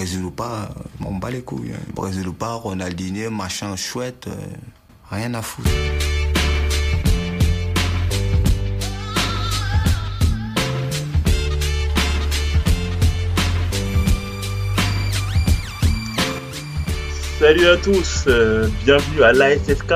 Brésil 0.00 0.24
ou 0.24 0.30
pas, 0.30 0.70
on 1.04 1.16
bat 1.16 1.30
les 1.30 1.42
couilles. 1.42 1.72
Hein. 1.74 1.92
Brésil 1.94 2.26
ou 2.26 2.32
pas, 2.32 2.54
Ronaldinho, 2.54 3.30
machin 3.30 3.76
chouette, 3.76 4.28
rien 5.10 5.34
à 5.34 5.42
foutre. 5.42 5.68
Salut 17.38 17.66
à 17.66 17.76
tous, 17.76 18.24
euh, 18.26 18.68
bienvenue 18.86 19.22
à 19.22 19.34
l'ASSK. 19.34 19.92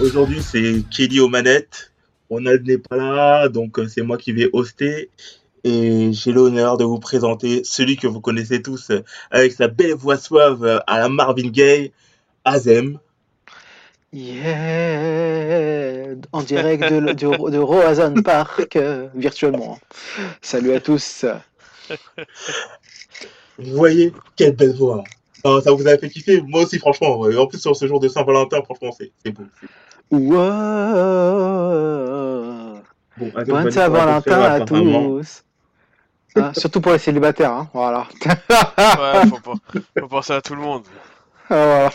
Aujourd'hui 0.00 0.42
c'est 0.42 0.82
Kelly 0.90 1.20
aux 1.20 1.28
manettes. 1.28 1.92
Ronald 2.30 2.66
n'est 2.66 2.78
pas 2.78 2.96
là, 2.96 3.48
donc 3.48 3.78
euh, 3.78 3.86
c'est 3.86 4.02
moi 4.02 4.18
qui 4.18 4.32
vais 4.32 4.50
hoster. 4.52 5.08
Et 5.64 6.12
j'ai 6.12 6.32
l'honneur 6.32 6.76
de 6.76 6.84
vous 6.84 6.98
présenter 6.98 7.62
celui 7.64 7.96
que 7.96 8.06
vous 8.06 8.20
connaissez 8.20 8.62
tous 8.62 8.90
euh, 8.90 9.02
avec 9.30 9.52
sa 9.52 9.68
belle 9.68 9.94
voix 9.94 10.16
suave 10.16 10.82
à 10.86 10.98
la 10.98 11.08
Marvin 11.08 11.48
Gaye, 11.48 11.92
Azem. 12.44 12.98
Yeah, 14.12 14.44
en 16.32 16.42
direct 16.42 16.82
de, 16.82 17.12
de, 17.12 18.22
Park, 18.22 18.78
virtuellement. 19.14 19.78
Salut 20.42 20.72
à 20.72 20.80
tous. 20.80 21.24
Vous 23.58 23.76
voyez, 23.76 24.12
quelle 24.36 24.56
belle 24.56 24.74
voix 24.74 25.04
ça 25.42 25.72
vous 25.72 25.86
a 25.88 25.96
fait 25.98 26.08
kiffer 26.08 26.42
Moi 26.42 26.62
aussi, 26.62 26.78
franchement. 26.78 27.20
En 27.20 27.46
plus, 27.46 27.58
sur 27.58 27.74
ce 27.76 27.86
jour 27.86 28.00
de 28.00 28.08
Saint-Valentin, 28.08 28.62
franchement, 28.62 28.90
c'est 28.92 29.30
beau. 29.30 29.44
Wow. 30.10 30.38
Bon, 33.16 33.30
Bonne 33.46 33.70
Saint-Valentin 33.70 34.42
à 34.42 34.60
tous. 34.60 35.44
Ah, 36.36 36.52
surtout 36.54 36.80
pour 36.80 36.92
les 36.92 36.98
célibataires, 36.98 37.52
hein, 37.52 37.70
voilà. 37.72 38.06
ouais, 38.26 39.26
faut, 39.28 39.54
faut, 39.98 40.08
penser 40.08 40.32
à 40.32 40.40
tout 40.40 40.54
le 40.54 40.60
monde. 40.60 40.84
Ah, 41.48 41.90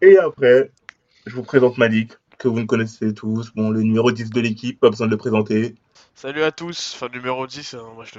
Et 0.00 0.18
après, 0.18 0.70
je 1.26 1.34
vous 1.34 1.42
présente 1.42 1.78
Malik, 1.78 2.12
que 2.38 2.48
vous 2.48 2.58
ne 2.58 2.66
connaissez 2.66 3.14
tous. 3.14 3.52
Bon, 3.54 3.70
le 3.70 3.82
numéro 3.82 4.10
10 4.10 4.30
de 4.30 4.40
l'équipe, 4.40 4.80
pas 4.80 4.90
besoin 4.90 5.06
de 5.06 5.12
le 5.12 5.16
présenter. 5.16 5.76
Salut 6.16 6.42
à 6.42 6.50
tous, 6.50 6.94
enfin 6.96 7.12
numéro 7.12 7.46
10, 7.46 7.74
hein, 7.74 7.84
moi 7.94 8.04
je, 8.06 8.18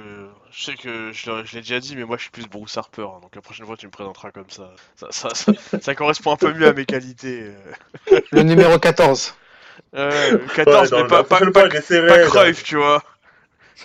je, 0.52 0.64
sais 0.64 0.74
que 0.74 1.10
je, 1.12 1.30
l'ai 1.52 1.62
déjà 1.62 1.80
dit, 1.80 1.96
mais 1.96 2.04
moi 2.04 2.16
je 2.16 2.22
suis 2.22 2.30
plus 2.30 2.46
Bruce 2.46 2.78
Harper, 2.78 3.02
hein, 3.02 3.18
donc 3.20 3.34
la 3.34 3.42
prochaine 3.42 3.66
fois 3.66 3.76
tu 3.76 3.86
me 3.86 3.90
présenteras 3.90 4.30
comme 4.30 4.48
ça. 4.48 4.70
Ça, 4.94 5.08
ça, 5.10 5.52
ça, 5.80 5.94
correspond 5.96 6.32
un 6.32 6.36
peu 6.36 6.54
mieux 6.54 6.68
à 6.68 6.72
mes 6.72 6.84
qualités. 6.84 7.50
Euh. 8.12 8.20
Le 8.30 8.42
numéro 8.44 8.78
14. 8.78 9.34
Euh, 9.96 10.38
14, 10.54 10.92
mais 10.92 11.08
pas, 11.08 11.24
pas, 11.24 11.40
pas, 11.50 11.68
pas 11.68 11.68
Cruyff, 11.68 12.62
tu 12.62 12.76
vois. 12.76 13.02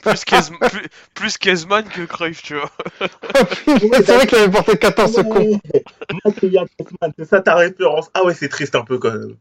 Plus, 0.02 1.38
Kezman, 1.38 1.86
que 1.86 2.06
Cruyff, 2.06 2.42
tu 2.42 2.56
vois. 2.56 2.72
c'est 3.66 4.12
vrai 4.12 4.28
qu'il 4.28 4.38
avait 4.38 4.52
porté 4.52 4.78
14 4.78 5.16
ce 5.16 5.22
con. 5.22 5.60
C'est 7.18 7.26
ça 7.26 7.42
ta 7.42 7.56
référence. 7.56 8.10
Ah 8.14 8.26
ouais, 8.26 8.34
c'est 8.34 8.50
triste 8.50 8.76
un 8.76 8.84
peu 8.84 8.98
quand 8.98 9.12
même. 9.12 9.36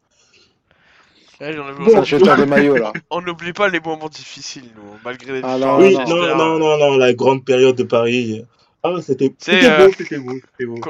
On 3.10 3.20
n'oublie 3.20 3.52
pas 3.52 3.68
les 3.68 3.80
moments 3.80 4.08
difficiles, 4.08 4.70
nous, 4.76 4.98
malgré 5.04 5.32
les 5.32 5.40
ah, 5.42 5.58
non, 5.58 5.78
oui, 5.78 5.96
non, 5.96 6.36
non, 6.36 6.58
non, 6.58 6.78
non, 6.78 6.96
la 6.96 7.12
grande 7.14 7.44
période 7.44 7.74
de 7.74 7.82
Paris. 7.82 8.44
Ah, 8.84 8.94
c'était 9.00 9.28
beau, 9.28 9.34
euh, 9.48 9.90
c'était 9.96 10.18
beau, 10.18 10.34
beau. 10.76 10.80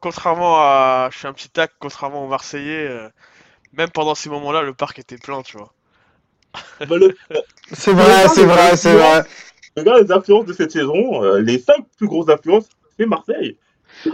contrairement 0.00 0.58
à. 0.58 1.08
Je 1.12 1.18
suis 1.18 1.26
un 1.26 1.32
petit 1.32 1.48
tac, 1.48 1.72
contrairement 1.78 2.24
aux 2.24 2.28
Marseillais, 2.28 2.86
euh, 2.88 3.08
même 3.72 3.90
pendant 3.90 4.14
ces 4.14 4.30
moments-là, 4.30 4.62
le 4.62 4.74
parc 4.74 4.98
était 4.98 5.18
plein, 5.18 5.42
tu 5.42 5.56
vois. 5.56 5.72
Bah, 6.80 6.96
c'est 7.72 7.92
vrai, 7.92 8.28
c'est 8.34 8.44
vrai, 8.44 8.76
c'est 8.76 8.92
vrai. 8.92 9.24
Regarde 9.76 10.02
les 10.02 10.12
influences 10.12 10.46
de 10.46 10.52
cette 10.52 10.72
saison, 10.72 11.22
euh, 11.22 11.40
les 11.40 11.58
5 11.58 11.76
plus 11.96 12.08
grosses 12.08 12.28
influences, 12.28 12.68
c'est 12.98 13.06
Marseille. 13.06 13.56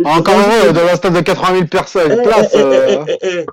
Encore 0.05 0.35
heureux, 0.35 0.73
dans 0.73 0.87
un 0.87 0.97
stade 0.97 1.15
de 1.15 1.21
80 1.21 1.55
000 1.55 1.67
personnes, 1.67 2.19
eh, 2.19 2.23
place. 2.23 2.55
Eh, 2.55 3.17
eh, 3.23 3.47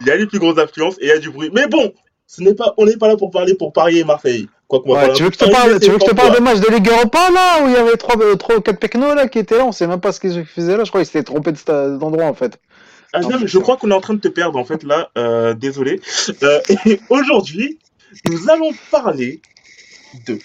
il 0.00 0.06
y 0.06 0.10
a 0.10 0.16
les 0.16 0.26
plus 0.26 0.38
grosses 0.38 0.58
influences 0.58 0.96
et 1.00 1.04
il 1.04 1.08
y 1.08 1.12
a 1.12 1.18
du 1.18 1.30
bruit. 1.30 1.50
Mais 1.52 1.68
bon, 1.68 1.92
ce 2.26 2.42
n'est 2.42 2.54
pas, 2.54 2.74
on 2.76 2.86
n'est 2.86 2.96
pas 2.96 3.08
là 3.08 3.16
pour 3.16 3.30
parler 3.30 3.54
pour 3.54 3.72
parier 3.72 4.04
Marseille. 4.04 4.48
Quoi 4.68 4.80
que 4.80 5.14
tu 5.14 5.22
veux 5.22 5.30
que 5.30 5.36
je 5.38 5.44
te 5.44 5.50
parle, 5.50 5.78
tu 5.78 5.90
veux 5.90 5.98
que 5.98 6.04
je 6.04 6.10
te 6.10 6.14
parle 6.16 6.34
des 6.34 6.40
matchs 6.40 6.58
de 6.58 6.74
Ligue 6.74 6.88
Europa 6.88 7.30
là 7.32 7.62
où 7.62 7.68
il 7.68 7.74
y 7.74 7.76
avait 7.76 7.96
3, 7.96 8.16
ou 8.16 8.60
4 8.60 8.80
pecnos 8.80 9.14
là 9.14 9.28
qui 9.28 9.38
étaient 9.38 9.58
là, 9.58 9.64
on 9.64 9.70
sait 9.70 9.86
même 9.86 10.00
pas 10.00 10.10
ce 10.10 10.18
qu'ils 10.18 10.44
faisaient 10.44 10.76
là, 10.76 10.82
je 10.82 10.88
crois 10.88 11.02
qu'ils 11.02 11.06
s'étaient 11.06 11.22
trompés 11.22 11.52
d'endroit 11.52 12.24
en 12.24 12.34
fait. 12.34 12.58
Ah, 13.12 13.20
non, 13.20 13.38
mais 13.40 13.46
je 13.46 13.58
crois 13.58 13.76
qu'on 13.76 13.90
est 13.92 13.94
en 13.94 14.00
train 14.00 14.14
de 14.14 14.20
te 14.20 14.28
perdre 14.28 14.58
en 14.58 14.64
fait 14.64 14.82
là, 14.82 15.10
euh, 15.16 15.54
désolé. 15.54 16.00
Euh, 16.42 16.60
aujourd'hui, 17.10 17.78
nous 18.24 18.50
allons 18.50 18.72
parler 18.90 19.40
de 20.26 20.38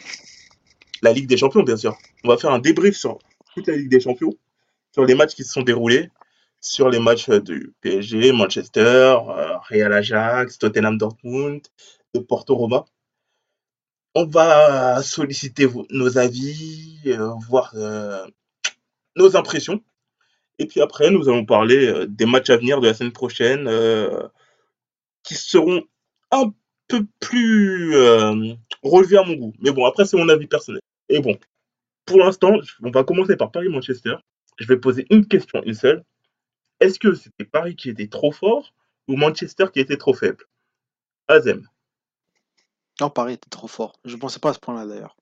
la 1.02 1.14
Ligue 1.14 1.28
des 1.28 1.38
Champions 1.38 1.64
bien 1.64 1.78
sûr. 1.78 1.98
On 2.24 2.30
va 2.30 2.38
faire 2.38 2.52
un 2.52 2.60
débrief 2.60 2.96
sur 2.96 3.20
toute 3.54 3.68
la 3.68 3.76
Ligue 3.76 3.90
des 3.90 4.00
Champions, 4.00 4.34
sur 4.92 5.06
les 5.06 5.16
matchs 5.16 5.36
qui 5.36 5.44
se 5.44 5.52
sont 5.52 5.62
déroulés, 5.62 6.10
sur 6.60 6.90
les 6.90 7.00
matchs 7.00 7.30
euh, 7.30 7.42
du 7.42 7.74
PSG, 7.82 8.32
Manchester, 8.32 8.82
euh, 9.28 9.58
Real 9.70 9.94
Ajax, 9.94 10.58
Tottenham 10.60 10.98
Dortmund, 10.98 11.62
de 12.14 12.20
Porto 12.20 12.56
Roma. 12.56 12.86
On 14.14 14.26
va 14.26 15.02
solliciter 15.02 15.68
nos 15.90 16.18
avis, 16.18 17.00
euh, 17.08 17.32
voir 17.48 17.74
nos 19.16 19.38
impressions. 19.38 19.82
Et 20.60 20.66
puis 20.66 20.82
après, 20.82 21.10
nous 21.10 21.30
allons 21.30 21.46
parler 21.46 22.06
des 22.08 22.26
matchs 22.26 22.50
à 22.50 22.58
venir 22.58 22.82
de 22.82 22.88
la 22.88 22.94
semaine 22.94 23.14
prochaine 23.14 23.70
qui 25.24 25.36
seront 25.36 25.82
un 26.32 26.54
plus 27.20 27.96
relevés 28.84 29.18
à 29.18 29.24
mon 29.24 29.36
goût. 29.36 29.54
Mais 29.60 29.72
bon, 29.72 29.86
après, 29.86 30.06
c'est 30.06 30.18
mon 30.18 30.30
avis 30.30 30.48
personnel. 30.48 30.82
Et 31.10 31.20
bon, 31.20 31.38
pour 32.06 32.20
l'instant, 32.20 32.54
on 32.82 32.92
va 32.92 33.04
commencer 33.04 33.36
par 33.36 33.52
Paris-Manchester. 33.52 34.16
Je 34.60 34.68
vais 34.68 34.78
poser 34.78 35.06
une 35.10 35.28
question, 35.28 35.62
une 35.64 35.74
seule. 35.74 36.04
Est-ce 36.80 37.00
que 37.00 37.14
c'était 37.14 37.46
Paris 37.46 37.76
qui 37.76 37.90
était 37.90 38.08
trop 38.08 38.32
fort 38.32 38.74
ou 39.08 39.16
Manchester 39.16 39.66
qui 39.74 39.80
était 39.80 39.98
trop 39.98 40.14
faible? 40.14 40.46
Azem. 41.28 41.68
Non, 43.00 43.10
Paris 43.10 43.34
était 43.34 43.50
trop 43.50 43.68
fort. 43.68 43.94
Je 44.06 44.16
ne 44.16 44.20
pensais 44.20 44.40
pas 44.40 44.50
à 44.50 44.54
ce 44.54 44.60
point-là 44.60 44.86
d'ailleurs. 44.86 45.16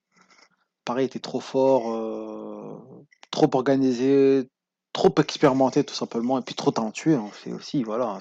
Paris 0.85 1.03
était 1.03 1.19
trop 1.19 1.39
fort, 1.39 1.93
euh, 1.93 3.05
trop 3.31 3.49
organisé, 3.53 4.49
trop 4.93 5.13
expérimenté 5.19 5.83
tout 5.83 5.93
simplement, 5.93 6.39
et 6.39 6.41
puis 6.41 6.55
trop 6.55 6.71
talentueux. 6.71 7.15
Hein. 7.15 7.29
C'est 7.43 7.53
aussi, 7.53 7.83
voilà, 7.83 8.19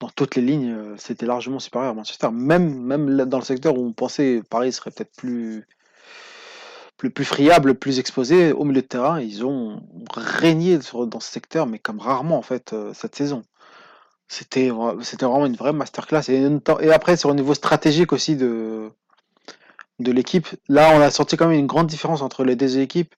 dans 0.00 0.08
toutes 0.08 0.34
les 0.36 0.42
lignes, 0.42 0.72
euh, 0.72 0.94
c'était 0.96 1.26
largement 1.26 1.58
supérieur 1.58 1.90
à 1.90 1.94
Manchester. 1.94 2.30
Même, 2.32 3.24
dans 3.26 3.38
le 3.38 3.44
secteur 3.44 3.78
où 3.78 3.86
on 3.86 3.92
pensait 3.92 4.42
Paris 4.48 4.72
serait 4.72 4.90
peut-être 4.90 5.14
plus, 5.14 5.66
plus, 6.96 7.10
plus 7.10 7.24
friable, 7.24 7.74
plus 7.74 7.98
exposé 7.98 8.52
au 8.52 8.64
milieu 8.64 8.80
de 8.82 8.86
terrain. 8.86 9.20
Ils 9.20 9.44
ont 9.44 9.82
régné 10.14 10.78
dans 10.78 11.20
ce 11.20 11.30
secteur, 11.30 11.66
mais 11.66 11.78
comme 11.78 12.00
rarement 12.00 12.38
en 12.38 12.42
fait 12.42 12.72
euh, 12.72 12.92
cette 12.94 13.14
saison. 13.14 13.42
C'était 14.28 14.68
vraiment 14.70 15.46
une 15.46 15.56
vraie 15.56 15.72
masterclass. 15.72 16.22
Et, 16.28 16.92
après, 16.92 17.16
sur 17.16 17.30
au 17.30 17.34
niveau 17.34 17.52
stratégique 17.52 18.12
aussi 18.12 18.36
de, 18.36 18.90
de 19.98 20.12
l'équipe, 20.12 20.46
là, 20.68 20.92
on 20.94 21.00
a 21.00 21.10
senti 21.10 21.36
quand 21.36 21.48
même 21.48 21.58
une 21.58 21.66
grande 21.66 21.88
différence 21.88 22.22
entre 22.22 22.44
les 22.44 22.54
deux 22.54 22.78
équipes. 22.78 23.12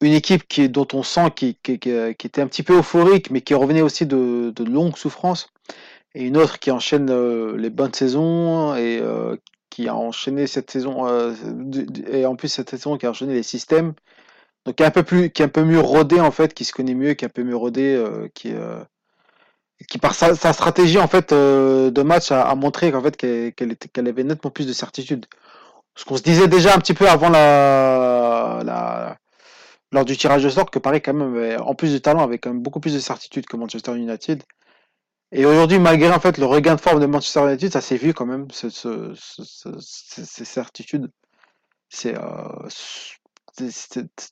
Une 0.00 0.12
équipe 0.12 0.48
qui, 0.48 0.68
dont 0.68 0.88
on 0.94 1.02
sent 1.02 1.30
qui, 1.36 1.56
qui, 1.62 1.78
qui, 1.78 1.90
était 1.90 2.40
un 2.40 2.46
petit 2.46 2.62
peu 2.62 2.78
euphorique, 2.78 3.30
mais 3.30 3.42
qui 3.42 3.54
revenait 3.54 3.82
aussi 3.82 4.06
de, 4.06 4.50
de 4.54 4.64
longues 4.64 4.96
souffrances. 4.96 5.52
Et 6.14 6.24
une 6.24 6.36
autre 6.36 6.58
qui 6.58 6.70
enchaîne 6.70 7.10
euh, 7.10 7.56
les 7.56 7.70
bonnes 7.70 7.94
saisons 7.94 8.74
et 8.74 8.98
euh, 9.00 9.36
qui 9.70 9.88
a 9.88 9.94
enchaîné 9.94 10.46
cette 10.46 10.70
saison, 10.70 11.06
euh, 11.06 11.32
et 12.10 12.26
en 12.26 12.36
plus 12.36 12.48
cette 12.48 12.70
saison 12.70 12.98
qui 12.98 13.06
a 13.06 13.10
enchaîné 13.10 13.34
les 13.34 13.44
systèmes, 13.44 13.94
donc 14.66 14.76
qui 14.76 14.82
est 14.82 14.86
un 14.86 14.90
peu 14.90 15.04
plus, 15.04 15.30
qui 15.30 15.42
est 15.42 15.44
un 15.44 15.48
peu 15.48 15.64
mieux 15.64 15.80
rodé 15.80 16.20
en 16.20 16.32
fait, 16.32 16.52
qui 16.52 16.64
se 16.64 16.72
connaît 16.72 16.94
mieux, 16.94 17.14
qui 17.14 17.24
est 17.24 17.28
un 17.28 17.30
peu 17.30 17.44
mieux 17.44 17.56
rodé, 17.56 17.94
euh, 17.94 18.28
qui, 18.34 18.52
euh, 18.52 18.82
qui 19.88 19.98
par 19.98 20.14
sa, 20.14 20.34
stratégie 20.34 20.98
en 20.98 21.08
fait 21.08 21.32
de 21.32 22.02
match 22.02 22.32
a, 22.32 22.54
montré 22.56 22.92
qu'en 22.92 23.02
fait 23.02 23.16
qu'elle 23.16 23.72
était, 23.72 23.88
qu'elle 23.88 24.08
avait 24.08 24.24
nettement 24.24 24.50
plus 24.50 24.66
de 24.66 24.72
certitude. 24.72 25.26
Ce 25.96 26.04
qu'on 26.04 26.16
se 26.16 26.22
disait 26.22 26.48
déjà 26.48 26.74
un 26.74 26.78
petit 26.78 26.94
peu 26.94 27.08
avant 27.08 27.30
la 27.30 28.29
lors 29.92 30.04
du 30.04 30.16
tirage 30.16 30.44
de 30.44 30.48
sort 30.48 30.70
que 30.70 30.78
Paris 30.78 31.02
quand 31.02 31.14
même 31.14 31.60
en 31.60 31.74
plus 31.74 31.92
de 31.92 31.98
talent 31.98 32.22
avait 32.22 32.40
beaucoup 32.44 32.80
plus 32.80 32.94
de 32.94 33.00
certitude 33.00 33.46
que 33.46 33.56
Manchester 33.56 33.96
United. 33.96 34.42
Et 35.32 35.46
aujourd'hui, 35.46 35.78
malgré 35.78 36.10
en 36.10 36.20
fait 36.20 36.38
le 36.38 36.46
regain 36.46 36.74
de 36.74 36.80
forme 36.80 37.00
de 37.00 37.06
Manchester 37.06 37.46
United, 37.46 37.72
ça 37.72 37.80
s'est 37.80 37.96
vu 37.96 38.12
quand 38.14 38.26
même, 38.26 38.50
ce, 38.50 38.68
ce, 38.68 39.14
ces 39.78 40.44
certitudes. 40.44 41.10
C'est 41.88 42.16
euh, 42.16 42.68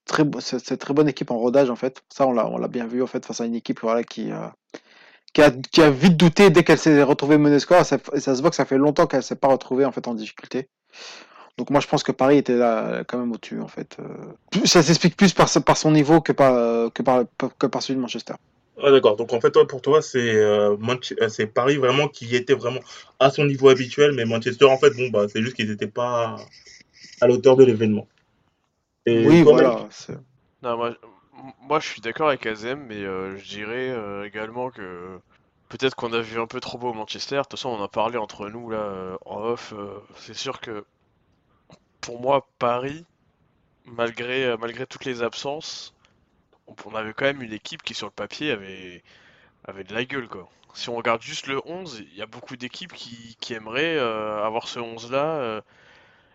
très, 0.05 0.25
bonne 0.25 1.08
équipe 1.08 1.31
en 1.31 1.38
rodage 1.38 1.70
en 1.70 1.76
fait. 1.76 2.02
Ça, 2.08 2.26
on 2.26 2.32
l'a, 2.32 2.69
bien 2.69 2.87
vu 2.87 3.02
en 3.02 3.06
fait 3.06 3.25
face 3.25 3.40
à 3.40 3.46
une 3.46 3.54
équipe 3.54 3.82
euh, 3.84 4.02
qui, 4.02 4.32
a, 4.32 5.90
vite 5.90 6.16
douté 6.16 6.50
dès 6.50 6.64
qu'elle 6.64 6.78
s'est 6.78 7.02
retrouvée 7.02 7.38
menée 7.38 7.61
score. 7.61 7.84
Ça, 7.84 7.99
ça 8.19 8.34
se 8.34 8.40
voit 8.40 8.50
que 8.50 8.56
ça 8.56 8.64
fait 8.64 8.78
longtemps 8.78 9.06
qu'elle 9.06 9.22
s'est 9.22 9.37
pas 9.37 9.49
retrouvée 9.49 9.84
en 9.84 10.14
difficulté. 10.14 10.69
Donc 11.58 11.69
moi 11.70 11.81
je 11.81 11.87
pense 11.87 12.02
que 12.02 12.12
Paris 12.12 12.38
était 12.38 12.56
là 12.56 13.05
quand 13.06 13.19
même 13.19 13.32
au-dessus 13.32 13.60
en 13.60 13.69
fait. 13.69 13.99
Euh. 14.00 14.64
Ça 14.64 14.82
s'explique 14.82 15.16
plus 15.16 15.34
par, 15.34 15.49
par 15.66 15.76
son 15.76 15.90
niveau 15.90 16.22
que 16.22 16.32
par, 16.32 16.90
que 16.93 17.02
par, 17.02 17.25
que 17.58 17.66
par 17.66 17.82
celui 17.82 17.96
de 17.96 18.00
Manchester. 18.00 18.34
Ah, 18.82 18.93
d'accord. 18.93 19.16
Donc 19.16 19.32
en 19.32 19.40
fait, 19.40 19.50
toi, 19.50 19.66
pour 19.66 19.82
toi, 19.82 20.00
c'est 20.00 20.37
euh, 20.37 20.76
euh, 20.76 21.28
c'est 21.28 21.46
Paris 21.46 21.76
vraiment 21.76 22.06
qui 22.06 22.37
était 22.37 22.55
vraiment 22.55 22.81
à 23.19 23.28
son 23.31 23.44
niveau 23.44 23.69
habituel, 23.70 24.12
mais 24.12 24.25
Manchester, 24.25 24.66
en 24.66 24.78
fait, 24.78 24.90
bon, 24.90 25.08
bah, 25.10 25.26
c'est 25.28 25.43
juste 25.43 25.56
qu'ils 25.56 25.69
n'étaient 25.69 25.88
pas 25.88 26.37
à 27.20 27.26
l'auteur 27.26 27.56
de 27.56 27.64
l'événement. 27.64 28.06
Oui, 29.06 29.43
voilà. 29.43 29.88
Non, 30.62 30.76
moi, 30.76 30.94
Moi, 31.61 31.81
je 31.81 31.88
suis 31.88 32.00
d'accord 32.00 32.28
avec 32.28 32.46
Azem, 32.46 32.84
mais 32.88 33.02
euh, 33.04 33.37
je 33.37 33.44
dirais 33.49 33.90
euh, 33.90 34.25
également 34.25 34.70
que 34.70 35.19
peut-être 35.69 35.94
qu'on 35.94 36.12
a 36.12 36.20
vu 36.20 36.40
un 36.40 36.46
peu 36.46 36.61
trop 36.61 36.78
beau 36.78 36.93
Manchester. 36.93 37.37
De 37.37 37.40
toute 37.43 37.52
façon, 37.52 37.70
on 37.70 37.81
en 37.81 37.84
a 37.84 37.88
parlé 37.88 38.16
entre 38.16 38.49
nous 38.49 38.70
là 38.70 38.78
euh, 38.78 39.16
en 39.25 39.43
off. 39.43 39.72
euh, 39.76 39.88
c'est 40.16 40.37
sûr 40.37 40.61
que 40.61 40.84
pour 42.08 42.22
moi, 42.22 42.49
Paris, 42.58 43.05
malgré 43.84 44.46
euh, 44.46 44.56
malgré 44.56 44.87
toutes 44.87 45.05
les 45.05 45.22
absences, 45.22 45.93
on, 46.87 46.94
avait 46.94 47.12
quand 47.12 47.26
même 47.26 47.43
une 47.43 47.52
équipe 47.52 47.82
qui 47.82 47.93
sur 47.93 48.06
le 48.06 48.12
papier 48.12 48.50
avait 48.50 49.02
avait 49.64 49.84
de 49.84 49.93
la 49.93 50.06
gueule 50.06 50.26
quoi. 50.26 50.49
Si 50.72 50.88
on 50.88 50.96
regarde 50.96 51.20
juste 51.20 51.49
le 51.49 51.60
11, 51.66 52.05
il 52.10 52.16
y 52.16 52.22
a 52.22 52.26
beaucoup 52.26 52.56
d'équipes 52.56 52.94
qui, 52.94 53.37
qui 53.40 53.52
aimeraient 53.52 53.99
euh, 53.99 54.43
avoir 54.43 54.69
ce 54.69 54.78
11 54.81 55.12
là. 55.12 55.22
euh, 55.22 55.60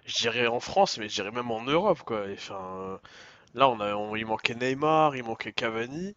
je 0.06 0.16
dirais 0.20 0.46
en 0.46 0.60
France, 0.60 1.00
mais 1.00 1.10
je 1.10 1.16
dirais 1.16 1.32
même 1.32 1.50
en 1.50 1.64
Europe 1.64 2.04
quoi. 2.06 2.28
Là, 3.56 3.68
on 3.68 3.80
a, 3.80 4.16
il 4.16 4.28
manquait 4.28 4.54
Neymar, 4.54 5.16
il 5.16 5.24
manquait 5.24 5.54
Cavani. 5.54 6.14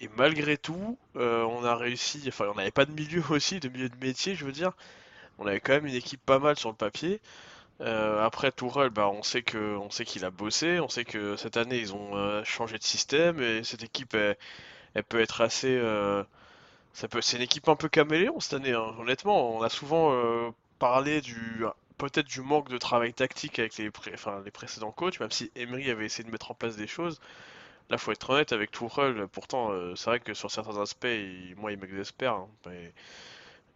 Et 0.00 0.08
malgré 0.16 0.56
tout, 0.56 0.96
on 1.16 1.64
a 1.64 1.74
réussi, 1.74 2.22
enfin 2.28 2.46
on 2.52 2.54
n'avait 2.54 2.70
pas 2.70 2.84
de 2.84 2.92
milieu 2.92 3.24
aussi, 3.30 3.58
de 3.58 3.68
milieu 3.68 3.88
de 3.88 3.96
métier 3.96 4.36
je 4.36 4.44
veux 4.44 4.52
dire, 4.52 4.70
on 5.38 5.48
avait 5.48 5.58
quand 5.58 5.72
même 5.72 5.86
une 5.86 5.96
équipe 5.96 6.24
pas 6.24 6.38
mal 6.38 6.56
sur 6.56 6.68
le 6.70 6.76
papier. 6.76 7.20
Euh, 7.82 8.24
après 8.24 8.52
Tourelle, 8.52 8.90
bah, 8.90 9.08
on 9.08 9.22
sait 9.22 9.42
que, 9.42 9.76
on 9.76 9.90
sait 9.90 10.04
qu'il 10.06 10.24
a 10.24 10.30
bossé, 10.30 10.80
on 10.80 10.88
sait 10.88 11.04
que 11.04 11.36
cette 11.36 11.56
année 11.58 11.78
ils 11.78 11.94
ont 11.94 12.16
euh, 12.16 12.42
changé 12.44 12.78
de 12.78 12.82
système 12.82 13.40
et 13.42 13.64
cette 13.64 13.82
équipe 13.82 14.14
elle, 14.14 15.04
peut 15.04 15.20
être 15.20 15.42
assez, 15.42 15.76
euh, 15.76 16.24
c'est 16.94 17.36
une 17.36 17.42
équipe 17.42 17.68
un 17.68 17.76
peu 17.76 17.88
caméléon 17.88 18.40
cette 18.40 18.54
année, 18.54 18.72
hein. 18.72 18.94
Honnêtement, 18.98 19.56
on 19.56 19.62
a 19.62 19.68
souvent 19.70 20.12
parlé 20.78 21.20
du, 21.20 21.64
peut-être 21.98 22.26
du 22.28 22.42
manque 22.42 22.68
de 22.70 22.78
travail 22.78 23.12
tactique 23.14 23.58
avec 23.58 23.76
les, 23.78 23.90
les 24.44 24.50
précédents 24.50 24.92
coachs, 24.92 25.20
même 25.20 25.30
si 25.30 25.50
Emery 25.56 25.90
avait 25.90 26.06
essayé 26.06 26.24
de 26.24 26.30
mettre 26.32 26.50
en 26.50 26.54
place 26.54 26.76
des 26.76 26.86
choses. 26.86 27.20
Là, 27.90 27.98
faut 27.98 28.12
être 28.12 28.30
honnête 28.30 28.52
avec 28.52 28.72
Tuchel. 28.72 29.28
Pourtant, 29.28 29.72
c'est 29.96 30.10
vrai 30.10 30.20
que 30.20 30.34
sur 30.34 30.50
certains 30.50 30.80
aspects, 30.80 31.06
moi, 31.56 31.72
il 31.72 31.78
m'exaspère. 31.78 32.34
hein, 32.34 32.48
mais, 32.66 32.92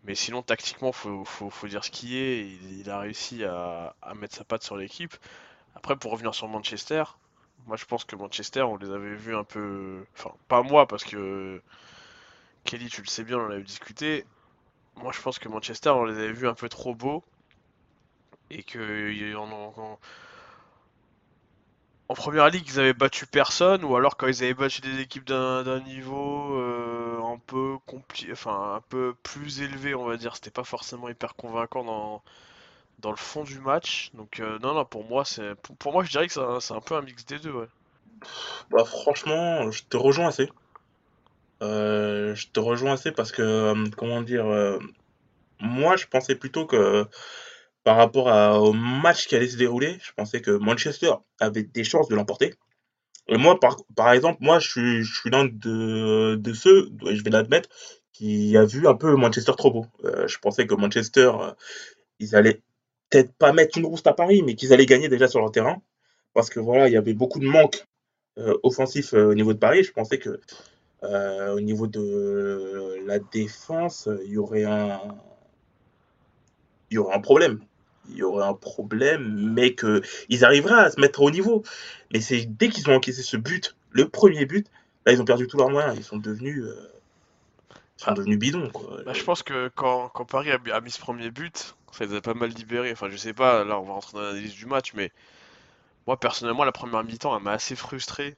mais 0.05 0.15
sinon, 0.15 0.43
tactiquement, 0.43 0.93
faut, 0.93 1.25
faut, 1.25 1.51
faut 1.51 1.69
dire 1.69 1.85
ce 1.85 1.91
qui 1.91 2.17
est. 2.19 2.41
Il, 2.47 2.81
il 2.81 2.91
a 2.91 2.99
réussi 3.01 3.45
à, 3.45 3.95
à 4.03 4.15
mettre 4.15 4.35
sa 4.37 4.45
patte 4.45 4.63
sur 4.63 4.77
l'équipe. 4.77 5.15
Après, 5.77 5.97
pour 5.97 6.13
revenir 6.13 6.35
sur 6.35 6.49
Manchester, 6.49 7.05
moi, 7.67 7.77
je 7.77 7.85
pense 7.87 8.05
que 8.05 8.17
Manchester, 8.17 8.63
on 8.63 8.77
les 8.77 8.91
avait 8.91 9.15
vus 9.17 9.37
un 9.37 9.45
peu. 9.45 10.05
Enfin, 10.17 10.33
pas 10.49 10.63
moi, 10.63 10.87
parce 10.89 11.05
que 11.05 11.63
Kelly, 12.65 12.89
tu 12.89 13.03
le 13.03 13.07
sais 13.07 13.23
bien, 13.23 13.37
on 13.39 13.47
en 13.47 13.51
avait 13.51 13.63
discuté. 13.63 14.25
Moi, 14.97 15.13
je 15.13 15.21
pense 15.23 15.39
que 15.41 15.49
Manchester, 15.49 15.91
on 15.91 16.05
les 16.07 16.15
avait 16.19 16.33
vus 16.33 16.49
un 16.49 16.55
peu 16.55 16.69
trop 16.71 16.95
beaux. 16.95 17.25
Et 18.51 18.63
que 18.63 19.11
y- 19.13 19.35
en, 19.35 19.51
en- 19.51 19.99
en 22.11 22.15
première 22.15 22.51
ligue, 22.51 22.67
ils 22.67 22.81
avaient 22.81 22.93
battu 22.93 23.25
personne, 23.25 23.85
ou 23.85 23.95
alors 23.95 24.17
quand 24.17 24.27
ils 24.27 24.43
avaient 24.43 24.53
battu 24.55 24.81
des 24.81 24.99
équipes 24.99 25.27
d'un 25.27 25.81
niveau 25.81 26.57
euh, 26.57 27.23
un 27.23 27.39
peu 27.47 27.77
compli- 27.87 28.33
enfin 28.33 28.75
un 28.79 28.81
peu 28.89 29.15
plus 29.23 29.61
élevé, 29.63 29.95
on 29.95 30.05
va 30.05 30.17
dire, 30.17 30.35
c'était 30.35 30.51
pas 30.51 30.65
forcément 30.65 31.09
hyper 31.09 31.37
convaincant 31.37 31.85
dans, 31.85 32.23
dans 32.99 33.11
le 33.11 33.17
fond 33.17 33.45
du 33.45 33.61
match. 33.61 34.11
Donc 34.15 34.41
euh, 34.41 34.59
non, 34.61 34.75
non, 34.75 34.85
pour 34.85 35.05
moi, 35.05 35.25
c'est 35.25 35.55
pour, 35.79 35.93
moi, 35.93 36.03
je 36.03 36.11
dirais 36.11 36.27
que 36.27 36.33
c'est 36.33 36.75
un, 36.75 36.81
peu 36.81 36.97
un 36.97 37.03
mix 37.03 37.25
des 37.27 37.39
deux, 37.39 37.53
ouais. 37.53 37.69
Bah, 38.73 38.85
franchement, 38.85 39.71
je 39.71 39.85
te 39.89 39.97
rejoins 39.97 40.29
assez. 40.29 40.49
Euh, 41.63 42.35
je 42.35 42.49
te 42.53 42.59
rejoins 42.59 42.95
assez 42.95 43.13
parce 43.13 43.31
que, 43.31 43.75
comment 43.97 44.23
dire, 44.23 44.47
moi, 45.61 45.97
je 45.97 46.07
pensais 46.07 46.35
plutôt 46.35 46.67
que 46.67 47.07
par 47.85 47.97
rapport 47.97 48.29
à- 48.29 48.61
au 48.61 48.73
match 48.73 49.27
qui 49.27 49.37
allait 49.37 49.49
se 49.49 49.57
dérouler, 49.57 49.99
je 50.03 50.13
pensais 50.17 50.41
que 50.41 50.51
Manchester 50.51 51.13
avait 51.41 51.63
des 51.63 51.85
chances 51.85 52.09
de 52.09 52.15
l'emporter. 52.15 52.55
Et 53.29 53.37
moi, 53.37 53.59
par, 53.61 54.13
exemple, 54.13 54.39
moi, 54.41 54.59
je 54.59 55.03
suis, 55.03 55.31
l'un 55.31 55.45
de, 55.47 56.53
ceux, 56.53 56.91
je 57.05 57.23
vais 57.23 57.31
l'admettre, 57.31 57.69
qui 58.13 58.57
a 58.57 58.65
vu 58.65 58.87
un 58.89 58.95
peu 58.95 59.15
Manchester 59.17 59.53
trop 59.57 59.71
beau. 59.71 59.87
Euh, 60.05 60.27
je 60.27 60.39
pensais 60.39 60.67
que 60.67 60.75
Manchester, 60.75 61.31
euh, 61.41 61.53
ils 62.19 62.35
allaient 62.37 62.61
peut-être 63.09 63.33
pas 63.35 63.53
mettre 63.53 63.79
une 63.79 63.87
rouste 63.87 64.07
à 64.09 64.13
Paris, 64.15 64.43
mais 64.43 64.57
qu'ils 64.57 64.73
allaient 64.73 64.87
gagner 64.87 65.09
déjà 65.09 65.29
sur 65.29 65.41
leur 65.41 65.53
terrain. 65.53 65.81
Parce 66.35 66.51
que 66.51 66.61
voilà, 66.61 66.89
il 66.89 66.93
y 66.93 66.97
avait 66.97 67.15
beaucoup 67.15 67.41
de 67.41 67.47
manques 67.47 67.87
euh, 68.39 68.59
offensifs 68.63 69.15
euh, 69.15 69.31
au 69.31 69.35
niveau 69.35 69.53
de 69.53 69.59
Paris. 69.59 69.85
Je 69.85 69.93
pensais 69.93 70.19
que 70.19 70.41
au 71.03 71.61
niveau 71.61 71.87
de 71.87 72.99
la 73.07 73.19
défense, 73.19 74.09
il 74.27 74.33
y 74.33 74.39
aurait 74.39 74.65
un, 74.65 75.01
il 76.91 76.97
y 76.97 76.99
aurait 76.99 77.17
un 77.17 77.21
problème. 77.21 77.61
Il 78.11 78.17
y 78.17 78.23
aurait 78.23 78.47
un 78.47 78.55
problème, 78.55 79.53
mais 79.53 79.75
que 79.75 80.03
ils 80.29 80.45
arriveraient 80.45 80.85
à 80.85 80.91
se 80.91 81.01
mettre 81.01 81.23
au 81.23 81.31
niveau. 81.31 81.63
Mais 82.13 82.21
c'est 82.21 82.45
dès 82.45 82.69
qu'ils 82.69 82.89
ont 82.91 82.95
encaissé 82.95 83.23
ce 83.23 83.37
but, 83.37 83.77
le 83.91 84.09
premier 84.09 84.47
but, 84.47 84.67
là 85.07 85.13
ils 85.13 85.21
ont 85.21 85.25
perdu 85.25 85.47
tous 85.47 85.57
leurs 85.59 85.71
moyens. 85.71 85.95
Ils 85.97 86.05
sont 86.05 86.19
devenus, 86.19 86.65
euh, 86.65 88.13
devenus 88.15 88.39
bidons 88.39 88.71
bah, 89.05 89.13
je 89.13 89.23
pense 89.23 89.43
que 89.43 89.71
quand, 89.75 90.09
quand 90.09 90.25
Paris 90.25 90.51
a, 90.51 90.81
mis 90.81 90.91
ce 90.91 91.01
premier 91.01 91.31
but, 91.31 91.75
ça 91.93 92.05
les 92.05 92.15
a 92.15 92.21
pas 92.21 92.35
mal 92.35 92.51
libérés. 92.51 92.93
Enfin, 92.93 93.09
je 93.11 93.17
sais 93.17 93.35
pas, 93.35 93.65
là, 93.65 93.79
on 93.79 93.85
va 93.85 93.95
rentrer 93.95 94.13
dans 94.15 94.23
l'analyse 94.23 94.55
du 94.55 94.67
match, 94.67 94.93
mais 94.95 95.13
moi, 96.07 96.19
personnellement, 96.19 96.65
la 96.65 96.73
première 96.73 97.05
mi-temps, 97.05 97.37
elle 97.37 97.43
m'a 97.43 97.53
assez 97.53 97.77
frustré. 97.77 98.37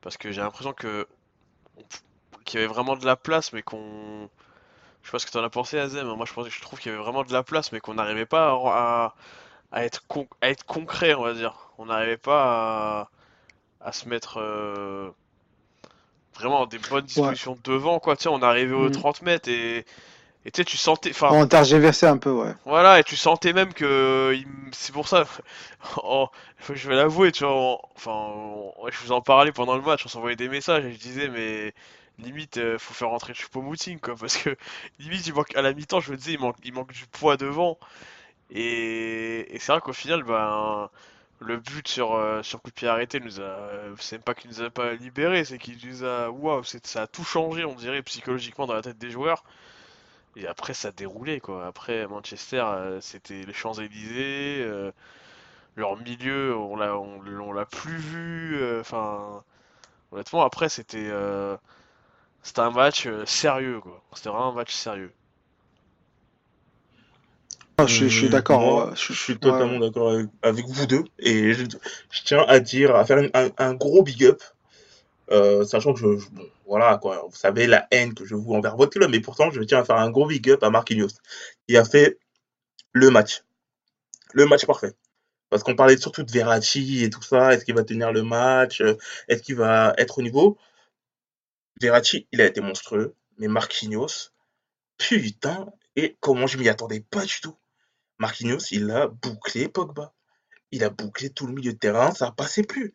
Parce 0.00 0.16
que 0.16 0.30
j'ai 0.30 0.40
l'impression 0.40 0.72
que 0.72 1.06
qu'il 2.44 2.60
y 2.60 2.62
avait 2.62 2.72
vraiment 2.72 2.96
de 2.96 3.04
la 3.04 3.16
place, 3.16 3.52
mais 3.52 3.62
qu'on. 3.62 4.30
Je 5.06 5.10
sais 5.10 5.12
pas 5.12 5.20
ce 5.20 5.26
que 5.26 5.32
t'en 5.32 5.44
as 5.44 5.50
pensé, 5.50 5.78
Azem. 5.78 6.08
hein. 6.08 6.16
Moi, 6.16 6.26
je 6.26 6.32
pense, 6.34 6.48
je 6.48 6.60
trouve 6.60 6.80
qu'il 6.80 6.90
y 6.92 6.94
avait 6.94 7.02
vraiment 7.04 7.24
de 7.24 7.32
la 7.32 7.44
place, 7.44 7.72
mais 7.72 7.80
qu'on 7.80 7.94
n'arrivait 7.94 8.26
pas 8.26 8.50
à, 8.50 8.54
à- 9.06 9.14
à 9.72 9.84
être 9.84 10.06
con- 10.08 10.28
à 10.42 10.50
être 10.50 10.64
concret, 10.66 11.14
on 11.14 11.22
va 11.24 11.34
dire. 11.34 11.70
On 11.78 11.86
n'arrivait 11.86 12.16
pas 12.18 13.08
à, 13.82 13.88
à 13.88 13.92
se 13.92 14.08
mettre 14.08 14.38
euh, 14.40 15.10
vraiment 16.38 16.60
dans 16.60 16.66
des 16.66 16.78
bonnes 16.78 17.04
Ouais. 17.04 17.06
dispositions 17.06 17.58
devant, 17.64 17.98
quoi. 17.98 18.16
Tiens, 18.16 18.30
on 18.32 18.42
arrivait 18.42 18.74
aux 18.74 18.88
Mm. 18.88 18.92
30 18.92 19.22
mètres 19.22 19.48
et 19.48 19.84
et 20.46 20.50
tu 20.52 20.60
sais, 20.62 20.64
tu 20.64 20.76
sentais. 20.78 21.10
Enfin, 21.10 21.30
On 21.32 21.46
un 22.06 22.18
peu, 22.18 22.30
ouais. 22.32 22.54
voilà, 22.64 23.00
et 23.00 23.04
tu 23.04 23.16
sentais 23.16 23.52
même 23.52 23.72
que 23.74 24.36
c'est 24.72 24.92
pour 24.92 25.08
ça. 25.08 25.24
je 26.76 26.88
vais 26.88 26.96
l'avouer, 26.96 27.32
tu 27.32 27.44
vois. 27.44 27.54
en- 27.54 27.80
Enfin, 27.96 28.12
on- 28.12 28.74
je 28.90 28.98
vous 29.04 29.12
en 29.12 29.20
parlais 29.22 29.52
pendant 29.52 29.76
le 29.76 29.82
match, 29.82 30.02
on 30.06 30.08
s'envoyait 30.08 30.36
des 30.36 30.48
messages 30.48 30.84
et 30.84 30.92
je 30.92 30.98
disais, 30.98 31.28
mais 31.28 31.74
limite, 32.18 32.58
euh, 32.58 32.78
faut 32.78 32.94
faire 32.94 33.10
rentrer 33.10 33.34
Choupo-Moting, 33.34 34.00
quoi, 34.00 34.16
parce 34.16 34.36
que 34.38 34.56
limite, 34.98 35.26
il 35.26 35.34
manque 35.34 35.54
à 35.56 35.62
la 35.62 35.72
mi-temps, 35.72 36.00
je 36.00 36.12
me 36.12 36.16
disais, 36.16 36.32
il 36.34 36.40
manque, 36.40 36.56
il 36.64 36.72
manque 36.72 36.92
du 36.92 37.06
poids 37.06 37.36
devant. 37.36 37.78
Et, 38.50 39.48
c'est 39.58 39.72
vrai 39.72 39.80
qu'au 39.80 39.92
final, 39.92 40.22
ben, 40.24 40.90
le 41.40 41.58
but 41.58 41.88
sur, 41.88 42.14
euh, 42.14 42.42
sur 42.42 42.62
coup 42.62 42.70
de 42.70 42.74
pied 42.74 42.88
arrêté 42.88 43.20
nous 43.20 43.40
a, 43.40 43.56
c'est 43.98 44.22
pas 44.22 44.34
qu'il 44.34 44.50
nous 44.50 44.62
a 44.62 44.70
pas 44.70 44.94
libérés, 44.94 45.44
c'est 45.44 45.58
qu'il 45.58 45.78
nous 45.86 46.04
a, 46.04 46.30
waouh, 46.30 46.62
ça 46.64 47.02
a 47.02 47.06
tout 47.06 47.24
changé, 47.24 47.64
on 47.64 47.74
dirait, 47.74 48.02
psychologiquement 48.02 48.66
dans 48.66 48.74
la 48.74 48.82
tête 48.82 48.98
des 48.98 49.10
joueurs. 49.10 49.44
Et 50.36 50.46
après, 50.46 50.74
ça 50.74 50.88
a 50.88 50.92
déroulé, 50.92 51.40
quoi. 51.40 51.66
Après, 51.66 52.06
Manchester, 52.06 52.62
euh, 52.66 53.00
c'était 53.00 53.42
les 53.44 53.52
Champs-Élysées, 53.54 54.60
euh, 54.62 54.92
leur 55.76 55.96
milieu, 55.98 56.56
on 56.56 56.76
l'a, 56.76 56.96
on, 56.98 57.52
l'a 57.52 57.66
plus 57.66 57.96
vu. 57.98 58.56
euh, 58.56 58.80
Enfin, 58.80 59.44
honnêtement, 60.12 60.42
après, 60.44 60.68
c'était, 60.68 61.10
c'était 62.46 62.60
un 62.60 62.70
match 62.70 63.06
euh, 63.06 63.26
sérieux, 63.26 63.80
quoi. 63.82 64.02
C'était 64.14 64.30
vraiment 64.30 64.48
un 64.50 64.54
match 64.54 64.72
sérieux. 64.74 65.12
Ah, 67.78 67.86
je, 67.86 67.94
suis- 67.94 68.10
je 68.10 68.16
suis 68.16 68.28
d'accord. 68.30 68.94
Je 68.96 69.12
je- 69.12 69.12
suis 69.12 69.38
totalement 69.38 69.78
ouais. 69.78 69.80
d'accord 69.80 70.10
avec, 70.12 70.26
avec 70.42 70.66
vous 70.66 70.86
deux. 70.86 71.04
Et 71.18 71.52
je, 71.52 71.64
je 72.10 72.22
tiens 72.24 72.44
à 72.48 72.58
dire, 72.60 72.94
à 72.96 73.04
faire 73.04 73.18
un, 73.34 73.50
un 73.58 73.74
gros 73.74 74.02
big 74.02 74.24
up 74.24 74.42
Euh, 75.32 75.64
sachant 75.64 75.94
que 75.94 76.00
je, 76.00 76.18
je- 76.18 76.30
bon, 76.30 76.44
voilà 76.66 76.98
quoi, 77.02 77.26
vous 77.30 77.36
savez 77.36 77.66
la 77.66 77.86
haine 77.92 78.14
que 78.14 78.24
je 78.26 78.34
vous 78.36 78.54
envers 78.54 78.76
votre 78.76 78.92
club, 78.92 79.10
mais 79.10 79.20
pourtant 79.20 79.50
je 79.50 79.62
tiens 79.62 79.80
à 79.80 79.84
faire 79.84 79.96
un 79.98 80.10
gros 80.10 80.26
big 80.26 80.50
up 80.50 80.62
à 80.64 80.70
Marquinhos, 80.70 81.08
qui 81.68 81.76
a 81.76 81.84
fait 81.84 82.18
le 82.92 83.10
match, 83.10 83.44
le 84.34 84.46
match 84.46 84.66
parfait. 84.66 84.92
Parce 85.50 85.62
qu'on 85.64 85.76
parlait 85.76 85.96
surtout 85.98 86.24
de 86.24 86.32
Verratti 86.32 87.04
et 87.04 87.10
tout 87.10 87.22
ça, 87.22 87.54
est-ce 87.54 87.64
qu'il 87.64 87.74
va 87.74 87.84
tenir 87.84 88.12
le 88.12 88.22
match, 88.22 88.80
euh, 88.82 88.96
est-ce 89.28 89.42
qu'il 89.42 89.56
va 89.56 89.94
être 89.98 90.18
au 90.18 90.22
niveau? 90.22 90.58
Verratti, 91.80 92.26
il 92.32 92.40
a 92.40 92.46
été 92.46 92.60
monstrueux, 92.60 93.14
mais 93.38 93.48
Marquinhos, 93.48 94.30
putain, 94.96 95.66
et 95.94 96.16
comment 96.20 96.46
je 96.46 96.58
m'y 96.58 96.68
attendais 96.68 97.00
pas 97.00 97.24
du 97.24 97.40
tout. 97.40 97.56
Marquinhos, 98.18 98.70
il 98.70 98.90
a 98.90 99.08
bouclé 99.08 99.68
Pogba, 99.68 100.12
il 100.70 100.84
a 100.84 100.90
bouclé 100.90 101.30
tout 101.30 101.46
le 101.46 101.52
milieu 101.52 101.72
de 101.72 101.78
terrain, 101.78 102.12
ça 102.12 102.30
passait 102.30 102.62
plus. 102.62 102.94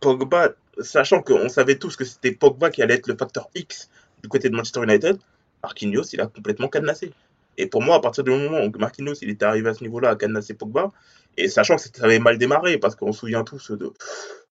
Pogba, 0.00 0.54
sachant 0.80 1.22
qu'on 1.22 1.48
savait 1.48 1.78
tous 1.78 1.96
que 1.96 2.04
c'était 2.04 2.32
Pogba 2.32 2.70
qui 2.70 2.82
allait 2.82 2.94
être 2.94 3.06
le 3.06 3.16
facteur 3.16 3.48
X 3.54 3.90
du 4.22 4.28
côté 4.28 4.48
de 4.48 4.56
Manchester 4.56 4.82
United, 4.82 5.18
Marquinhos, 5.62 6.04
il 6.12 6.20
a 6.20 6.26
complètement 6.26 6.68
cadenassé. 6.68 7.12
Et 7.56 7.66
pour 7.66 7.82
moi, 7.82 7.96
à 7.96 8.00
partir 8.00 8.24
du 8.24 8.30
moment 8.30 8.64
où 8.64 8.78
Marquinhos 8.78 9.14
il 9.22 9.30
était 9.30 9.44
arrivé 9.44 9.68
à 9.68 9.74
ce 9.74 9.82
niveau-là 9.82 10.10
à 10.10 10.16
cadenasser 10.16 10.54
Pogba, 10.54 10.90
et 11.36 11.48
sachant 11.48 11.76
que 11.76 11.82
ça 11.82 11.90
avait 12.00 12.18
mal 12.18 12.38
démarré, 12.38 12.78
parce 12.78 12.96
qu'on 12.96 13.12
se 13.12 13.20
souvient 13.20 13.44
tous 13.44 13.72
de, 13.72 13.92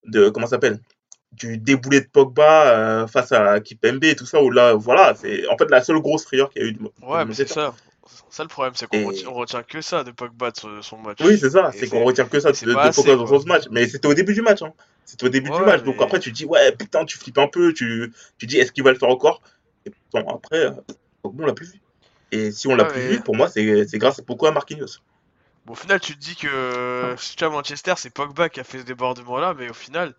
de 0.05 0.29
comment 0.29 0.47
s'appelle? 0.47 0.79
Du 1.37 1.57
déboulé 1.57 2.01
de 2.01 2.07
Pogba 2.07 2.67
euh, 2.67 3.07
face 3.07 3.31
à 3.31 3.59
Kipembe 3.59 4.03
et 4.03 4.15
tout 4.15 4.25
ça, 4.25 4.41
où 4.41 4.49
là, 4.51 4.73
voilà, 4.73 5.15
c'est 5.15 5.47
en 5.47 5.57
fait 5.57 5.69
la 5.69 5.81
seule 5.83 5.99
grosse 5.99 6.23
frayeur 6.25 6.49
qu'il 6.49 6.61
y 6.61 6.65
a 6.65 6.67
eu 6.69 6.73
de, 6.73 6.79
Ouais, 7.01 7.23
de 7.23 7.29
mais 7.29 7.33
c'est 7.33 7.47
ça. 7.49 7.73
Ça, 8.29 8.43
le 8.43 8.49
problème, 8.49 8.73
c'est 8.75 8.87
qu'on 8.87 8.97
Et- 8.97 9.05
retient, 9.05 9.29
retient 9.29 9.63
que 9.63 9.81
ça 9.81 10.03
de 10.03 10.11
Pogba 10.11 10.51
de 10.51 10.57
son, 10.57 10.81
son 10.81 10.97
match. 10.97 11.19
Oui, 11.21 11.37
c'est 11.37 11.51
ça, 11.51 11.71
c'est 11.71 11.87
qu'on 11.87 12.03
retient 12.03 12.25
que 12.25 12.39
ça 12.39 12.51
de, 12.51 12.55
de 12.57 12.65
Pogba 12.73 12.81
assez, 12.89 13.15
dans 13.15 13.39
ce 13.39 13.45
match, 13.47 13.63
mais 13.71 13.87
c'était 13.87 14.07
au 14.07 14.13
début 14.13 14.33
du 14.33 14.41
match. 14.41 14.61
hein. 14.61 14.73
C'était 15.05 15.25
au 15.25 15.29
début 15.29 15.49
du 15.51 15.59
match. 15.61 15.83
Donc 15.83 16.01
après, 16.01 16.19
tu 16.19 16.31
dis, 16.31 16.45
ouais, 16.45 16.71
putain, 16.73 17.05
tu 17.05 17.17
flippes 17.17 17.37
un 17.37 17.47
peu. 17.47 17.73
Tu, 17.73 18.11
tu 18.37 18.45
dis, 18.47 18.57
est-ce 18.57 18.71
qu'il 18.71 18.83
va 18.83 18.91
le 18.91 18.97
faire 18.97 19.09
encore? 19.09 19.41
Et 19.85 19.91
pourtant, 19.91 20.35
après, 20.35 20.65
euh, 20.65 20.71
Pogba, 21.21 21.43
on 21.43 21.47
l'a 21.47 21.53
plus 21.53 21.71
vu. 21.73 21.81
Et 22.31 22.51
si 22.51 22.67
on 22.67 22.75
l'a 22.75 22.83
Ouais, 22.85 22.89
plus 22.89 23.01
mais- 23.01 23.07
vu, 23.09 23.19
pour 23.21 23.35
moi, 23.35 23.47
c'est 23.49 23.63
grâce 23.97 24.19
beaucoup 24.21 24.47
à 24.47 24.51
Marquinhos. 24.51 24.99
Bon, 25.65 25.73
au 25.73 25.75
final, 25.75 25.99
tu 25.99 26.13
te 26.15 26.19
dis 26.19 26.35
que 26.35 27.15
si 27.17 27.35
tu 27.35 27.43
as 27.43 27.49
Manchester, 27.49 27.93
c'est 27.97 28.09
Pogba 28.13 28.49
qui 28.49 28.59
a 28.59 28.63
fait 28.63 28.79
ce 28.79 28.83
débordement-là, 28.83 29.53
mais 29.57 29.69
au 29.69 29.73
final, 29.73 30.13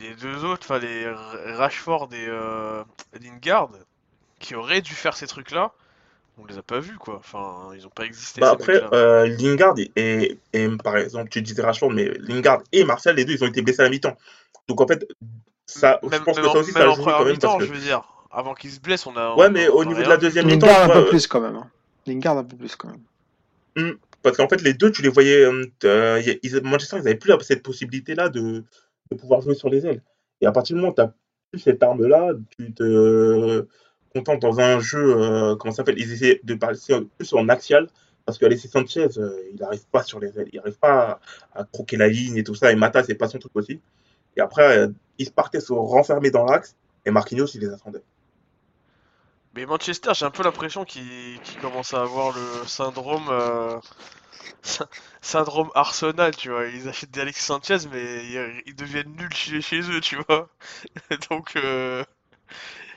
les 0.00 0.14
deux 0.14 0.44
autres, 0.44 0.62
enfin 0.64 0.78
les 0.78 1.06
Rashford 1.56 2.08
et 2.12 2.26
euh, 2.28 2.82
Lingard, 3.20 3.70
qui 4.40 4.54
auraient 4.54 4.80
dû 4.80 4.94
faire 4.94 5.16
ces 5.16 5.26
trucs-là, 5.26 5.72
on 6.38 6.46
les 6.46 6.58
a 6.58 6.62
pas 6.62 6.80
vus, 6.80 6.96
quoi. 6.96 7.16
Enfin, 7.16 7.70
ils 7.76 7.86
ont 7.86 7.90
pas 7.90 8.04
existé. 8.04 8.40
Bah 8.40 8.50
après, 8.50 8.82
euh, 8.92 9.26
Lingard 9.38 9.74
et, 9.78 9.92
et, 9.96 10.38
et, 10.52 10.68
par 10.82 10.96
exemple, 10.96 11.28
tu 11.30 11.42
disais 11.42 11.62
Rashford, 11.62 11.90
mais 11.90 12.10
Lingard 12.18 12.62
et 12.72 12.84
Martial, 12.84 13.14
les 13.16 13.24
deux, 13.24 13.34
ils 13.34 13.44
ont 13.44 13.48
été 13.48 13.62
blessés 13.62 13.80
à 13.80 13.84
la 13.84 13.90
mi-temps. 13.90 14.16
Donc 14.68 14.80
en 14.80 14.86
fait, 14.86 15.06
ça, 15.66 16.00
je 16.02 16.08
même, 16.08 16.24
pense 16.24 16.36
même 16.36 16.44
que 16.44 16.50
en, 16.50 16.52
ça 16.52 16.58
aussi, 16.58 16.72
même 16.72 16.82
ça 16.82 16.84
a 16.84 16.88
en 16.88 16.94
joué 16.94 17.02
première 17.04 17.18
quand 17.18 17.24
même 17.26 17.38
parce 17.38 17.54
mi-temps, 17.54 17.58
que. 17.58 17.66
je 17.66 17.72
veux 17.72 17.80
dire. 17.80 18.02
Avant 18.30 18.54
qu'ils 18.54 18.72
se 18.72 18.80
blessent, 18.80 19.06
on 19.06 19.16
a. 19.16 19.34
Ouais, 19.36 19.46
on 19.46 19.50
mais 19.50 19.68
au 19.68 19.84
niveau 19.84 20.02
de 20.02 20.08
la 20.08 20.16
deuxième 20.16 20.46
mi-temps, 20.46 20.66
Lingard 20.66 20.82
un 20.82 20.86
tu 20.86 20.92
vois, 20.92 21.02
peu 21.04 21.08
plus 21.10 21.26
quand 21.28 21.40
même. 21.40 21.54
hein. 21.54 21.70
Lingard 22.06 22.36
un 22.38 22.44
peu 22.44 22.56
plus 22.56 22.74
quand 22.74 22.88
même. 22.88 23.96
Parce 24.22 24.36
qu'en 24.38 24.48
fait, 24.48 24.62
les 24.62 24.74
deux, 24.74 24.90
tu 24.90 25.02
les 25.02 25.08
voyais. 25.08 25.44
euh, 25.44 25.66
euh, 25.84 26.20
y 26.24 26.30
a- 26.30 26.34
ils- 26.42 26.62
Manchester, 26.62 26.96
ils 26.96 27.04
n'avaient 27.04 27.14
plus 27.14 27.32
cette 27.42 27.62
possibilité-là 27.62 28.28
de, 28.30 28.64
de 29.10 29.16
pouvoir 29.16 29.40
jouer 29.40 29.54
sur 29.54 29.68
les 29.68 29.86
ailes. 29.86 30.02
Et 30.40 30.46
à 30.46 30.52
partir 30.52 30.74
du 30.74 30.80
moment 30.80 30.92
où 30.92 30.94
tu 30.94 31.02
n'as 31.02 31.12
plus 31.50 31.60
cette 31.60 31.82
arme-là, 31.82 32.32
tu 32.56 32.72
te 32.72 33.66
contentes 34.14 34.40
dans 34.40 34.60
un 34.60 34.80
jeu. 34.80 35.16
euh, 35.16 35.56
comment 35.56 35.72
ça 35.72 35.78
s'appelle 35.78 35.98
Ils 35.98 36.12
essaient 36.12 36.40
de 36.44 36.54
passer 36.54 36.94
plus 37.18 37.32
en 37.32 37.48
axial. 37.48 37.88
Parce 38.24 38.38
qu'Alexis 38.38 38.68
Sanchez, 38.68 39.08
euh, 39.18 39.38
il 39.52 39.60
n'arrive 39.60 39.86
pas 39.88 40.02
sur 40.02 40.18
les 40.18 40.38
ailes. 40.38 40.48
Il 40.52 40.56
n'arrive 40.56 40.78
pas 40.78 41.20
à, 41.54 41.64
croquer 41.64 41.96
la 41.96 42.08
ligne 42.08 42.36
et 42.38 42.44
tout 42.44 42.54
ça. 42.54 42.72
Et 42.72 42.76
Mata, 42.76 43.02
c'est 43.04 43.14
pas 43.14 43.28
son 43.28 43.38
truc 43.38 43.52
aussi. 43.54 43.80
Et 44.36 44.40
après, 44.40 44.78
euh, 44.78 44.88
ils 45.18 45.26
se 45.26 45.30
partaient 45.30 45.60
se 45.60 45.72
renfermer 45.72 46.30
dans 46.30 46.46
l'axe. 46.46 46.74
Et 47.04 47.10
Marquinhos, 47.10 47.46
il 47.54 47.60
les 47.60 47.68
attendait. 47.68 48.02
Mais 49.54 49.64
Manchester, 49.66 50.12
j'ai 50.14 50.26
un 50.26 50.30
peu 50.30 50.42
l'impression 50.42 50.84
qu'ils 50.84 51.40
qu'ils 51.42 51.58
commencent 51.58 51.94
à 51.94 52.02
avoir 52.02 52.34
le 52.36 52.66
syndrome. 52.66 53.26
euh, 53.30 53.78
syndrome 55.22 55.70
Arsenal, 55.74 56.34
tu 56.36 56.50
vois. 56.50 56.66
Ils 56.66 56.88
achètent 56.88 57.10
des 57.10 57.20
Alexis 57.20 57.44
Sanchez, 57.44 57.78
mais 57.92 58.24
ils, 58.26 58.62
ils 58.66 58.76
deviennent 58.76 59.14
nuls 59.16 59.32
chez, 59.34 59.60
chez 59.60 59.80
eux, 59.90 60.00
tu 60.00 60.16
vois. 60.28 60.48
Donc, 61.30 61.56
euh, 61.56 62.04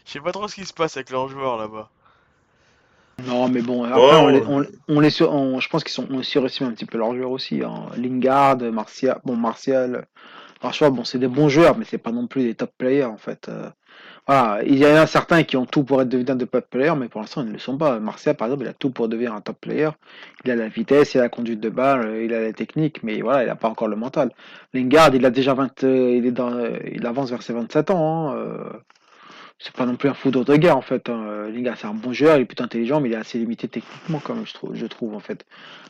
je 0.06 0.14
sais 0.14 0.22
pas 0.22 0.32
trop 0.32 0.48
ce 0.48 0.56
qui 0.56 0.66
se 0.66 0.74
passe 0.74 0.98
avec 0.98 1.10
leurs 1.12 1.30
joueurs 1.30 1.58
là-bas. 1.58 1.92
Non, 3.20 3.50
mais 3.50 3.62
bon, 3.64 3.84
après, 3.84 4.00
Ouais, 4.00 4.14
on 4.16 4.28
les, 4.28 4.44
on, 4.48 4.64
on 4.90 5.00
les 5.00 5.10
sur- 5.10 5.32
on- 5.34 5.60
je 5.60 5.68
pense 5.70 5.84
qu'ils 5.84 5.92
sont 5.94 6.08
on 6.12 6.22
surestime 6.22 6.68
un 6.68 6.72
petit 6.74 6.86
peu 6.86 6.98
leurs 7.00 7.16
joueurs 7.16 7.32
aussi. 7.32 7.64
Hein. 7.64 7.88
Lingard, 7.98 8.58
Martial, 8.72 9.20
bon, 9.26 9.36
Martial, 9.36 10.08
Rashford, 10.62 10.92
bon, 10.92 11.04
c'est 11.04 11.20
des 11.20 11.28
bons 11.28 11.50
joueurs, 11.50 11.78
mais 11.78 11.86
c'est 11.86 11.98
pas 12.00 12.12
non 12.12 12.28
plus 12.28 12.44
des 12.44 12.56
top 12.56 12.72
players 12.78 13.06
en 13.06 13.18
fait. 13.18 13.50
Euh, 13.50 13.70
voilà, 14.28 14.62
il 14.66 14.78
y 14.78 14.86
en 14.86 14.96
a 14.96 15.08
certains 15.08 15.44
qui 15.44 15.56
ont 15.58 15.66
tout 15.66 15.84
pour 15.84 16.02
être 16.02 16.10
devenir 16.10 16.36
des 16.36 16.48
top 16.48 16.70
players, 16.70 16.96
mais 16.98 17.08
pour 17.08 17.22
l'instant, 17.22 17.42
ils 17.44 17.48
ne 17.48 17.54
le 17.54 17.60
sont 17.60 17.78
pas. 17.78 18.00
Martial, 18.00 18.36
par 18.36 18.48
exemple, 18.48 18.66
il 18.66 18.70
a 18.70 18.74
tout 18.74 18.90
pour 18.92 19.08
devenir 19.08 19.34
un 19.34 19.42
top 19.42 19.58
player. 19.62 19.90
Il 20.44 20.52
a 20.52 20.56
la 20.56 20.68
vitesse, 20.68 21.14
il 21.16 21.20
a 21.20 21.24
la 21.24 21.30
conduite 21.30 21.60
de 21.62 21.70
balle, 21.70 22.06
euh, 22.08 22.24
il 22.26 22.34
a 22.34 22.42
la 22.42 22.54
technique, 22.54 23.04
mais 23.04 23.22
voilà, 23.22 23.44
il 23.44 23.48
n'a 23.48 23.56
pas 23.56 23.70
encore 23.70 23.88
le 23.88 23.96
mental. 23.96 24.32
Lingard, 24.74 25.16
il 25.16 25.26
a 25.26 25.30
déjà 25.32 25.54
20, 25.54 25.84
euh, 25.86 26.16
il 26.18 26.26
est 26.26 26.32
dans, 26.32 26.52
euh, 26.54 26.78
il 26.94 27.06
avance 27.06 27.30
vers 27.30 27.42
ses 27.42 27.54
27 27.54 27.90
ans. 27.92 28.32
hein, 28.32 28.36
euh, 28.38 28.74
c'est 29.60 29.74
pas 29.76 29.86
non 29.86 29.96
plus 29.96 30.10
un 30.10 30.14
foudre 30.14 30.46
de 30.46 30.56
guerre 30.56 30.78
en 30.78 30.82
fait. 30.82 31.10
Hein. 31.10 31.48
Lingard, 31.52 31.78
c'est 31.78 31.88
un 31.88 31.94
bon 31.94 32.14
joueur, 32.14 32.38
il 32.38 32.42
est 32.42 32.46
plutôt 32.46 32.64
intelligent, 32.64 33.02
mais 33.02 33.10
il 33.10 33.14
est 33.14 33.18
assez 33.18 33.38
limité 33.40 33.68
techniquement 33.68 34.22
même, 34.30 34.46
je 34.46 34.54
trouve, 34.54 34.76
je 34.76 34.86
trouve 34.86 35.16
en 35.16 35.20
fait. 35.20 35.46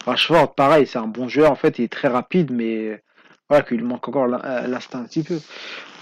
Rashford, 0.06 0.56
pareil, 0.56 0.88
c'est 0.88 1.00
un 1.00 1.08
bon 1.08 1.28
joueur 1.28 1.52
en 1.52 1.56
fait, 1.56 1.80
il 1.80 1.84
est 1.86 1.92
très 1.92 2.08
rapide, 2.08 2.52
mais 2.52 3.02
voilà 3.50 3.64
qu'il 3.64 3.84
manque 3.84 4.08
encore 4.08 4.26
euh, 4.26 4.68
l'instinct 4.68 5.00
un 5.00 5.04
petit 5.04 5.24
peu. 5.24 5.40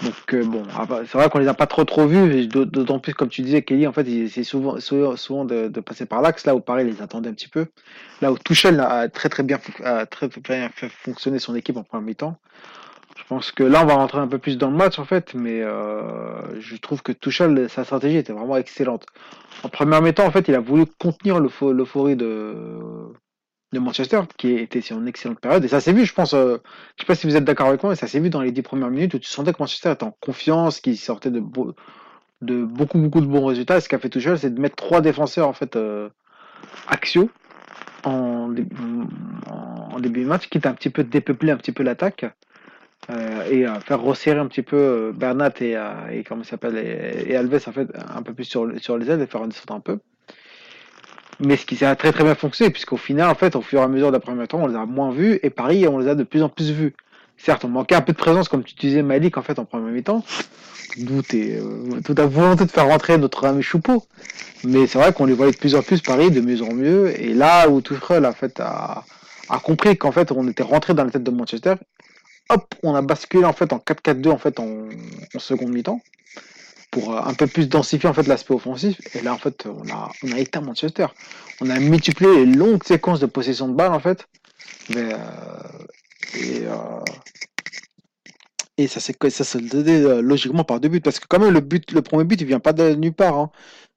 Donc 0.02 0.34
euh, 0.34 0.44
bon, 0.44 0.62
ah 0.76 0.84
bah, 0.86 1.02
c'est 1.06 1.16
vrai 1.16 1.30
qu'on 1.30 1.38
les 1.38 1.48
a 1.48 1.54
pas 1.54 1.66
trop 1.66 1.84
trop 1.84 2.06
vus, 2.06 2.46
d'autant 2.48 2.98
plus 2.98 3.14
comme 3.14 3.28
tu 3.28 3.42
disais, 3.42 3.62
Kelly, 3.62 3.86
en 3.86 3.92
fait, 3.92 4.02
il 4.02 4.30
c'est 4.30 4.44
souvent 4.44 4.80
souvent, 4.80 5.44
de, 5.44 5.68
passer 5.80 6.06
par 6.06 6.22
l'axe, 6.22 6.44
là 6.46 6.54
où 6.54 6.60
pareil, 6.60 6.86
les 6.86 7.02
attendaient 7.02 7.30
un 7.30 7.34
petit 7.34 7.48
peu. 7.48 7.66
Là 8.20 8.32
où 8.32 8.38
Tuchel 8.38 8.80
a 8.80 9.08
très 9.08 9.28
très 9.28 9.42
bien, 9.42 9.58
a 9.84 10.06
très, 10.06 10.28
bien 10.28 10.68
fait 10.70 10.88
fonctionner 10.88 11.38
son 11.38 11.54
équipe 11.54 11.76
en 11.76 11.84
première 11.84 12.06
mi-temps. 12.06 12.38
Je 13.16 13.24
pense 13.28 13.50
que 13.50 13.62
là, 13.62 13.82
on 13.82 13.86
va 13.86 13.94
rentrer 13.94 14.18
un 14.18 14.28
peu 14.28 14.38
plus 14.38 14.58
dans 14.58 14.70
le 14.70 14.76
match, 14.76 14.98
en 14.98 15.04
fait, 15.04 15.32
mais 15.34 15.62
euh, 15.62 16.60
je 16.60 16.76
trouve 16.76 17.02
que 17.02 17.12
Tuchel, 17.12 17.68
sa 17.70 17.84
stratégie 17.84 18.18
était 18.18 18.32
vraiment 18.32 18.56
excellente. 18.56 19.06
En 19.62 19.68
première 19.68 20.02
mi-temps, 20.02 20.26
en 20.26 20.30
fait, 20.30 20.48
il 20.48 20.54
a 20.54 20.60
voulu 20.60 20.84
contenir 20.86 21.40
l'eupho- 21.40 21.72
l'euphorie 21.72 22.16
de, 22.16 22.54
de 23.72 23.78
Manchester, 23.80 24.20
qui 24.36 24.52
était 24.52 24.80
sur 24.80 24.96
une 24.98 25.08
excellente 25.08 25.40
période, 25.40 25.64
et 25.64 25.68
ça 25.68 25.80
s'est 25.80 25.92
vu, 25.92 26.04
je 26.06 26.14
pense, 26.14 26.34
euh, 26.34 26.58
je 26.96 27.02
sais 27.02 27.06
pas 27.06 27.16
si 27.16 27.26
vous 27.26 27.36
êtes 27.36 27.44
d'accord 27.44 27.66
avec 27.66 27.82
moi, 27.82 27.90
mais 27.90 27.96
ça 27.96 28.06
s'est 28.06 28.20
vu 28.20 28.30
dans 28.30 28.40
les 28.40 28.52
dix 28.52 28.62
premières 28.62 28.90
minutes 28.90 29.14
où 29.14 29.18
tu 29.18 29.28
sentais 29.28 29.52
que 29.52 29.58
Manchester 29.58 29.90
était 29.90 30.04
en 30.04 30.16
confiance, 30.20 30.80
qu'il 30.80 30.96
sortait 30.96 31.30
de, 31.32 31.42
de 32.42 32.64
beaucoup, 32.64 32.98
beaucoup 32.98 33.20
de 33.20 33.26
bons 33.26 33.44
résultats. 33.44 33.78
Et 33.78 33.80
ce 33.80 33.88
qu'a 33.88 33.98
fait 33.98 34.08
Tuchel, 34.08 34.38
c'est 34.38 34.54
de 34.54 34.60
mettre 34.60 34.76
trois 34.76 35.00
défenseurs, 35.00 35.48
en 35.48 35.52
fait, 35.52 35.74
euh, 35.74 36.08
axiaux 36.86 37.28
en, 38.04 38.48
dé- 38.48 38.66
en, 39.50 39.96
en 39.96 40.00
début 40.00 40.22
de 40.22 40.28
match, 40.28 40.48
quitte 40.48 40.64
à 40.66 40.70
un 40.70 40.74
petit 40.74 40.90
peu 40.90 41.02
dépeupler 41.02 41.50
un 41.50 41.56
petit 41.56 41.72
peu 41.72 41.82
l'attaque 41.82 42.24
euh, 43.10 43.50
et 43.50 43.66
faire 43.84 44.00
resserrer 44.00 44.38
un 44.38 44.46
petit 44.46 44.62
peu 44.62 44.76
euh, 44.76 45.12
Bernat 45.12 45.52
et, 45.60 45.76
euh, 45.76 46.22
comment 46.26 46.44
s'appelle 46.44 46.78
et, 46.78 47.32
et 47.32 47.36
Alves 47.36 47.62
en 47.66 47.72
fait 47.72 47.88
un 48.14 48.22
peu 48.22 48.32
plus 48.32 48.44
sur, 48.44 48.70
sur 48.80 48.96
les 48.96 49.10
ailes 49.10 49.20
et 49.20 49.26
faire 49.26 49.40
redescendre 49.40 49.74
un 49.74 49.80
peu. 49.80 49.98
Mais 51.40 51.56
ce 51.56 51.66
qui 51.66 51.76
s'est 51.76 51.96
très 51.96 52.12
très 52.12 52.24
bien 52.24 52.34
fonctionné 52.34 52.70
puisqu'au 52.70 52.96
final 52.96 53.28
en 53.28 53.34
fait 53.34 53.56
au 53.56 53.60
fur 53.60 53.80
et 53.80 53.82
à 53.82 53.88
mesure 53.88 54.08
de 54.08 54.12
la 54.12 54.20
première 54.20 54.48
temps 54.48 54.62
on 54.62 54.66
les 54.66 54.76
a 54.76 54.86
moins 54.86 55.10
vus 55.10 55.38
et 55.42 55.50
Paris 55.50 55.86
on 55.86 55.98
les 55.98 56.08
a 56.08 56.14
de 56.14 56.24
plus 56.24 56.42
en 56.42 56.48
plus 56.48 56.70
vus. 56.70 56.94
Certes 57.36 57.64
on 57.64 57.68
manquait 57.68 57.94
un 57.94 58.00
peu 58.00 58.12
de 58.12 58.18
présence 58.18 58.48
comme 58.48 58.64
tu 58.64 58.74
disais 58.74 59.02
Malik 59.02 59.36
en 59.36 59.42
fait 59.42 59.58
en 59.58 59.64
première 59.64 59.92
mi-temps. 59.92 60.24
D'où 60.98 61.20
euh, 61.34 62.00
toute 62.02 62.18
la 62.18 62.26
volonté 62.26 62.64
de 62.64 62.70
faire 62.70 62.86
rentrer 62.86 63.18
notre 63.18 63.44
ami 63.44 63.62
Choupeau. 63.62 64.06
Mais 64.64 64.86
c'est 64.86 64.98
vrai 64.98 65.12
qu'on 65.12 65.26
les 65.26 65.34
voyait 65.34 65.52
de 65.52 65.58
plus 65.58 65.74
en 65.74 65.82
plus 65.82 66.00
Paris, 66.00 66.30
de 66.30 66.40
mieux 66.40 66.62
en 66.62 66.72
mieux. 66.72 67.20
Et 67.20 67.34
là 67.34 67.68
où 67.68 67.82
Tuchel 67.82 68.24
en 68.24 68.32
fait 68.32 68.58
a, 68.60 69.04
a 69.50 69.58
compris 69.58 69.98
qu'en 69.98 70.12
fait 70.12 70.32
on 70.32 70.48
était 70.48 70.62
rentré 70.62 70.94
dans 70.94 71.04
la 71.04 71.10
tête 71.10 71.22
de 71.22 71.30
Manchester, 71.30 71.74
hop, 72.48 72.74
on 72.82 72.94
a 72.94 73.02
basculé 73.02 73.44
en 73.44 73.52
fait 73.52 73.74
en 73.74 73.78
4-4-2 73.78 74.30
en 74.30 74.38
fait 74.38 74.58
en, 74.58 74.88
en 75.34 75.38
seconde 75.38 75.70
mi-temps 75.70 76.00
pour 76.96 77.12
euh, 77.12 77.20
un 77.30 77.34
peu 77.34 77.46
plus 77.46 77.68
densifier 77.68 78.08
en 78.08 78.14
fait 78.14 78.26
l'aspect 78.26 78.54
offensif. 78.54 78.98
Et 79.14 79.20
là 79.20 79.34
en 79.34 79.38
fait 79.38 79.66
on 79.66 79.86
a 79.92 80.10
on 80.24 80.32
a 80.32 80.38
éteint 80.38 80.62
Manchester. 80.62 81.06
On 81.60 81.68
a 81.68 81.78
multiplié 81.78 82.44
les 82.44 82.46
longues 82.46 82.84
séquences 82.84 83.20
de 83.20 83.26
possession 83.26 83.68
de 83.68 83.74
balle 83.74 83.92
en 83.92 84.00
fait. 84.00 84.26
Mais, 84.94 85.12
euh, 85.12 85.18
et 86.34 86.66
euh, 86.66 87.04
et 88.78 88.86
ça 88.88 89.00
s'est 89.00 89.16
ça 89.30 89.44
se 89.44 89.58
donnait 89.58 90.22
logiquement 90.22 90.64
par 90.64 90.80
deux 90.80 90.88
buts 90.88 91.00
parce 91.00 91.18
que 91.20 91.26
quand 91.28 91.38
même 91.38 91.52
le 91.52 91.60
but 91.60 91.92
le 91.92 92.02
premier 92.02 92.24
but 92.24 92.40
il 92.40 92.46
vient 92.46 92.60
pas 92.60 92.72
de 92.72 92.94
nulle 92.94 93.12
part. 93.12 93.36
Hein. 93.38 93.50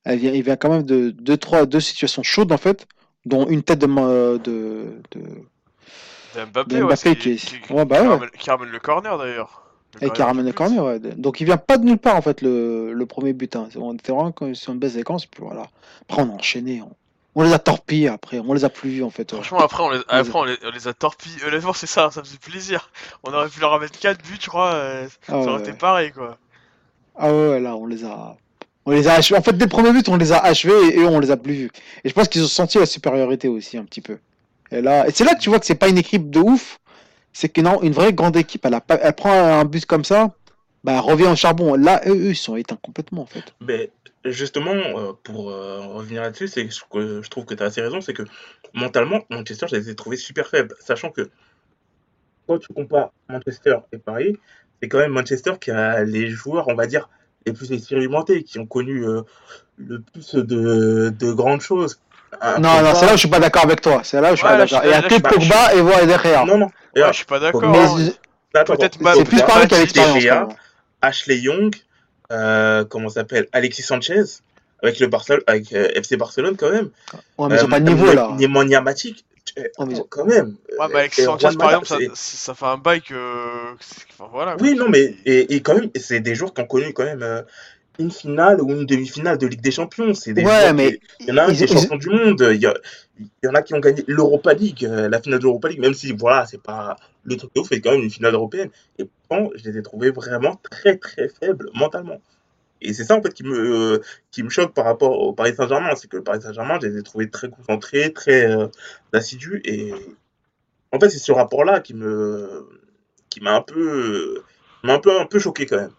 Elle 0.05 0.19
vient, 0.19 0.31
il 0.31 0.43
vient 0.43 0.55
quand 0.55 0.69
même 0.69 0.83
de 0.83 1.09
deux 1.11 1.37
trois 1.37 1.65
deux 1.65 1.81
situations 1.81 2.23
chaudes 2.23 2.51
en 2.51 2.57
fait, 2.57 2.87
dont 3.25 3.47
une 3.47 3.63
tête 3.63 3.79
de 3.79 3.85
ma- 3.87 4.37
de, 4.37 5.01
de 5.11 5.21
De 6.35 6.45
Mbappé, 6.45 6.79
De 6.79 7.13
qui 7.15 7.35
qui, 7.35 7.73
ouais, 7.73 7.85
bah 7.85 8.01
qui 8.01 8.07
ouais. 8.07 8.29
qui 8.39 8.49
ramène 8.49 8.69
le 8.69 8.79
corner 8.79 9.17
d'ailleurs. 9.17 9.68
Et 10.01 10.09
qui 10.11 10.21
le 10.21 10.33
du 10.33 10.43
but. 10.43 10.53
corner, 10.53 10.83
ouais. 10.83 10.99
Donc 10.99 11.41
il 11.41 11.45
vient 11.45 11.57
pas 11.57 11.77
de 11.77 11.85
nulle 11.85 11.97
part 11.97 12.15
en 12.15 12.21
fait 12.21 12.41
le, 12.41 12.93
le 12.93 13.05
premier 13.05 13.33
but. 13.33 13.55
Hein. 13.55 13.69
On 13.75 13.93
était 13.95 14.11
vraiment 14.11 14.33
sur 14.53 14.73
une 14.73 14.79
belle 14.79 14.91
séquence, 14.91 15.25
puis 15.25 15.43
voilà. 15.43 15.67
Après 16.07 16.21
on 16.21 16.29
a 16.29 16.33
enchaîné. 16.35 16.81
On, 16.81 16.91
on 17.35 17.43
les 17.43 17.53
a 17.53 17.59
torpillés 17.59 18.07
après, 18.07 18.39
on 18.39 18.53
les 18.53 18.65
a 18.65 18.69
plus 18.69 18.89
vus 18.89 19.03
en 19.03 19.09
fait. 19.09 19.31
Franchement, 19.31 19.59
après, 19.59 19.83
on 19.83 19.89
les, 19.91 19.99
après, 20.07 20.39
on 20.39 20.43
les, 20.43 20.57
on 20.65 20.71
les 20.71 20.87
a 20.87 20.93
torpillés. 20.93 21.43
Honnêtement, 21.45 21.73
c'est 21.73 21.87
ça, 21.87 22.09
ça 22.11 22.21
me 22.21 22.25
fait 22.25 22.39
plaisir. 22.39 22.89
On 23.23 23.33
aurait 23.33 23.49
pu 23.49 23.59
leur 23.59 23.79
mettre 23.79 23.97
4 23.99 24.17
buts, 24.23 24.37
je 24.41 24.47
crois. 24.47 24.73
euh, 24.73 25.07
Ah 25.27 25.31
ça 25.31 25.37
aurait 25.51 25.61
été 25.61 25.71
ouais. 25.71 25.77
pareil, 25.77 26.11
quoi. 26.11 26.37
Ah 27.15 27.31
ouais, 27.33 27.59
là 27.59 27.75
on 27.75 27.85
les 27.85 28.03
a. 28.05 28.35
On 28.85 28.91
les 28.91 29.07
a 29.07 29.13
achevés. 29.13 29.37
En 29.39 29.43
fait, 29.43 29.53
dès 29.57 29.65
le 29.65 29.69
premier 29.69 29.91
but, 29.91 30.07
on 30.09 30.15
les 30.17 30.31
a 30.31 30.37
achevés 30.39 30.95
et 30.95 30.99
eux, 30.99 31.07
on 31.07 31.19
les 31.19 31.31
a 31.31 31.37
plus 31.37 31.53
vus. 31.53 31.71
Et 32.03 32.09
je 32.09 32.13
pense 32.13 32.27
qu'ils 32.27 32.43
ont 32.43 32.47
senti 32.47 32.79
la 32.79 32.85
supériorité 32.85 33.47
aussi 33.47 33.77
un 33.77 33.83
petit 33.85 34.01
peu. 34.01 34.17
Et 34.71 34.81
là, 34.81 35.07
et 35.07 35.11
c'est 35.11 35.23
là 35.23 35.35
que 35.35 35.39
tu 35.39 35.49
vois 35.49 35.59
que 35.59 35.65
c'est 35.65 35.75
pas 35.75 35.89
une 35.89 35.97
équipe 35.97 36.29
de 36.29 36.39
ouf. 36.39 36.79
C'est 37.39 37.47
que 37.47 37.61
non, 37.61 37.81
une 37.81 37.93
vraie 37.93 38.11
grande 38.11 38.35
équipe, 38.35 38.65
elle, 38.65 39.13
prend 39.13 39.31
un 39.31 39.63
but 39.63 39.85
comme 39.85 40.03
ça, 40.03 40.35
bah, 40.83 40.95
elle 40.95 40.99
revient 40.99 41.27
au 41.27 41.37
charbon. 41.37 41.75
Là, 41.75 42.01
eux, 42.05 42.31
ils 42.31 42.35
sont 42.35 42.57
éteints 42.57 42.77
complètement 42.81 43.21
en 43.21 43.25
fait. 43.27 43.53
Mais 43.61 43.91
justement, 44.25 44.73
euh, 44.73 45.13
pour 45.23 45.49
euh, 45.49 45.79
revenir 45.79 46.21
là-dessus, 46.21 46.49
c'est 46.49 46.67
que 46.67 47.21
je 47.21 47.29
trouve 47.29 47.45
que 47.45 47.53
tu 47.53 47.63
as 47.63 47.67
assez 47.67 47.79
raison, 47.79 48.01
c'est 48.01 48.11
que 48.11 48.23
mentalement, 48.73 49.21
Manchester, 49.29 49.67
je 49.71 49.77
les 49.77 49.89
ai 49.89 49.95
trouvés 49.95 50.17
super 50.17 50.49
faibles, 50.49 50.75
sachant 50.81 51.11
que 51.11 51.29
quand 52.45 52.57
tu 52.57 52.73
compares 52.73 53.13
Manchester 53.29 53.77
et 53.93 53.99
Paris, 53.99 54.35
c'est 54.81 54.89
quand 54.89 54.99
même 54.99 55.13
Manchester 55.13 55.53
qui 55.61 55.71
a 55.71 56.03
les 56.03 56.27
joueurs, 56.27 56.67
on 56.67 56.75
va 56.75 56.87
dire, 56.87 57.09
les 57.45 57.53
plus 57.53 57.71
expérimentés, 57.71 58.43
qui 58.43 58.59
ont 58.59 58.65
connu 58.65 59.07
euh, 59.07 59.21
le 59.77 60.01
plus 60.01 60.35
de 60.35 61.31
grandes 61.31 61.61
choses. 61.61 62.01
Un 62.41 62.59
Non, 62.59 62.81
non, 62.81 62.95
c'est 62.95 63.05
là 63.05 63.11
où 63.13 63.15
je 63.15 63.19
suis 63.19 63.27
pas 63.29 63.39
d'accord 63.39 63.63
avec 63.65 63.81
toi. 63.81 64.01
C'est 64.03 64.21
là 64.21 64.29
où 64.31 64.35
je 64.35 64.37
suis 64.37 64.45
Ouais, 64.45 64.51
pas 64.51 64.57
d'accord. 64.65 64.81
Il 64.83 64.89
y 64.89 64.93
a 64.93 65.01
que 65.01 65.21
Pogba 65.21 65.73
et 65.75 65.81
voilà 65.81 66.05
derrière. 66.05 66.45
Non, 66.45 66.57
non. 66.57 66.71
Ouais, 66.95 67.03
je 67.07 67.13
suis 67.13 67.25
pas 67.25 67.39
d'accord. 67.39 67.61
Mais- 67.69 67.77
hein. 67.79 68.11
Ma- 68.99 69.13
c'est 69.15 69.23
plus 69.25 69.41
a 69.41 69.47
Matic, 69.47 69.71
l'expérience. 69.77 70.53
Ashley 71.01 71.37
Young, 71.39 71.73
euh, 72.31 72.83
comment 72.85 73.09
ça 73.09 73.21
s'appelle? 73.21 73.47
Alexis 73.53 73.83
Sanchez, 73.83 74.23
avec 74.83 74.99
le 74.99 75.07
Barcelone, 75.07 75.41
avec 75.47 75.71
euh, 75.73 75.89
FC 75.95 76.17
Barcelone 76.17 76.55
quand 76.57 76.71
même. 76.71 76.89
Ouais, 77.37 77.47
mais 77.49 77.55
ils 77.57 77.63
ont 77.63 77.67
Euh, 77.67 77.69
pas 77.69 77.79
de 77.79 77.89
niveau 77.89 78.11
là. 78.11 78.29
Nemanja 78.37 78.81
Matic, 78.81 79.23
Oh, 79.77 79.85
mais- 79.85 79.95
quand 80.09 80.25
même. 80.25 80.55
Ouais, 80.79 80.85
mais 80.93 81.07
Et 81.07 81.21
Sanchez, 81.23 81.49
par 81.57 81.69
exemple, 81.81 81.87
ça, 82.13 82.53
fait 82.53 82.65
un 82.65 82.77
bail 82.77 83.01
que. 83.01 83.15
Enfin, 84.17 84.29
voilà. 84.31 84.55
Oui, 84.59 84.75
non, 84.75 84.87
mais 84.89 85.15
et, 85.25 85.55
et 85.55 85.61
quand 85.61 85.73
même, 85.75 85.89
c'est 85.95 86.19
des 86.19 86.35
joueurs 86.35 86.53
qui 86.53 86.61
ont 86.61 86.65
connu 86.67 86.93
quand 86.93 87.03
même 87.05 87.23
euh, 87.23 87.41
une 87.99 88.11
finale 88.11 88.61
ou 88.61 88.71
une 88.71 88.85
demi-finale 88.85 89.37
de 89.37 89.47
Ligue 89.47 89.61
des 89.61 89.71
Champions. 89.71 90.13
C'est 90.13 90.33
des 90.33 90.43
Ouais, 90.43 90.73
mais 90.73 90.99
il 91.19 91.27
y 91.27 91.31
en 91.31 91.37
a 91.37 91.43
un 91.43 91.53
qui 91.53 91.63
est 91.63 91.67
champion 91.67 91.97
du 91.97 92.09
monde. 92.09 92.47
Il 92.53 92.61
y, 92.61 92.65
a- 92.65 92.75
il 93.19 93.27
y 93.43 93.47
en 93.47 93.53
a 93.55 93.61
qui 93.61 93.73
ont 93.73 93.79
gagné 93.79 94.03
l'Europa 94.07 94.53
League, 94.53 94.85
euh, 94.85 95.09
la 95.09 95.21
finale 95.21 95.39
de 95.39 95.43
l'Europa 95.43 95.69
League, 95.69 95.79
même 95.81 95.93
si 95.93 96.13
voilà, 96.13 96.45
c'est 96.45 96.61
pas 96.61 96.95
le 97.23 97.35
truc 97.35 97.53
de 97.55 97.61
ouf, 97.61 97.67
c'est 97.69 97.81
quand 97.81 97.91
même 97.91 98.01
une 98.03 98.09
finale 98.09 98.33
européenne. 98.33 98.69
Et 98.97 99.05
pourtant, 99.05 99.49
je 99.55 99.69
les 99.69 99.77
ai 99.77 99.81
trouvés 99.83 100.11
vraiment 100.11 100.55
très 100.71 100.97
très 100.97 101.27
faibles 101.29 101.69
mentalement. 101.75 102.21
Et 102.81 102.93
c'est 102.93 103.03
ça 103.05 103.15
en 103.17 103.21
fait 103.21 103.33
qui 103.33 103.43
me 103.43 103.57
euh, 103.95 103.99
qui 104.31 104.43
me 104.43 104.49
choque 104.49 104.73
par 104.73 104.85
rapport 104.85 105.19
au 105.19 105.33
Paris 105.33 105.55
Saint-Germain, 105.55 105.95
c'est 105.95 106.09
que 106.09 106.17
le 106.17 106.23
Paris 106.23 106.41
Saint-Germain, 106.41 106.79
je 106.81 106.87
les 106.87 106.99
ai 106.99 107.03
trouvés 107.03 107.29
très 107.29 107.49
concentrés, 107.49 108.13
très 108.13 108.49
euh, 108.51 108.67
assidus. 109.13 109.61
Et 109.65 109.93
en 110.91 110.99
fait, 110.99 111.09
c'est 111.09 111.19
ce 111.19 111.31
rapport-là 111.31 111.79
qui 111.81 111.93
me 111.93 112.67
qui 113.29 113.41
m'a 113.41 113.55
un 113.55 113.61
peu 113.61 114.43
m'a 114.83 114.95
un 114.95 114.99
peu 114.99 115.19
un 115.19 115.25
peu 115.25 115.39
choqué 115.39 115.65
quand 115.65 115.77
même. 115.77 115.91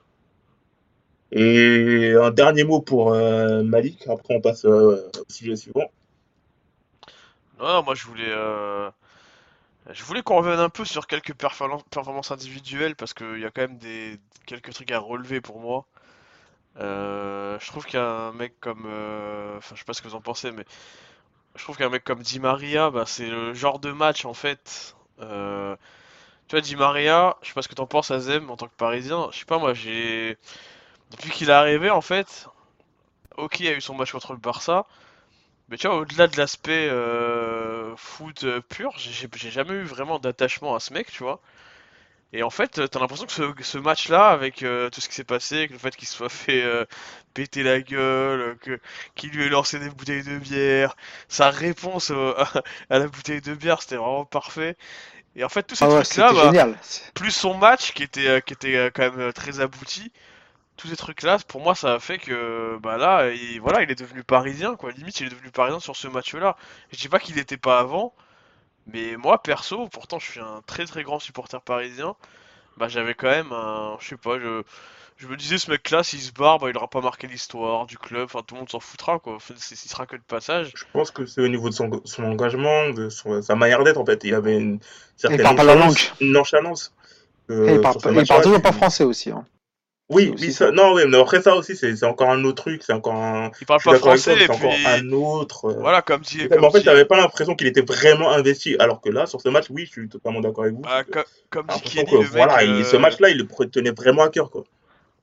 Et 1.33 2.13
un 2.21 2.31
dernier 2.31 2.65
mot 2.65 2.81
pour 2.81 3.13
euh, 3.13 3.63
Malik, 3.65 4.07
après 4.09 4.35
on 4.37 4.41
passe 4.41 4.65
euh, 4.65 5.11
au 5.19 5.33
sujet 5.33 5.57
suivant. 5.57 5.91
Non, 7.59 7.83
moi 7.83 7.95
je 7.95 8.07
voulais. 8.07 8.29
euh, 8.29 8.91
Je 9.91 10.05
voulais 10.05 10.23
qu'on 10.23 10.37
revienne 10.39 10.59
un 10.61 10.69
peu 10.71 10.85
sur 10.87 11.07
quelques 11.07 11.35
performan- 11.35 11.83
performances 11.91 12.31
individuelles 12.31 12.97
parce 12.97 13.15
qu'il 13.15 13.39
y 13.41 13.45
a 13.45 13.51
quand 13.51 13.63
même 13.63 13.79
des 13.79 14.19
quelques 14.47 14.73
trucs 14.73 14.91
à 14.93 14.99
relever 14.99 15.41
pour 15.41 15.61
moi. 15.61 15.87
Je 16.79 17.67
trouve 17.69 17.87
qu'un 17.87 18.33
mec 18.33 18.55
comme. 18.61 18.87
Enfin, 19.59 19.75
je 19.75 19.81
sais 19.81 19.85
pas 19.85 19.95
ce 19.95 20.03
que 20.03 20.09
vous 20.09 20.15
en 20.15 20.21
pensez, 20.21 20.53
mais 20.53 20.65
je 21.57 21.65
trouve 21.65 21.77
qu'un 21.79 21.91
mec 21.91 22.05
comme 22.05 22.23
Di 22.23 22.41
Maria, 22.41 22.91
bah, 22.91 23.05
c'est 23.07 23.29
le 23.31 23.55
genre 23.55 23.79
de 23.81 23.93
match 23.93 24.25
en 24.27 24.35
fait. 24.35 24.97
Tu 26.49 26.57
vois, 26.57 26.61
Di 26.61 26.77
Maria, 26.77 27.37
je 27.43 27.49
sais 27.49 27.55
pas 27.55 27.63
ce 27.63 27.69
que 27.69 27.75
t'en 27.75 27.87
penses, 27.87 28.11
Azem, 28.11 28.51
en 28.51 28.57
tant 28.57 28.67
que 28.67 28.75
Parisien. 28.77 29.29
Je 29.33 29.39
sais 29.39 29.45
pas, 29.45 29.59
moi 29.59 29.73
j'ai. 29.75 30.37
Depuis 31.11 31.31
qu'il 31.31 31.51
est 31.51 31.53
arrivé, 31.53 31.91
en 31.91 32.01
fait, 32.01 32.49
ok, 33.37 33.61
il 33.61 33.67
y 33.67 33.69
a 33.71 33.75
eu 33.75 33.81
son 33.81 33.95
match 33.95 34.13
contre 34.13 34.33
le 34.33 34.39
Barça. 34.39 34.87
Mais 35.69 35.79
tu 35.79 35.87
vois, 35.89 35.99
au-delà 35.99 36.29
de 36.29 36.37
l'aspect 36.37 36.89
euh, 36.91 37.95
foot 37.97 38.45
pur, 38.69 38.93
j'ai 38.99 39.51
jamais 39.51 39.75
eu 39.75 39.85
vraiment 39.85 40.19
d'attachement 40.19 40.75
à 40.75 40.81
ce 40.81 40.93
mec, 40.95 41.11
tu 41.13 41.23
vois. 41.25 41.41
Et 42.33 42.43
en 42.45 42.51
fait, 42.51 42.81
t'as 42.91 43.01
l'impression 43.01 43.27
que 43.27 43.65
ce, 43.65 43.79
match-là, 43.79 44.29
avec 44.29 44.63
euh, 44.63 44.89
tout 44.91 45.01
ce 45.01 45.09
qui 45.09 45.17
s'est 45.17 45.25
passé, 45.25 45.57
avec 45.59 45.71
le 45.73 45.79
fait 45.79 45.97
qu'il 45.97 46.07
se 46.07 46.15
soit 46.17 46.29
fait 46.29 46.63
euh, 46.63 46.85
péter 47.35 47.65
la 47.65 47.81
gueule, 47.81 48.57
que 48.61 48.79
qu'il 49.17 49.31
lui 49.31 49.45
ait 49.45 49.49
lancé 49.49 49.81
des 49.81 49.91
bouteilles 49.91 50.23
de 50.23 50.39
bière, 50.39 50.97
sa 51.29 51.51
réponse 51.51 52.13
euh, 52.13 52.35
à, 52.39 52.63
à 52.95 52.99
la 53.01 53.09
bouteille 53.09 53.41
de 53.41 53.55
bière, 53.55 53.83
c'était 53.83 53.97
vraiment 53.97 54.25
parfait. 54.25 54.77
Et 55.37 55.45
en 55.45 55.49
fait, 55.49 55.65
tous 55.65 55.77
ces 55.77 55.85
Ah 55.85 55.89
ouais, 55.89 56.03
trucs-là, 56.03 56.33
bah, 56.53 56.69
plus 57.15 57.31
son 57.33 57.55
match 57.55 57.93
qui 57.95 58.05
était, 58.05 58.43
qui 58.43 58.53
était 58.55 58.91
quand 58.95 59.13
même 59.17 59.33
très 59.33 59.61
abouti, 59.61 60.13
tous 60.81 60.89
ces 60.89 60.97
trucs-là, 60.97 61.39
pour 61.49 61.61
moi, 61.61 61.75
ça 61.75 61.95
a 61.95 62.01
fait 62.01 62.19
que 62.19 62.79
bah 62.83 62.97
là, 62.97 63.31
il, 63.31 63.61
voilà, 63.61 63.83
il 63.83 63.91
est 63.91 63.95
devenu 63.99 64.25
parisien, 64.25 64.77
quoi. 64.77 64.93
Limite, 64.93 65.21
il 65.21 65.27
est 65.27 65.31
devenu 65.31 65.51
parisien 65.51 65.81
sur 65.81 65.97
ce 65.97 66.09
match-là. 66.09 66.57
Je 66.93 66.99
dis 66.99 67.09
pas 67.09 67.19
qu'il 67.21 67.37
n'était 67.37 67.57
pas 67.59 67.79
avant, 67.81 68.15
mais 68.87 69.17
moi, 69.17 69.43
perso, 69.43 69.89
pourtant, 69.89 70.19
je 70.19 70.31
suis 70.31 70.41
un 70.41 70.63
très 70.67 70.87
très 70.87 71.03
grand 71.05 71.19
supporter 71.21 71.61
parisien. 71.63 72.17
Bah, 72.79 72.89
j'avais 72.89 73.15
quand 73.15 73.29
même 73.31 73.53
un, 73.53 73.97
je 74.01 74.09
sais 74.09 74.17
pas, 74.17 74.39
je, 74.41 74.63
je 75.19 75.29
me 75.29 75.37
disais, 75.37 75.59
ce 75.59 75.71
mec-là, 75.71 76.03
s'il 76.05 76.21
se 76.23 76.33
barre, 76.33 76.59
bah, 76.59 76.71
il 76.71 76.77
aura 76.77 76.89
pas 76.89 77.01
marqué 77.03 77.27
l'histoire 77.29 77.87
du 77.87 77.99
club. 77.99 78.25
Enfin, 78.25 78.43
tout 78.47 78.55
le 78.55 78.61
monde 78.61 78.71
s'en 78.71 78.81
foutra, 78.81 79.19
quoi. 79.19 79.37
Enfin, 79.37 79.55
c'est- 79.59 79.85
il 79.85 79.89
sera 79.89 80.07
que 80.07 80.17
de 80.17 80.23
passage. 80.23 80.73
Je 80.75 80.85
pense 80.93 81.11
que 81.11 81.27
c'est 81.27 81.43
au 81.43 81.49
niveau 81.49 81.69
de 81.69 81.75
son, 81.75 81.91
son 82.05 82.25
engagement, 82.25 82.91
de 82.91 83.11
son- 83.11 83.43
sa 83.43 83.55
manière 83.57 83.85
d'être 83.85 83.99
en 83.99 84.07
fait. 84.07 84.25
Il 84.25 84.35
avait 84.35 84.59
une 84.59 84.81
certaine 85.17 85.43
parle 85.43 85.57
pas 85.57 85.65
la 85.65 85.75
nonchalance. 85.77 86.15
Une 86.21 86.33
nonchalance 86.33 86.95
euh, 87.51 87.69
Et 87.69 87.73
il 87.75 87.81
parle, 87.81 87.97
il 88.17 88.27
parle 88.27 88.43
toujours 88.43 88.63
pas 88.63 88.73
français 88.73 89.05
aussi. 89.05 89.31
hein. 89.31 89.45
Oui, 90.11 90.35
oui, 90.41 90.53
ça, 90.53 90.73
non, 90.73 90.95
oui, 90.95 91.03
mais 91.09 91.19
après 91.19 91.41
ça 91.41 91.55
aussi, 91.55 91.77
c'est 91.77 92.03
encore 92.05 92.31
un 92.31 92.45
autre 92.45 92.63
truc, 92.65 92.83
c'est 92.83 92.93
encore 92.93 93.15
un. 93.15 93.51
Il 93.61 93.67
parle 93.67 93.81
pas 93.81 93.95
français, 93.95 94.37
mais 94.37 94.43
c'est 94.45 94.51
encore 94.53 94.81
un 94.85 95.13
autre. 95.13 95.67
euh, 95.67 95.85
voilà, 95.85 96.03
comme 96.03 96.23
dit, 96.23 96.49
Mais 96.51 96.59
comme 96.59 96.65
en 96.65 96.71
fait, 96.73 96.83
t'avais 96.83 97.05
pas 97.05 97.17
l'impression 97.17 97.55
qu'il 97.55 97.67
était 97.69 97.83
vraiment 97.83 98.31
investi, 98.33 98.77
alors 98.79 99.01
que 99.01 99.09
là, 99.11 99.27
sur 99.27 99.41
ce 99.41 99.49
match, 99.49 99.67
oui, 99.71 99.87
je 99.87 99.93
suis 99.93 100.09
totalement 100.09 100.41
d'accord 100.41 100.65
avec 100.65 100.77
vous. 100.77 100.83
bah, 100.83 101.05
comme 101.51 101.69
dit 101.69 101.83
Kelly, 101.83 102.05
que 102.07 102.17
le 102.17 102.29
mec, 102.31 102.57
voilà, 102.57 102.65
il- 102.65 102.85
ce 102.87 102.97
euh, 102.97 102.99
match-là, 102.99 103.31
il 103.31 103.39
le 103.39 103.47
tenait 103.71 103.93
vraiment 103.93 104.23
à 104.23 104.31
cœur, 104.31 104.51
quoi. 104.51 104.65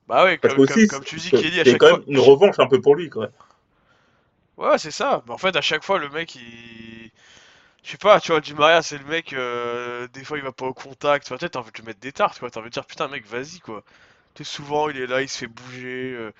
Bah 0.08 0.24
ouais, 0.24 0.38
Parce 0.40 0.54
comme, 0.54 0.56
que 0.56 0.60
aussi, 0.62 0.80
comme, 0.86 0.86
comme 0.86 1.04
tu 1.04 1.16
dis, 1.16 1.32
c'est 1.32 1.32
Kelly, 1.32 1.60
à 1.60 1.64
c'est 1.64 1.76
chaque 1.76 1.78
quand 1.78 1.86
fois. 1.86 1.98
même 1.98 2.04
une 2.08 2.18
revanche 2.18 2.58
un 2.58 2.66
peu 2.66 2.80
pour 2.80 2.96
lui, 2.96 3.08
quoi. 3.10 3.30
Ouais, 4.56 4.78
c'est 4.78 4.90
ça. 4.90 5.22
Mais 5.26 5.32
en 5.32 5.38
fait, 5.38 5.54
à 5.56 5.60
chaque 5.60 5.84
fois, 5.84 5.98
le 5.98 6.08
mec, 6.10 6.34
il. 6.34 7.10
Je 7.84 7.92
sais 7.92 7.98
pas, 7.98 8.20
tu 8.20 8.32
vois, 8.32 8.40
Di 8.40 8.54
Maria, 8.54 8.82
c'est 8.82 8.98
le 8.98 9.04
mec, 9.06 9.32
euh, 9.34 10.08
des 10.08 10.24
fois, 10.24 10.38
il 10.38 10.44
va 10.44 10.52
pas 10.52 10.66
au 10.66 10.74
contact. 10.74 11.26
Tu 11.26 11.30
vois, 11.30 11.38
peut-être 11.38 11.52
t'as 11.54 11.60
envie 11.60 11.72
de 11.72 11.78
lui 11.78 11.84
mettre 11.86 12.00
des 12.00 12.12
tartes, 12.12 12.38
quoi. 12.40 12.50
T'as 12.50 12.60
envie 12.60 12.70
de 12.70 12.74
dire, 12.74 12.86
putain, 12.86 13.08
mec, 13.08 13.26
vas-y, 13.26 13.60
quoi. 13.60 13.84
Souvent, 14.44 14.88
il 14.90 14.98
est 14.98 15.06
là, 15.06 15.22
il 15.22 15.28
se 15.28 15.38
fait 15.38 15.46
bouger. 15.46 16.14
euh, 16.16 16.32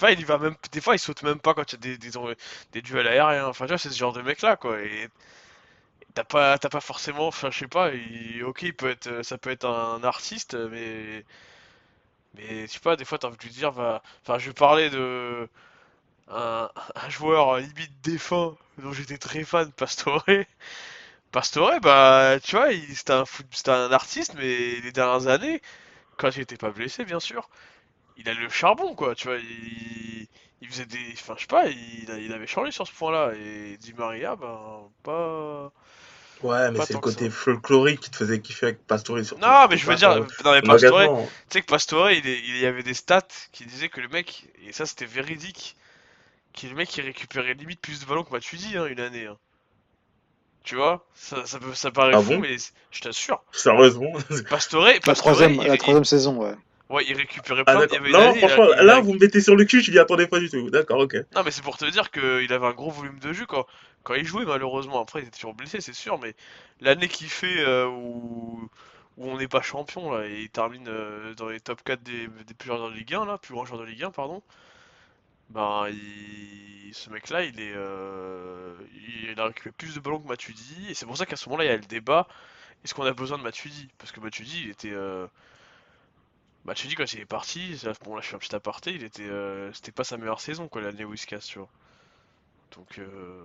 pas, 0.00 0.12
il 0.12 0.20
y 0.20 0.24
va 0.24 0.38
même. 0.38 0.56
Des 0.72 0.80
fois, 0.82 0.94
il 0.96 0.98
saute 1.00 1.22
même 1.24 1.40
pas 1.40 1.54
quand 1.54 1.72
il 1.72 1.76
y 1.76 1.78
a 1.92 1.96
des, 1.96 1.98
des, 1.98 2.10
des 2.72 2.82
duels 2.82 3.08
aériens. 3.08 3.46
Enfin, 3.48 3.66
tu 3.66 3.70
vois, 3.70 3.78
c'est 3.78 3.90
ce 3.90 3.98
genre 3.98 4.12
de 4.14 4.22
mec-là, 4.22 4.56
quoi. 4.56 4.80
Et. 4.82 5.08
T'as 6.14 6.24
pas, 6.24 6.58
t'as 6.58 6.68
pas 6.68 6.80
forcément, 6.80 7.26
enfin 7.26 7.50
je 7.50 7.58
sais 7.60 7.68
pas, 7.68 7.90
il- 7.92 8.42
ok, 8.44 8.62
il 8.62 8.74
peut 8.74 8.88
être, 8.90 9.22
ça 9.24 9.36
peut 9.38 9.50
être 9.50 9.66
un 9.66 10.02
artiste, 10.04 10.54
mais, 10.54 11.24
mais 12.34 12.66
je 12.66 12.72
sais 12.72 12.80
pas, 12.80 12.96
des 12.96 13.04
fois 13.04 13.18
t'as 13.18 13.28
envie 13.28 13.36
de 13.36 13.42
lui 13.42 13.50
dire, 13.50 13.70
va, 13.70 14.02
enfin 14.22 14.38
je 14.38 14.50
parler 14.50 14.90
de, 14.90 15.48
un, 16.28 16.70
joueur 17.10 17.58
limite 17.58 17.92
défunt 18.02 18.56
dont 18.78 18.92
j'étais 18.92 19.18
très 19.18 19.44
fan, 19.44 19.72
Pastore. 19.72 20.24
Pastore, 21.32 21.80
bah, 21.82 22.38
tu 22.42 22.56
vois, 22.56 22.72
il- 22.72 22.96
c'était 22.96 23.12
un, 23.12 23.24
foot- 23.26 23.46
un 23.68 23.92
artiste, 23.92 24.34
mais 24.36 24.80
les 24.80 24.92
dernières 24.92 25.26
années, 25.28 25.60
quand 26.18 26.30
il 26.36 26.42
était 26.42 26.56
pas 26.56 26.70
blessé, 26.70 27.04
bien 27.04 27.20
sûr, 27.20 27.48
il 28.16 28.28
a 28.28 28.34
le 28.34 28.48
charbon, 28.48 28.94
quoi, 28.94 29.14
tu 29.14 29.28
vois, 29.28 29.38
il, 29.38 30.28
il 30.60 30.68
faisait 30.68 30.86
des, 30.86 31.12
enfin, 31.14 31.34
je 31.36 31.42
sais 31.42 31.48
pas, 31.48 31.66
il, 31.68 32.32
avait 32.32 32.46
changé 32.46 32.72
sur 32.72 32.86
ce 32.86 32.92
point-là, 32.94 33.32
et 33.36 33.76
Di 33.78 33.94
Maria, 33.94 34.36
ben, 34.36 34.90
pas... 35.02 35.72
Ouais, 36.42 36.70
mais 36.70 36.80
c'est 36.80 36.94
le 36.94 37.00
côté 37.00 37.30
folklorique 37.30 38.00
qui 38.00 38.10
te 38.10 38.16
faisait 38.16 38.40
kiffer 38.40 38.66
avec 38.66 38.86
Pastore, 38.86 39.24
surtout. 39.24 39.40
Non, 39.40 39.66
mais 39.68 39.76
je 39.76 39.86
veux 39.86 39.94
dire, 39.96 40.20
pas 40.20 40.26
non 40.44 40.52
mais 40.52 40.60
son 40.60 40.66
Pastore, 40.66 41.28
tu 41.48 41.52
sais 41.52 41.60
que 41.62 41.66
Pastore, 41.66 42.10
il, 42.10 42.26
est- 42.26 42.40
il 42.40 42.56
y 42.58 42.66
avait 42.66 42.82
des 42.82 42.94
stats 42.94 43.22
qui 43.52 43.64
disaient 43.66 43.88
que 43.88 44.00
le 44.00 44.08
mec, 44.08 44.48
et 44.62 44.72
ça 44.72 44.86
c'était 44.86 45.06
véridique, 45.06 45.76
que 46.54 46.66
le 46.68 46.74
mec 46.74 46.96
il 46.96 47.02
récupérait 47.06 47.54
limite 47.54 47.80
plus 47.82 48.00
de 48.00 48.06
ballons 48.06 48.24
que 48.24 48.32
Matuidi 48.32 48.76
hein, 48.78 48.86
une 48.86 49.00
année. 49.00 49.26
hein. 49.26 49.38
Tu 50.64 50.76
vois, 50.76 51.06
ça, 51.14 51.46
ça, 51.46 51.58
peut, 51.60 51.74
ça 51.74 51.90
paraît 51.92 52.14
Ah 52.14 52.20
fou, 52.20 52.34
bon 52.34 52.40
mais 52.40 52.56
je 52.90 53.00
t'assure. 53.00 53.42
Sérieusement. 53.52 54.12
Pastore, 54.48 54.86
La 54.86 55.00
Pastore, 55.00 55.14
troisième, 55.14 55.52
il, 55.54 55.66
la 55.66 55.74
il- 55.74 55.78
troisième 55.78 56.04
saison, 56.04 56.36
ouais. 56.42 56.54
ouais, 56.90 57.04
il 57.06 57.16
récupérait 57.16 57.64
Ah, 57.66 57.74
il 57.90 57.96
avait 57.96 58.10
une 58.10 58.20
Non, 58.20 58.20
année, 58.20 58.38
franchement, 58.40 58.64
il 58.72 58.78
a- 58.78 58.82
là, 58.82 59.00
vous 59.00 59.12
me 59.14 59.18
mettez 59.18 59.40
sur 59.40 59.56
le 59.56 59.64
cul, 59.64 59.82
je 59.82 59.90
m'y 59.90 59.98
attendais 59.98 60.26
pas 60.26 60.40
du 60.40 60.48
tout. 60.50 60.70
D'accord, 60.70 61.00
ok. 61.00 61.16
Non, 61.34 61.42
mais 61.44 61.50
c'est 61.50 61.62
pour 61.62 61.76
te 61.76 61.84
dire 61.86 62.10
qu'il 62.10 62.52
avait 62.52 62.66
un 62.66 62.72
gros 62.72 62.90
volume 62.90 63.18
de 63.18 63.32
jeu 63.32 63.44
quand, 63.46 63.66
quand 64.04 64.14
il 64.14 64.24
jouait, 64.24 64.44
malheureusement. 64.44 65.00
Après, 65.02 65.20
il 65.20 65.22
était 65.28 65.36
toujours 65.36 65.54
blessé, 65.54 65.80
c'est 65.80 65.92
sûr, 65.94 66.18
mais 66.18 66.34
l'année 66.80 67.08
qu'il 67.08 67.28
fait 67.28 67.58
euh, 67.60 67.86
où, 67.88 68.68
où 69.16 69.28
on 69.30 69.36
n'est 69.38 69.48
pas 69.48 69.60
champion, 69.62 70.12
là, 70.12 70.26
et 70.26 70.42
il 70.42 70.50
termine 70.50 70.86
euh, 70.88 71.34
dans 71.34 71.48
les 71.48 71.60
top 71.60 71.82
4 71.84 72.02
des, 72.02 72.28
des 72.28 72.54
plus 72.54 72.68
joueurs 72.68 72.88
de 72.90 72.94
Ligue 72.94 73.14
1, 73.14 73.26
là, 73.26 73.38
plus 73.38 73.54
grands 73.54 73.64
joueurs 73.64 73.80
de 73.80 73.86
Ligue 73.86 74.04
1, 74.04 74.10
pardon, 74.12 74.42
ben, 75.50 75.88
il- 75.90 76.92
ce 76.94 77.10
mec-là, 77.10 77.44
il 77.44 77.60
est, 77.60 77.72
euh, 77.74 78.74
il 79.30 79.38
a 79.40 79.46
récupéré 79.46 79.72
plus 79.76 79.94
de 79.94 80.00
ballons 80.00 80.20
que 80.20 80.28
Matuidi, 80.28 80.86
et 80.90 80.94
c'est 80.94 81.06
pour 81.06 81.16
ça 81.16 81.26
qu'à 81.26 81.36
ce 81.36 81.48
moment-là, 81.48 81.64
il 81.64 81.68
y 81.68 81.70
a 81.70 81.76
le 81.76 81.82
débat 81.82 82.28
est-ce 82.84 82.94
qu'on 82.94 83.04
a 83.06 83.12
besoin 83.14 83.38
de 83.38 83.42
Matuidi? 83.44 83.88
Parce 83.98 84.12
que 84.12 84.20
Matuidi, 84.20 84.62
il 84.64 84.70
était. 84.70 84.92
Euh... 84.92 85.26
Matuidi, 86.64 86.94
quand 86.96 87.12
il 87.12 87.20
est 87.20 87.26
parti, 87.26 87.80
bon, 88.04 88.16
là, 88.16 88.20
je 88.22 88.26
fais 88.28 88.34
un 88.36 88.38
petit 88.38 88.54
aparté, 88.54 88.90
il 88.92 89.04
était, 89.04 89.22
euh, 89.22 89.72
c'était 89.72 89.92
pas 89.92 90.02
sa 90.04 90.16
meilleure 90.16 90.40
saison, 90.40 90.68
quoi, 90.68 90.82
l'année 90.82 91.04
où 91.04 91.12
il 91.14 91.18
se 91.18 91.26
casse, 91.26 91.46
tu 91.46 91.58
vois. 91.58 91.68
Donc, 92.76 92.98
euh... 92.98 93.44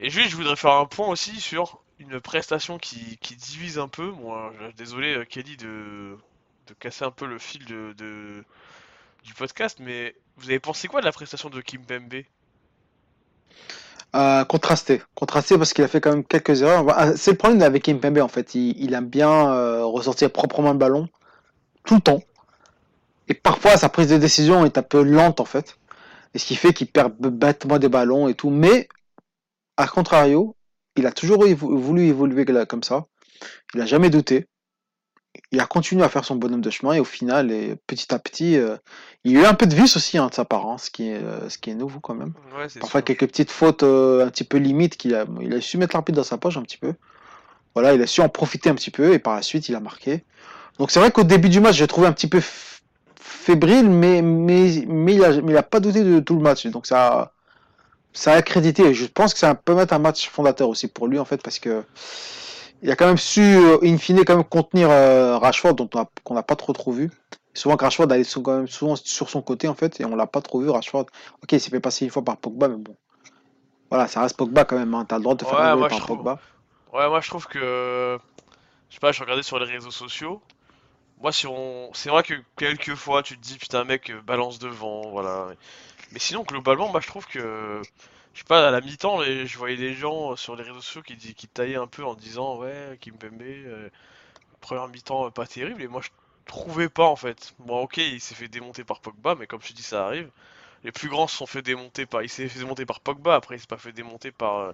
Et 0.00 0.10
juste, 0.10 0.30
je 0.30 0.36
voudrais 0.36 0.56
faire 0.56 0.72
un 0.72 0.86
point 0.86 1.06
aussi 1.08 1.40
sur 1.40 1.80
une 2.00 2.20
prestation 2.20 2.78
qui, 2.78 3.18
divise 3.36 3.78
un 3.78 3.88
peu. 3.88 4.10
Moi, 4.10 4.52
je- 4.58 4.72
désolé, 4.76 5.14
euh, 5.16 5.24
Kelly, 5.24 5.56
de, 5.56 6.16
de 6.66 6.74
casser 6.74 7.04
un 7.04 7.10
peu 7.10 7.26
le 7.26 7.38
fil 7.38 7.64
de- 7.66 7.92
du 9.24 9.34
podcast, 9.34 9.78
mais 9.80 10.14
vous 10.36 10.48
avez 10.48 10.60
pensé 10.60 10.88
quoi 10.88 11.00
de 11.00 11.06
la 11.06 11.12
prestation 11.12 11.50
de 11.50 11.60
Kim 11.60 11.84
Pembe 11.84 12.22
Euh, 14.16 14.44
contrasté. 14.44 15.02
Contrasté 15.14 15.56
parce 15.56 15.72
qu'il 15.72 15.84
a 15.84 15.88
fait 15.88 16.00
quand 16.00 16.10
même 16.10 16.24
quelques 16.24 16.62
erreurs. 16.62 16.86
Ah, 16.90 17.16
C'est 17.16 17.32
le 17.32 17.36
problème 17.36 17.62
avec 17.62 17.84
Kimpembe 17.84 18.18
en 18.18 18.28
fait. 18.28 18.54
Il, 18.54 18.94
aime 18.94 19.08
bien 19.08 19.52
euh, 19.52 19.84
ressortir 19.84 20.30
proprement 20.30 20.72
le 20.72 20.78
ballon 20.78 21.08
tout 21.84 21.94
le 21.96 22.00
temps. 22.00 22.22
Et 23.28 23.34
parfois 23.34 23.76
sa 23.76 23.88
prise 23.88 24.08
de 24.08 24.18
décision 24.18 24.64
est 24.64 24.78
un 24.78 24.82
peu 24.82 25.02
lente 25.02 25.40
en 25.40 25.44
fait. 25.44 25.78
Et 26.34 26.38
ce 26.38 26.46
qui 26.46 26.56
fait 26.56 26.72
qu'il 26.72 26.88
perd 26.88 27.14
bêtement 27.18 27.78
des 27.78 27.88
ballons 27.88 28.28
et 28.28 28.34
tout. 28.34 28.50
Mais 28.50 28.88
à 29.76 29.86
contrario, 29.86 30.56
il 30.96 31.06
a 31.06 31.12
toujours 31.12 31.44
voulu 31.46 32.06
évoluer 32.06 32.44
comme 32.66 32.82
ça. 32.82 33.06
Il 33.74 33.80
a 33.80 33.86
jamais 33.86 34.10
douté. 34.10 34.46
Il 35.52 35.60
a 35.60 35.66
continué 35.66 36.02
à 36.04 36.08
faire 36.08 36.24
son 36.24 36.36
bonhomme 36.36 36.60
de 36.60 36.70
chemin 36.70 36.92
et 36.92 37.00
au 37.00 37.04
final, 37.04 37.50
et 37.50 37.76
petit 37.86 38.12
à 38.14 38.18
petit, 38.18 38.56
euh, 38.56 38.76
il 39.24 39.32
y 39.32 39.36
a 39.36 39.42
eu 39.42 39.44
un 39.44 39.54
peu 39.54 39.66
de 39.66 39.74
vice 39.74 39.96
aussi 39.96 40.18
hein, 40.18 40.28
de 40.28 40.34
sa 40.34 40.44
part, 40.44 40.66
hein, 40.66 40.78
ce, 40.78 40.90
qui 40.90 41.10
est, 41.10 41.16
euh, 41.16 41.48
ce 41.48 41.58
qui 41.58 41.70
est 41.70 41.74
nouveau 41.74 42.00
quand 42.00 42.14
même. 42.14 42.32
Ouais, 42.56 42.66
Parfois 42.80 43.00
sûr. 43.00 43.04
quelques 43.04 43.26
petites 43.26 43.50
fautes 43.50 43.82
euh, 43.82 44.26
un 44.26 44.30
petit 44.30 44.44
peu 44.44 44.58
limites 44.58 44.96
qu'il 44.96 45.14
a, 45.14 45.24
il 45.40 45.52
a 45.54 45.60
su 45.60 45.78
mettre 45.78 45.94
l'arbitre 45.96 46.16
dans 46.16 46.24
sa 46.24 46.38
poche 46.38 46.56
un 46.56 46.62
petit 46.62 46.78
peu. 46.78 46.94
Voilà, 47.74 47.94
il 47.94 48.02
a 48.02 48.06
su 48.06 48.20
en 48.20 48.28
profiter 48.28 48.70
un 48.70 48.74
petit 48.74 48.90
peu 48.90 49.12
et 49.12 49.18
par 49.18 49.34
la 49.34 49.42
suite 49.42 49.68
il 49.68 49.74
a 49.74 49.80
marqué. 49.80 50.24
Donc 50.78 50.90
c'est 50.90 51.00
vrai 51.00 51.10
qu'au 51.10 51.24
début 51.24 51.48
du 51.48 51.60
match, 51.60 51.76
j'ai 51.76 51.86
trouvé 51.86 52.06
un 52.06 52.12
petit 52.12 52.28
peu 52.28 52.40
fébrile, 53.14 53.88
mais, 53.88 54.22
mais, 54.22 54.84
mais, 54.86 55.14
il 55.14 55.24
a, 55.24 55.40
mais 55.40 55.52
il 55.52 55.56
a 55.56 55.62
pas 55.62 55.78
douté 55.80 56.02
de 56.02 56.20
tout 56.20 56.34
le 56.34 56.42
match. 56.42 56.66
Donc 56.66 56.86
ça, 56.86 57.32
ça 58.12 58.32
a 58.32 58.42
crédité. 58.42 58.94
Je 58.94 59.06
pense 59.06 59.32
que 59.32 59.38
ça 59.38 59.54
peut 59.54 59.74
mettre 59.74 59.94
un 59.94 59.98
match 59.98 60.28
fondateur 60.28 60.68
aussi 60.68 60.88
pour 60.88 61.06
lui 61.06 61.18
en 61.18 61.24
fait 61.24 61.42
parce 61.42 61.58
que 61.58 61.84
il 62.82 62.90
a 62.90 62.96
quand 62.96 63.06
même 63.06 63.18
su, 63.18 63.40
euh, 63.42 63.78
in 63.82 63.98
fine, 63.98 64.24
quand 64.24 64.36
même 64.36 64.44
contenir 64.44 64.90
euh, 64.90 65.38
Rashford, 65.38 65.74
dont 65.74 65.88
on 65.94 66.00
a- 66.00 66.10
qu'on 66.24 66.34
n'a 66.34 66.42
pas 66.42 66.56
trop 66.56 66.72
trop 66.72 66.92
vu. 66.92 67.10
Souvent 67.54 67.76
que 67.76 67.84
Rashford 67.84 68.10
allait 68.12 68.24
quand 68.24 68.56
même 68.56 68.68
souvent 68.68 68.96
sur 68.96 69.28
son 69.28 69.42
côté 69.42 69.66
en 69.68 69.74
fait 69.74 70.00
et 70.00 70.04
on 70.04 70.14
l'a 70.14 70.26
pas 70.26 70.40
trop 70.40 70.60
vu 70.60 70.70
Rashford. 70.70 71.06
Ok, 71.42 71.52
il 71.52 71.60
s'est 71.60 71.70
fait 71.70 71.80
passer 71.80 72.04
une 72.04 72.10
fois 72.10 72.22
par 72.22 72.36
Pogba, 72.36 72.68
mais 72.68 72.76
bon. 72.76 72.94
Voilà, 73.90 74.06
ça 74.06 74.22
reste 74.22 74.36
Pogba 74.36 74.64
quand 74.64 74.78
même. 74.78 74.94
Hein. 74.94 75.04
T'as 75.08 75.16
le 75.16 75.22
droit 75.22 75.34
de 75.34 75.40
te 75.40 75.44
faire 75.48 75.76
moi, 75.76 75.88
par 75.88 75.98
trouve- 75.98 76.16
Pogba. 76.18 76.38
Ouais, 76.92 77.08
moi 77.08 77.20
je 77.20 77.28
trouve 77.28 77.46
que. 77.46 78.18
Je 78.88 78.94
sais 78.94 79.00
pas, 79.00 79.12
je 79.12 79.20
regardais 79.20 79.42
sur 79.42 79.58
les 79.58 79.66
réseaux 79.70 79.90
sociaux. 79.90 80.40
Moi, 81.20 81.32
si 81.32 81.46
on. 81.46 81.90
C'est 81.92 82.08
vrai 82.08 82.22
que 82.22 82.34
quelques 82.56 82.94
fois 82.94 83.22
tu 83.22 83.36
te 83.36 83.42
dis, 83.42 83.58
putain, 83.58 83.84
mec, 83.84 84.12
balance 84.26 84.58
devant, 84.58 85.02
voilà. 85.10 85.48
Mais 86.12 86.18
sinon, 86.18 86.42
globalement, 86.44 86.88
moi 86.88 87.00
je 87.00 87.08
trouve 87.08 87.26
que. 87.26 87.82
Je 88.34 88.38
sais 88.40 88.44
pas, 88.44 88.68
à 88.68 88.70
la 88.70 88.80
mi-temps, 88.80 89.22
je 89.22 89.58
voyais 89.58 89.76
des 89.76 89.94
gens 89.94 90.36
sur 90.36 90.56
les 90.56 90.62
réseaux 90.62 90.80
sociaux 90.80 91.02
qui, 91.02 91.16
taillaient 91.48 91.76
un 91.76 91.86
peu 91.86 92.04
en 92.04 92.14
disant, 92.14 92.58
ouais, 92.58 92.96
Kimpembe, 93.00 93.42
euh, 93.42 93.88
première 94.60 94.88
mi-temps 94.88 95.26
euh, 95.26 95.30
pas 95.30 95.46
terrible, 95.46 95.82
et 95.82 95.88
moi 95.88 96.00
je 96.00 96.10
trouvais 96.46 96.88
pas 96.88 97.06
en 97.06 97.16
fait. 97.16 97.54
Bon, 97.58 97.80
ok, 97.80 97.96
il 97.98 98.20
s'est 98.20 98.34
fait 98.34 98.48
démonter 98.48 98.84
par 98.84 99.00
Pogba, 99.00 99.34
mais 99.34 99.46
comme 99.46 99.60
je 99.62 99.68
te 99.68 99.72
dis, 99.72 99.82
ça 99.82 100.06
arrive. 100.06 100.30
Les 100.84 100.92
plus 100.92 101.08
grands 101.08 101.26
se 101.26 101.36
sont 101.36 101.46
fait 101.46 101.62
démonter 101.62 102.06
par. 102.06 102.22
Il 102.22 102.28
s'est 102.28 102.48
fait 102.48 102.60
démonter 102.60 102.86
par 102.86 103.00
Pogba, 103.00 103.34
après 103.34 103.56
il 103.56 103.60
s'est 103.60 103.66
pas 103.66 103.76
fait 103.76 103.92
démonter 103.92 104.30
par. 104.30 104.58
euh, 104.58 104.72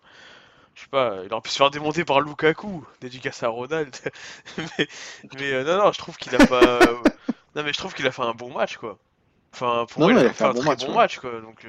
je 0.75 0.83
sais 0.83 0.89
pas, 0.89 1.23
il 1.25 1.33
aurait 1.33 1.41
pu 1.41 1.51
se 1.51 1.57
faire 1.57 1.71
démonter 1.71 2.05
par 2.05 2.21
Lukaku, 2.21 2.85
dédicace 3.01 3.43
à 3.43 3.49
Ronald. 3.49 3.97
mais 4.59 4.89
mais 5.39 5.53
euh, 5.53 5.65
non, 5.65 5.85
non, 5.85 5.93
je 5.93 5.99
trouve 5.99 6.17
qu'il 6.19 6.35
a 6.35 6.47
pas. 6.47 6.81
non, 7.57 7.63
mais 7.63 7.73
je 7.73 7.79
trouve 7.79 7.95
qu'il 7.95 8.07
a 8.07 8.13
fait 8.13 8.23
un 8.23 8.35
bon 8.35 8.53
match, 8.53 8.77
quoi. 8.77 8.99
Enfin, 9.55 9.87
pour 9.89 10.03
Non, 10.03 10.13
moi, 10.13 10.21
il 10.21 10.27
a 10.27 10.33
fait 10.35 10.45
un, 10.45 10.53
bon 10.53 10.61
très 10.61 10.69
match, 10.69 10.87
bon 10.87 10.95
match, 10.95 11.19
quoi. 11.19 11.41
Donc, 11.41 11.67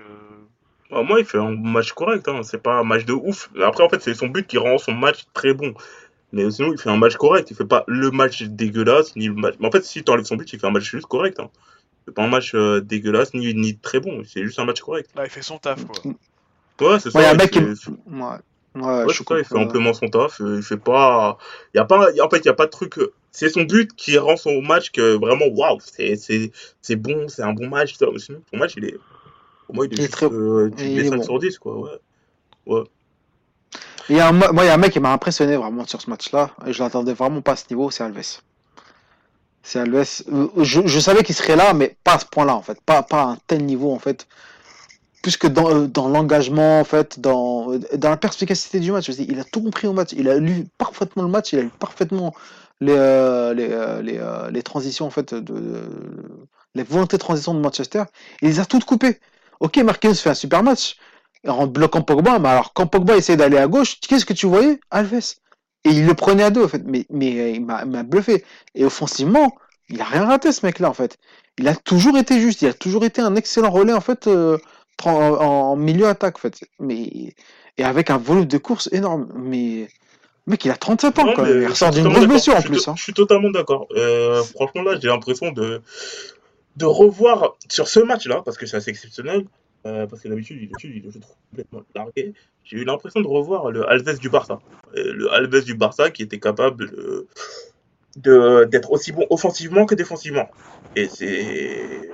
euh, 0.91 0.95
Ah, 0.99 1.03
moi, 1.03 1.19
il 1.19 1.25
fait 1.25 1.37
un 1.37 1.55
match 1.55 1.91
correct. 1.93 2.27
Hein. 2.27 2.41
C'est 2.43 2.61
pas 2.61 2.75
un 2.79 2.83
match 2.83 3.05
de 3.05 3.13
ouf. 3.13 3.49
Après, 3.63 3.83
en 3.83 3.89
fait, 3.89 4.01
c'est 4.01 4.13
son 4.13 4.27
but 4.27 4.47
qui 4.47 4.57
rend 4.57 4.77
son 4.77 4.93
match 4.93 5.25
très 5.33 5.53
bon. 5.53 5.73
Mais 6.33 6.49
sinon, 6.51 6.73
il 6.73 6.77
fait 6.79 6.89
un 6.89 6.97
match 6.97 7.15
correct. 7.15 7.49
Il 7.51 7.55
fait 7.55 7.65
pas 7.65 7.83
le 7.87 8.11
match 8.11 8.43
dégueulasse, 8.43 9.15
ni 9.15 9.27
le 9.27 9.33
match. 9.33 9.55
Mais 9.59 9.67
en 9.67 9.71
fait, 9.71 9.83
si 9.85 10.03
tu 10.03 10.11
enlèves 10.11 10.25
son 10.25 10.35
but, 10.35 10.51
il 10.51 10.59
fait 10.59 10.67
un 10.67 10.71
match 10.71 10.83
juste 10.89 11.05
correct. 11.07 11.39
Hein. 11.39 11.49
C'est 12.05 12.13
pas 12.13 12.23
un 12.23 12.27
match 12.27 12.53
euh, 12.55 12.81
dégueulasse, 12.81 13.33
ni, 13.33 13.53
ni 13.53 13.77
très 13.77 13.99
bon. 13.99 14.21
C'est 14.25 14.43
juste 14.43 14.59
un 14.59 14.65
match 14.65 14.81
correct. 14.81 15.09
là, 15.15 15.23
il 15.25 15.29
fait 15.29 15.41
son 15.41 15.57
taf, 15.57 15.85
quoi. 15.85 16.11
Ouais, 16.81 16.99
c'est 16.99 17.11
ça. 17.11 17.17
Ouais, 17.19 17.25
y 17.25 17.27
a 17.27 17.31
un 17.31 17.33
il 17.33 17.37
mec 17.37 17.51
qui. 17.51 17.59
fait- 17.59 17.65
Ouais, 17.65 18.21
ouais, 18.75 19.03
Ouais, 19.05 19.13
je 19.13 19.23
ça, 19.23 19.37
il 19.39 19.43
fait 19.45 19.55
amplement 19.57 19.93
son 19.93 20.07
taf. 20.07 20.39
euh, 20.41 20.57
Il 20.57 20.63
fait 20.63 20.77
pas. 20.77 21.37
Il 21.73 21.77
y 21.77 21.79
a 21.79 21.85
pas. 21.85 22.09
En 22.21 22.29
fait, 22.29 22.37
il 22.39 22.45
y 22.45 22.49
a 22.49 22.53
pas 22.53 22.65
de 22.65 22.71
truc. 22.71 22.97
euh, 22.99 23.11
C'est 23.31 23.49
son 23.49 23.63
but 23.63 23.93
qui 23.95 24.17
rend 24.17 24.37
son 24.37 24.61
match 24.61 24.91
que 24.91 25.15
vraiment, 25.17 25.47
waouh, 25.47 25.79
c'est 25.81 26.15
c'est 26.15 26.51
c'est 26.81 26.95
bon, 26.95 27.27
c'est 27.29 27.41
un 27.43 27.53
bon 27.53 27.67
match. 27.67 27.95
sinon, 27.95 28.13
son 28.51 28.57
match, 28.57 28.73
il 28.77 28.85
est. 28.85 28.95
Moi, 29.73 29.85
il 29.87 29.93
est 29.93 29.95
Il 29.95 29.99
est 29.99 30.03
juste. 30.03 30.13
très- 30.13 30.25
euh, 30.27 30.71
il 30.79 30.95
mets 30.95 31.01
est 31.05 31.09
5 31.09 31.17
bon. 31.17 31.23
sur 31.23 31.39
10, 31.39 31.57
quoi. 31.59 31.77
Ouais. 32.65 32.83
Il 34.09 34.15
y 34.15 34.19
a 34.19 34.27
un, 34.29 34.31
mo- 34.31 34.51
moi, 34.53 34.63
il 34.63 34.67
y 34.67 34.69
a 34.69 34.73
un 34.73 34.77
mec 34.77 34.93
qui 34.93 34.99
m'a 34.99 35.11
impressionné 35.11 35.55
vraiment 35.57 35.85
sur 35.85 36.01
ce 36.01 36.09
match-là, 36.09 36.51
et 36.65 36.73
je 36.73 36.81
l'attendais 36.81 37.13
vraiment 37.13 37.41
pas 37.41 37.53
à 37.53 37.55
ce 37.57 37.65
niveau, 37.69 37.91
c'est 37.91 38.03
Alves. 38.03 38.39
C'est 39.63 39.79
Alves. 39.79 40.05
Euh, 40.31 40.47
Je, 40.63 40.81
je 40.87 40.99
savais 40.99 41.23
qu'il 41.23 41.35
serait 41.35 41.55
là, 41.57 41.73
mais 41.73 41.97
pas 42.03 42.13
à 42.15 42.19
ce 42.19 42.25
point-là, 42.25 42.55
en 42.55 42.61
fait. 42.61 42.79
Pas, 42.85 43.03
pas 43.03 43.21
à 43.23 43.25
un 43.25 43.37
tel 43.47 43.65
niveau, 43.65 43.91
en 43.93 43.99
fait. 43.99 44.27
Plus 45.23 45.35
que 45.35 45.47
dans, 45.47 45.69
euh, 45.69 45.87
dans 45.87 46.07
l'engagement, 46.07 46.79
en 46.79 46.83
fait, 46.85 47.19
dans, 47.19 47.73
euh, 47.73 47.79
dans 47.97 48.09
la 48.09 48.17
perspicacité 48.17 48.79
du 48.79 48.91
match. 48.93 49.07
Je 49.07 49.11
dis, 49.11 49.25
il 49.29 49.39
a 49.39 49.43
tout 49.43 49.61
compris 49.61 49.87
au 49.87 49.93
match. 49.93 50.11
Il 50.15 50.29
a 50.29 50.37
lu 50.37 50.67
parfaitement 50.77 51.23
le 51.23 51.29
match, 51.29 51.51
il 51.53 51.59
a 51.59 51.61
lu 51.63 51.69
parfaitement 51.79 52.33
les, 52.79 52.93
euh, 52.95 53.53
les, 53.53 53.67
euh, 53.71 54.01
les, 54.01 54.17
euh, 54.19 54.49
les 54.51 54.63
transitions, 54.63 55.05
en 55.05 55.09
fait, 55.09 55.33
de, 55.33 55.39
de- 55.41 55.89
les 56.75 56.83
volontés 56.83 57.17
de 57.17 57.21
transition 57.21 57.53
de 57.53 57.59
Manchester. 57.59 58.03
Il 58.41 58.47
les 58.49 58.59
a 58.61 58.65
toutes 58.65 58.85
coupées. 58.85 59.19
Ok, 59.59 59.77
Marquinhos 59.77 60.15
fait 60.15 60.29
un 60.29 60.33
super 60.35 60.63
match 60.63 60.95
en 61.47 61.67
bloquant 61.67 62.01
Pogba, 62.01 62.39
mais 62.39 62.49
alors 62.49 62.73
quand 62.73 62.87
Pogba 62.87 63.15
essayait 63.15 63.37
d'aller 63.37 63.57
à 63.57 63.67
gauche, 63.67 63.99
qu'est-ce 64.01 64.25
que 64.25 64.33
tu 64.33 64.47
voyais? 64.47 64.79
Alves. 64.91 65.35
Et 65.85 65.91
il 65.91 66.05
le 66.05 66.13
prenait 66.15 66.43
à 66.43 66.49
deux, 66.49 66.65
en 66.65 66.67
fait. 66.67 66.83
Mais, 66.85 67.05
mais 67.09 67.39
euh, 67.39 67.49
il 67.51 67.65
m'a 67.65 67.85
bluffé. 68.03 68.43
Et 68.75 68.83
offensivement, 68.83 69.53
il 69.89 70.01
a 70.01 70.05
rien 70.05 70.25
raté, 70.25 70.51
ce 70.51 70.65
mec-là, 70.65 70.89
en 70.89 70.93
fait. 70.93 71.17
Il 71.57 71.67
a 71.67 71.75
toujours 71.75 72.17
été 72.17 72.41
juste. 72.41 72.61
Il 72.63 72.67
a 72.67 72.73
toujours 72.73 73.05
été 73.05 73.21
un 73.21 73.35
excellent 73.35 73.69
relais, 73.71 73.93
en 73.93 74.01
fait, 74.01 74.27
euh, 74.27 74.57
en, 75.05 75.11
en 75.11 75.75
milieu 75.77 76.07
attaque, 76.07 76.35
en 76.37 76.41
fait. 76.41 76.59
Mais, 76.79 77.33
et 77.77 77.83
avec 77.83 78.09
un 78.09 78.17
volume 78.17 78.45
de 78.45 78.57
course 78.57 78.89
énorme. 78.91 79.29
Mais, 79.35 79.87
mec, 80.47 80.65
il 80.65 80.71
a 80.71 80.75
37 80.75 81.19
ans, 81.19 81.31
quand 81.35 81.43
même. 81.43 81.61
Il 81.61 81.67
ressort 81.67 81.91
d'une 81.91 82.09
grosse 82.09 82.25
blessure, 82.27 82.55
en 82.57 82.61
plus. 82.61 82.85
hein. 82.89 82.95
Je 82.97 83.03
suis 83.03 83.13
totalement 83.13 83.51
d'accord. 83.51 83.87
Euh, 83.95 84.43
franchement, 84.43 84.81
là, 84.81 84.97
j'ai 84.99 85.07
l'impression 85.07 85.51
de, 85.51 85.81
de 86.77 86.85
revoir 86.85 87.57
sur 87.69 87.87
ce 87.87 87.99
match-là, 87.99 88.41
parce 88.45 88.57
que 88.57 88.65
c'est 88.65 88.77
assez 88.77 88.91
exceptionnel, 88.91 89.45
euh, 89.85 90.05
parce 90.05 90.21
que 90.21 90.29
d'habitude, 90.29 90.59
il, 90.61 90.95
est 90.95 91.19
complètement 91.49 91.81
largué. 91.95 92.33
J'ai 92.63 92.77
eu 92.77 92.83
l'impression 92.85 93.19
de 93.19 93.27
revoir 93.27 93.71
le 93.71 93.89
Alves 93.89 94.19
du 94.19 94.29
Barça. 94.29 94.59
Le 94.93 95.31
Alves 95.31 95.63
du 95.65 95.73
Barça 95.73 96.11
qui 96.11 96.21
était 96.21 96.39
capable 96.39 96.91
de- 98.17 98.65
d'être 98.65 98.91
aussi 98.91 99.11
bon 99.11 99.25
offensivement 99.29 99.85
que 99.85 99.95
défensivement. 99.95 100.49
Et 100.95 101.07
c'est 101.07 102.09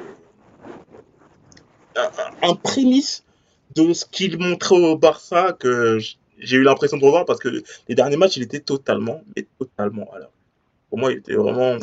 un, 1.96 2.50
un- 2.50 2.56
prémisse 2.56 3.24
de 3.76 3.94
ce 3.94 4.06
qu'il 4.06 4.38
montrait 4.38 4.76
au 4.76 4.98
Barça 4.98 5.56
que 5.60 6.00
j'ai 6.38 6.58
eu 6.58 6.64
l'impression 6.64 6.98
de 6.98 7.04
revoir 7.04 7.26
parce 7.26 7.40
que 7.40 7.64
les 7.88 7.96
derniers 7.96 8.18
matchs, 8.18 8.38
il 8.38 8.44
était 8.44 8.60
totalement, 8.60 9.24
mais 9.36 9.46
totalement 9.60 10.08
l'heure. 10.18 10.32
Pour 10.90 11.00
moi, 11.00 11.12
il 11.12 11.18
était 11.20 11.36
vraiment. 11.36 11.78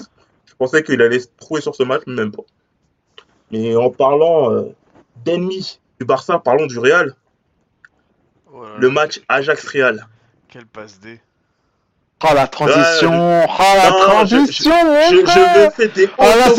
Je 0.47 0.55
pensais 0.59 0.83
qu'il 0.83 1.01
allait 1.03 1.21
se 1.21 1.29
trouver 1.37 1.61
sur 1.61 1.75
ce 1.75 1.83
match, 1.83 2.03
mais 2.07 2.14
même 2.14 2.33
pas. 2.33 2.45
Mais 3.51 3.75
en 3.77 3.91
parlant 3.91 4.53
euh, 4.53 4.75
d'ennemis 5.25 5.81
du 5.99 6.07
Barça, 6.07 6.39
parlons 6.39 6.67
du 6.67 6.79
Real. 6.79 7.15
Oh 8.53 8.63
là 8.65 8.71
Le 8.79 8.87
là, 8.89 8.93
match 8.93 9.21
Ajax-Real. 9.29 10.07
Quel 10.49 10.67
passe 10.67 11.01
D. 11.01 11.21
Oh, 12.23 12.35
la 12.35 12.47
transition. 12.49 13.11
Oh, 13.11 13.47
la 13.77 13.91
Non, 13.91 13.99
je- 13.99 14.05
transition, 14.37 14.71
Je, 14.73 14.87
mon 14.87 15.21
je 15.21 15.27
frère. 15.27 15.67
me 15.67 15.71
fais 15.71 15.89
des 15.89 16.11
Ah, 16.19 16.37
là, 16.37 16.53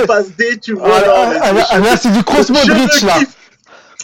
tu 0.62 0.74
Ah, 0.82 0.86
vois. 0.88 1.02
là, 1.02 1.40
ah, 1.44 1.54
là, 1.54 1.60
je- 1.62 1.66
ah, 1.70 1.80
là, 1.80 1.98
c'est 1.98 2.12
du 2.12 2.24
cross 2.24 2.48
je 2.48 2.54
Modric, 2.54 3.02
là. 3.04 3.14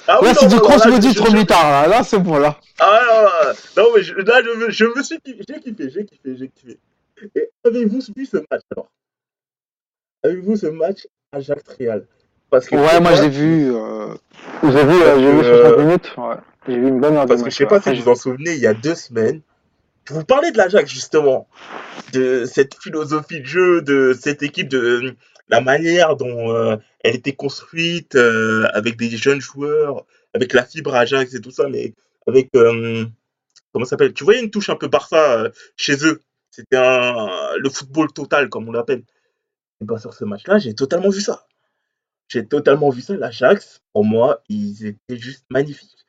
Ah 0.10 0.20
oui, 0.22 0.28
Là, 0.28 0.34
c'est 0.36 0.48
du 0.48 0.60
cross 0.60 0.86
là, 0.86 0.92
Modric 0.92 1.12
je- 1.14 1.18
trop 1.18 1.32
je- 1.32 1.36
mitard, 1.36 1.70
là. 1.70 1.88
Là, 1.88 2.04
c'est 2.04 2.20
bon, 2.20 2.38
là. 2.38 2.60
Ah 2.80 3.00
non, 3.08 3.24
non, 3.24 3.84
non, 3.84 3.90
mais 3.96 4.04
je, 4.04 4.14
là, 4.14 4.42
je, 4.44 4.50
me- 4.52 4.70
je 4.70 4.86
me 4.86 5.02
suis 5.04 5.18
j'ai 5.26 5.60
kiffé, 5.60 5.90
j'ai 5.90 6.06
kiffé, 6.06 6.38
j'ai 6.38 6.48
kiffé. 6.50 6.80
Et 7.36 7.50
avez-vous 7.66 8.02
vu 8.16 8.26
ce 8.28 8.38
match 8.38 8.62
alors? 8.72 8.88
Avez-vous 10.24 10.56
ce 10.58 10.68
match 10.68 11.08
Ajax-Real? 11.32 12.06
Parce 12.50 12.68
que 12.68 12.76
Ouais, 12.76 13.00
moi, 13.00 13.16
je 13.16 13.24
l'ai 13.24 13.30
vu. 13.30 13.76
euh, 13.76 14.14
J'ai 14.64 14.70
vu, 14.70 15.02
euh, 15.02 15.20
j'ai 15.20 15.32
vu 15.32 15.40
que, 15.40 15.44
60 15.44 15.72
euh, 15.74 15.84
minutes. 15.84 16.14
Ouais. 16.18 16.36
J'ai 16.68 16.78
vu 16.80 16.88
une 16.88 17.00
bonne 17.00 17.16
Parce 17.28 17.44
que 17.44 17.50
je 17.50 17.56
sais 17.56 17.66
pas 17.66 17.82
si 17.82 17.94
vous 17.96 18.04
vous 18.04 18.10
en 18.10 18.16
souvenez, 18.16 18.54
il 18.54 18.60
y 18.60 18.68
a 18.68 18.74
deux 18.74 18.96
semaines, 18.96 19.42
vous 20.10 20.24
parlais 20.24 20.52
de 20.52 20.58
l'Ajax 20.58 20.90
justement, 20.92 21.48
de 22.14 22.46
cette 22.46 22.76
philosophie 22.76 23.42
de 23.42 23.46
jeu, 23.46 23.82
de 23.82 24.18
cette 24.20 24.44
équipe, 24.44 24.68
de 24.70 25.16
la 25.50 25.62
manière 25.62 26.16
dont 26.18 26.52
euh, 26.54 26.76
elle 27.02 27.16
était 27.16 27.34
construite, 27.34 28.16
euh, 28.16 28.68
avec 28.74 28.98
des 28.98 29.10
jeunes 29.10 29.40
joueurs, 29.42 30.06
avec 30.34 30.54
la 30.54 30.64
fibre 30.66 30.94
Ajax 30.96 31.34
et 31.34 31.42
tout 31.42 31.52
ça, 31.52 31.68
mais 31.70 31.94
avec, 32.28 32.50
euh, 32.56 33.06
comment 33.72 33.86
ça 33.86 33.92
s'appelle? 33.92 34.14
Tu 34.14 34.24
voyais 34.26 34.42
une 34.42 34.52
touche 34.52 34.70
un 34.70 34.76
peu 34.76 34.88
Barça 34.88 35.40
euh, 35.40 35.50
chez 35.78 36.06
eux? 36.06 36.22
C'était 36.52 36.78
le 36.78 37.70
football 37.70 38.12
total, 38.12 38.50
comme 38.50 38.68
on 38.68 38.72
l'appelle. 38.72 39.04
Et 39.80 39.86
ben 39.86 39.98
sur 40.00 40.14
ce 40.14 40.26
match-là, 40.26 40.58
j'ai 40.58 40.74
totalement 40.74 41.10
vu 41.10 41.22
ça. 41.22 41.46
J'ai 42.28 42.46
totalement 42.46 42.90
vu 42.90 43.02
ça. 43.02 43.16
L'Ajax, 43.16 43.82
pour 43.94 44.04
moi, 44.04 44.42
ils 44.50 44.86
étaient 44.86 45.18
juste 45.18 45.46
magnifiques 45.50 46.06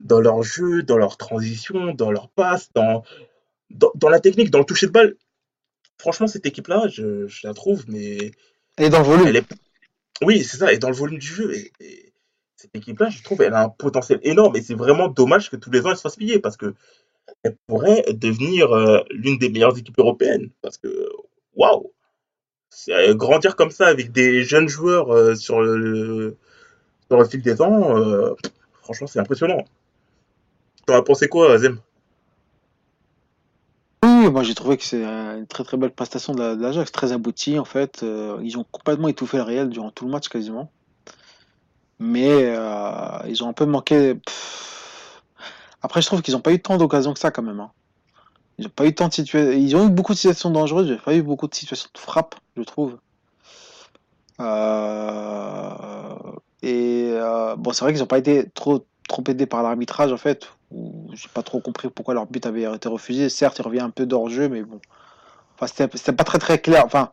dans 0.00 0.20
leur 0.20 0.42
jeu, 0.42 0.82
dans 0.82 0.96
leur 0.96 1.16
transition, 1.16 1.94
dans 1.94 2.10
leur 2.10 2.28
passe, 2.30 2.70
dans, 2.74 3.02
dans, 3.70 3.92
dans 3.94 4.08
la 4.08 4.20
technique, 4.20 4.50
dans 4.50 4.58
le 4.58 4.64
toucher 4.64 4.86
de 4.86 4.92
balle. 4.92 5.16
Franchement, 5.98 6.26
cette 6.26 6.46
équipe-là, 6.46 6.88
je, 6.88 7.26
je 7.26 7.46
la 7.46 7.54
trouve, 7.54 7.84
mais 7.88 8.32
Et 8.78 8.88
dans 8.88 8.98
le 9.00 9.04
volume. 9.04 9.26
elle 9.26 9.36
est. 9.36 9.46
Oui, 10.22 10.42
c'est 10.42 10.56
ça, 10.56 10.72
et 10.72 10.78
dans 10.78 10.88
le 10.88 10.96
volume 10.96 11.18
du 11.18 11.26
jeu. 11.26 11.54
Et, 11.54 11.72
et 11.80 12.12
cette 12.56 12.74
équipe-là, 12.74 13.10
je 13.10 13.22
trouve, 13.22 13.42
elle 13.42 13.54
a 13.54 13.64
un 13.64 13.68
potentiel 13.68 14.18
énorme. 14.22 14.56
Et 14.56 14.62
c'est 14.62 14.74
vraiment 14.74 15.08
dommage 15.08 15.50
que 15.50 15.56
tous 15.56 15.70
les 15.70 15.84
ans, 15.86 15.90
elle 15.90 15.96
se 15.96 16.02
fasse 16.02 16.16
piller, 16.16 16.38
parce 16.38 16.56
que 16.56 16.74
elle 17.42 17.56
pourrait 17.66 18.04
devenir 18.12 18.72
euh, 18.72 19.00
l'une 19.10 19.38
des 19.38 19.50
meilleures 19.50 19.76
équipes 19.78 19.98
européennes. 19.98 20.50
Parce 20.62 20.78
que, 20.78 21.08
waouh! 21.54 21.92
Euh, 22.88 23.14
Grandir 23.14 23.56
comme 23.56 23.70
ça 23.70 23.86
avec 23.88 24.12
des 24.12 24.44
jeunes 24.44 24.68
joueurs 24.68 25.12
euh, 25.12 25.34
sur, 25.34 25.60
le, 25.60 26.36
sur 27.08 27.18
le 27.18 27.24
fil 27.26 27.42
des 27.42 27.60
ans, 27.60 27.96
euh, 27.96 28.34
franchement, 28.82 29.06
c'est 29.06 29.18
impressionnant. 29.18 29.64
T'en 30.86 30.94
as 30.94 31.02
pensé 31.02 31.28
quoi, 31.28 31.52
Azem 31.52 31.78
Oui, 34.04 34.30
moi 34.30 34.42
j'ai 34.42 34.54
trouvé 34.54 34.76
que 34.76 34.84
c'est 34.84 35.02
une 35.04 35.46
très 35.46 35.64
très 35.64 35.76
belle 35.76 35.90
prestation 35.92 36.34
de 36.34 36.40
la- 36.40 36.56
de 36.56 36.62
l'Ajax, 36.62 36.90
très 36.92 37.12
aboutie 37.12 37.58
en 37.58 37.64
fait. 37.64 38.04
Ils 38.42 38.56
ont 38.56 38.64
complètement 38.70 39.08
étouffé 39.08 39.36
le 39.36 39.42
Real 39.42 39.68
durant 39.68 39.90
tout 39.90 40.04
le 40.06 40.10
match 40.10 40.28
quasiment. 40.28 40.70
Mais 41.98 42.54
ils 43.28 43.44
ont 43.44 43.48
un 43.48 43.52
peu 43.52 43.66
manqué. 43.66 44.16
Après, 45.82 46.00
je 46.02 46.06
trouve 46.06 46.22
qu'ils 46.22 46.34
n'ont 46.34 46.40
pas 46.40 46.52
eu 46.52 46.60
tant 46.60 46.76
d'occasions 46.76 47.12
que 47.12 47.18
ça 47.18 47.30
quand 47.30 47.42
même. 47.42 47.60
hein. 47.60 47.70
Ils 48.60 48.70
pas 48.70 48.86
eu 48.86 48.94
tant 48.94 49.08
de 49.08 49.14
situations. 49.14 49.52
Ils 49.52 49.76
ont 49.76 49.86
eu 49.88 49.90
beaucoup 49.90 50.12
de 50.12 50.18
situations 50.18 50.50
dangereuses, 50.50 50.90
mais 50.90 50.98
pas 50.98 51.14
eu 51.14 51.22
beaucoup 51.22 51.48
de 51.48 51.54
situations 51.54 51.88
de 51.94 51.98
frappe, 51.98 52.36
je 52.56 52.62
trouve. 52.62 52.98
Euh, 54.40 55.74
Et 56.62 57.10
euh, 57.14 57.56
bon, 57.56 57.72
c'est 57.72 57.84
vrai 57.84 57.92
qu'ils 57.92 58.00
n'ont 58.02 58.06
pas 58.06 58.18
été 58.18 58.48
trop 58.54 58.84
trop 59.08 59.24
aidés 59.28 59.46
par 59.46 59.62
l'arbitrage 59.62 60.12
en 60.12 60.16
fait. 60.16 60.50
J'ai 61.12 61.28
pas 61.34 61.42
trop 61.42 61.60
compris 61.60 61.88
pourquoi 61.90 62.14
leur 62.14 62.26
but 62.26 62.46
avait 62.46 62.62
été 62.74 62.88
refusé. 62.88 63.28
Certes, 63.28 63.58
il 63.58 63.62
revient 63.62 63.80
un 63.80 63.90
peu 63.90 64.06
d'hors 64.06 64.28
jeu, 64.30 64.48
mais 64.48 64.62
bon. 64.62 64.80
Enfin, 65.58 65.66
c'était 65.94 66.12
pas 66.12 66.24
très 66.24 66.38
très 66.38 66.58
clair. 66.60 66.84
Enfin, 66.86 67.12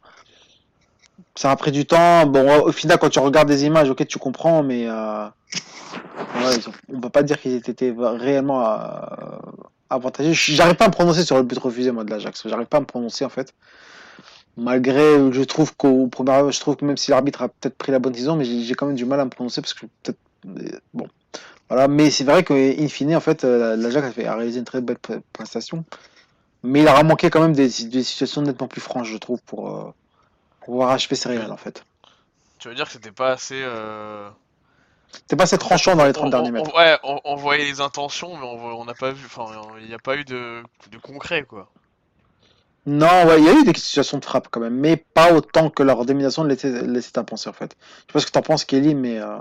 ça 1.36 1.52
a 1.52 1.56
pris 1.56 1.72
du 1.72 1.86
temps. 1.86 2.26
Bon, 2.28 2.62
au 2.64 2.72
final, 2.72 2.98
quand 3.00 3.10
tu 3.10 3.20
regardes 3.20 3.48
des 3.48 3.66
images, 3.66 3.90
ok, 3.90 4.06
tu 4.08 4.20
comprends, 4.20 4.64
mais 4.64 4.88
euh, 4.88 5.28
ouais, 6.36 6.58
on 6.94 7.00
peut 7.00 7.10
pas 7.10 7.24
dire 7.24 7.40
qu'ils 7.40 7.56
étaient 7.56 7.94
réellement 7.98 8.62
euh, 8.70 8.78
avantagés. 9.90 10.34
J'arrive 10.34 10.76
pas 10.76 10.86
à 10.86 10.88
me 10.88 10.94
prononcer 10.94 11.24
sur 11.24 11.38
le 11.38 11.44
but 11.44 11.58
refusé, 11.58 11.92
moi, 11.92 12.04
de 12.04 12.10
l'Ajax. 12.10 12.48
J'arrive 12.48 12.68
pas 12.68 12.78
à 12.78 12.82
me 12.82 12.86
prononcer, 12.86 13.26
en 13.26 13.30
fait. 13.30 13.54
Malgré, 14.58 15.32
je 15.32 15.44
trouve 15.44 15.76
qu'au 15.76 16.08
premier 16.08 16.52
je 16.52 16.60
trouve 16.60 16.76
que 16.78 16.86
même 16.86 16.98
si 16.98 17.12
l'arbitre 17.12 17.44
a 17.44 17.50
peut-être 17.50 17.78
pris 17.78 17.92
la 17.92 18.00
bonne 18.00 18.14
décision, 18.14 18.36
mais 18.36 18.46
j'ai 18.46 18.74
quand 18.74 18.88
même 18.88 18.96
du 18.96 19.06
mal 19.06 19.20
à 19.20 19.26
me 19.26 19.30
prononcer 19.30 19.62
parce 19.62 19.74
que 19.74 19.86
peut-être. 20.04 20.18
euh, 20.48 20.80
Bon. 20.94 21.08
Voilà, 21.70 21.88
mais 21.88 22.10
c'est 22.12 22.24
vrai 22.24 22.44
qu'in 22.44 22.88
fine, 22.88 23.16
en 23.16 23.20
fait, 23.20 23.44
euh, 23.44 23.76
l'Ajax 23.76 24.18
a, 24.18 24.36
réalisé 24.36 24.60
une 24.60 24.66
très 24.66 24.82
belle 24.82 24.98
pre- 24.98 25.22
prestation. 25.34 25.84
Mais 26.64 26.82
il 26.82 26.88
aura 26.88 27.04
manqué 27.04 27.30
quand 27.30 27.42
même 27.42 27.54
des, 27.54 27.70
situations 27.70 28.42
nettement 28.42 28.68
plus 28.68 28.82
franches, 28.82 29.12
je 29.12 29.18
trouve, 29.18 29.42
pour, 29.46 29.70
euh, 29.70 29.94
pouvoir 30.62 30.92
achever 30.92 31.16
ses 31.16 31.30
réels, 31.30 31.52
en 31.52 31.58
fait. 31.58 31.84
Tu 32.58 32.70
veux 32.70 32.74
dire 32.76 32.86
que 32.86 32.94
c'était 32.94 33.12
pas 33.12 33.32
assez. 33.32 33.62
C'était 35.12 35.36
pas 35.36 35.44
assez 35.46 35.58
tranchant 35.58 35.96
dans 35.96 36.06
les 36.06 36.14
30 36.14 36.28
on- 36.28 36.30
derniers 36.30 36.52
mètres. 36.52 36.72
on- 36.74 36.78
ouais, 36.78 36.98
on, 37.04 37.20
on 37.26 37.36
voyait 37.36 37.66
les 37.66 37.82
intentions, 37.82 38.36
mais 38.38 38.46
on, 38.46 38.86
n'a 38.86 38.94
pas 38.94 39.12
vu. 39.12 39.26
Enfin, 39.26 39.46
il 39.82 39.88
n'y 39.88 39.94
a 39.94 40.00
pas 40.00 40.16
eu 40.18 40.24
de, 40.26 40.64
de 40.92 40.98
concret, 40.98 41.44
quoi. 41.44 41.70
Non, 42.86 43.26
ouais, 43.28 43.40
il 43.40 43.46
y 43.46 43.50
a 43.50 43.54
eu 43.54 43.64
des 43.66 43.78
situations 43.78 44.18
de 44.18 44.24
frappe 44.26 44.48
quand 44.50 44.62
même, 44.62 44.76
mais 44.76 44.96
pas 44.98 45.34
autant 45.34 45.70
que 45.70 45.84
leur 45.84 46.06
domination 46.06 46.44
le 46.44 46.50
laissait, 46.50 46.84
laissait 46.88 47.18
à 47.20 47.24
penser, 47.24 47.50
en 47.50 47.54
fait. 47.54 47.76
Je 47.82 47.86
sais 48.02 48.14
pas 48.14 48.20
ce 48.22 48.26
que 48.26 48.32
t'en 48.32 48.42
penses, 48.42 48.64
Kelly, 48.66 48.96
mais. 48.96 49.20
euh, 49.20 49.38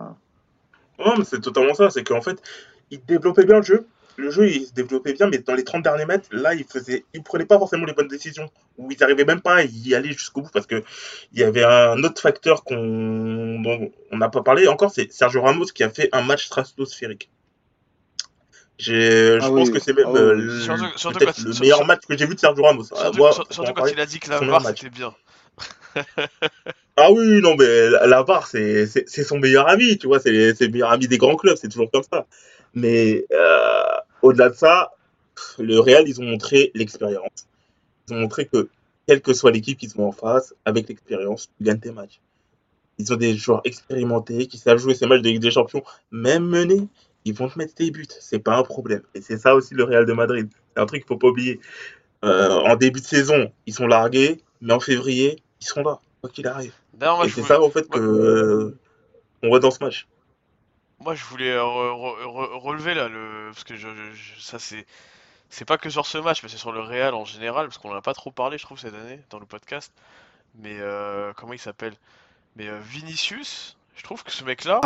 Non, 0.99 1.17
mais 1.19 1.25
c'est 1.25 1.41
totalement 1.41 1.75
ça. 1.75 1.91
C'est 1.91 2.05
qu'en 2.05 2.21
fait, 2.23 2.43
il 2.91 3.05
développait 3.05 3.45
bien 3.45 3.57
le 3.57 3.63
jeu. 3.63 3.87
Le 4.19 4.31
jeu, 4.31 4.49
il 4.49 4.67
se 4.67 4.73
développait 4.73 5.13
bien, 5.13 5.27
mais 5.29 5.39
dans 5.39 5.55
les 5.55 5.65
30 5.65 5.83
derniers 5.83 6.07
mètres, 6.07 6.29
là, 6.33 6.55
il 6.55 6.65
faisait, 6.65 7.05
il 7.13 7.23
prenait 7.23 7.45
pas 7.45 7.59
forcément 7.59 7.85
les 7.85 7.93
bonnes 7.93 8.09
décisions. 8.09 8.51
Ou 8.79 8.91
ils 8.91 8.99
n'arrivaient 8.99 9.25
même 9.27 9.41
pas 9.43 9.57
à 9.57 9.63
y 9.65 9.95
aller 9.95 10.13
jusqu'au 10.13 10.41
bout 10.43 10.51
parce 10.53 10.67
que 10.67 10.83
il 11.33 11.41
y 11.41 11.45
avait 11.45 11.65
un 11.65 12.03
autre 12.03 12.21
facteur 12.23 12.65
qu'on, 12.65 13.61
dont 13.61 13.93
on 14.11 14.17
n'a 14.17 14.29
pas 14.31 14.43
parlé 14.43 14.69
encore, 14.69 14.91
c'est 14.91 15.13
Sergio 15.13 15.43
Ramos 15.43 15.67
qui 15.67 15.85
a 15.85 15.91
fait 15.91 16.09
un 16.13 16.23
match 16.23 16.47
stratosphérique. 16.47 17.31
J'ai, 18.79 19.39
je 19.41 19.45
Ah 19.45 19.49
pense 19.49 19.69
oui. 19.69 19.73
que 19.75 19.81
c'est 19.81 19.95
même 19.95 20.05
Ah 20.07 20.13
oui, 20.13 20.19
euh, 20.21 20.33
le- 20.35 20.61
Surtout- 20.61 20.99
surtout 20.99 21.19
peut-être 21.19 21.37
quand- 21.37 21.45
le 21.47 21.53
sur- 21.53 21.61
meilleur 21.63 21.79
sur- 21.79 21.87
match 21.87 22.01
que 22.09 22.17
j'ai 22.19 22.27
vu 22.27 22.35
de 22.35 22.41
Sergio 22.41 22.63
Ramos. 22.63 22.85
Ah, 22.93 22.97
Surtout, 23.05 23.19
moi, 23.19 23.31
quand 23.57 23.73
parler, 23.75 23.93
il 23.93 24.01
a 24.01 24.07
dit 24.07 24.19
que 24.21 24.29
la 24.31 24.39
VAR 24.41 24.65
c'était 24.67 24.91
bien. 24.91 25.15
Ah 26.99 27.13
oui, 27.13 27.41
non, 27.43 27.57
mais 27.59 27.91
la, 27.91 28.07
la 28.07 28.23
VAR, 28.23 28.47
c'est 28.47 28.87
c'est- 28.87 29.05
c'est 29.07 29.23
son 29.25 29.39
meilleur 29.39 29.69
ami, 29.69 29.99
tu 29.99 30.07
vois, 30.07 30.19
c'est 30.21 30.55
c'est 30.55 30.65
le 30.67 30.73
meilleur 30.73 30.91
ami 30.93 31.07
des 31.09 31.19
grands 31.19 31.37
clubs, 31.37 31.57
c'est 31.61 31.69
toujours 31.69 31.91
comme 31.91 32.03
ça. 32.11 32.27
Mais 32.75 33.27
euh, 33.33 33.83
au-delà 34.23 34.51
de 34.51 34.55
ça, 34.55 34.93
le 35.59 35.79
Real, 35.79 36.09
ils 36.09 36.21
ont 36.21 36.25
montré 36.25 36.71
l'expérience. 36.75 37.47
Ils 38.09 38.15
ont 38.15 38.21
montré 38.21 38.47
que, 38.47 38.69
quelle 39.07 39.21
que 39.21 39.33
soit 39.33 39.51
l'équipe 39.51 39.79
qu'ils 39.79 39.91
sont 39.91 40.03
en 40.03 40.13
face, 40.13 40.55
avec 40.65 40.89
l'expérience, 40.89 41.51
tu 41.59 41.65
gagnes 41.65 41.81
tes 41.81 41.93
matchs. 41.93 42.21
Ils 42.99 43.13
ont 43.13 43.17
des 43.17 43.37
joueurs 43.37 43.61
expérimentés 43.65 44.47
qui 44.47 44.59
savent 44.59 44.79
jouer 44.79 44.95
ces 44.95 45.07
matchs 45.07 45.23
de 45.23 45.29
Ligue 45.29 45.43
des 45.43 45.51
Champions, 45.51 45.83
même 46.11 46.47
menés, 46.47 46.89
ils 47.27 47.35
vont 47.35 47.49
te 47.49 47.59
mettre 47.59 47.75
tes 47.75 47.91
buts, 47.91 48.07
c'est 48.21 48.39
pas 48.39 48.57
un 48.57 48.63
problème. 48.63 49.03
Et 49.15 49.21
c'est 49.21 49.37
ça 49.37 49.55
aussi 49.55 49.75
le 49.75 49.85
Real 49.85 50.07
de 50.07 50.13
Madrid. 50.13 50.49
C'est 50.75 50.81
un 50.81 50.87
truc 50.87 51.03
qu'il 51.03 51.09
faut 51.09 51.19
pas 51.19 51.29
oublier. 51.29 51.61
Euh, 52.25 52.51
en 52.51 52.77
début 52.77 53.01
de 53.01 53.07
saison, 53.07 53.53
ils 53.67 53.75
sont 53.75 53.87
largués, 53.87 54.41
mais 54.61 54.73
en 54.73 54.81
février, 54.81 55.43
ils 55.61 55.67
seront 55.67 55.83
là, 55.83 55.99
quoi 56.21 56.31
qu'il 56.31 56.47
arrive. 56.47 56.73
Moi, 57.01 57.27
Et 57.27 57.29
c'est 57.29 57.43
ça, 57.43 57.61
en 57.61 57.69
fait, 57.69 57.89
que 57.89 57.99
euh, 57.99 58.79
on 59.43 59.49
voit 59.49 59.59
dans 59.59 59.71
ce 59.71 59.83
match. 59.83 60.07
Moi, 61.01 61.15
je 61.15 61.25
voulais 61.25 61.55
re- 61.57 61.59
re- 61.93 62.23
re- 62.25 62.59
relever 62.59 62.95
là 62.95 63.09
le. 63.09 63.51
Parce 63.53 63.65
que 63.65 63.77
je, 63.77 63.89
ça, 64.41 64.59
c'est. 64.59 64.87
C'est 65.51 65.65
pas 65.67 65.79
que 65.79 65.91
sur 65.91 66.07
ce 66.07 66.19
match, 66.19 66.43
mais 66.43 66.49
c'est 66.51 66.59
sur 66.59 66.73
le 66.73 66.81
Real 66.81 67.15
en 67.15 67.25
général, 67.25 67.69
parce 67.69 67.79
qu'on 67.79 67.93
en 67.93 67.97
a 67.97 68.03
pas 68.03 68.15
trop 68.15 68.33
parlé, 68.33 68.59
je 68.59 68.65
trouve, 68.65 68.79
cette 68.81 68.95
année, 68.95 69.21
dans 69.31 69.39
le 69.41 69.47
podcast. 69.47 69.93
Mais 70.57 70.79
euh, 70.81 71.33
comment 71.35 71.55
il 71.55 71.61
s'appelle? 71.61 71.97
Mais 72.57 72.69
euh, 72.69 72.81
Vinicius, 72.81 73.77
je 73.97 74.03
trouve 74.05 74.25
que 74.25 74.33
ce 74.33 74.45
mec-là, 74.45 74.81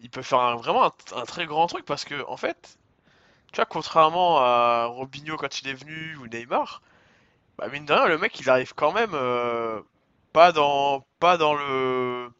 il 0.00 0.10
peut 0.10 0.22
faire 0.22 0.56
vraiment 0.58 0.84
un, 0.86 0.92
un 1.16 1.24
très 1.24 1.46
grand 1.46 1.66
truc 1.66 1.84
parce 1.84 2.04
que, 2.04 2.24
en 2.28 2.36
fait, 2.36 2.78
tu 3.52 3.56
vois, 3.56 3.66
contrairement 3.66 4.38
à 4.40 4.86
Robinho 4.86 5.36
quand 5.36 5.62
il 5.62 5.68
est 5.68 5.74
venu 5.74 6.16
ou 6.18 6.26
Neymar, 6.28 6.82
bah 7.58 7.68
mine 7.68 7.86
de 7.86 7.92
rien, 7.94 8.06
le 8.08 8.18
mec 8.18 8.38
il 8.40 8.50
arrive 8.50 8.74
quand 8.74 8.92
même 8.92 9.12
euh, 9.14 9.80
pas 10.32 10.52
dans 10.52 11.06
pas 11.20 11.38
dans 11.38 11.54
le 11.54 12.30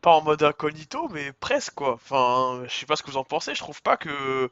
pas 0.00 0.12
en 0.12 0.22
mode 0.22 0.42
incognito, 0.42 1.08
mais 1.10 1.32
presque 1.32 1.74
quoi. 1.74 1.94
Enfin, 1.94 2.62
je 2.66 2.70
sais 2.74 2.86
pas 2.86 2.96
ce 2.96 3.02
que 3.02 3.10
vous 3.10 3.16
en 3.18 3.24
pensez, 3.24 3.54
je 3.54 3.60
trouve 3.60 3.82
pas 3.82 3.96
que 3.96 4.50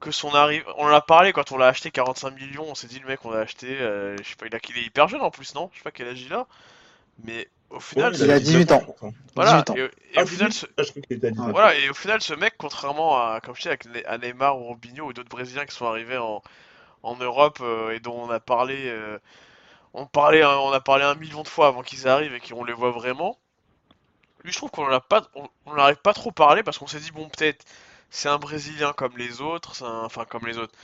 que 0.00 0.10
son 0.12 0.34
arrivée. 0.34 0.64
On 0.78 0.84
en 0.86 0.94
a 0.94 1.00
parlé 1.02 1.32
quand 1.32 1.52
on 1.52 1.58
l'a 1.58 1.68
acheté 1.68 1.90
45 1.90 2.32
millions, 2.36 2.66
on 2.68 2.74
s'est 2.76 2.88
dit 2.88 3.00
le 3.00 3.06
mec 3.08 3.24
on 3.24 3.30
l'a 3.32 3.40
acheté, 3.40 3.78
euh, 3.80 4.16
je 4.22 4.28
sais 4.30 4.36
pas, 4.36 4.46
il 4.46 4.54
a 4.56 4.60
qu'il 4.60 4.78
est 4.78 4.82
hyper 4.84 5.08
jeune 5.08 5.22
en 5.22 5.30
plus, 5.32 5.54
non? 5.54 5.70
Je 5.72 5.78
sais 5.78 5.84
pas 5.84 5.92
quel 5.92 6.08
âge 6.08 6.22
il 6.22 6.32
a, 6.34 6.46
mais 7.24 7.48
au 7.70 7.80
final, 7.80 8.14
Ouais, 8.14 8.24
Il 8.24 8.30
a 8.30 8.40
18 8.40 8.72
ans. 8.72 8.82
voilà, 9.34 9.66
18 9.66 9.70
ans. 9.70 9.76
et, 9.76 9.88
et 10.12 10.20
Ah, 10.20 10.22
au 10.22 10.26
final, 10.26 10.52
18? 10.52 10.52
ce, 10.52 10.66
je 10.78 10.90
crois 10.90 11.02
qu'il 11.02 11.16
était 11.16 11.26
à 11.28 11.30
19. 11.30 11.56
voilà, 11.56 11.74
et 11.76 11.88
au 11.90 11.94
final, 11.94 12.20
ce 12.22 12.34
mec, 12.34 12.54
contrairement 12.58 13.16
à, 13.18 13.40
comme 13.40 13.54
je 13.56 13.62
dis, 13.62 13.68
avec 13.68 13.86
à 14.06 14.18
Neymar 14.18 14.58
ou 14.58 14.64
Robinho 14.64 15.06
ou 15.06 15.12
d'autres 15.12 15.28
Brésiliens 15.28 15.66
qui 15.66 15.74
sont 15.74 15.86
arrivés 15.86 16.16
en, 16.18 16.42
en 17.02 17.16
Europe 17.16 17.58
euh, 17.62 17.92
et 17.92 18.00
dont 18.00 18.14
on 18.16 18.30
a 18.30 18.40
parlé, 18.40 18.88
euh, 18.88 19.18
on 19.94 20.06
parlait, 20.06 20.44
on 20.44 20.72
a 20.72 20.80
parlé 20.80 21.04
un 21.04 21.14
million 21.16 21.42
de 21.44 21.48
fois 21.48 21.68
avant 21.68 21.82
qu'ils 21.82 22.08
arrivent 22.08 22.34
et 22.34 22.40
qu'on 22.40 22.64
les 22.64 22.74
voit 22.74 22.92
vraiment. 22.92 23.38
Lui, 24.44 24.52
je 24.52 24.56
trouve 24.58 24.70
qu'on 24.70 24.86
a 24.90 25.00
pas, 25.00 25.28
on, 25.34 25.48
on 25.66 25.74
n'arrive 25.74 25.96
pas 25.96 26.12
trop 26.14 26.30
parlé 26.32 26.62
parce 26.62 26.78
qu'on 26.78 26.86
s'est 26.86 27.00
dit 27.00 27.10
bon, 27.12 27.28
peut-être 27.28 27.64
c'est 28.10 28.28
un 28.28 28.38
Brésilien 28.38 28.92
comme 28.92 29.16
les 29.18 29.40
autres, 29.40 29.82
un- 29.84 30.04
enfin 30.04 30.24
comme 30.24 30.46
les 30.46 30.58
autres. 30.58 30.74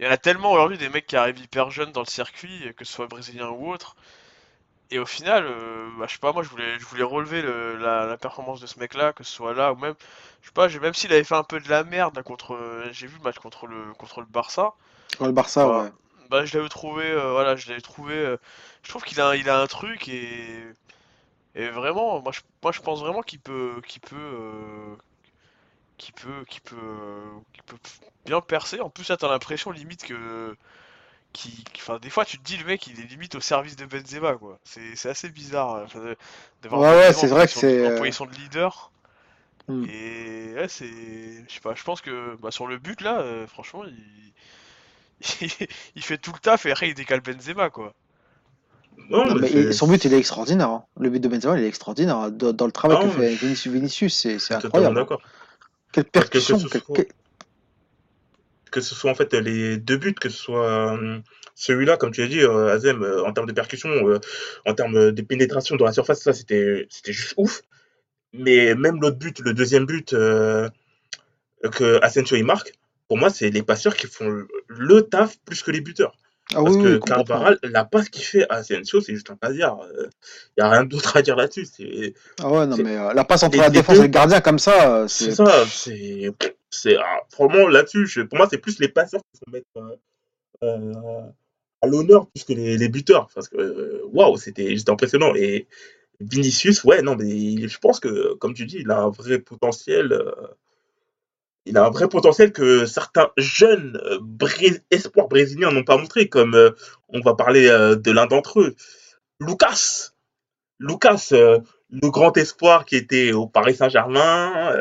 Il 0.00 0.06
y 0.06 0.08
en 0.08 0.12
a 0.12 0.18
tellement 0.18 0.52
aujourd'hui 0.52 0.78
des 0.78 0.88
mecs 0.90 1.06
qui 1.06 1.16
arrivent 1.16 1.38
hyper 1.40 1.70
jeunes 1.70 1.92
dans 1.92 2.02
le 2.02 2.06
circuit, 2.06 2.72
que 2.76 2.84
ce 2.86 2.92
soit 2.94 3.08
brésilien 3.08 3.48
ou 3.50 3.70
autre. 3.72 3.96
Et 4.90 4.98
au 4.98 5.06
final, 5.06 5.44
euh, 5.46 5.88
bah, 5.98 6.06
je 6.08 6.14
sais 6.14 6.18
pas, 6.20 6.32
moi 6.32 6.42
je 6.42 6.48
voulais, 6.48 6.78
je 6.78 6.84
voulais 6.86 7.02
relever 7.02 7.42
le- 7.42 7.76
la, 7.78 8.06
la 8.06 8.16
performance 8.18 8.60
de 8.60 8.66
ce 8.66 8.78
mec-là, 8.78 9.12
que 9.12 9.24
ce 9.24 9.32
soit 9.32 9.54
là 9.54 9.72
ou 9.72 9.76
même, 9.76 9.94
je 10.42 10.46
sais 10.48 10.52
pas, 10.54 10.68
même 10.68 10.94
s'il 10.94 11.12
avait 11.12 11.24
fait 11.24 11.34
un 11.36 11.44
peu 11.44 11.60
de 11.60 11.68
la 11.70 11.84
merde 11.84 12.16
là, 12.16 12.22
contre, 12.22 12.54
euh, 12.54 12.88
j'ai 12.92 13.06
vu 13.06 13.16
le 13.18 13.24
match 13.24 13.38
contre 13.38 13.66
le 13.66 13.92
contre 13.94 14.20
le 14.20 14.26
Barça, 14.26 14.74
Ouais, 15.20 15.26
le 15.26 15.32
Barça, 15.32 15.66
bah, 15.66 15.84
ouais. 15.84 15.90
bah 16.30 16.44
je 16.44 16.56
l'avais 16.56 16.68
trouvé, 16.68 17.04
euh, 17.10 17.32
voilà, 17.32 17.56
je 17.56 17.68
l'avais 17.68 17.80
trouvé, 17.80 18.14
euh, 18.14 18.36
je 18.82 18.88
trouve 18.90 19.04
qu'il 19.04 19.20
a, 19.20 19.36
il 19.36 19.48
a 19.48 19.60
un 19.60 19.66
truc 19.66 20.08
et 20.08 20.62
et 21.54 21.68
vraiment, 21.68 22.20
moi 22.20 22.32
je, 22.32 22.40
moi 22.62 22.72
je 22.72 22.80
pense 22.80 23.00
vraiment 23.00 23.22
qu'il 23.22 23.40
peut, 23.40 23.80
qu'il 23.86 24.00
peut, 24.00 24.16
euh, 24.16 24.96
qu'il 25.98 26.14
peut, 26.14 26.44
qu'il 26.48 26.60
peut, 26.62 26.76
euh, 26.76 27.30
qu'il 27.52 27.62
peut 27.62 27.76
bien 28.26 28.40
percer. 28.40 28.80
En 28.80 28.90
plus 28.90 29.08
là, 29.08 29.16
t'as 29.16 29.28
l'impression 29.28 29.70
limite 29.70 30.04
que 30.04 30.56
qui, 31.34 31.64
enfin, 31.76 31.98
des 31.98 32.10
fois, 32.10 32.24
tu 32.24 32.38
te 32.38 32.44
dis, 32.44 32.56
le 32.56 32.64
mec, 32.64 32.86
il 32.86 33.00
est 33.00 33.06
limite 33.06 33.34
au 33.34 33.40
service 33.40 33.76
de 33.76 33.84
Benzema, 33.86 34.34
quoi. 34.34 34.58
C'est 34.64 34.94
c'est 34.96 35.10
assez 35.10 35.28
bizarre 35.28 35.82
enfin, 35.84 35.98
de, 36.00 36.16
de 36.62 36.68
voir 36.68 36.80
Ouais, 36.80 36.96
ouais, 36.96 37.12
c'est 37.12 37.26
vrai 37.26 37.46
que 37.46 37.52
c'est, 37.52 37.86
en 37.86 37.90
euh, 37.90 37.98
position 37.98 38.26
de 38.26 38.32
leader. 38.32 38.92
Hmm. 39.68 39.84
Et 39.88 40.54
ouais, 40.54 40.68
c'est, 40.68 40.86
je 40.86 41.52
sais 41.52 41.60
pas, 41.60 41.74
je 41.74 41.82
pense 41.82 42.00
que 42.00 42.36
bah, 42.40 42.50
sur 42.50 42.66
le 42.66 42.78
but 42.78 43.00
là, 43.00 43.20
euh, 43.20 43.46
franchement, 43.46 43.84
il... 43.84 44.32
il 45.96 46.02
fait 46.02 46.18
tout 46.18 46.32
le 46.32 46.38
taf 46.38 46.66
et 46.66 46.72
après 46.72 46.88
il 46.88 46.94
décale 46.94 47.20
Benzema, 47.20 47.70
quoi. 47.70 47.94
Non, 49.10 49.26
Non, 49.26 49.34
mais 49.34 49.40
mais 49.42 49.48
c'est 49.48 49.62
il- 49.68 49.74
son 49.74 49.86
but, 49.86 50.04
il 50.04 50.12
est 50.14 50.18
extraordinaire. 50.18 50.68
hein. 50.70 50.84
Le 50.98 51.10
but 51.10 51.20
de 51.20 51.28
Benzema, 51.28 51.58
il 51.58 51.64
est 51.64 51.68
extraordinaire. 51.68 52.30
Dans, 52.30 52.52
dans 52.52 52.66
le 52.66 52.72
travail 52.72 52.98
que 53.02 53.08
fait 53.10 53.34
Vinicius, 53.34 53.72
Vinicius, 53.72 54.14
c'est 54.38 54.54
incroyable. 54.54 54.96
hein. 54.98 55.00
d'accord. 55.02 55.22
Quelle 55.92 56.04
Parce 56.04 56.26
que 56.26 56.38
percussion, 56.38 56.58
ce 56.58 56.68
soit, 56.68 56.96
que 58.70 58.80
ce 58.80 58.94
soit 58.94 59.10
en 59.10 59.14
fait 59.14 59.32
les 59.34 59.76
deux 59.76 59.96
buts, 59.96 60.14
que 60.14 60.28
ce 60.28 60.36
soit 60.36 60.94
euh, 60.98 61.18
celui-là, 61.54 61.96
comme 61.96 62.10
tu 62.10 62.22
as 62.22 62.26
dit, 62.26 62.40
euh, 62.40 62.72
Azem, 62.74 63.02
euh, 63.02 63.24
en 63.24 63.32
termes 63.32 63.46
de 63.46 63.52
percussion, 63.52 63.90
en 64.66 64.74
termes 64.74 65.12
de 65.12 65.22
pénétration 65.22 65.76
dans 65.76 65.84
la 65.84 65.92
surface, 65.92 66.22
ça 66.22 66.32
c'était 66.32 66.86
c'était 66.90 67.12
juste 67.12 67.34
ouf. 67.36 67.62
Mais 68.32 68.74
même 68.74 69.00
l'autre 69.00 69.18
but, 69.18 69.38
le 69.40 69.54
deuxième 69.54 69.86
but 69.86 70.12
euh, 70.12 70.68
que 71.72 72.00
Asensio 72.02 72.36
il 72.36 72.44
marque, 72.44 72.72
pour 73.06 73.16
moi, 73.18 73.30
c'est 73.30 73.50
les 73.50 73.62
passeurs 73.62 73.94
qui 73.94 74.08
font 74.08 74.44
le 74.66 75.02
taf 75.02 75.38
plus 75.44 75.62
que 75.62 75.70
les 75.70 75.80
buteurs. 75.80 76.16
Ah 76.52 76.62
Parce 76.62 76.76
oui, 76.76 76.82
que 76.82 76.94
oui. 76.94 77.00
Carvajal, 77.00 77.58
la 77.62 77.84
passe 77.84 78.08
qu'il 78.08 78.24
fait 78.24 78.44
à 78.50 78.56
Asensio, 78.56 79.00
c'est 79.00 79.14
juste 79.14 79.30
un 79.30 79.36
pasiard. 79.36 79.80
Il 80.56 80.62
n'y 80.62 80.64
a 80.64 80.70
rien 80.70 80.84
d'autre 80.84 81.16
à 81.16 81.22
dire 81.22 81.36
là-dessus. 81.36 81.66
Ah 82.42 82.50
ouais, 82.50 82.66
non, 82.66 82.76
mais 82.76 82.96
euh, 82.96 83.12
la 83.14 83.24
passe 83.24 83.42
entre 83.42 83.58
la 83.58 83.70
défense 83.70 83.98
et 83.98 84.02
le 84.02 84.06
gardien 84.08 84.40
comme 84.40 84.58
ça, 84.58 84.94
euh, 84.96 85.08
c'est 85.08 85.30
c'est. 85.30 85.36
ça. 85.36 85.64
C'est 85.66 86.30
c'est 86.70 86.96
ah, 86.96 87.20
vraiment 87.38 87.68
là-dessus. 87.68 88.06
je- 88.06 88.20
Pour 88.22 88.38
moi, 88.38 88.48
c'est 88.50 88.58
plus 88.58 88.78
les 88.80 88.88
passeurs 88.88 89.20
qui 89.32 89.40
faut 89.44 89.50
mettre 89.50 89.66
euh, 89.76 89.96
euh, 90.64 91.20
à 91.82 91.86
l'honneur 91.86 92.26
plus 92.28 92.44
que 92.44 92.52
les, 92.52 92.76
les 92.76 92.88
buteurs. 92.88 93.28
Parce 93.34 93.48
que, 93.48 94.02
waouh, 94.12 94.36
c'était 94.36 94.76
c'était 94.76 94.90
impressionnant. 94.90 95.34
Et 95.34 95.66
Vinicius, 96.20 96.84
ouais, 96.84 97.02
non, 97.02 97.16
mais 97.16 97.68
je 97.68 97.78
pense 97.78 98.00
que, 98.00 98.34
comme 98.34 98.54
tu 98.54 98.66
dis, 98.66 98.78
il 98.80 98.90
a 98.90 99.00
un 99.00 99.10
vrai 99.10 99.38
potentiel. 99.38 100.12
Il 101.66 101.76
a 101.78 101.84
un 101.86 101.90
vrai 101.90 102.08
potentiel 102.08 102.52
que 102.52 102.86
certains 102.86 103.30
jeunes 103.36 104.00
euh, 104.04 104.18
Bré- 104.20 104.82
espoirs 104.90 105.28
brésiliens 105.28 105.70
n'ont 105.72 105.84
pas 105.84 105.96
montré, 105.96 106.28
comme 106.28 106.54
euh, 106.54 106.70
on 107.08 107.20
va 107.20 107.34
parler 107.34 107.68
euh, 107.68 107.96
de 107.96 108.10
l'un 108.10 108.26
d'entre 108.26 108.60
eux, 108.60 108.74
Lucas. 109.40 110.10
Lucas, 110.80 111.28
euh, 111.32 111.60
le 111.90 112.10
grand 112.10 112.36
espoir 112.36 112.84
qui 112.84 112.96
était 112.96 113.32
au 113.32 113.46
Paris 113.46 113.76
Saint-Germain, 113.76 114.74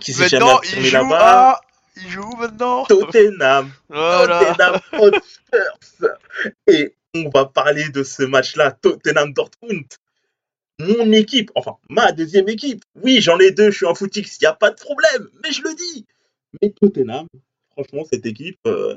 qui 0.00 0.12
s'est 0.12 0.28
jamais 0.28 0.50
affirmé 0.50 0.90
là-bas. 0.90 1.50
à... 1.50 1.60
Il 1.96 2.08
joue 2.08 2.30
maintenant 2.38 2.84
Tottenham, 2.86 3.70
Voilà. 3.88 4.38
Tottenham 4.54 4.80
Hotspurs. 4.92 6.10
Et 6.66 6.94
on 7.14 7.28
va 7.28 7.44
parler 7.44 7.90
de 7.90 8.02
ce 8.02 8.22
match-là, 8.22 8.70
Tottenham 8.70 9.32
Dortmund. 9.34 9.84
Mon 10.80 11.12
équipe, 11.12 11.50
enfin 11.54 11.76
ma 11.88 12.12
deuxième 12.12 12.48
équipe. 12.48 12.84
Oui, 13.02 13.20
j'en 13.20 13.38
ai 13.38 13.50
deux, 13.50 13.70
je 13.70 13.76
suis 13.78 13.86
en 13.86 13.94
footix, 13.94 14.36
il 14.40 14.44
n'y 14.44 14.46
a 14.46 14.54
pas 14.54 14.70
de 14.70 14.76
problème, 14.76 15.28
mais 15.42 15.52
je 15.52 15.62
le 15.62 15.74
dis. 15.74 16.06
Mais 16.62 16.70
Tottenham, 16.70 17.26
franchement, 17.72 18.04
cette 18.10 18.26
équipe, 18.26 18.58
euh, 18.66 18.96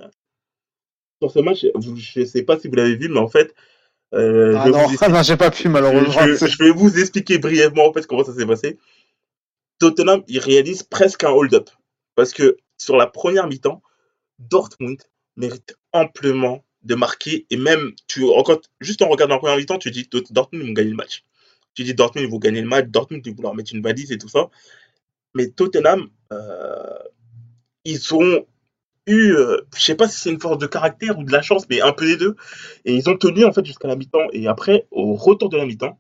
sur 1.22 1.32
ce 1.32 1.40
match, 1.40 1.66
je 1.80 2.20
ne 2.20 2.26
sais 2.26 2.44
pas 2.44 2.60
si 2.60 2.68
vous 2.68 2.76
l'avez 2.76 2.96
vu, 2.96 3.10
mais 3.10 3.20
en 3.20 3.28
fait, 3.30 3.54
euh, 4.14 4.56
Ah 4.58 4.66
je, 4.68 4.72
non, 5.12 5.24
j'ai 5.24 5.38
pas 5.38 5.52
pu 5.52 5.68
malheureusement. 5.70 6.26
je- 6.26 6.64
vais 6.64 6.72
vous 6.72 7.00
expliquer 7.00 7.38
brièvement 7.38 7.88
en 7.88 7.94
fait 7.94 8.06
comment 8.08 8.24
ça 8.24 8.34
s'est 8.34 8.46
passé. 8.46 8.78
Tottenham, 9.80 10.24
il 10.28 10.40
réalise 10.40 10.84
presque 10.84 11.24
un 11.24 11.30
hold-up. 11.32 11.70
Parce 12.16 12.32
que 12.32 12.58
sur 12.78 12.96
la 12.96 13.08
première 13.08 13.48
mi-temps, 13.48 13.82
Dortmund 14.40 15.02
mérite 15.36 15.76
amplement 15.94 16.64
de 16.84 16.96
marquer. 16.96 17.46
Et 17.50 17.58
même, 17.58 17.94
tu, 18.08 18.24
encore, 18.26 18.62
juste 18.82 19.02
en 19.02 19.08
regardant 19.10 19.36
la 19.36 19.40
première 19.40 19.58
mi-temps, 19.58 19.80
tu 19.80 19.90
dis 19.92 20.08
Dort- 20.12 20.32
Dortmund, 20.32 20.64
ils 20.64 20.68
vont 20.68 20.74
gagner 20.74 20.92
le 20.92 20.96
match. 20.96 21.24
Tu 21.76 21.84
dis 21.84 21.94
Dortmund, 21.94 22.28
ils 22.28 22.32
vont 22.32 22.40
gagner 22.40 22.62
le 22.62 22.68
match. 22.68 22.88
Dortmund, 22.88 23.26
ils 23.26 23.36
vont 23.36 23.44
leur 23.44 23.56
mettre 23.56 23.74
une 23.74 23.82
valise 23.82 24.12
et 24.12 24.18
tout 24.18 24.30
ça. 24.30 24.50
Mais 25.36 25.50
Tottenham, 25.50 26.10
euh, 26.34 27.00
ils 27.86 28.14
ont 28.16 28.46
eu, 29.08 29.34
euh, 29.34 29.58
je 29.78 29.84
sais 29.84 29.96
pas 29.96 30.08
si 30.10 30.20
c'est 30.20 30.32
une 30.32 30.42
force 30.42 30.58
de 30.60 30.68
caractère 30.68 31.18
ou 31.20 31.24
de 31.24 31.32
la 31.32 31.42
chance, 31.42 31.68
mais 31.70 31.82
un 31.82 31.94
peu 31.94 32.06
des 32.08 32.18
deux. 32.18 32.36
Et 32.86 32.96
ils 32.96 33.10
ont 33.10 33.18
tenu 33.18 33.46
en 33.46 33.54
fait 33.54 33.66
jusqu'à 33.66 33.88
la 33.88 33.96
mi-temps. 33.96 34.28
Et 34.34 34.48
après, 34.48 34.88
au 34.92 35.16
retour 35.16 35.50
de 35.50 35.58
la 35.58 35.66
mi-temps, 35.66 36.00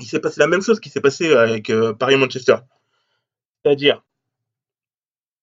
il 0.00 0.06
s'est 0.08 0.18
passé 0.20 0.40
la 0.40 0.46
même 0.48 0.60
chose 0.62 0.80
qui 0.80 0.90
s'est 0.90 1.00
passé 1.00 1.32
avec 1.34 1.70
euh, 1.70 1.92
Paris-Manchester. 1.92 2.56
C'est-à-dire, 3.62 4.02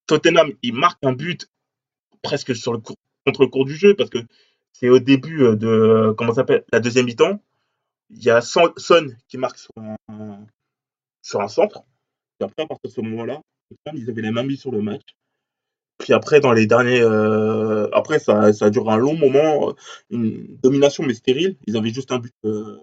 Tottenham, 0.08 0.52
il 0.63 0.74
marque 0.74 1.04
un 1.04 1.13
but 1.13 1.48
presque 2.24 2.56
sur 2.56 2.74
le 2.74 2.80
cour- 2.80 2.98
contre 3.26 3.41
le 3.44 3.48
cours 3.50 3.65
du 3.65 3.76
jeu 3.76 3.96
parce 3.96 4.10
que 4.10 4.20
c'est 4.74 4.89
au 4.89 5.00
début 5.00 5.44
euh, 5.44 5.56
de 5.56 6.15
la 6.72 6.80
deuxième 6.80 7.06
mi-temps. 7.06 7.41
Il 8.10 8.24
y 8.24 8.30
a 8.30 8.41
Son, 8.41 8.74
qui 9.28 9.38
marque 9.38 9.58
sur 9.58 9.72
un, 11.41 11.48
centre. 11.48 11.84
Et 12.39 12.44
après, 12.44 12.63
à 12.63 12.68
partir 12.68 12.89
de 12.89 12.96
ce 12.96 13.02
moment-là, 13.02 13.41
ils 13.94 14.10
avaient 14.10 14.22
la 14.22 14.32
main 14.32 14.44
mise 14.44 14.62
sur 14.62 14.72
le 14.72 14.82
match. 14.82 15.04
Puis 16.00 16.13
après, 16.13 16.39
dans 16.39 16.54
les 16.54 16.68
derniers. 16.68 17.02
euh, 17.02 17.89
après, 17.94 18.20
ça, 18.20 18.54
ça 18.54 18.65
a 18.65 18.70
duré 18.70 18.91
un 18.94 18.98
long 18.98 19.15
moment. 19.18 19.70
euh, 19.70 19.74
Une 20.10 20.58
domination, 20.62 21.04
mais 21.04 21.13
stérile. 21.13 21.58
Ils 21.68 21.78
avaient 21.78 21.94
juste 21.94 22.12
un 22.12 22.20
but 22.20 22.34
euh, 22.46 22.78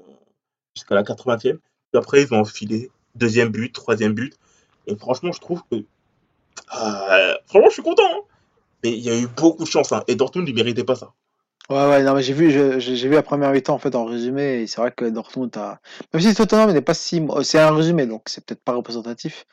jusqu'à 0.77 0.95
la 0.95 1.03
80e. 1.05 1.59
Puis 1.93 1.99
après, 1.99 2.23
ils 2.23 2.35
ont 2.35 2.41
enfilé 2.41 2.91
deuxième 3.15 3.51
but, 3.51 3.73
troisième 3.73 4.15
but. 4.15 4.35
Et 4.87 4.97
franchement, 4.97 5.33
je 5.33 5.41
trouve 5.41 5.63
que. 5.71 5.77
euh, 5.77 7.35
franchement, 7.47 7.69
je 7.69 7.75
suis 7.75 7.83
content. 7.83 8.03
hein. 8.05 8.23
Mais 8.85 8.93
il 8.93 9.01
y 9.05 9.11
a 9.11 9.19
eu 9.21 9.29
beaucoup 9.29 9.65
de 9.65 9.69
chance. 9.69 9.93
hein. 9.93 10.05
Et 10.09 10.17
Dortmund, 10.17 10.49
il 10.49 10.55
méritait 10.55 10.85
pas 10.85 10.97
ça. 10.97 11.13
Ouais, 11.71 11.77
ouais, 11.89 12.03
non, 12.03 12.15
mais 12.15 12.23
j'ai 12.23 12.35
vu, 12.35 12.51
je- 12.51 12.79
j'ai 12.81 12.97
j'ai 12.97 13.09
vu 13.09 13.15
la 13.15 13.23
première 13.23 13.51
mi-temps 13.53 13.75
en 13.75 13.79
fait 13.79 13.95
en 13.95 14.05
résumé, 14.05 14.63
et 14.63 14.67
c'est 14.67 14.81
vrai 14.81 14.93
que 14.93 15.05
Dortmund 15.09 15.57
a. 15.57 15.81
Même 16.13 16.23
si 16.23 16.35
Tottenham 16.35 16.71
n'est 16.73 16.83
pas 16.83 16.93
si. 16.95 17.21
mo- 17.21 17.43
C'est 17.43 17.59
un 17.61 17.75
résumé, 17.75 18.07
donc 18.07 18.23
c'est 18.27 18.45
peut-être 18.45 18.63
pas 18.63 18.75
représentatif. 18.75 19.47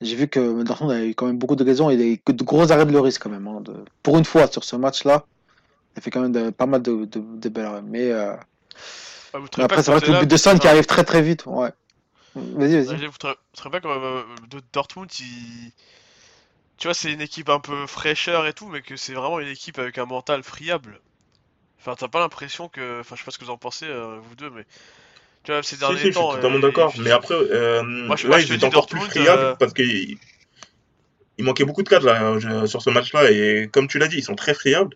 J'ai 0.00 0.16
vu 0.16 0.28
que 0.28 0.62
Dortmund 0.64 0.92
a 0.92 1.04
eu 1.06 1.14
quand 1.14 1.26
même 1.26 1.38
beaucoup 1.38 1.56
d'occasions 1.56 1.90
et 1.90 1.96
des, 1.96 2.18
que 2.18 2.32
de 2.32 2.44
gros 2.44 2.72
arrêts 2.72 2.86
de 2.86 2.92
Lloris 2.92 3.18
quand 3.18 3.30
même. 3.30 3.48
hein, 3.48 3.60
de- 3.62 3.84
Pour 4.02 4.18
une 4.18 4.24
fois, 4.26 4.46
sur 4.48 4.64
ce 4.64 4.76
match-là, 4.76 5.26
il 5.96 6.00
a 6.00 6.02
fait 6.02 6.10
quand 6.10 6.22
même 6.22 6.32
de- 6.32 6.50
pas 6.50 6.66
mal 6.66 6.82
de, 6.82 7.06
de, 7.06 7.20
de 7.20 7.48
belles 7.50 7.66
arrêts. 7.66 7.82
Mais, 7.82 8.12
euh, 8.12 8.36
Ah, 9.34 9.38
vous 9.38 9.48
mais 9.56 9.64
trouvez 9.64 9.66
pas 9.66 9.76
après, 9.76 9.82
c'est 9.82 9.90
vrai 9.90 10.00
que 10.00 10.10
le 10.10 10.16
but 10.16 10.26
de 10.30 10.36
Son 10.36 10.58
qui 10.58 10.68
arrive 10.68 10.86
très 10.86 11.04
très 11.04 11.22
vite. 11.22 11.46
Ouais. 11.46 11.70
Vas-y, 12.34 12.76
vas-y. 12.84 12.98
Vous 13.06 13.18
trouvez 13.18 13.34
vous 13.34 13.56
trouvez 13.56 13.70
pas 13.72 13.80
quand 13.80 13.94
même 13.94 14.02
euh, 14.04 14.46
de 14.48 14.62
Dortmund, 14.72 15.10
il... 15.20 15.72
tu 16.78 16.86
vois, 16.86 16.94
c'est 16.94 17.12
une 17.12 17.20
équipe 17.20 17.48
un 17.48 17.58
peu 17.58 17.84
fraîcheur 17.88 18.46
et 18.46 18.52
tout, 18.52 18.68
mais 18.68 18.80
que 18.80 18.96
c'est 18.96 19.14
vraiment 19.14 19.40
une 19.40 19.48
équipe 19.48 19.80
avec 19.80 19.98
un 19.98 20.04
mental 20.06 20.44
friable. 20.44 21.00
Enfin, 21.84 21.96
t'as 21.96 22.08
pas 22.08 22.20
l'impression 22.20 22.68
que, 22.68 23.00
enfin, 23.00 23.14
je 23.14 23.20
sais 23.20 23.24
pas 23.26 23.30
ce 23.30 23.38
que 23.38 23.44
vous 23.44 23.50
en 23.50 23.58
pensez 23.58 23.86
euh, 23.86 24.18
vous 24.22 24.34
deux, 24.36 24.48
mais 24.50 24.64
tu 25.44 25.52
vois, 25.52 25.62
ces 25.62 25.76
Si, 25.76 25.80
derniers 25.80 25.98
si, 25.98 26.06
je 26.06 26.12
suis 26.12 26.14
temps, 26.14 26.34
totalement 26.34 26.58
euh, 26.58 26.60
d'accord. 26.60 26.94
Mais 26.98 27.10
après, 27.10 27.34
euh, 27.34 27.82
Moi, 27.82 28.16
je- 28.16 28.28
là, 28.28 28.40
ils 28.40 28.52
étaient 28.52 28.64
encore 28.64 28.86
plus 28.86 29.00
friables 29.00 29.56
parce 29.58 29.74
qu'il 29.74 30.18
il 31.38 31.44
manquait 31.44 31.64
beaucoup 31.64 31.82
de 31.82 31.88
cadres 31.88 32.06
là, 32.06 32.38
je- 32.38 32.66
sur 32.66 32.80
ce 32.82 32.90
match-là. 32.90 33.30
Et 33.30 33.68
comme 33.72 33.88
tu 33.88 33.98
l'as 33.98 34.08
dit, 34.08 34.16
ils 34.18 34.24
sont 34.24 34.34
très 34.36 34.54
friables. 34.54 34.94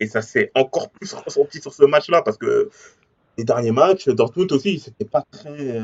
Et 0.00 0.06
ça 0.08 0.22
s'est 0.22 0.50
encore 0.54 0.90
plus 0.90 1.12
ressenti 1.26 1.60
sur 1.60 1.72
ce 1.74 1.84
match-là 1.84 2.22
parce 2.22 2.38
que 2.38 2.70
les 3.38 3.44
derniers 3.44 3.72
matchs, 3.72 4.08
Dortmund 4.08 4.52
aussi, 4.52 4.80
c'était 4.80 5.04
pas 5.06 5.24
très. 5.32 5.80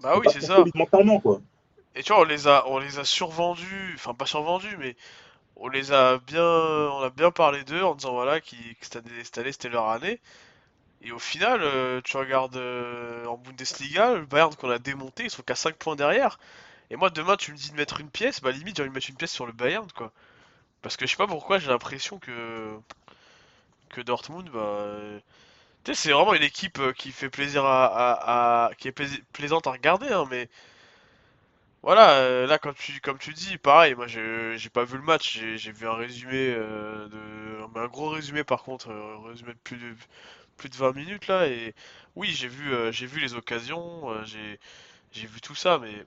Bah 0.00 0.18
oui, 0.18 0.26
c'est 0.32 0.40
ça. 0.40 0.64
mentalement, 0.74 1.20
quoi. 1.20 1.40
Et 1.94 2.02
tu 2.02 2.12
vois, 2.12 2.22
on 2.22 2.24
les 2.24 2.46
a, 2.46 2.64
on 2.68 2.78
les 2.78 2.98
a 2.98 3.04
survendus, 3.04 3.92
enfin 3.94 4.14
pas 4.14 4.26
survendus, 4.26 4.76
mais 4.78 4.96
on 5.56 5.68
les 5.68 5.92
a 5.92 6.18
bien, 6.18 6.44
on 6.44 7.02
a 7.02 7.10
bien 7.10 7.30
parlé 7.30 7.64
d'eux 7.64 7.82
en 7.82 7.94
disant 7.94 8.12
voilà 8.12 8.40
qui, 8.40 8.56
que 8.76 8.86
cette 8.86 9.38
année, 9.38 9.52
c'était 9.52 9.68
leur 9.68 9.88
année. 9.90 10.20
Et 11.02 11.12
au 11.12 11.18
final, 11.18 11.60
euh, 11.62 12.00
tu 12.04 12.16
regardes 12.18 12.56
euh, 12.56 13.26
en 13.26 13.38
Bundesliga, 13.38 14.14
le 14.14 14.26
Bayern 14.26 14.54
qu'on 14.56 14.70
a 14.70 14.78
démonté, 14.78 15.24
ils 15.24 15.30
sont 15.30 15.42
qu'à 15.42 15.54
5 15.56 15.76
points 15.76 15.96
derrière. 15.96 16.38
Et 16.90 16.96
moi 16.96 17.10
demain 17.10 17.36
tu 17.36 17.52
me 17.52 17.56
dis 17.58 17.70
de 17.72 17.76
mettre 17.76 18.00
une 18.00 18.10
pièce, 18.10 18.40
bah 18.42 18.52
limite 18.52 18.76
j'ai 18.76 18.82
envie 18.82 18.90
de 18.90 18.94
mettre 18.94 19.10
une 19.10 19.16
pièce 19.16 19.32
sur 19.32 19.46
le 19.46 19.52
Bayern 19.52 19.88
quoi. 19.92 20.12
Parce 20.82 20.96
que 20.98 21.06
je 21.06 21.12
sais 21.12 21.16
pas 21.18 21.26
pourquoi 21.28 21.58
j'ai 21.60 21.68
l'impression 21.68 22.18
que 23.90 24.00
Dortmund, 24.02 24.50
bah, 24.50 24.96
tu 25.84 25.94
sais 25.94 26.02
c'est 26.08 26.12
vraiment 26.12 26.34
une 26.34 26.42
équipe 26.42 26.78
euh, 26.80 26.92
qui 26.92 27.12
fait 27.12 27.30
plaisir 27.30 27.64
à, 27.66 28.70
qui 28.78 28.88
est 28.88 28.92
plais- 28.92 29.22
plaisante 29.32 29.66
à 29.66 29.72
regarder 29.72 30.08
hein, 30.10 30.26
mais 30.30 30.48
voilà, 31.82 32.10
euh, 32.18 32.46
là, 32.46 32.58
comme 32.58 32.74
tu, 32.74 33.00
comme 33.00 33.18
tu 33.18 33.32
dis, 33.32 33.58
pareil, 33.58 33.94
moi 33.94 34.06
je- 34.08 34.56
j'ai 34.56 34.70
pas 34.70 34.84
vu 34.84 34.96
le 34.96 35.02
match, 35.04 35.34
j'ai 35.38 35.56
j'ai 35.58 35.72
vu 35.72 35.86
un 35.86 35.94
résumé 35.94 36.50
euh, 36.56 37.08
de. 37.08 37.78
Un 37.78 37.86
gros 37.88 38.08
résumé 38.10 38.42
par 38.44 38.62
contre, 38.62 38.90
euh, 38.90 39.16
un 39.18 39.28
résumé 39.28 39.52
de 39.52 39.58
plus 39.58 39.76
de, 39.76 39.94
plus 40.56 40.68
de 40.70 40.76
20 40.76 40.92
minutes 40.94 41.28
là, 41.28 41.46
et 41.48 41.74
oui, 42.16 42.28
j'ai 42.30 42.48
vu, 42.48 42.72
j'ai 42.92 43.06
vu 43.06 43.20
les 43.20 43.34
occasions, 43.34 44.24
j'ai 44.24 44.58
j'ai 45.12 45.26
vu 45.28 45.40
tout 45.42 45.54
ça, 45.56 45.78
mais 45.80 46.06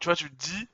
tu 0.00 0.06
vois, 0.06 0.16
tu 0.16 0.30
te 0.30 0.36
dis, 0.36 0.68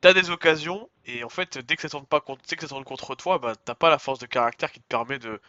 t'as 0.00 0.12
des 0.12 0.30
occasions, 0.30 0.88
et 1.06 1.24
en 1.24 1.28
fait, 1.28 1.58
dès 1.58 1.76
que 1.76 1.82
ça 1.82 1.88
tourne 1.88 2.06
pas 2.06 2.20
contre, 2.20 2.42
contre 2.84 3.14
toi, 3.14 3.38
bah 3.38 3.54
t'as 3.64 3.74
pas 3.74 3.90
la 3.90 3.98
force 3.98 4.18
de 4.18 4.26
caractère 4.26 4.70
qui 4.72 4.80
te 4.80 4.86
permet 4.88 5.18
de, 5.18 5.40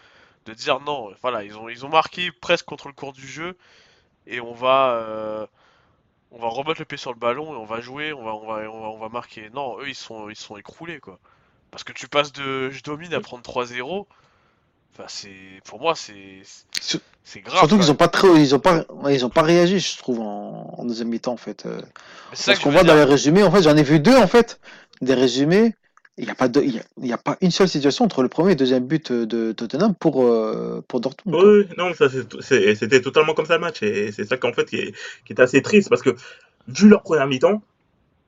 de 0.45 0.53
dire 0.53 0.79
non, 0.81 1.13
voilà, 1.21 1.43
ils 1.43 1.57
ont, 1.57 1.69
ils 1.69 1.85
ont 1.85 1.89
marqué 1.89 2.31
presque 2.33 2.65
contre 2.65 2.87
le 2.89 2.93
cours 2.95 3.13
du 3.13 3.27
jeu, 3.27 3.57
et 4.27 4.41
on 4.41 4.53
va. 4.53 5.47
On 6.35 6.39
va 6.39 6.49
remettre 6.49 6.79
le 6.81 6.85
pied 6.85 6.97
sur 6.97 7.13
le 7.13 7.19
ballon 7.19 7.53
et 7.53 7.57
on 7.57 7.65
va 7.65 7.81
jouer, 7.81 8.13
on 8.13 8.23
va, 8.23 8.35
on 8.35 8.45
va, 8.45 8.69
on 8.69 8.81
va, 8.81 8.87
on 8.89 8.97
va 8.99 9.09
marquer. 9.09 9.49
Non, 9.53 9.79
eux 9.79 9.87
ils 9.87 9.95
sont, 9.95 10.29
ils 10.29 10.35
sont 10.35 10.57
écroulés 10.57 10.99
quoi. 10.99 11.17
Parce 11.71 11.83
que 11.83 11.93
tu 11.93 12.07
passes 12.07 12.31
de 12.31 12.69
je 12.69 12.83
domine 12.83 13.13
à 13.13 13.21
prendre 13.21 13.43
3-0. 13.43 14.05
Enfin, 14.93 15.03
c'est, 15.07 15.29
pour 15.65 15.81
moi, 15.81 15.93
c'est, 15.93 16.41
c'est 17.23 17.41
grave. 17.41 17.57
Surtout 17.57 17.77
qu'ils 17.77 17.91
ont 17.91 17.95
pas 17.95 18.07
très, 18.07 18.29
ils 18.41 18.55
ont 18.55 18.59
pas, 18.59 18.85
ils 19.09 19.25
ont 19.25 19.29
pas 19.29 19.41
réagi, 19.41 19.79
je 19.79 19.97
trouve, 19.97 20.21
en, 20.21 20.73
en 20.77 20.85
deuxième 20.85 21.09
mi-temps 21.09 21.33
en 21.33 21.37
fait. 21.37 21.65
euh. 21.65 21.81
Parce 22.29 22.59
qu'on 22.59 22.71
voit 22.71 22.83
dans 22.83 22.95
les 22.95 23.03
résumés, 23.03 23.43
en 23.43 23.51
fait, 23.51 23.61
j'en 23.63 23.75
ai 23.75 23.83
vu 23.83 23.99
deux 23.99 24.15
en 24.15 24.27
fait, 24.27 24.59
des 25.01 25.13
résumés. 25.13 25.75
Il 26.17 26.23
n'y 26.23 26.31
a 26.31 26.35
pas 26.35 26.45
a, 26.45 27.17
pas 27.17 27.37
une 27.41 27.51
seule 27.51 27.67
situation 27.67 28.05
entre 28.05 28.23
le 28.23 28.29
premier 28.29 28.51
et 28.51 28.53
le 28.53 28.59
deuxième 28.59 28.87
but 28.87 29.11
euh, 29.11 29.25
de 29.25 29.51
Tottenham 29.51 29.93
pour 29.93 30.23
euh, 30.23 30.81
pour 30.87 31.01
Dortmund. 31.01 31.43
Oui, 31.43 31.67
non, 31.77 31.93
ça, 31.93 32.07
c'était 32.39 33.01
totalement 33.01 33.33
comme 33.33 33.45
ça 33.45 33.55
le 33.55 33.59
match. 33.59 33.83
Et 33.83 34.13
c'est 34.13 34.23
ça 34.23 34.37
fait 34.37 34.65
qui, 34.65 34.93
est, 35.29 35.39
assez 35.39 35.61
triste 35.61 35.89
parce 35.89 36.01
que, 36.01 36.15
vu 36.69 36.87
leur 36.87 37.03
première 37.03 37.27
mi-temps, 37.27 37.61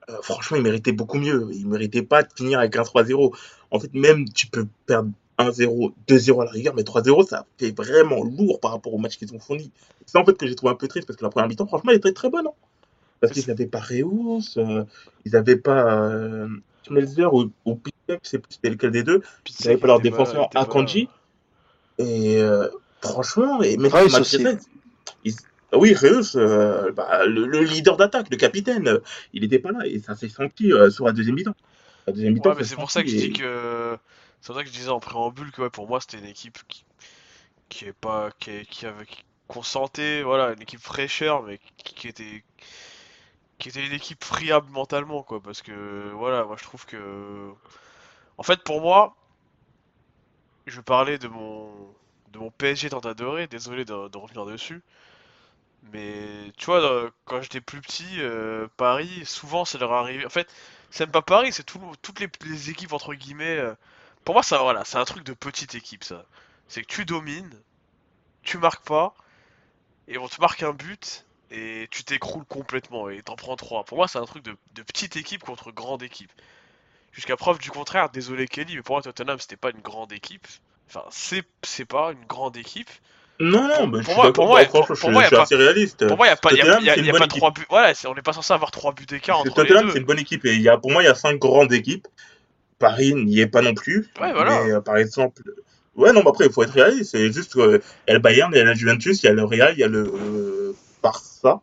euh, 0.09 0.17
franchement, 0.21 0.57
ils 0.57 0.63
méritaient 0.63 0.91
beaucoup 0.91 1.17
mieux. 1.17 1.47
Ils 1.53 1.65
méritaient 1.65 2.01
pas 2.01 2.23
de 2.23 2.29
finir 2.35 2.59
avec 2.59 2.75
un 2.75 2.81
3-0. 2.81 3.33
En 3.71 3.79
fait, 3.79 3.93
même 3.93 4.27
tu 4.33 4.47
peux 4.47 4.67
perdre 4.85 5.09
1-0, 5.39 5.93
2-0 6.09 6.41
à 6.41 6.45
la 6.45 6.51
rigueur, 6.51 6.75
mais 6.75 6.83
3-0, 6.83 7.25
ça 7.25 7.45
fait 7.57 7.71
vraiment 7.71 8.21
lourd 8.21 8.59
par 8.59 8.71
rapport 8.71 8.93
au 8.93 8.97
match 8.97 9.17
qu'ils 9.17 9.33
ont 9.33 9.39
fourni. 9.39 9.71
C'est 10.05 10.17
en 10.17 10.25
fait 10.25 10.37
que 10.37 10.45
j'ai 10.45 10.55
trouvé 10.55 10.73
un 10.73 10.75
peu 10.75 10.89
triste 10.89 11.07
parce 11.07 11.15
que 11.15 11.23
la 11.23 11.29
première 11.29 11.47
mi-temps, 11.47 11.67
franchement, 11.67 11.91
elle 11.91 11.97
était 11.97 12.11
très 12.11 12.29
bonne. 12.29 12.47
hein. 12.47 12.53
Parce 13.21 13.31
qu'ils 13.31 13.47
n'avaient 13.47 13.65
pas 13.65 13.79
Reus, 13.79 14.59
ils 15.25 15.31
n'avaient 15.31 15.55
pas 15.55 16.11
Schmelzer 16.87 17.33
ou, 17.33 17.51
ou 17.65 17.75
Piquet, 17.75 18.19
je 18.23 18.29
sais 18.29 18.39
plus 18.39 18.53
c'était 18.53 18.69
lequel 18.69 18.91
des 18.91 19.03
deux. 19.03 19.21
Ils 19.59 19.65
n'avaient 19.67 19.77
pas 19.77 19.87
leur 19.87 19.99
défenseur 19.99 20.49
pas- 20.49 20.61
Akanji. 20.61 21.07
Et 21.99 22.37
euh, 22.37 22.67
franchement, 23.01 23.61
et 23.61 23.77
même 23.77 23.91
Reus 23.91 24.13
aussi. 24.19 24.43
ils- 25.23 25.33
ah 25.71 25.77
oui, 25.77 25.93
Reus, 25.93 26.35
euh, 26.35 26.91
bah, 26.93 27.25
le, 27.25 27.45
le 27.45 27.61
leader 27.61 27.97
d'attaque, 27.97 28.27
le 28.31 28.37
capitaine, 28.37 28.87
euh, 28.87 28.99
il 29.33 29.41
n'était 29.41 29.59
pas 29.59 29.71
là 29.71 29.85
et 29.85 29.99
ça 29.99 30.15
s'est 30.15 30.29
senti 30.29 30.71
euh, 30.71 30.89
sur 30.89 31.05
la 31.05 31.11
deuxième 31.11 31.35
mi-temps. 31.35 31.55
La 32.05 32.13
deuxième 32.13 32.33
mi-temps, 32.33 32.51
Ouais, 32.51 32.55
mais 32.57 32.63
ça 32.63 32.69
c'est 32.69 32.75
pour 32.75 32.89
ça 32.91 33.03
que 33.03 33.09
je 33.09 33.15
senti 33.15 33.27
dis 33.31 33.33
et- 33.33 33.43
que 33.43 33.97
C'est 34.39 34.53
vrai 34.53 34.63
que 34.63 34.69
je 34.69 34.75
disais 34.75 34.89
en 34.89 34.99
préambule 34.99 35.51
que 35.51 35.63
ouais, 35.63 35.69
pour 35.69 35.87
moi 35.89 35.99
c'était 35.99 36.19
une 36.19 36.25
équipe 36.29 36.59
qui, 36.69 36.85
qui 37.69 37.85
est 37.85 37.93
pas 37.93 38.29
qui, 38.39 38.51
est- 38.51 38.65
qui 38.69 38.85
avait 38.85 39.05
qu'on 39.47 39.63
sentait 39.63 40.21
voilà 40.23 40.53
une 40.53 40.61
équipe 40.61 40.79
fraîcheur 40.79 41.43
mais 41.43 41.59
qui, 41.77 41.95
qui 41.95 42.07
était 42.07 42.43
qui 43.57 43.69
était 43.69 43.85
une 43.85 43.93
équipe 43.93 44.23
friable 44.23 44.69
mentalement 44.69 45.23
quoi 45.23 45.41
parce 45.41 45.61
que 45.61 46.11
voilà 46.13 46.43
moi 46.43 46.55
je 46.57 46.63
trouve 46.63 46.85
que 46.85 47.51
en 48.37 48.43
fait 48.43 48.63
pour 48.63 48.81
moi 48.81 49.15
je 50.67 50.81
parler 50.81 51.17
de 51.17 51.27
mon 51.27 51.71
de 52.33 52.39
mon 52.39 52.51
PSG 52.51 52.89
tant 52.89 52.99
adoré 52.99 53.47
désolé 53.47 53.85
de, 53.85 53.93
revenir 53.93 54.45
dessus 54.45 54.81
mais 55.91 56.51
tu 56.57 56.65
vois 56.65 57.09
quand 57.25 57.41
j'étais 57.41 57.61
plus 57.61 57.81
petit 57.81 58.19
euh, 58.19 58.67
Paris 58.77 59.25
souvent 59.25 59.65
ça 59.65 59.77
leur 59.77 59.93
arrivait 59.93 60.25
en 60.25 60.29
fait 60.29 60.53
c'est 60.91 61.05
même 61.05 61.11
pas 61.11 61.21
Paris 61.21 61.51
c'est 61.53 61.63
tout, 61.63 61.81
toutes 62.01 62.19
les, 62.19 62.29
les 62.45 62.69
équipes 62.69 62.93
entre 62.93 63.13
guillemets 63.13 63.57
euh, 63.57 63.73
pour 64.23 64.35
moi 64.35 64.43
ça 64.43 64.59
voilà 64.59 64.85
c'est 64.85 64.97
un 64.97 65.05
truc 65.05 65.23
de 65.23 65.33
petite 65.33 65.75
équipe 65.75 66.03
ça. 66.03 66.25
C'est 66.67 66.81
que 66.81 66.87
tu 66.87 67.05
domines 67.05 67.61
tu 68.43 68.57
marques 68.57 68.85
pas 68.85 69.15
et 70.07 70.17
on 70.17 70.27
te 70.27 70.39
marque 70.41 70.63
un 70.63 70.73
but 70.73 71.26
et 71.51 71.87
tu 71.91 72.03
t'écroules 72.03 72.45
complètement 72.45 73.09
et 73.09 73.21
t'en 73.21 73.35
prends 73.35 73.55
trois. 73.55 73.83
Pour 73.83 73.97
moi, 73.97 74.07
c'est 74.07 74.19
un 74.19 74.25
truc 74.25 74.43
de, 74.43 74.55
de 74.75 74.81
petite 74.81 75.15
équipe 75.15 75.43
contre 75.43 75.71
grande 75.71 76.03
équipe. 76.03 76.31
Jusqu'à 77.13 77.35
preuve 77.37 77.57
du 77.59 77.71
contraire, 77.71 78.09
désolé 78.09 78.47
Kelly, 78.47 78.75
mais 78.75 78.81
pour 78.81 78.95
moi 78.95 79.01
Tottenham 79.01 79.39
c'était 79.39 79.55
pas 79.55 79.71
une 79.71 79.81
grande 79.81 80.11
équipe. 80.11 80.45
Enfin, 80.89 81.03
c'est 81.09 81.43
c'est 81.63 81.85
pas 81.85 82.11
une 82.11 82.25
grande 82.27 82.57
équipe. 82.57 82.89
Non, 83.39 83.67
non, 83.67 83.75
Pour- 83.75 83.87
bah, 83.87 83.99
je 83.99 84.03
pour 84.05 84.13
suis 84.13 84.15
moi- 84.15 84.25
d'accord. 84.25 84.33
pour 84.33 84.47
moi, 84.47 84.63
Bah, 84.63 84.69
pour- 84.71 84.95
je, 84.95 85.07
moi, 85.07 85.21
je 85.21 85.25
y 85.25 85.27
suis 85.27 85.35
pas- 85.35 85.41
assez 85.43 85.55
réaliste. 85.55 86.07
Pour 86.07 86.17
moi, 86.17 86.25
il 86.25 86.29
y 86.29 86.33
a 86.33 86.35
pas, 86.37 86.51
y 86.51 86.53
a- 86.53 86.63
Tottenham, 86.63 86.83
y 86.83 86.89
a- 86.89 86.95
c'est 86.95 87.01
y 87.01 87.11
pas 87.11 87.17
équipe. 87.17 87.29
trois 87.37 87.51
buts. 87.51 87.65
Voilà, 87.69 87.93
c'est- 87.93 88.07
on 88.07 88.15
n'est 88.15 88.21
pas 88.23 88.33
censé 88.33 88.51
avoir 88.53 88.71
trois 88.71 88.93
buts 88.93 89.05
d'écart 89.05 89.39
entre 89.39 89.53
Tottenham, 89.53 89.85
les 89.85 89.89
c'est 89.91 89.93
deux. 89.95 89.99
une 90.01 90.05
bonne 90.05 90.19
équipe. 90.19 90.43
Et 90.45 90.55
y 90.57 90.69
a, 90.69 90.77
pour 90.77 90.91
moi, 90.91 91.03
il 91.03 91.05
y 91.05 91.09
a 91.09 91.15
cinq 91.15 91.37
grandes 91.37 91.71
équipes. 91.73 92.07
Paris 92.79 93.13
n'y 93.15 93.39
est 93.39 93.47
pas 93.47 93.61
non 93.61 93.73
plus. 93.73 94.09
Ouais, 94.19 94.31
voilà. 94.33 94.63
Mais 94.63 94.71
euh, 94.73 94.81
par 94.81 94.97
exemple. 94.97 95.41
Ouais, 95.95 96.13
non, 96.13 96.21
mais 96.23 96.29
après, 96.29 96.45
il 96.45 96.51
faut 96.51 96.61
être 96.63 96.71
réaliste. 96.73 97.11
C'est 97.11 97.31
juste 97.31 97.53
qu'il 97.53 97.81
y 98.07 98.11
a 98.11 98.13
le 98.13 98.19
Bayern, 98.19 98.51
il 98.53 98.57
y 98.57 98.61
a 98.61 98.63
la 98.63 98.73
Juventus, 98.75 99.21
il 99.23 99.25
y 99.25 99.29
a 99.29 99.33
le 99.33 99.43
Real, 99.43 99.73
il 99.73 99.79
y 99.79 99.83
a 99.83 99.87
le 99.87 99.99
euh, 100.13 100.75
Barça. 101.11 101.61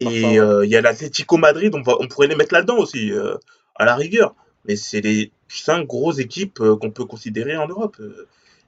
Et 0.00 0.38
euh, 0.38 0.64
il 0.64 0.70
y 0.70 0.76
a 0.76 0.80
l'Atlético 0.80 1.36
Madrid. 1.38 1.74
On, 1.74 1.82
va, 1.82 1.94
on 2.00 2.06
pourrait 2.08 2.28
les 2.28 2.36
mettre 2.36 2.54
là-dedans 2.54 2.76
aussi, 2.78 3.10
euh, 3.12 3.36
à 3.74 3.84
la 3.84 3.96
rigueur. 3.96 4.34
Mais 4.64 4.76
c'est 4.76 5.00
les 5.00 5.32
cinq 5.48 5.86
grosses 5.86 6.18
équipes 6.18 6.60
euh, 6.60 6.76
qu'on 6.76 6.90
peut 6.90 7.04
considérer 7.04 7.56
en 7.56 7.66
Europe. 7.66 7.96
Ouais, 7.98 8.06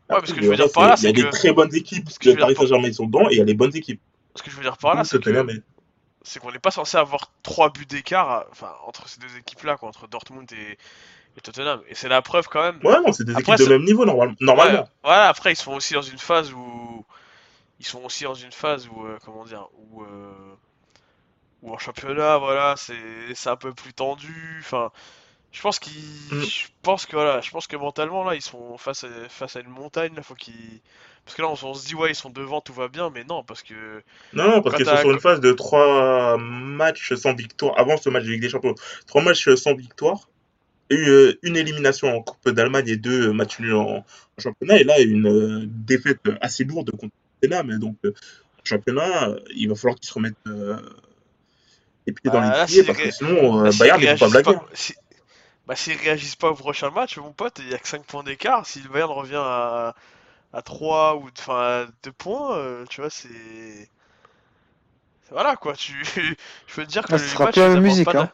après, 0.09 0.21
parce 0.23 0.33
que 0.33 0.37
le 0.39 0.43
je 0.47 0.51
veux 0.51 0.57
dire 0.57 0.65
reste, 0.65 0.75
par 0.75 0.89
là, 0.89 0.95
il 0.99 1.05
y 1.05 1.09
a 1.09 1.13
des 1.13 1.23
que- 1.23 1.31
très 1.31 1.53
bonnes 1.53 1.75
équipes. 1.75 2.09
ce 2.11 2.19
que 2.19 2.31
veux 2.31 2.37
Paris 2.37 2.57
Saint-Germain, 2.57 2.89
ils 2.89 2.95
sont 2.95 3.07
dedans. 3.07 3.29
Et 3.31 3.35
il 3.35 3.39
y 3.39 3.43
a 3.43 3.45
les 3.45 3.55
bonnes 3.55 3.77
équipes. 3.77 4.01
Ce 4.35 4.43
que 4.43 4.51
je 4.51 4.57
veux 4.57 4.63
dire 4.63 4.77
par 4.79 4.95
là, 4.95 5.05
c'est 5.05 5.19
que 5.23 5.31
qu'on 6.41 6.53
n'est 6.53 6.59
pas 6.59 6.71
censé 6.71 6.97
avoir 6.99 7.33
trois 7.43 7.71
buts 7.71 7.87
d'écart, 7.87 8.45
enfin 8.51 8.71
entre 8.87 9.09
ces 9.09 9.21
deux 9.21 9.39
équipes-là, 9.39 9.77
entre 9.83 10.07
Dortmund 10.09 10.51
et, 10.53 10.77
et 11.37 11.41
Tottenham. 11.41 11.81
Et 11.89 11.95
c'est 11.95 12.09
la 12.09 12.23
preuve 12.23 12.47
quand 12.49 12.63
même. 12.63 12.79
Ouais, 12.85 13.01
non, 13.05 13.13
c'est 13.13 13.25
des 13.25 13.35
Après, 13.35 13.55
équipes 13.55 13.67
de 13.69 13.73
même 13.73 13.85
niveau, 13.85 14.05
normal- 14.05 14.35
normalement. 14.41 14.81
Ouais, 14.81 14.87
voilà, 15.03 15.29
après 15.29 15.53
ils 15.53 15.57
sont 15.57 15.73
aussi 15.73 15.95
dans 15.95 16.03
une 16.03 16.19
phase 16.19 16.53
où 16.53 17.05
ils 17.81 17.87
sont 17.87 18.05
aussi 18.05 18.25
dans 18.25 18.35
une 18.35 18.53
phase 18.53 18.89
où 18.89 19.05
euh, 19.05 19.19
comment 19.25 19.45
dire 19.45 19.67
où 19.91 20.03
euh, 20.03 20.33
où 21.63 21.73
en 21.73 21.79
championnat 21.79 22.39
voilà 22.39 22.75
c'est 22.77 23.49
un 23.49 23.57
peu 23.57 23.73
plus 23.75 23.93
tendu 23.93 24.59
enfin 24.61 24.91
je 25.53 25.61
pense 25.63 25.79
qu'ils 25.81 25.93
Mm. 26.31 26.43
je 26.43 26.67
pense 26.83 27.07
que 27.07 27.17
voilà 27.17 27.41
je 27.41 27.51
pense 27.51 27.67
que 27.67 27.77
mentalement 27.77 28.23
là 28.25 28.37
ils 28.37 28.43
sont 28.43 28.79
face 28.79 29.05
à 29.05 29.09
face 29.29 29.57
à 29.57 29.61
une 29.61 29.69
montagne 29.69 30.15
là 30.15 30.23
faut 30.23 30.35
qu'ils 30.37 30.81
parce 31.25 31.37
que 31.37 31.43
là 31.43 31.49
on, 31.49 31.67
on 31.67 31.75
se 31.75 31.87
dit 31.87 31.95
ouais 31.97 32.11
ils 32.13 32.15
sont 32.15 32.31
devant 32.31 32.61
tout 32.61 32.73
va 32.73 32.87
bien 32.89 33.11
mais 33.11 33.25
non 33.25 33.43
parce 33.43 33.63
que 33.63 33.75
Non, 34.33 34.49
non, 34.49 34.63
parce 34.63 34.77
qu'ils 34.77 34.87
sont 34.87 34.97
sur 34.97 35.11
une 35.11 35.21
phase 35.21 35.41
de 35.41 35.53
trois 35.53 36.37
matchs 36.39 37.15
sans 37.15 37.35
victoire, 37.35 37.79
avant 37.79 37.97
ce 37.97 38.09
match 38.11 38.25
de 38.25 38.31
Ligue 38.31 38.43
des 38.43 38.49
Champions. 38.49 38.75
Trois 39.07 39.23
matchs 39.23 39.53
sans 39.57 39.75
victoire, 39.75 40.29
et 40.89 40.97
euh, 40.97 41.39
une 41.43 41.57
élimination 41.57 42.09
en 42.17 42.23
Coupe 42.23 42.51
d'Allemagne 42.51 42.89
et 42.89 42.97
deux 42.97 43.33
matchs 43.33 43.59
nuls 43.61 43.75
en, 43.75 43.99
en 43.99 44.05
championnat. 44.39 44.79
Et 44.81 44.85
là, 44.85 45.01
une 45.01 45.27
euh, 45.29 45.65
défaite 45.67 46.21
assez 46.41 46.65
lourde 46.65 46.91
contre 46.93 47.13
Tottenham. 47.41 47.79
Donc, 47.79 47.97
euh, 48.05 48.11
en 48.59 48.65
championnat, 48.65 49.37
il 49.55 49.69
va 49.69 49.75
falloir 49.75 49.97
qu'ils 49.99 50.09
se 50.09 50.15
remettent 50.15 50.37
euh, 50.49 50.77
les 52.07 52.13
pieds 52.13 52.31
dans 52.31 52.41
Bah, 52.41 52.47
là, 52.57 52.67
les 52.67 52.67
pieds, 52.67 52.85
parce 52.85 53.01
que 53.01 53.11
sinon, 53.11 53.65
euh, 53.65 53.65
là, 53.65 53.71
s'ils 53.71 53.79
Bayern, 53.79 54.03
ils 54.03 54.09
vont 54.09 54.17
pas 54.19 54.29
blaguer. 54.29 54.59
si- 54.75 54.95
bah 55.67 55.77
s'ils 55.77 55.97
réagissent 55.99 56.37
pas 56.37 56.51
au 56.51 56.55
prochain 56.57 56.91
match 56.91 57.19
mon 57.19 57.33
pote 57.33 57.59
il 57.61 57.69
y 57.71 57.75
a 57.75 57.79
que 57.79 57.89
5 57.89 58.05
points 58.07 58.25
d'écart 58.25 58.67
si 58.67 58.81
le 58.83 58.89
Bayern 58.91 59.11
revient 59.13 59.37
à 59.43 59.95
à 60.55 60.63
3 60.63 61.17
ou 61.17 61.29
enfin 61.39 61.85
à 61.85 61.87
2 62.05 62.13
points 62.13 62.57
euh, 62.59 62.87
tu 62.91 63.01
vois 63.03 63.11
c'est 63.11 63.91
voilà 65.31 65.57
quoi 65.57 65.75
tu 65.75 65.95
je 66.67 66.75
veux 66.75 66.87
te 66.87 66.91
dire 66.91 67.09
que 67.09 67.13
Ah, 67.13 67.19
ce 67.19 67.25
les 67.25 67.31
sera 67.31 67.49
plus 67.49 67.61
la 67.75 67.81
musique, 67.81 68.15
pas 68.15 68.15
hein. 68.15 68.31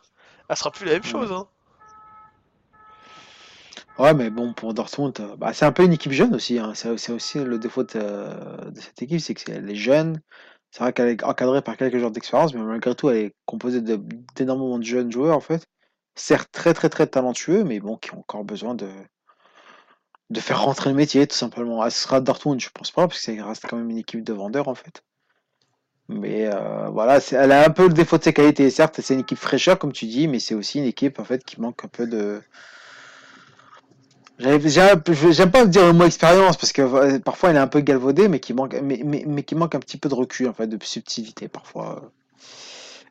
ah, 0.49 0.57
sera 0.57 0.71
plus 0.73 0.87
la 0.87 0.93
même 0.95 1.05
chose 1.05 1.33
hein 1.33 1.49
Ouais, 3.99 4.13
mais 4.15 4.31
bon, 4.31 4.53
pour 4.53 4.75
Dortmund, 4.75 5.19
euh, 5.21 5.37
bah, 5.37 5.53
c'est 5.55 5.65
un 5.65 5.73
peu 5.73 5.83
une 5.85 5.93
équipe 5.93 6.13
jeune 6.13 6.35
aussi. 6.35 6.59
hein. 6.59 6.73
C'est 6.75 7.11
aussi 7.13 7.39
le 7.43 7.59
défaut 7.59 7.83
de, 7.83 8.29
cette 8.79 9.01
équipe, 9.03 9.21
c'est 9.21 9.35
qu'elle 9.35 9.71
est 9.71 9.75
jeune. 9.75 10.21
C'est 10.71 10.81
vrai 10.81 10.93
qu'elle 10.93 11.09
est 11.09 11.25
encadrée 11.25 11.63
par 11.63 11.77
quelques 11.77 11.97
joueurs 11.99 12.11
d'expérience, 12.11 12.53
mais 12.55 12.61
malgré 12.63 12.95
tout, 12.95 13.09
elle 13.11 13.17
est 13.19 13.35
composée 13.47 13.81
d'énormément 13.81 14.79
de 14.79 14.85
jeunes 14.85 15.11
joueurs, 15.11 15.37
en 15.37 15.41
fait. 15.41 15.67
Certes, 16.15 16.49
très, 16.53 16.75
très, 16.75 16.89
très 16.91 17.07
talentueux, 17.07 17.65
mais 17.65 17.81
bon, 17.81 17.97
qui 17.97 18.13
ont 18.15 18.21
encore 18.21 18.45
besoin 18.45 18.75
de, 18.75 18.89
de 20.31 20.39
faire 20.39 20.63
rentrer 20.63 20.91
le 20.91 20.95
métier, 20.95 21.27
tout 21.27 21.35
simplement. 21.35 21.83
Ah, 21.83 21.91
ce 21.91 22.01
sera 22.03 22.21
Dortmund, 22.21 22.61
je 22.61 22.71
pense 22.71 22.93
pas, 22.93 23.09
parce 23.09 23.19
que 23.21 23.35
ça 23.37 23.45
reste 23.45 23.67
quand 23.67 23.77
même 23.77 23.91
une 23.91 23.99
équipe 23.99 24.23
de 24.23 24.33
vendeurs, 24.33 24.69
en 24.69 24.77
fait. 24.77 25.03
Mais 26.09 26.47
euh, 26.53 26.89
voilà, 26.89 27.19
elle 27.33 27.53
a 27.53 27.65
un 27.65 27.71
peu 27.71 27.87
le 27.89 27.93
défaut 27.95 28.19
de 28.19 28.23
ses 28.25 28.33
qualités. 28.33 28.71
Certes, 28.71 29.01
c'est 29.01 29.15
une 29.15 29.21
équipe 29.21 29.39
fraîcheur, 29.39 29.79
comme 29.79 29.93
tu 29.93 30.07
dis, 30.07 30.29
mais 30.29 30.39
c'est 30.41 30.55
aussi 30.55 30.79
une 30.79 30.85
équipe, 30.85 31.19
en 31.21 31.25
fait, 31.25 31.45
qui 31.45 31.61
manque 31.61 31.85
un 31.85 31.89
peu 31.89 32.07
de 32.07 32.41
J'avais- 32.41 32.75
j'ai 33.47 33.77
un 33.77 33.87
peu- 33.87 34.26
je- 34.26 34.26
J'aime 34.39 35.51
pas 35.51 35.65
dire 35.67 35.87
le 35.87 35.93
mot 35.95 36.05
expérience 36.05 36.57
parce 36.57 36.73
que 36.73 36.83
euh, 36.83 37.19
parfois 37.19 37.51
il 37.51 37.57
est 37.57 37.61
un 37.61 37.67
peu 37.67 37.81
galvaudé, 37.81 38.29
mais 38.29 38.39
qui 38.39 38.53
manque, 38.53 38.75
mais, 38.83 39.01
mais, 39.05 39.25
mais 39.27 39.43
qui 39.43 39.55
manque 39.55 39.75
un 39.75 39.81
petit 39.81 39.97
peu 39.97 40.09
de 40.09 40.15
recul 40.15 40.49
en 40.49 40.53
fait, 40.53 40.67
de 40.67 40.79
subtilité 40.85 41.49
parfois, 41.49 42.11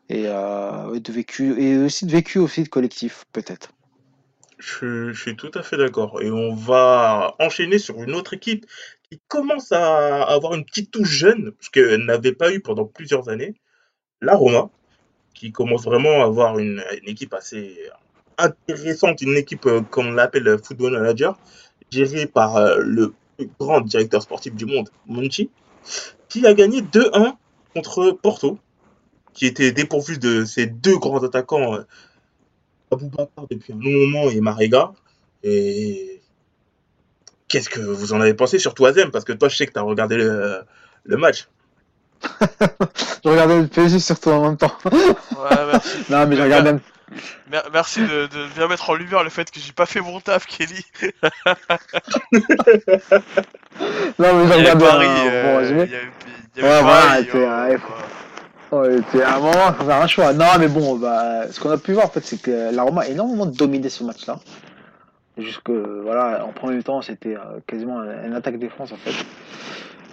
et 0.10 0.26
euh, 0.28 1.00
de 1.00 1.12
vécu 1.12 1.60
et 1.60 1.78
aussi 1.78 2.06
de 2.06 2.12
vécu 2.12 2.38
aussi 2.38 2.64
de 2.64 2.70
collectif 2.70 3.26
peut-être. 3.34 3.72
Je, 4.60 5.14
suis 5.14 5.36
tout 5.36 5.52
à 5.56 5.64
fait 5.64 5.78
d'accord. 5.78 6.22
Et 6.22 6.30
on 6.32 6.54
va 6.54 7.36
enchaîner 7.40 7.80
sur 7.80 8.02
une 8.02 8.14
autre 8.14 8.34
équipe 8.34 8.66
qui 9.10 9.20
commence 9.28 9.72
à 9.72 10.24
avoir 10.24 10.54
une 10.54 10.64
petite 10.64 10.92
touche 10.92 11.10
jeune, 11.10 11.52
parce 11.52 11.70
qu'elle 11.70 12.06
n'avait 12.06 12.34
pas 12.34 12.54
eu 12.54 12.62
pendant 12.62 12.86
plusieurs 12.86 13.30
années, 13.30 13.56
la 14.22 14.36
Roma, 14.36 14.70
qui 15.34 15.52
commence 15.52 15.84
vraiment 15.84 16.22
à 16.22 16.26
avoir 16.26 16.60
une 16.60 16.82
équipe 17.06 17.34
assez 17.34 17.78
intéressante, 18.38 19.22
une 19.22 19.38
équipe 19.38 19.66
euh, 19.66 19.82
comme 19.82 20.08
on 20.08 20.12
l'appelle 20.14 20.58
Football 20.64 20.94
Manager, 20.94 21.38
gérée 21.92 22.26
par 22.26 22.58
euh, 22.58 22.78
le 22.80 23.14
plus 23.38 23.50
grand 23.60 23.82
directeur 23.82 24.22
sportif 24.22 24.56
du 24.56 24.66
monde, 24.66 24.90
Monchi, 25.08 25.50
qui 26.30 26.46
a 26.48 26.54
gagné 26.54 26.82
2-1 26.82 27.36
contre 27.74 28.12
Porto, 28.12 28.58
qui 29.34 29.46
était 29.46 29.72
dépourvu 29.72 30.18
de 30.18 30.46
ses 30.46 30.66
deux 30.68 30.98
grands 30.98 31.24
attaquants, 31.24 31.76
euh, 31.76 31.82
Aboubakar 32.92 33.48
depuis 33.50 33.74
un 33.74 33.78
long 33.78 34.08
moment 34.08 34.30
et 34.30 34.42
Marega. 34.42 34.94
Et 35.44 36.22
qu'est-ce 37.48 37.70
que 37.70 37.80
vous 37.80 38.14
en 38.14 38.22
avez 38.22 38.34
pensé, 38.34 38.60
surtout 38.60 38.86
Azem 38.86 39.12
Parce 39.12 39.26
que 39.26 39.34
toi, 39.34 39.50
je 39.50 39.56
sais 39.58 39.68
que 39.68 39.74
tu 39.74 39.80
as 39.80 39.84
regardé 39.84 40.18
le, 40.18 40.62
le 41.04 41.18
match. 41.18 41.48
Je 43.24 43.30
regardais 43.30 43.60
le 43.62 43.68
PSG 43.68 44.00
surtout 44.00 44.30
en 44.30 44.44
même 44.44 44.58
temps. 44.58 44.72
ouais 44.86 45.66
merci 45.72 45.98
non 46.10 46.26
mais 46.28 46.36
je. 46.38 46.42
Mer- 46.44 46.80
merci 47.74 48.02
de, 48.02 48.28
de 48.28 48.48
bien 48.56 48.68
mettre 48.68 48.90
en 48.90 48.96
lumière 48.96 49.24
le 49.24 49.30
fait 49.30 49.50
que 49.52 49.60
j'ai 49.60 49.72
pas 49.74 49.86
fait 49.86 50.02
mon 50.02 50.20
taf 50.22 50.46
Kelly 50.46 50.84
Non 54.20 54.34
mais 54.36 54.48
je 54.48 54.54
il 54.56 54.64
y 54.64 54.68
avait 54.68 54.74
regarde. 54.74 54.80
Paris 54.80 55.28
euh, 55.28 55.30
euh, 55.30 55.44
bon, 55.44 55.60
il 55.62 55.68
y 55.68 55.74
résumé. 55.74 55.82
avait, 55.94 56.12
il 56.56 56.62
y 56.62 56.66
avait 56.66 56.76
Ouais, 56.76 56.82
voilà, 56.84 57.04
Paris, 57.04 57.28
c'est, 57.32 57.48
ouais. 57.48 57.78
Ouais, 58.72 58.98
c'est 59.12 59.24
à 59.24 59.36
un 59.38 59.40
moment, 59.40 59.74
faut 59.74 59.86
faire 59.86 60.02
un 60.02 60.08
choix. 60.08 60.34
Non, 60.34 60.58
mais 60.60 60.68
bon, 60.68 60.98
bah, 60.98 61.52
ce 61.52 61.60
qu'on 61.60 61.72
a 61.72 61.78
pu 61.78 61.94
voir, 61.94 62.08
en 62.08 62.10
fait, 62.10 62.26
c'est 62.26 62.42
que 62.42 62.72
la 62.74 62.84
Roma 62.84 63.02
a 63.04 63.08
énormément 63.08 63.46
dominé 63.46 63.90
ce 63.90 64.04
match-là. 64.04 64.40
Jusque, 65.38 65.70
voilà, 65.70 66.46
en 66.46 66.54
premier 66.54 66.82
temps, 66.84 67.02
c'était 67.02 67.36
euh, 67.36 67.60
quasiment 67.68 68.04
une 68.04 68.34
attaque-défense, 68.34 68.92
en 68.94 68.98
fait. 68.98 69.16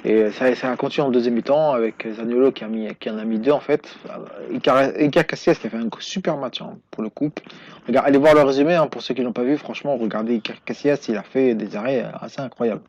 Et 0.04 0.30
ça, 0.32 0.46
a 0.46 0.76
continué 0.76 1.06
en 1.06 1.10
deuxième 1.10 1.34
mi-temps 1.34 1.72
avec 1.72 2.08
Zaniolo 2.16 2.50
qui, 2.50 2.64
a 2.64 2.68
mis, 2.68 2.88
qui 2.98 3.08
en 3.08 3.18
a 3.18 3.24
mis 3.24 3.38
deux, 3.38 3.52
en 3.52 3.60
fait. 3.60 3.94
Icar 4.52 4.92
Casillas 5.26 5.54
qui 5.54 5.68
a 5.68 5.70
fait 5.70 5.76
un 5.76 5.88
super 6.00 6.36
match, 6.36 6.60
hein, 6.60 6.76
pour 6.90 7.04
le 7.04 7.08
coup. 7.08 7.30
Regarde, 7.86 8.08
allez 8.08 8.18
voir 8.18 8.34
le 8.34 8.42
résumé, 8.42 8.74
hein, 8.74 8.88
pour 8.88 9.00
ceux 9.00 9.14
qui 9.14 9.22
l'ont 9.22 9.32
pas 9.32 9.44
vu. 9.44 9.56
Franchement, 9.56 9.96
regardez 9.96 10.34
Icar 10.34 10.56
Casillas, 10.64 11.06
il 11.08 11.16
a 11.16 11.22
fait 11.22 11.54
des 11.54 11.76
arrêts 11.76 12.02
euh, 12.02 12.16
assez 12.20 12.40
incroyables. 12.40 12.82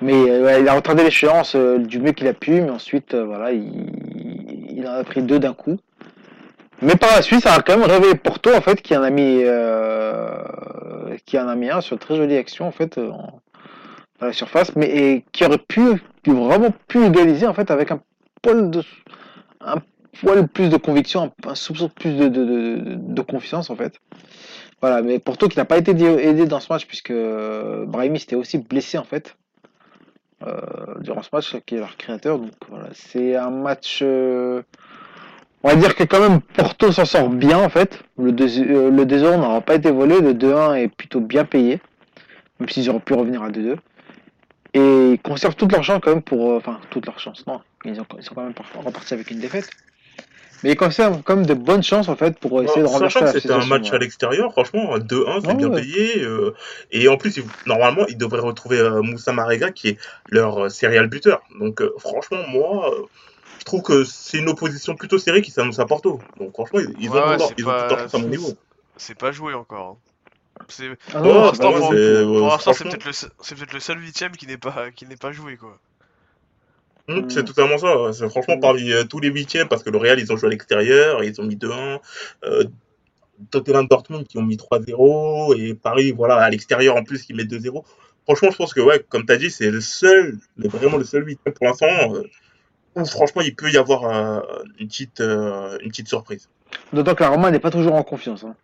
Mais 0.00 0.14
euh, 0.14 0.58
il 0.58 0.68
a 0.68 0.74
retardé 0.74 1.04
l'échéance 1.04 1.54
euh, 1.54 1.78
du 1.78 1.98
mieux 1.98 2.12
qu'il 2.12 2.28
a 2.28 2.34
pu, 2.34 2.62
mais 2.62 2.70
ensuite, 2.70 3.12
euh, 3.12 3.24
voilà, 3.24 3.52
il, 3.52 4.74
il 4.74 4.86
en 4.88 4.92
a 4.92 5.04
pris 5.04 5.22
deux 5.22 5.38
d'un 5.38 5.52
coup. 5.52 5.78
Mais 6.80 6.96
par 6.96 7.14
la 7.14 7.22
suite, 7.22 7.42
ça 7.42 7.54
a 7.54 7.60
quand 7.60 7.76
même 7.78 7.88
réveillé 7.88 8.14
Porto, 8.14 8.54
en 8.54 8.60
fait, 8.62 8.80
qui 8.80 8.96
en 8.96 9.02
a 9.02 9.10
mis, 9.10 9.40
euh, 9.42 10.38
qui 11.24 11.38
en 11.38 11.48
a 11.48 11.54
mis 11.54 11.70
un 11.70 11.80
sur 11.82 11.94
une 11.94 12.00
très 12.00 12.16
jolie 12.16 12.36
action, 12.36 12.66
en 12.66 12.72
fait, 12.72 12.98
à 14.20 14.26
la 14.26 14.32
surface, 14.32 14.74
mais 14.76 14.86
et 14.88 15.24
qui 15.32 15.44
aurait 15.44 15.58
pu, 15.58 16.02
qui 16.22 16.30
vraiment 16.30 16.72
pu 16.88 17.04
égaliser, 17.04 17.46
en 17.46 17.54
fait, 17.54 17.70
avec 17.70 17.90
un 17.90 18.00
poil 18.42 18.70
de, 18.70 18.82
un 19.60 19.76
poil 20.20 20.46
plus 20.48 20.68
de 20.68 20.76
conviction, 20.76 21.32
un, 21.46 21.50
un 21.50 21.54
soupçon 21.54 21.88
plus 21.88 22.14
de, 22.16 22.28
de, 22.28 22.78
de, 22.96 23.22
confiance, 23.22 23.70
en 23.70 23.76
fait. 23.76 24.00
Voilà, 24.80 25.02
mais 25.02 25.18
Porto 25.18 25.48
qui 25.48 25.56
n'a 25.58 25.64
pas 25.64 25.78
été 25.78 25.92
aidé 25.92 26.46
dans 26.46 26.60
ce 26.60 26.72
match 26.72 26.86
puisque 26.86 27.10
euh, 27.10 27.86
Brahimi 27.86 28.20
s'était 28.20 28.36
aussi 28.36 28.58
blessé 28.58 28.98
en 28.98 29.04
fait 29.04 29.36
euh, 30.46 30.52
durant 31.00 31.22
ce 31.22 31.30
match, 31.32 31.56
qui 31.64 31.76
est 31.76 31.78
leur 31.78 31.96
créateur. 31.96 32.38
Donc 32.38 32.50
voilà, 32.68 32.88
c'est 32.92 33.36
un 33.36 33.50
match. 33.50 34.00
euh, 34.02 34.62
on 35.62 35.68
va 35.70 35.76
dire 35.76 35.94
que 35.94 36.04
quand 36.04 36.20
même 36.20 36.40
Porto 36.42 36.92
s'en 36.92 37.06
sort 37.06 37.30
bien 37.30 37.58
en 37.58 37.70
fait. 37.70 38.02
Le 38.18 38.32
2 38.32 38.44
le 38.90 39.04
2-0 39.04 39.36
n'aura 39.40 39.60
pas 39.62 39.74
été 39.74 39.90
volé, 39.90 40.20
le 40.20 40.34
2-1 40.34 40.74
est 40.76 40.88
plutôt 40.88 41.20
bien 41.20 41.44
payé, 41.46 41.80
même 42.60 42.68
s'ils 42.68 42.88
auraient 42.90 43.00
pu 43.00 43.14
revenir 43.14 43.42
à 43.42 43.50
2-2. 43.50 43.76
Et 44.76 45.12
ils 45.12 45.18
conservent 45.18 45.56
toute 45.56 45.72
leur 45.72 45.82
chance 45.82 46.00
quand 46.02 46.10
même 46.10 46.22
pour. 46.22 46.52
euh, 46.52 46.56
Enfin, 46.58 46.78
toute 46.90 47.06
leur 47.06 47.18
chance, 47.18 47.46
non. 47.46 47.60
Ils, 47.84 48.00
ont, 48.00 48.06
ils 48.18 48.22
sont 48.22 48.34
quand 48.34 48.42
même 48.42 48.54
par- 48.54 48.66
repartis 48.84 49.14
avec 49.14 49.30
une 49.30 49.40
défaite. 49.40 49.70
Mais 50.62 50.72
ils 50.72 50.76
conservent 50.76 51.22
quand 51.22 51.36
même 51.36 51.46
de 51.46 51.54
bonnes 51.54 51.82
chances 51.82 52.08
en 52.08 52.16
fait 52.16 52.38
pour 52.38 52.62
essayer 52.62 52.80
de 52.82 52.86
renverser 52.86 53.12
Sachant 53.14 53.20
que 53.20 53.34
la 53.36 53.40
c'était 53.40 53.52
un 53.52 53.64
match 53.66 53.90
à 53.90 53.92
ouais. 53.92 53.98
l'extérieur, 54.00 54.52
franchement, 54.52 54.94
un 54.94 54.98
2-1, 54.98 55.40
c'est 55.46 55.54
bien 55.54 55.68
ouais. 55.68 55.80
payé. 55.82 56.22
euh, 56.22 56.54
et 56.90 57.08
en 57.08 57.16
plus, 57.18 57.40
normalement, 57.66 58.06
ils 58.08 58.16
devraient 58.18 58.40
retrouver 58.40 58.78
euh, 58.78 59.02
Moussa 59.02 59.32
Marega, 59.32 59.70
qui 59.70 59.88
est 59.88 59.98
leur 60.28 60.64
euh, 60.64 60.68
serial 60.68 61.08
buteur. 61.08 61.42
Donc, 61.60 61.80
euh, 61.82 61.92
franchement, 61.98 62.38
moi, 62.48 62.90
euh, 62.94 63.02
je 63.58 63.64
trouve 63.64 63.82
que 63.82 64.04
c'est 64.04 64.38
une 64.38 64.48
opposition 64.48 64.94
plutôt 64.94 65.18
serrée 65.18 65.42
qui 65.42 65.50
s'annonce 65.50 65.78
à 65.78 65.86
Porto. 65.86 66.20
Donc, 66.38 66.52
franchement, 66.54 66.80
ils, 66.80 66.94
ils 67.04 67.10
Ouais, 67.10 67.18
ont, 67.18 67.22
tout 67.32 67.38
leur- 67.38 67.52
ils 67.58 67.64
ont 67.64 67.70
pas- 67.70 67.88
chance 67.90 68.14
à 68.14 68.18
mon 68.18 68.24
c'est- 68.24 68.30
niveau. 68.30 68.48
C'est 68.96 69.18
pas 69.18 69.32
joué 69.32 69.52
encore. 69.54 69.98
hein. 69.98 70.10
Ah 70.58 71.20
non, 71.20 71.22
pour 71.22 71.42
l'instant, 71.44 71.72
pour, 71.72 71.92
c'est- 71.92 72.22
pour 72.24 72.32
ouais, 72.34 72.40
l'instant, 72.40 72.58
c'est 72.72 72.84
franchement. 72.84 72.90
peut-être 72.90 73.04
le, 73.04 73.54
peut-être 73.56 73.72
le 73.74 73.80
seul 73.80 74.00
huitième 74.00 74.32
qui 74.32 74.46
n'est 74.46 74.56
pas, 74.58 74.90
qui 74.94 75.06
n'est 75.06 75.16
pas 75.16 75.32
joué 75.32 75.56
quoi. 75.56 75.78
Hum, 77.08 77.20
Mm. 77.26 77.30
C'est 77.30 77.44
totalement 77.44 77.78
ça. 77.78 78.28
franchement 78.28 78.56
Mm. 78.56 78.60
parmi 78.60 78.90
euh, 78.92 79.04
tous 79.04 79.20
les 79.20 79.28
huitièmes, 79.28 79.68
parce 79.68 79.82
que 79.82 79.90
le 79.90 79.98
Real, 79.98 80.18
ils 80.18 80.32
ont 80.32 80.36
joué 80.36 80.48
à 80.48 80.50
l'extérieur, 80.50 81.22
ils 81.22 81.40
ont 81.40 81.44
mis 81.44 81.56
2-1. 81.56 82.00
Euh, 82.44 82.64
Tottenham 83.50 83.86
Dortmund 83.86 84.26
qui 84.26 84.38
ont 84.38 84.42
mis 84.42 84.56
3-0. 84.56 85.54
Et 85.58 85.74
Paris, 85.74 86.10
voilà, 86.12 86.36
à 86.38 86.50
l'extérieur 86.50 86.96
en 86.96 87.04
plus, 87.04 87.22
qui 87.22 87.34
met 87.34 87.44
2-0. 87.44 87.84
Franchement, 88.24 88.50
je 88.50 88.56
pense 88.56 88.74
que, 88.74 88.80
ouais, 88.80 89.04
comme 89.08 89.24
tu 89.24 89.32
as 89.32 89.36
dit, 89.36 89.50
c'est 89.50 89.70
le 89.70 89.80
seul, 89.80 90.38
mais 90.56 90.66
vraiment 90.68 90.96
le 90.96 91.04
seul 91.04 91.24
huitième 91.26 91.54
pour 91.54 91.66
l'instant, 91.66 91.86
euh, 92.14 92.22
où 92.96 93.04
franchement, 93.04 93.42
il 93.42 93.54
peut 93.54 93.70
y 93.70 93.76
avoir 93.76 94.04
euh, 94.04 94.40
une, 94.80 94.88
petite, 94.88 95.20
euh, 95.20 95.78
une 95.82 95.90
petite 95.90 96.08
surprise. 96.08 96.48
D'autant 96.92 97.14
que 97.14 97.22
la 97.22 97.28
Roma 97.28 97.50
n'est 97.52 97.60
pas 97.60 97.70
toujours 97.70 97.94
en 97.94 98.02
confiance. 98.02 98.42
Hein. 98.42 98.56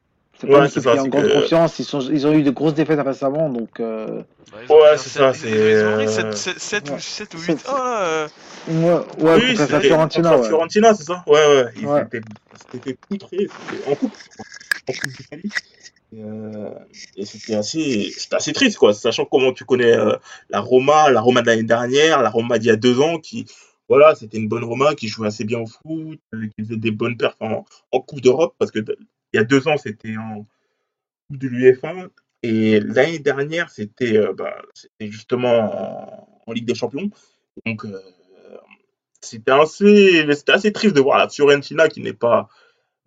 C'est 0.42 0.48
pas 0.48 0.54
Ouais, 0.54 0.58
une 0.58 0.64
équipe 0.66 0.74
c'est 0.74 0.80
ça, 0.82 0.90
qui 0.92 0.96
est 0.96 1.00
en 1.00 1.04
c'est 1.04 1.08
grande 1.10 1.24
que- 1.28 1.40
confiance. 1.40 1.78
Ils, 1.78 1.84
sont, 1.84 2.00
ils 2.00 2.26
ont 2.26 2.32
eu 2.32 2.42
de 2.42 2.50
grosses 2.50 2.74
défaites 2.74 2.98
récemment, 3.00 3.48
donc 3.48 3.78
euh, 3.78 4.22
Bah, 4.68 4.74
Ouais, 4.74 4.98
c'est 4.98 5.08
ça, 5.08 5.30
ils- 5.30 5.38
c'est, 5.38 5.48
Ils 5.50 5.84
ont 5.86 5.94
pris 5.94 6.06
euh, 6.06 6.32
7, 6.32 6.58
7, 6.58 6.90
ouais. 6.90 6.96
ou 6.96 6.98
7 6.98 7.34
ou 7.34 7.38
C'est- 7.38 7.52
8 7.52 7.64
1 7.68 7.72
là. 7.72 8.02
euh. 8.02 8.28
ouais, 8.68 8.74
ouais, 8.84 9.34
oui, 9.36 9.40
contre 9.54 9.60
la 9.60 9.66
c'était 9.66 9.80
Fiorentina. 9.86 10.22
contre 10.30 10.36
la 10.36 10.42
Ouais. 10.42 10.48
Fiorentina, 10.48 10.94
c'est 10.94 11.04
ça? 11.04 11.22
Ouais, 11.28 11.32
ouais. 11.34 11.64
Ils 11.80 11.86
Ouais. 11.86 12.02
étaient, 12.02 12.20
c'était 12.72 12.94
poutrés. 13.08 13.48
En 13.86 13.94
coupe. 13.94 14.12
En 14.88 14.92
coupe 14.92 15.12
d'Italie. 15.16 15.50
Et, 16.14 16.22
euh, 16.24 16.70
et 17.16 17.24
c'était 17.24 17.54
assez, 17.54 18.12
c'était 18.18 18.34
assez 18.36 18.52
triste, 18.52 18.78
quoi. 18.78 18.92
Sachant 18.94 19.24
comment 19.24 19.52
tu 19.52 19.64
connais 19.64 19.96
euh, 19.96 20.16
la 20.50 20.58
Roma, 20.60 21.08
la 21.10 21.20
Roma 21.20 21.40
de 21.42 21.46
l'année 21.46 21.62
dernière, 21.62 22.20
la 22.20 22.28
Roma 22.30 22.58
d'il 22.58 22.66
y 22.66 22.70
a 22.70 22.76
deux 22.76 23.00
ans, 23.00 23.18
qui, 23.18 23.46
voilà, 23.88 24.14
c'était 24.16 24.38
une 24.38 24.48
bonne 24.48 24.64
Roma 24.64 24.94
qui 24.96 25.06
jouait 25.08 25.28
assez 25.28 25.44
bien 25.44 25.60
au 25.60 25.66
foot, 25.66 26.18
euh, 26.34 26.46
qui 26.58 26.64
faisait 26.64 26.76
des 26.76 26.90
bonnes 26.90 27.16
perfs 27.16 27.36
en, 27.40 27.64
en 27.92 28.00
Coupe 28.00 28.20
d'Europe, 28.20 28.54
parce 28.58 28.70
que 28.72 28.80
d- 28.80 28.96
il 29.32 29.36
y 29.36 29.40
a 29.40 29.44
deux 29.44 29.68
ans, 29.68 29.76
c'était 29.76 30.16
en 30.16 30.46
Coupe 31.28 31.38
de 31.38 31.48
l'UEFA. 31.48 32.08
Et 32.42 32.80
l'année 32.80 33.18
dernière, 33.20 33.70
c'était 33.70 34.16
euh, 34.16 34.32
bah, 34.32 34.56
justement 35.00 35.58
en, 35.60 36.42
en 36.46 36.52
Ligue 36.52 36.66
des 36.66 36.74
Champions. 36.74 37.10
Donc, 37.64 37.84
euh, 37.84 38.00
c'était 39.20 39.52
assez, 39.52 40.26
c'était 40.34 40.52
assez 40.52 40.72
triste 40.72 40.96
de 40.96 41.00
voir 41.00 41.18
la 41.18 41.28
Fiorentina 41.28 41.88
qui 41.88 42.00
n'est 42.00 42.12
pas 42.12 42.48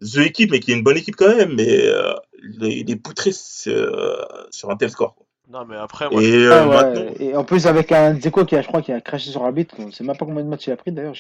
the 0.02 0.18
équipe, 0.20 0.52
mais 0.52 0.60
qui 0.60 0.72
est 0.72 0.76
une 0.76 0.84
bonne 0.84 0.98
équipe 0.98 1.16
quand 1.16 1.36
même, 1.36 1.56
mais 1.56 1.86
euh, 1.88 2.14
les, 2.42 2.84
les 2.84 2.96
poutrer 2.96 3.32
sur, 3.34 4.48
sur 4.52 4.70
un 4.70 4.78
tel 4.78 4.90
score. 4.90 5.16
quoi. 5.16 5.26
Non, 5.48 5.66
mais 5.66 5.76
après, 5.76 6.10
moi, 6.10 6.24
Et 6.24 6.34
euh, 6.34 6.52
Ah 6.52 6.68
ouais, 6.68 6.76
maintenant, 6.76 7.14
Et 7.20 7.36
en 7.36 7.44
plus, 7.44 7.68
avec 7.68 7.92
un 7.92 8.16
Dzeko 8.16 8.46
qui 8.46 8.56
a, 8.56 8.62
je 8.62 8.68
crois, 8.68 8.82
qui 8.82 8.92
a 8.92 9.00
craché 9.02 9.30
sur 9.30 9.44
l'arbitre. 9.44 9.76
On 9.78 9.92
sait 9.92 10.04
même 10.04 10.18
pas 10.18 10.26
combien 10.26 10.44
de 10.44 10.50
matchs 10.50 10.68
il 10.68 10.72
a 10.72 10.78
pris 10.78 10.92
d'ailleurs. 10.92 11.14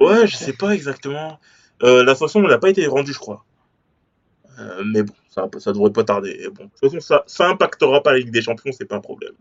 Ouais, 0.00 0.26
je 0.26 0.36
sais 0.36 0.52
pas 0.52 0.74
exactement. 0.74 1.38
Euh, 1.82 2.04
la 2.04 2.14
sanction 2.14 2.40
n'a 2.42 2.58
pas 2.58 2.70
été 2.70 2.86
rendue, 2.86 3.12
je 3.12 3.18
crois. 3.18 3.44
Euh, 4.58 4.82
mais 4.84 5.02
bon, 5.02 5.14
ça, 5.28 5.48
ça 5.58 5.72
devrait 5.72 5.92
pas 5.92 6.04
tarder. 6.04 6.48
Bon, 6.52 6.64
de 6.64 6.70
toute 6.70 6.80
façon, 6.80 7.00
ça, 7.00 7.24
ça 7.26 7.48
impactera 7.48 8.02
pas 8.02 8.12
la 8.12 8.18
Ligue 8.18 8.30
des 8.30 8.42
Champions, 8.42 8.72
c'est 8.72 8.84
pas 8.84 8.96
un 8.96 9.00
problème. 9.00 9.34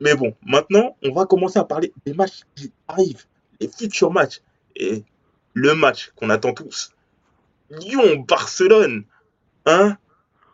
Mais 0.00 0.14
bon, 0.16 0.34
maintenant, 0.44 0.96
on 1.04 1.12
va 1.12 1.26
commencer 1.26 1.58
à 1.58 1.64
parler 1.64 1.92
des 2.04 2.12
matchs 2.12 2.40
qui 2.54 2.72
arrivent, 2.88 3.24
les 3.60 3.68
futurs 3.68 4.10
matchs. 4.10 4.40
Et 4.74 5.04
le 5.54 5.74
match 5.74 6.12
qu'on 6.16 6.30
attend 6.30 6.54
tous, 6.54 6.92
Lyon-Barcelone. 7.70 9.04
Hein? 9.66 9.96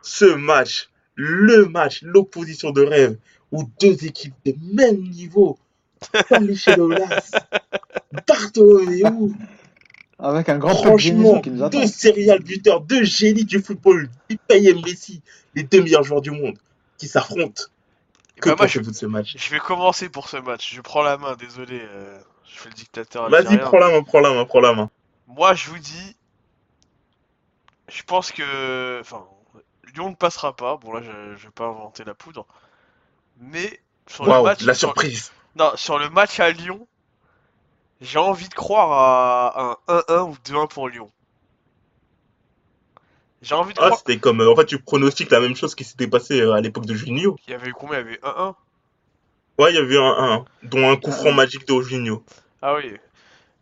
Ce 0.03 0.25
match, 0.25 0.91
le 1.15 1.67
match, 1.67 2.03
l'opposition 2.03 2.71
de 2.71 2.83
rêve, 2.83 3.17
où 3.53 3.65
deux 3.81 4.05
équipes 4.05 4.35
de 4.45 4.55
même 4.75 5.01
niveau, 5.01 5.59
Palichelolas, 6.29 7.31
Bartomeu, 8.29 9.33
Avec 10.19 10.49
un 10.49 10.59
grand 10.59 10.75
franchement, 10.75 10.99
Genesio 10.99 11.41
qui 11.41 11.51
nous 11.51 11.63
attend. 11.63 11.79
deux 11.79 11.87
serial 11.87 12.41
buteurs, 12.41 12.81
deux 12.81 13.05
génies 13.05 13.45
du 13.45 13.61
football, 13.61 14.09
Mbappé 14.29 14.65
et 14.65 14.75
Messi, 14.75 15.23
les 15.55 15.63
deux 15.63 15.83
meilleurs 15.83 16.03
joueurs 16.03 16.21
du 16.23 16.31
monde, 16.33 16.59
qui 16.99 17.07
s'affrontent. 17.07 17.63
Que 18.37 18.51
Bah, 18.51 18.57
moi, 18.57 18.67
je, 18.67 18.79
pensez-vous 18.79 18.91
de 18.91 18.97
ce 18.97 19.07
match? 19.07 19.37
je 19.37 19.51
vais 19.51 19.59
commencer 19.61 20.09
pour 20.09 20.29
ce 20.29 20.37
match. 20.39 20.75
Je 20.75 20.81
prends 20.81 21.03
la 21.03 21.17
main, 21.19 21.37
désolé. 21.37 21.81
euh, 21.81 22.19
je 22.53 22.59
fais 22.59 22.69
le 22.69 22.75
dictateur 22.75 23.31
Vas-y, 23.31 23.59
prends 23.59 23.79
la 23.79 23.91
main, 23.91 24.03
prends 24.03 24.21
la 24.21 24.35
main, 24.35 24.45
prends 24.45 24.61
la 24.61 24.75
main. 24.75 24.91
Moi, 25.29 25.55
je 25.55 25.71
vous 25.71 25.79
dis, 25.79 26.17
je 27.89 28.03
pense 28.03 28.33
que, 28.33 28.99
enfin, 29.01 29.25
Lyon 29.95 30.11
ne 30.11 30.15
passera 30.15 30.55
pas. 30.55 30.77
Bon 30.77 30.93
là, 30.93 31.03
je, 31.03 31.37
je 31.37 31.45
vais 31.47 31.53
pas 31.53 31.67
inventer 31.67 32.05
la 32.05 32.15
poudre, 32.15 32.47
mais 33.39 33.81
sur 34.09 34.25
le 34.27 34.31
Waouh, 34.31 34.45
match, 34.45 34.65
la 34.65 34.75
sur- 34.75 34.89
surprise. 34.89 35.33
non, 35.57 35.73
sur 35.77 35.99
le 35.99 36.11
match 36.11 36.41
à 36.41 36.51
Lyon, 36.51 36.87
j'ai 38.01 38.19
envie 38.19 38.49
de 38.49 38.55
croire 38.55 38.93
à 38.93 39.79
un 39.89 39.99
1-1 40.09 40.31
ou 40.31 40.37
2-1 40.45 40.69
pour 40.69 40.89
Lyon. 40.89 41.11
J'ai 43.43 43.55
envie 43.55 43.73
de 43.75 43.79
Ah, 43.81 43.87
croire. 43.87 43.99
c'était 43.99 44.19
comme. 44.19 44.41
euh, 44.41 44.51
en 44.51 44.57
fait, 44.57 44.67
tu 44.67 44.79
pronostiques 44.81 45.31
la 45.31 45.41
même 45.41 45.55
chose 45.55 45.75
qui 45.75 45.85
s'était 45.85 46.09
passé 46.09 46.41
euh, 46.41 46.53
à 46.55 46.61
l'époque 46.61 46.87
de 46.87 46.95
Juninho. 46.95 47.37
Il 47.47 47.53
y 47.53 47.55
avait 47.55 47.69
eu 47.69 47.73
combien? 47.73 48.01
Il 48.01 48.07
y 48.07 48.09
avait 48.09 48.19
1-1. 48.23 48.55
Ouais, 49.59 49.73
il 49.73 49.75
y 49.77 49.79
avait 49.79 49.95
eu 49.95 49.99
un 49.99 50.33
1, 50.33 50.45
dont 50.65 50.91
un 50.91 50.97
coup 50.97 51.13
franc 51.13 51.31
Ah. 51.31 51.35
magique 51.35 51.67
de 51.67 51.81
Juninho. 51.81 52.25
Ah 52.63 52.75
oui. 52.75 52.97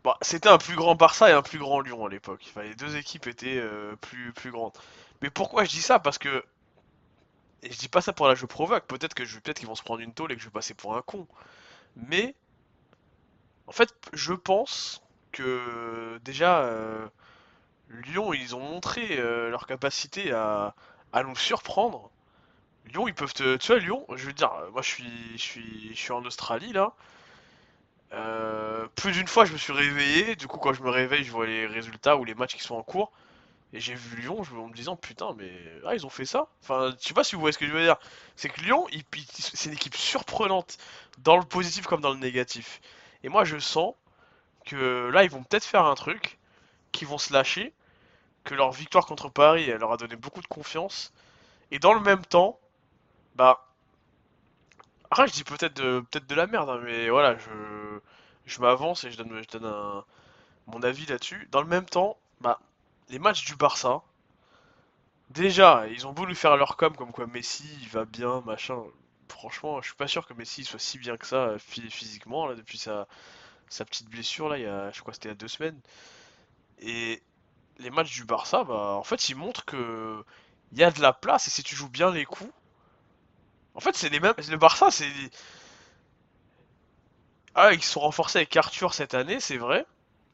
Bon, 0.04 0.14
c'était 0.22 0.48
un 0.48 0.58
plus 0.58 0.76
grand 0.76 0.94
Barça 0.94 1.28
et 1.28 1.32
un 1.32 1.42
plus 1.42 1.58
grand 1.58 1.80
Lyon 1.80 2.06
à 2.06 2.08
l'époque. 2.08 2.40
Enfin, 2.48 2.62
les 2.62 2.74
deux 2.74 2.96
équipes 2.96 3.26
étaient 3.26 3.58
euh, 3.58 3.96
plus, 4.00 4.32
plus 4.32 4.50
grandes. 4.50 4.72
Mais 5.20 5.30
pourquoi 5.30 5.64
je 5.64 5.70
dis 5.70 5.82
ça? 5.82 5.98
Parce 5.98 6.18
que. 6.18 6.44
Et 7.62 7.72
je 7.72 7.78
dis 7.78 7.88
pas 7.88 8.00
ça 8.00 8.12
pour 8.12 8.28
la 8.28 8.34
je 8.34 8.46
provoque. 8.46 8.86
Peut-être 8.86 9.14
que 9.14 9.24
je 9.24 9.38
peut-être 9.40 9.58
qu'ils 9.58 9.68
vont 9.68 9.74
se 9.74 9.82
prendre 9.82 10.00
une 10.00 10.12
tôle 10.14 10.32
et 10.32 10.36
que 10.36 10.40
je 10.40 10.46
vais 10.46 10.52
passer 10.52 10.74
pour 10.74 10.96
un 10.96 11.02
con. 11.02 11.26
Mais. 11.96 12.34
En 13.66 13.72
fait, 13.72 13.94
je 14.12 14.32
pense 14.32 15.02
que 15.32 16.18
déjà. 16.24 16.60
euh, 16.64 17.06
Lyon, 17.90 18.34
ils 18.34 18.56
ont 18.56 18.60
montré 18.60 19.18
euh, 19.18 19.50
leur 19.50 19.66
capacité 19.66 20.32
à, 20.32 20.74
nous 21.24 21.36
surprendre. 21.36 22.10
Lyon, 22.86 23.08
ils 23.08 23.14
peuvent 23.14 23.34
te. 23.34 23.56
Tu 23.56 23.68
vois, 23.68 23.78
Lyon, 23.80 24.06
je 24.16 24.26
veux 24.26 24.32
dire, 24.34 24.52
euh, 24.54 24.70
moi 24.72 24.82
je 24.82 24.88
suis, 24.88 25.38
je 25.38 25.94
suis, 25.94 26.12
en 26.12 26.24
Australie 26.24 26.72
là. 26.72 26.94
Plus 28.94 29.12
d'une 29.12 29.28
fois, 29.28 29.44
je 29.44 29.52
me 29.52 29.58
suis 29.58 29.72
réveillé. 29.72 30.36
Du 30.36 30.46
coup, 30.46 30.58
quand 30.58 30.72
je 30.72 30.82
me 30.82 30.90
réveille, 30.90 31.24
je 31.24 31.30
vois 31.30 31.46
les 31.46 31.66
résultats 31.66 32.16
ou 32.16 32.24
les 32.24 32.34
matchs 32.34 32.54
qui 32.56 32.62
sont 32.62 32.74
en 32.76 32.82
cours. 32.82 33.12
Et 33.72 33.80
j'ai 33.80 33.94
vu 33.94 34.22
Lyon 34.22 34.42
je- 34.44 34.54
en 34.56 34.68
me 34.68 34.74
disant, 34.74 34.96
putain, 34.96 35.34
mais 35.38 35.52
ah, 35.86 35.94
ils 35.94 36.06
ont 36.06 36.10
fait 36.10 36.26
ça. 36.26 36.48
Enfin, 36.62 36.92
je 37.00 37.08
sais 37.08 37.14
pas 37.14 37.24
si 37.24 37.34
vous 37.36 37.40
voyez 37.42 37.52
ce 37.52 37.58
que 37.58 37.66
je 37.66 37.72
veux 37.72 37.82
dire. 37.82 37.96
C'est 38.36 38.48
que 38.50 38.60
Lyon, 38.62 38.86
c'est 39.32 39.66
une 39.70 39.74
équipe 39.74 39.96
surprenante 39.96 40.78
dans 41.18 41.36
le 41.38 41.44
positif 41.44 41.86
comme 41.86 42.00
dans 42.02 42.12
le 42.12 42.18
négatif. 42.20 42.80
Et 43.22 43.28
moi, 43.28 43.44
je 43.44 43.58
sens 43.58 43.94
que 44.64 45.08
là, 45.10 45.24
ils 45.24 45.30
vont 45.30 45.42
peut-être 45.42 45.64
faire 45.64 45.84
un 45.84 45.94
truc, 45.94 46.38
qu'ils 46.92 47.08
vont 47.08 47.18
se 47.18 47.32
lâcher, 47.32 47.72
que 48.44 48.54
leur 48.54 48.72
victoire 48.72 49.06
contre 49.06 49.28
Paris, 49.28 49.68
elle 49.68 49.80
leur 49.80 49.92
a 49.92 49.96
donné 49.96 50.16
beaucoup 50.16 50.40
de 50.40 50.46
confiance. 50.46 51.12
Et 51.70 51.78
dans 51.78 51.94
le 51.94 52.00
même 52.00 52.24
temps, 52.24 52.58
bah, 53.34 53.66
après, 55.10 55.28
je 55.28 55.32
dis 55.32 55.44
peut-être 55.44 55.76
de, 55.76 56.00
peut-être 56.00 56.26
de 56.26 56.34
la 56.34 56.46
merde, 56.46 56.70
hein, 56.70 56.80
mais 56.82 57.08
voilà, 57.10 57.36
je, 58.46 58.60
m'avance 58.60 59.04
et 59.04 59.10
je 59.10 59.18
donne, 59.18 59.42
je 59.42 59.58
donne 59.58 60.02
mon 60.66 60.82
avis 60.82 61.06
là-dessus. 61.06 61.48
Dans 61.52 61.60
le 61.60 61.68
même 61.68 61.84
temps, 61.84 62.16
bah, 62.40 62.60
les 63.08 63.18
matchs 63.18 63.44
du 63.44 63.56
Barça, 63.56 64.02
déjà, 65.30 65.86
ils 65.88 66.06
ont 66.06 66.12
voulu 66.12 66.34
faire 66.34 66.56
leur 66.56 66.76
com 66.76 66.94
comme 66.96 67.12
quoi 67.12 67.26
Messi, 67.26 67.68
il 67.82 67.88
va 67.88 68.04
bien, 68.04 68.42
machin. 68.46 68.82
Franchement, 69.28 69.80
je 69.82 69.88
suis 69.88 69.96
pas 69.96 70.08
sûr 70.08 70.26
que 70.26 70.34
Messi 70.34 70.64
soit 70.64 70.78
si 70.78 70.98
bien 70.98 71.16
que 71.16 71.26
ça 71.26 71.36
euh, 71.48 71.58
phy- 71.58 71.90
physiquement, 71.90 72.46
là, 72.46 72.54
depuis 72.54 72.78
sa, 72.78 73.06
sa 73.68 73.84
petite 73.86 74.08
blessure, 74.10 74.48
là, 74.50 74.58
il 74.58 74.64
y 74.64 74.66
a, 74.66 74.90
je 74.92 75.00
crois 75.00 75.12
que 75.12 75.16
c'était 75.16 75.28
il 75.30 75.32
y 75.32 75.34
a 75.34 75.36
deux 75.36 75.48
semaines. 75.48 75.80
Et 76.78 77.22
les 77.78 77.90
matchs 77.90 78.14
du 78.14 78.24
Barça, 78.24 78.64
bah, 78.64 78.94
en 78.98 79.04
fait, 79.04 79.28
ils 79.30 79.36
montrent 79.36 79.64
que 79.66 80.24
il 80.72 80.78
y 80.78 80.84
a 80.84 80.90
de 80.92 81.00
la 81.02 81.12
place 81.14 81.48
et 81.48 81.50
si 81.50 81.62
tu 81.64 81.76
joues 81.76 81.90
bien 81.90 82.10
les 82.12 82.24
coups, 82.26 82.52
en 83.74 83.80
fait, 83.80 83.94
c'est 83.96 84.08
les 84.08 84.20
mêmes. 84.20 84.34
Le 84.48 84.56
Barça, 84.56 84.90
c'est. 84.90 85.10
Ah, 87.56 87.72
ils 87.72 87.82
se 87.82 87.90
sont 87.90 88.00
renforcés 88.00 88.38
avec 88.38 88.56
Arthur 88.56 88.94
cette 88.94 89.14
année, 89.14 89.40
c'est 89.40 89.56
vrai, 89.56 89.84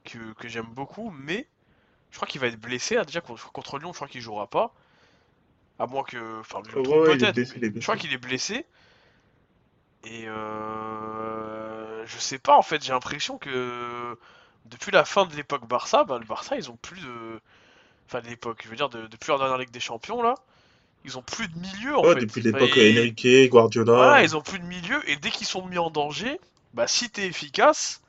que, 0.05 0.32
que 0.34 0.49
j'aime 0.49 0.66
beaucoup, 0.66 1.11
mais 1.11 1.49
je 2.11 2.16
crois 2.16 2.28
qu'il 2.28 2.40
va 2.40 2.49
être 2.49 2.61
blessé. 2.61 2.97
là, 2.97 3.05
déjà 3.05 3.20
contre, 3.22 3.53
contre 3.53 3.78
Lyon, 3.78 3.93
je 3.93 3.97
crois 3.99 4.09
qu'il 4.09 4.20
jouera 4.22 4.49
pas. 4.49 4.74
À 5.78 5.86
moins 5.86 6.03
que. 6.05 6.40
Enfin, 6.40 6.62
je 6.70 6.76
Ouais, 6.78 7.16
blessé, 7.16 7.59
mais. 7.61 7.72
Je 7.78 7.82
crois 7.84 7.97
qu'il 7.97 8.12
est 8.12 8.18
blessé. 8.18 8.66
Et 10.05 10.24
euh, 10.26 12.05
je 12.07 12.18
sais 12.18 12.38
pas, 12.38 12.57
en 12.57 12.62
fait, 12.62 12.82
j'ai 12.84 12.92
l'impression 12.92 13.38
que 13.38 14.18
depuis 14.66 14.90
la 14.90 15.05
fin 15.05 15.26
de 15.26 15.34
l'époque 15.36 15.66
Barça, 15.68 16.05
bah, 16.05 16.18
le 16.18 16.24
Barça, 16.26 16.57
ils 16.57 16.70
ont 16.70 16.76
plus 16.76 17.00
de. 17.00 17.40
Enfin, 18.09 18.20
de 18.22 18.28
l'époque, 18.28 18.62
je 18.64 18.68
veux 18.70 18.76
dire, 18.76 18.88
de- 18.90 19.07
depuis 19.09 19.28
leur 19.30 19.38
dernière 19.38 19.59
Ligue 19.59 19.70
des 19.70 19.80
Champions, 19.80 20.22
là, 20.22 20.34
ils 21.05 21.18
ont 21.18 21.22
plus 21.22 21.48
de 21.48 21.59
milieu, 21.59 21.96
en 21.98 22.05
Ouais, 22.05 22.14
fait. 22.14 22.26
depuis 22.26 22.42
l'époque 22.42 22.76
Et- 22.76 22.94
Enrique, 22.98 23.26
Guardiola. 23.48 23.92
Voilà, 23.94 24.22
ils 24.24 24.36
ont 24.36 24.42
plus 24.42 24.59
de 24.61 24.64
milieu, 24.66 25.09
et 25.11 25.16
dès 25.16 25.30
qu'ils 25.30 25.46
sont 25.46 25.66
mis 25.66 25.78
en 25.78 25.90
danger, 25.90 26.40
bah, 26.74 26.88
si 26.88 27.11
t'es 27.11 27.26
efficace, 27.26 28.03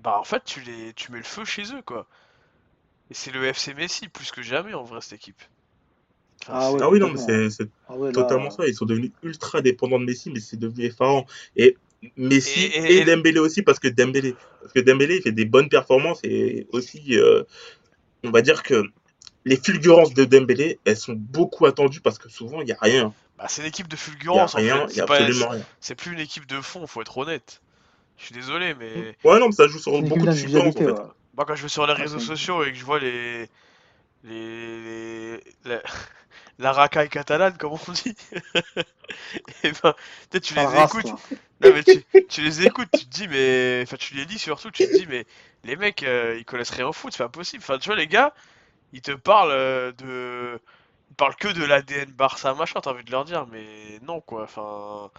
bah, 0.00 0.18
en 0.20 0.24
fait, 0.24 0.44
tu, 0.44 0.60
les... 0.62 0.94
tu 0.94 1.12
mets 1.12 1.18
le 1.18 1.24
feu 1.24 1.44
chez 1.46 1.74
eux, 1.74 1.82
quoi. 1.82 2.06
Et 3.10 3.14
c'est 3.14 3.32
le 3.32 3.52
FC 3.52 3.74
Messi, 3.74 4.06
plus 4.08 4.30
que 4.30 4.42
jamais, 4.42 4.72
en 4.72 4.84
vrai, 4.84 5.00
cette 5.00 5.14
équipe. 5.14 5.42
Ah 6.48 6.72
ouais. 6.72 6.78
Ah 6.82 6.90
oui, 6.90 6.98
non, 7.00 7.10
mais 7.10 7.50
c'est 7.50 7.68
Ah 7.88 7.96
ouais, 7.96 8.08
là, 8.08 8.12
totalement 8.12 8.50
ça. 8.50 8.66
Ils 8.66 8.74
sont 8.74 8.84
devenus 8.86 9.10
ultra 9.22 9.62
dépendants 9.62 9.98
de 9.98 10.04
Messi, 10.04 10.30
mais 10.30 10.40
c'est 10.40 10.58
devenu 10.58 10.84
effarant. 10.84 11.26
Et 11.56 11.76
Messi 12.16 12.60
Et- 12.60 12.98
et, 12.98 13.04
Dembélé 13.04 13.38
aussi, 13.38 13.62
parce 13.62 13.78
que 13.78 13.88
Dembélé, 13.88 14.36
parce 14.60 14.72
que 14.72 14.80
Dembélé 14.80 15.16
il 15.16 15.22
fait 15.22 15.32
des 15.32 15.44
bonnes 15.44 15.68
performances 15.68 16.20
et 16.22 16.66
aussi, 16.72 17.18
euh, 17.18 17.42
on 18.22 18.30
va 18.30 18.42
dire 18.42 18.62
que 18.62 18.84
les 19.44 19.56
fulgurances 19.56 20.12
de 20.14 20.24
Dembélé, 20.24 20.78
elles 20.84 20.96
sont 20.96 21.14
beaucoup 21.14 21.66
attendues 21.66 22.00
parce 22.00 22.18
que 22.18 22.28
souvent 22.28 22.60
il 22.62 22.68
y 22.68 22.72
a 22.72 22.78
rien, 22.80 23.14
Bah, 23.38 23.46
c'est 23.48 23.62
une 23.62 23.68
équipe 23.68 23.88
de 23.88 23.96
il 23.96 23.98
y 23.98 24.00
a 24.00 24.10
fulgurance, 24.12 24.54
en 24.54 24.58
fait. 24.58 24.64
il 24.64 24.68
y 24.68 24.70
a 24.70 24.88
C'est 24.88 25.06
pas- 25.06 25.14
absolument 25.16 25.48
rien. 25.48 25.64
C'est 25.80 25.94
plus 25.94 26.12
une 26.12 26.20
équipe 26.20 26.46
de 26.46 26.60
fond, 26.60 26.86
faut 26.86 27.00
être 27.00 27.16
honnête. 27.18 27.60
Je 28.18 28.26
suis 28.26 28.34
désolé, 28.34 28.74
mais 28.74 29.16
Ouais, 29.24 29.38
non, 29.38 29.46
mais 29.46 29.52
ça 29.52 29.66
joue 29.68 29.78
sur 29.78 29.92
beaucoup 30.02 30.26
de 30.26 30.32
fulgurances 30.32 30.76
en 30.76 30.78
fait. 30.78 30.86
ouais. 30.90 31.08
moi, 31.34 31.44
quand 31.46 31.54
je 31.54 31.62
vais 31.62 31.68
sur 31.68 31.86
les 31.86 31.92
réseaux 31.92 32.18
sociaux 32.18 32.64
et 32.64 32.72
que 32.72 32.78
je 32.78 32.84
vois 32.84 32.98
les. 32.98 33.48
les. 34.24 35.40
La 36.58 36.72
racaille 36.72 37.08
catalane, 37.08 37.56
comme 37.58 37.72
on 37.72 37.92
dit, 37.92 38.14
et 39.62 39.72
ben, 39.82 39.94
peut-être 40.30 40.42
tu 40.44 40.54
les 40.54 40.64
race, 40.64 40.90
écoutes. 40.94 41.12
Non, 41.60 41.72
mais 41.72 41.82
tu, 41.82 42.04
tu 42.28 42.42
les 42.42 42.66
écoutes, 42.66 42.88
tu 42.92 43.06
te 43.06 43.10
dis, 43.10 43.28
mais. 43.28 43.82
Enfin, 43.82 43.96
tu 43.96 44.14
les 44.14 44.24
lis 44.24 44.38
surtout, 44.38 44.70
tu 44.70 44.84
te 44.86 44.96
dis, 44.96 45.06
mais 45.06 45.26
les 45.64 45.76
mecs, 45.76 46.02
euh, 46.02 46.36
ils 46.38 46.44
connaissent 46.44 46.70
rien 46.70 46.86
au 46.86 46.92
foot, 46.92 47.12
c'est 47.12 47.22
pas 47.22 47.28
possible. 47.28 47.62
Enfin, 47.62 47.78
tu 47.78 47.88
vois, 47.88 47.96
les 47.96 48.06
gars, 48.06 48.34
ils 48.92 49.02
te 49.02 49.12
parlent 49.12 49.52
euh, 49.52 49.92
de. 49.92 50.60
Ils 51.10 51.16
parlent 51.16 51.36
que 51.36 51.48
de 51.48 51.64
l'ADN 51.64 52.10
Barça, 52.12 52.54
machin, 52.54 52.80
t'as 52.80 52.90
envie 52.90 53.04
de 53.04 53.10
leur 53.10 53.24
dire, 53.24 53.46
mais 53.48 54.00
non, 54.02 54.20
quoi. 54.20 54.44
Enfin. 54.44 55.10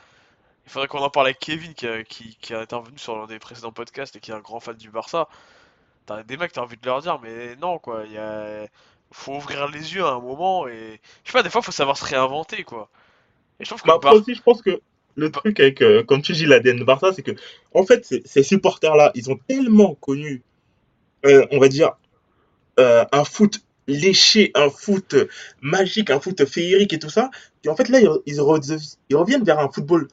Il 0.66 0.72
faudrait 0.72 0.88
qu'on 0.90 1.00
en 1.00 1.10
parle 1.10 1.28
avec 1.28 1.40
Kevin, 1.40 1.74
qui 1.74 1.88
a, 1.88 2.04
qui, 2.04 2.36
qui 2.42 2.54
a 2.54 2.60
intervenu 2.60 2.98
sur 2.98 3.18
l'un 3.18 3.26
des 3.28 3.40
précédents 3.40 3.72
podcasts 3.72 4.16
et 4.18 4.20
qui 4.20 4.32
est 4.32 4.34
un 4.34 4.42
grand 4.42 4.60
fan 4.60 4.76
du 4.76 4.90
Barça. 4.92 5.30
T'as 6.06 6.24
des 6.24 6.38
mecs, 6.38 6.54
t'as 6.54 6.62
envie 6.62 6.78
de 6.78 6.86
leur 6.86 7.02
dire, 7.02 7.20
mais 7.22 7.56
non, 7.58 7.80
quoi. 7.80 8.06
Il 8.06 8.14
y 8.14 8.18
a. 8.18 8.68
Faut 9.12 9.36
ouvrir 9.36 9.68
les 9.70 9.96
yeux 9.96 10.06
à 10.06 10.12
un 10.14 10.20
moment 10.20 10.68
et. 10.68 11.00
Je 11.24 11.32
sais 11.32 11.34
pas, 11.34 11.44
des 11.44 11.50
fois, 11.50 11.62
faut 11.62 11.72
savoir 11.72 11.98
se 11.98 12.06
réinventer, 12.06 12.64
quoi. 12.64 12.90
Et 13.60 13.66
je 13.66 13.70
trouve 13.70 13.82
que 13.82 13.88
Bar- 13.88 14.14
aussi, 14.14 14.36
je 14.36 14.42
pense 14.42 14.62
que 14.62 14.82
le 15.16 15.32
truc 15.32 15.60
avec, 15.60 15.82
euh, 15.82 16.04
comme 16.04 16.22
tu 16.22 16.34
dis, 16.34 16.46
l'ADN 16.46 16.84
Barça, 16.84 17.12
c'est 17.14 17.24
que, 17.24 17.32
en 17.74 17.86
fait, 17.86 18.06
ces- 18.06 18.24
ces 18.26 18.44
supporters-là, 18.44 19.12
ils 19.16 19.32
ont 19.32 19.40
tellement 19.48 19.96
connu, 19.96 20.44
euh, 21.26 21.46
on 21.52 21.60
va 21.60 21.68
dire, 21.70 21.94
euh, 22.80 23.06
un 23.12 23.24
foot 23.24 23.62
léché, 23.88 24.52
un 24.56 24.70
foot 24.70 25.16
magique, 25.62 26.10
un 26.10 26.20
foot 26.20 26.46
féerique 26.46 26.94
et 26.94 27.00
tout 27.00 27.10
ça, 27.10 27.32
qu'en 27.64 27.76
fait, 27.76 27.90
là, 27.90 28.02
ils, 28.02 28.10
ils 28.26 28.38
re- 28.40 28.98
ils 29.10 29.16
reviennent 29.16 29.44
vers 29.44 29.60
un 29.60 29.70
football 29.70 30.08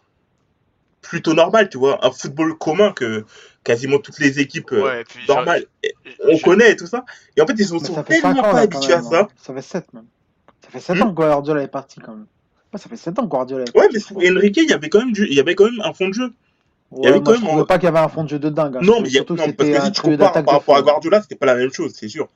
plutôt 1.05 1.35
normal, 1.35 1.69
tu 1.69 1.79
vois, 1.79 2.05
un 2.05 2.11
football 2.11 2.57
commun 2.59 2.93
que 2.93 3.25
quasiment 3.63 3.99
toutes 3.99 4.19
les 4.19 4.41
équipes 4.41 4.73
euh, 4.73 4.83
Ouais, 4.83 5.05
puis. 5.05 5.21
normales, 5.29 5.65
je- 5.83 5.91
on 6.29 6.37
je- 6.37 6.43
connaît 6.43 6.73
et 6.73 6.77
tout 6.77 6.87
ça. 6.87 7.05
Et 7.37 7.41
en 7.41 7.47
fait, 7.47 7.53
ils 7.55 7.59
Mais 7.73 7.79
sont 7.79 7.79
ça 7.79 8.03
fait 8.05 8.21
5 8.21 8.35
tellement 8.35 8.49
ans, 8.49 8.53
pas 8.53 8.61
habitués 8.61 8.93
à 8.95 9.03
ça. 9.03 9.21
hein. 9.21 9.29
Ça 9.43 9.55
fait 9.55 9.63
7 9.63 9.93
même. 9.93 10.07
Ça 10.65 10.71
fait 10.71 10.81
7 10.81 10.97
Hmm. 10.97 11.03
ans 11.03 11.11
que 11.11 11.15
Guardiola 11.15 11.63
est 11.63 11.69
parti, 11.69 12.01
quand 12.01 12.13
même. 12.13 12.27
Ouais, 12.73 12.79
ça 12.81 12.89
fait 12.89 12.97
7 12.97 13.19
ans 13.19 13.23
que 13.23 13.29
Guardiola 13.29 13.65
est 13.65 13.77
Ouais, 13.77 13.83
parti. 13.83 13.95
mais 13.95 14.01
je 14.01 14.05
sous. 14.07 14.37
Enrique, 14.37 14.57
il 14.57 14.69
y 14.71 14.73
avait 14.73 14.89
quand 14.89 14.99
même 15.01 15.13
du, 15.13 15.27
il 15.29 15.35
y 15.35 15.41
avait 15.41 15.55
quand 15.55 15.65
même 15.65 15.81
un 15.85 15.93
fond 15.93 16.09
de 16.09 16.15
jeu. 16.15 16.33
Ouais, 16.91 17.05
y 17.05 17.07
avait 17.09 17.21
moi, 17.21 17.25
quand 17.35 17.41
je 17.41 17.57
même 17.57 17.67
pas 17.67 17.79
qu'il 17.79 17.85
y 17.87 17.89
avait 17.89 17.99
un 17.99 18.09
fond 18.09 18.25
de 18.25 18.29
jeu 18.29 18.39
de 18.39 18.49
dingue. 18.51 18.77
hein. 18.77 18.81
Non, 18.83 19.01
mais 19.01 19.09
il 19.09 19.15
y 19.15 19.19
a, 19.19 19.21
non, 19.21 19.27
parce 19.37 19.69
que 19.71 19.81
si 19.87 19.93
tu 19.93 20.01
compares 20.03 20.33
par 20.33 20.55
rapport 20.55 20.75
à 20.77 20.79
fou. 20.81 20.85
Guardiola, 20.85 21.23
c'était 21.23 21.35
pas 21.37 21.47
la 21.47 21.55
même 21.57 21.73
chose, 21.73 21.93
c'est 21.95 22.09
sûr. 22.09 22.29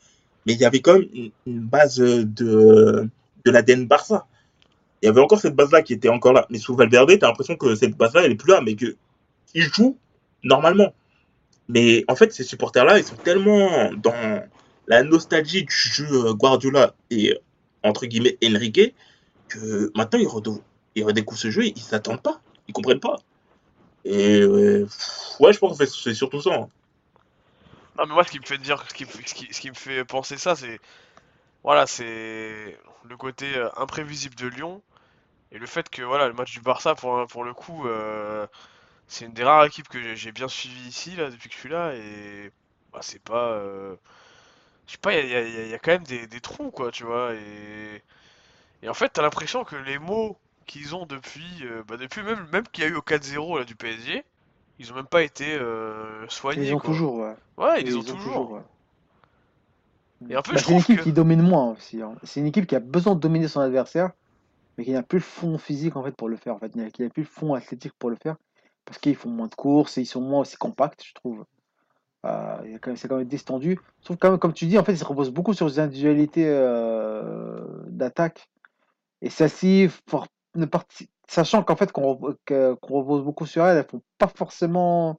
Mais 0.46 0.54
il 0.54 0.60
y 0.60 0.64
avait 0.64 0.80
quand 0.80 0.94
même 0.94 1.06
une, 1.12 1.30
une 1.46 1.60
base 1.60 1.96
de, 1.98 2.26
de 3.44 3.50
l'ADN 3.50 3.86
Barça. 3.86 4.26
Il 5.02 5.06
y 5.06 5.08
avait 5.08 5.20
encore 5.20 5.40
cette 5.40 5.54
base-là 5.54 5.82
qui 5.82 5.92
était 5.92 6.08
encore 6.08 6.32
là. 6.32 6.46
Mais 6.50 6.58
sous 6.58 6.74
Valverde, 6.74 7.18
t'as 7.18 7.28
l'impression 7.28 7.56
que 7.56 7.74
cette 7.74 7.96
base-là, 7.96 8.24
elle 8.24 8.32
est 8.32 8.36
plus 8.36 8.52
là, 8.52 8.60
mais 8.60 8.74
que 8.74 8.96
ils 9.54 9.62
jouent 9.62 9.98
normalement. 10.42 10.94
Mais 11.68 12.04
en 12.08 12.16
fait, 12.16 12.32
ces 12.32 12.44
supporters-là, 12.44 12.98
ils 12.98 13.04
sont 13.04 13.16
tellement 13.16 13.92
dans 13.94 14.42
la 14.86 15.02
nostalgie 15.02 15.64
du 15.64 15.74
jeu 15.74 16.06
euh, 16.10 16.34
Guardiola 16.34 16.94
et 17.10 17.38
entre 17.82 18.06
guillemets 18.06 18.38
Enrique 18.42 18.94
que 19.48 19.90
maintenant 19.94 20.18
ils, 20.18 20.26
redou- 20.26 20.62
ils 20.94 21.04
redécouvrent 21.04 21.40
ce 21.40 21.50
jeu, 21.50 21.64
ils 21.66 21.78
s'attendent 21.78 22.22
pas, 22.22 22.40
ils 22.66 22.72
comprennent 22.72 23.00
pas. 23.00 23.16
Et 24.04 24.40
euh, 24.40 24.86
ouais, 25.40 25.52
je 25.52 25.58
pense 25.58 25.78
que 25.78 25.84
c'est- 25.86 26.14
surtout 26.14 26.40
ça. 26.40 26.54
hein. 26.54 26.68
Non, 27.98 28.06
mais 28.06 28.14
moi, 28.14 28.24
ce 28.24 28.30
qui 28.30 28.38
me 28.40 28.44
fait 28.46 28.58
dire, 28.58 28.84
ce 28.88 28.94
qui, 28.94 29.04
ce 29.04 29.60
qui, 29.60 29.68
me 29.70 29.74
fait 29.74 30.04
penser 30.04 30.38
ça, 30.38 30.54
c'est. 30.56 30.78
Voilà, 31.64 31.86
c'est 31.86 32.78
le 33.04 33.16
côté 33.16 33.56
euh, 33.56 33.68
imprévisible 33.76 34.36
de 34.36 34.46
Lyon 34.46 34.82
et 35.52 35.58
le 35.58 35.66
fait 35.66 35.88
que, 35.90 36.02
voilà, 36.02 36.28
le 36.28 36.34
match 36.34 36.52
du 36.52 36.60
Barça, 36.60 36.94
pour, 36.94 37.26
pour 37.28 37.44
le 37.44 37.54
coup, 37.54 37.86
euh, 37.88 38.46
c'est 39.08 39.26
une 39.26 39.34
des 39.34 39.44
rares 39.44 39.64
équipes 39.66 39.88
que 39.88 40.14
j'ai- 40.16 40.32
bien 40.32 40.48
suivi 40.48 40.88
ici, 40.88 41.16
là, 41.16 41.30
depuis 41.30 41.48
que 41.50 41.54
je 41.56 41.60
suis 41.60 41.68
là, 41.70 41.94
et. 41.94 42.52
Bah, 42.92 43.00
c'est 43.02 43.22
pas. 43.22 43.52
euh, 43.52 43.96
Je 44.86 44.92
sais 44.94 44.98
pas, 44.98 45.14
il 45.18 45.28
y 45.30 45.34
a, 45.36 45.42
y 45.42 45.56
a- 45.58 45.66
y 45.68 45.74
a 45.74 45.78
quand 45.78 45.92
même 45.92 46.04
des, 46.04 46.26
des 46.26 46.40
trous, 46.40 46.70
quoi, 46.72 46.90
tu 46.92 47.04
vois, 47.04 47.34
et. 47.34 48.02
Et 48.82 48.88
en 48.88 48.94
fait, 48.94 49.10
t'as 49.10 49.22
l'impression 49.22 49.64
que 49.64 49.76
les 49.76 49.98
mots 49.98 50.38
qu'ils 50.66 50.94
ont 50.96 51.06
depuis. 51.06 51.44
euh, 51.64 51.82
bah, 51.84 51.96
depuis 51.98 52.22
même, 52.22 52.46
même 52.52 52.66
qu'il 52.68 52.84
y 52.84 52.86
a 52.86 52.90
eu 52.90 52.96
au 52.96 53.02
4-0 53.02 53.58
là, 53.58 53.64
du 53.64 53.76
PSG, 53.76 54.24
ils 54.78 54.92
ont 54.92 54.96
même 54.96 55.06
pas 55.08 55.22
été 55.24 55.54
euh, 55.56 56.28
soignés, 56.28 56.74
Ils 56.74 56.74
ont 56.74 56.80
quoi. 56.80 56.80
toujours, 56.80 57.14
ouais. 57.20 57.34
Ouais, 57.56 57.82
ils 57.82 57.96
ont 57.98 58.02
toujours. 58.04 58.50
ouais. 58.50 58.62
Et 60.30 60.34
un 60.36 60.42
peu, 60.42 60.54
Bah, 60.54 60.60
je 60.60 60.64
c'est 60.64 60.72
une 60.72 60.78
équipe 60.78 61.00
que- 61.00 61.00
qui 61.00 61.12
domine 61.12 61.42
moins 61.42 61.72
aussi. 61.72 62.00
hein. 62.02 62.16
C'est 62.22 62.40
une 62.40 62.46
équipe 62.46 62.66
qui 62.66 62.76
a 62.76 62.80
besoin 62.80 63.14
de 63.14 63.20
dominer 63.20 63.48
son 63.48 63.60
adversaire, 63.60 64.12
mais 64.78 64.84
qui 64.84 64.92
n'a 64.92 65.02
plus 65.02 65.18
le 65.18 65.24
fond 65.24 65.58
physique 65.58 65.96
en 65.96 66.04
fait 66.04 66.12
pour 66.12 66.28
le 66.28 66.36
faire. 66.36 66.54
En 66.54 66.58
fait, 66.58 66.70
qui 66.70 67.02
n'a 67.02 67.10
plus 67.10 67.24
le 67.24 67.28
fond 67.28 67.52
athlétique 67.54 67.92
pour 67.98 68.10
le 68.10 68.16
faire, 68.22 68.36
parce 68.84 68.98
qu'ils 68.98 69.16
font 69.16 69.28
moins 69.28 69.48
de 69.48 69.54
courses 69.54 69.98
et 69.98 70.02
ils 70.02 70.06
sont 70.06 70.20
moins 70.20 70.40
aussi 70.40 70.56
compacts, 70.56 71.04
je 71.04 71.12
trouve. 71.14 71.44
Euh, 72.24 72.78
c'est 72.96 73.08
quand 73.08 73.16
même 73.16 73.26
distendu. 73.26 73.78
Je 74.00 74.04
trouve 74.04 74.16
quand 74.16 74.30
même, 74.30 74.38
comme 74.38 74.52
tu 74.52 74.66
dis, 74.66 74.78
en 74.78 74.84
fait, 74.84 74.92
ils 74.92 74.98
se 74.98 75.04
reposent 75.04 75.30
beaucoup 75.30 75.52
sur 75.52 75.66
les 75.66 75.78
individualités 75.78 76.46
euh, 76.46 77.60
d'attaque. 77.88 78.48
Et 79.20 79.30
parti- 80.66 81.08
sachant 81.28 81.62
qu'en 81.62 81.76
fait, 81.76 81.92
qu'on 81.92 82.16
qu'on 82.46 82.76
repose 82.80 83.22
beaucoup 83.22 83.46
sur 83.46 83.66
elles, 83.66 83.78
elles 83.78 83.86
font 83.88 84.02
pas 84.18 84.28
forcément 84.28 85.18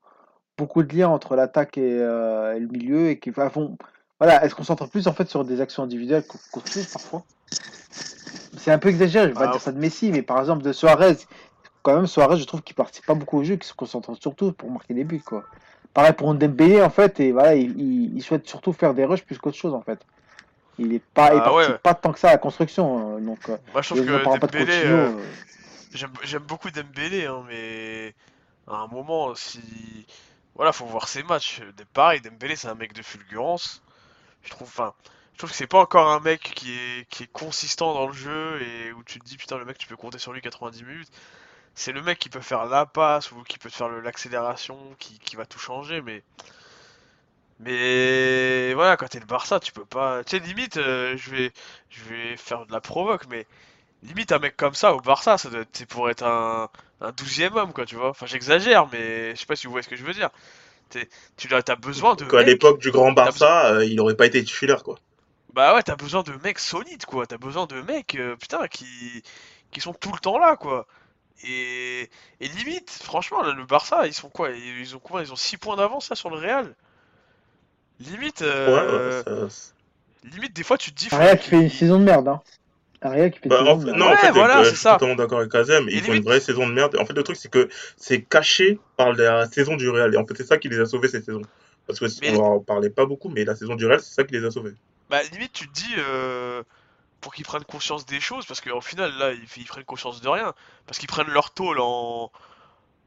beaucoup 0.57 0.83
de 0.83 0.93
liens 0.95 1.09
entre 1.09 1.35
l'attaque 1.35 1.77
et, 1.77 1.99
euh, 2.01 2.57
le 2.59 2.67
milieu 2.67 3.09
et 3.09 3.19
qui 3.19 3.31
font 3.31 3.77
voilà 4.19 4.43
elles 4.43 4.49
se 4.49 4.55
concentrent 4.55 4.89
plus 4.89 5.07
en 5.07 5.13
fait 5.13 5.29
sur 5.29 5.45
des 5.45 5.61
actions 5.61 5.83
individuelles 5.83 6.25
chose 6.67 6.87
parfois 6.87 7.23
c'est 8.59 8.71
un 8.71 8.77
peu 8.79 8.89
exagéré 8.89 9.25
je 9.25 9.29
vais 9.33 9.39
pas 9.39 9.47
Ah. 9.47 9.51
dire 9.51 9.61
ça 9.61 9.71
de 9.71 9.79
Messi 9.79 10.11
mais 10.11 10.21
par 10.21 10.39
exemple 10.39 10.61
de 10.63 10.71
Suarez 10.73 11.17
quand 11.81 11.95
même 11.95 12.07
Suarez 12.07 12.37
je 12.37 12.43
trouve 12.45 12.61
qu'il 12.61 12.75
participe 12.75 13.05
pas 13.05 13.13
beaucoup 13.15 13.39
au 13.39 13.43
jeu 13.43 13.55
qu'il 13.55 13.63
se 13.65 13.73
concentre 13.73 14.13
surtout 14.21 14.51
pour 14.51 14.69
marquer 14.69 14.93
des 14.93 15.03
buts 15.03 15.21
quoi 15.25 15.43
pareil 15.93 16.13
pour 16.13 16.33
Dembélé 16.35 16.81
en 16.81 16.89
fait 16.89 17.19
et 17.19 17.31
voilà 17.31 17.55
il, 17.55 17.71
il- 17.79 18.15
il 18.17 18.21
souhaite 18.21 18.47
surtout 18.47 18.73
faire 18.73 18.93
des 18.93 19.05
rushs 19.05 19.23
plus 19.23 19.37
qu'autre 19.39 19.57
chose 19.57 19.73
en 19.73 19.81
fait 19.81 19.99
il 20.77 20.93
est 20.93 21.03
pas 21.13 21.33
il 21.33 21.39
Ah 21.39 21.45
participe 21.45 21.73
ouais. 21.73 21.79
pas 21.79 21.93
tant 21.93 22.13
que 22.13 22.19
ça 22.19 22.29
à 22.29 22.31
la 22.33 22.37
construction 22.37 23.17
euh, 23.17 23.19
donc 23.19 23.49
euh, 23.49 23.57
Moi, 23.73 23.81
je 23.81 23.89
trouve 23.89 24.05
que 24.05 24.37
Dembélé, 24.39 24.81
euh, 24.85 25.07
euh, 25.09 26.07
j'aime 26.23 26.43
beaucoup 26.43 26.69
Dembélé, 26.71 27.25
hein, 27.25 27.43
mais 27.49 28.13
à 28.67 28.75
un 28.77 28.87
moment, 28.87 29.35
si 29.35 29.59
voilà, 30.55 30.71
faut 30.71 30.85
voir 30.85 31.07
ses 31.07 31.23
matchs. 31.23 31.61
Pareil, 31.93 32.21
Dembélé, 32.21 32.55
c'est 32.55 32.67
un 32.67 32.75
mec 32.75 32.93
de 32.93 33.01
fulgurance. 33.01 33.81
Je 34.43 34.49
trouve, 34.51 34.67
enfin, 34.67 34.93
je 35.39 35.45
trouve 35.45 35.51
que 35.51 35.55
c'est 35.55 35.67
pas 35.67 35.79
encore 35.79 36.09
un 36.09 36.19
mec 36.19 36.41
qui 36.53 36.73
est 36.73 37.07
qui 37.09 37.23
est 37.23 37.31
consistant 37.31 37.93
dans 37.93 38.07
le 38.07 38.13
jeu 38.13 38.61
et 38.61 38.91
où 38.91 39.05
tu 39.05 39.19
te 39.19 39.25
dis 39.25 39.37
putain 39.37 39.57
le 39.57 39.63
mec, 39.63 39.77
tu 39.77 39.87
peux 39.87 39.95
compter 39.95 40.19
sur 40.19 40.33
lui 40.33 40.41
90 40.41 40.83
minutes. 40.83 41.07
C'est 41.75 41.93
le 41.93 42.01
mec 42.01 42.19
qui 42.19 42.27
peut 42.29 42.41
faire 42.41 42.65
la 42.65 42.85
passe 42.85 43.31
ou 43.31 43.41
qui 43.43 43.57
peut 43.57 43.69
te 43.69 43.75
faire 43.75 43.87
l'accélération, 43.87 44.77
qui, 44.99 45.17
qui 45.19 45.37
va 45.37 45.45
tout 45.45 45.57
changer, 45.57 46.01
mais 46.01 46.23
mais 47.61 48.73
voilà, 48.73 48.97
quand 48.97 49.07
t'es 49.07 49.21
le 49.21 49.25
Barça, 49.25 49.61
tu 49.61 49.71
peux 49.71 49.85
pas. 49.85 50.25
Tu 50.25 50.37
sais, 50.37 50.43
limite, 50.43 50.75
euh, 50.75 51.15
je 51.15 51.31
vais 51.31 51.53
je 51.89 52.03
vais 52.03 52.35
faire 52.35 52.65
de 52.65 52.73
la 52.73 52.81
provoque, 52.81 53.25
mais 53.29 53.47
Limite, 54.03 54.33
un 54.33 54.39
mec 54.39 54.57
comme 54.57 54.73
ça 54.73 54.93
au 54.93 54.99
Barça, 54.99 55.37
ça 55.37 55.49
doit 55.49 55.61
être, 55.61 55.69
c'est 55.71 55.85
pour 55.85 56.09
être 56.09 56.23
un, 56.23 56.69
un 56.99 57.11
douzième 57.13 57.55
homme, 57.55 57.71
quoi, 57.71 57.85
tu 57.85 57.95
vois. 57.95 58.09
Enfin, 58.09 58.25
j'exagère, 58.25 58.87
mais 58.91 59.35
je 59.35 59.39
sais 59.39 59.45
pas 59.45 59.55
si 59.55 59.67
vous 59.67 59.71
voyez 59.71 59.83
ce 59.83 59.89
que 59.89 59.95
je 59.95 60.03
veux 60.03 60.13
dire. 60.13 60.29
Tu 60.89 61.53
as, 61.53 61.75
besoin 61.75 62.15
de 62.15 62.25
Qu'à 62.25 62.43
l'époque 62.43 62.79
du 62.79 62.91
Grand 62.91 63.11
Barça, 63.11 63.73
euh, 63.73 63.85
il 63.85 63.99
aurait 64.01 64.15
pas 64.15 64.25
été 64.25 64.43
titulaire, 64.43 64.83
quoi. 64.83 64.97
Bah 65.53 65.73
ouais, 65.75 65.83
t'as 65.83 65.95
besoin 65.95 66.23
de 66.23 66.33
mecs 66.43 66.59
solides, 66.59 67.05
quoi. 67.05 67.25
T'as 67.25 67.37
besoin 67.37 67.65
de 67.65 67.81
mecs, 67.81 68.15
euh, 68.15 68.35
putain, 68.35 68.67
qui, 68.67 69.23
qui 69.71 69.81
sont 69.81 69.93
tout 69.93 70.11
le 70.11 70.19
temps 70.19 70.37
là, 70.37 70.55
quoi. 70.55 70.87
Et, 71.43 72.09
et 72.41 72.47
limite, 72.49 72.91
franchement, 72.91 73.41
là, 73.41 73.53
le 73.53 73.65
Barça, 73.65 74.07
ils 74.07 74.13
sont 74.13 74.29
quoi? 74.29 74.51
Ils, 74.51 74.95
ont 74.95 74.99
combien? 74.99 75.23
Ils 75.23 75.33
ont 75.33 75.37
6 75.37 75.57
points 75.57 75.75
d'avance 75.77 76.09
là 76.09 76.15
sur 76.15 76.29
le 76.29 76.37
Real? 76.37 76.75
Limite, 77.99 78.41
euh, 78.41 79.23
ouais, 79.23 79.47
ça- 79.49 79.73
limite, 80.23 80.53
des 80.55 80.63
fois, 80.63 80.77
tu 80.77 80.91
te 80.91 80.97
dis, 80.97 81.09
Real 81.11 81.39
qui 81.39 81.49
fait 81.49 81.61
une 81.61 81.69
saison 81.69 81.99
de 81.99 82.05
merde 82.05 82.27
hein. 82.27 82.41
Real 83.01 83.31
qui 83.31 83.39
fait 83.39 83.49
Bah, 83.49 83.63
en 83.63 83.79
fait- 83.79 83.85
non, 83.87 83.93
merde. 83.93 84.13
en 84.13 84.17
fait, 84.17 84.31
voilà, 84.31 84.59
euh, 84.59 84.63
je 84.65 84.75
suis 84.75 84.83
totalement 84.83 85.15
d'accord 85.15 85.39
avec 85.39 85.51
Kazem. 85.51 85.87
Ils 85.89 86.01
font 86.01 86.13
une 86.13 86.23
vraie 86.23 86.39
saison 86.41 86.67
de 86.67 86.73
merde. 86.73 86.97
En 86.99 87.05
fait, 87.05 87.13
le 87.13 87.23
truc, 87.23 87.37
c'est 87.37 87.49
que 87.49 87.69
c'est 87.97 88.21
caché 88.21 88.79
par 88.97 89.13
la 89.13 89.47
saison 89.47 89.75
du 89.77 89.89
Real. 89.89 90.13
Et 90.13 90.17
en 90.17 90.25
fait, 90.25 90.35
c'est 90.35 90.45
ça 90.45 90.57
qui 90.57 90.69
les 90.69 90.79
a 90.79 90.85
sauvés 90.85 91.07
cette 91.07 91.25
saison. 91.25 91.41
Parce 91.87 91.99
que 91.99 92.05
Mais- 92.21 92.31
on 92.37 92.43
en 92.43 92.59
parlait 92.59 92.89
pas 92.89 93.05
beaucoup, 93.05 93.29
mais 93.29 93.45
la 93.45 93.55
saison 93.55 93.75
du 93.75 93.85
Real, 93.85 93.99
c'est 94.01 94.13
ça 94.13 94.23
qui 94.23 94.33
les 94.33 94.45
a 94.45 94.51
sauvés. 94.51 94.73
Bah, 95.09 95.23
limite, 95.23 95.53
tu 95.53 95.67
te 95.67 95.73
dis, 95.73 95.93
euh, 95.97 96.63
pour 97.21 97.33
qu'ils 97.33 97.45
prennent 97.45 97.65
conscience 97.65 98.05
des 98.05 98.19
choses, 98.21 98.45
parce 98.45 98.61
qu'au 98.61 98.81
final, 98.81 99.13
là, 99.17 99.33
ils, 99.33 99.47
ils 99.57 99.65
prennent 99.65 99.85
conscience 99.85 100.21
de 100.21 100.29
rien. 100.29 100.53
Parce 100.87 100.99
qu'ils 100.99 101.09
prennent 101.09 101.29
leur 101.29 101.51
tôle 101.53 101.79
en, 101.81 102.31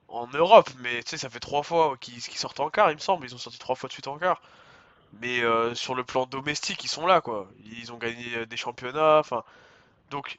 en 0.09 0.27
Europe, 0.29 0.71
mais 0.81 1.03
tu 1.05 1.11
sais, 1.11 1.19
ça 1.19 1.31
fait 1.31 1.41
trois 1.41 1.63
fois 1.63 1.97
qu'ils 2.01 2.23
sortent 2.23 2.61
en 2.61 2.71
quart, 2.71 2.91
il 2.91 2.97
me 2.97 3.01
semble. 3.01 3.27
Ils 3.27 3.35
ont 3.35 3.39
sorti 3.39 3.59
trois 3.59 3.77
fois 3.77 3.89
de 3.89 3.93
suite 3.95 4.09
en 4.09 4.19
quart. 4.19 4.43
Mais 5.21 5.43
euh, 5.43 5.75
sur 5.75 5.95
le 5.97 6.05
plan 6.05 6.27
domestique, 6.27 6.85
ils 6.85 6.89
sont 6.89 7.07
là, 7.07 7.21
quoi. 7.23 7.51
Ils 7.65 7.93
ont 7.93 7.99
gagné 7.99 8.37
euh, 8.37 8.47
des 8.47 8.57
championnats, 8.59 9.19
enfin. 9.21 9.45
Donc, 10.11 10.39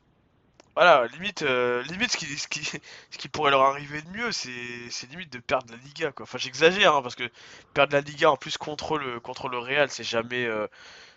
voilà, 0.76 1.08
limite, 1.08 1.44
euh, 1.44 1.84
limite 1.84 2.12
ce 2.14 2.18
qui, 2.18 2.26
ce 2.38 2.48
ce 3.12 3.18
qui 3.20 3.30
pourrait 3.30 3.52
leur 3.52 3.62
arriver 3.64 4.02
de 4.04 4.10
mieux, 4.10 4.32
c'est 4.32 4.90
c'est 4.92 5.10
limite 5.10 5.32
de 5.34 5.40
perdre 5.40 5.72
la 5.74 5.78
Liga, 5.80 6.12
quoi. 6.14 6.24
Enfin, 6.26 6.38
j'exagère, 6.40 6.96
hein, 6.96 7.02
parce 7.04 7.16
que 7.16 7.30
perdre 7.74 7.94
la 7.94 8.02
Liga 8.02 8.32
en 8.32 8.38
plus 8.38 8.58
contre 8.58 8.98
le, 9.00 9.20
contre 9.20 9.50
le 9.50 9.60
Real, 9.60 9.90
c'est 9.92 10.04
jamais. 10.06 10.48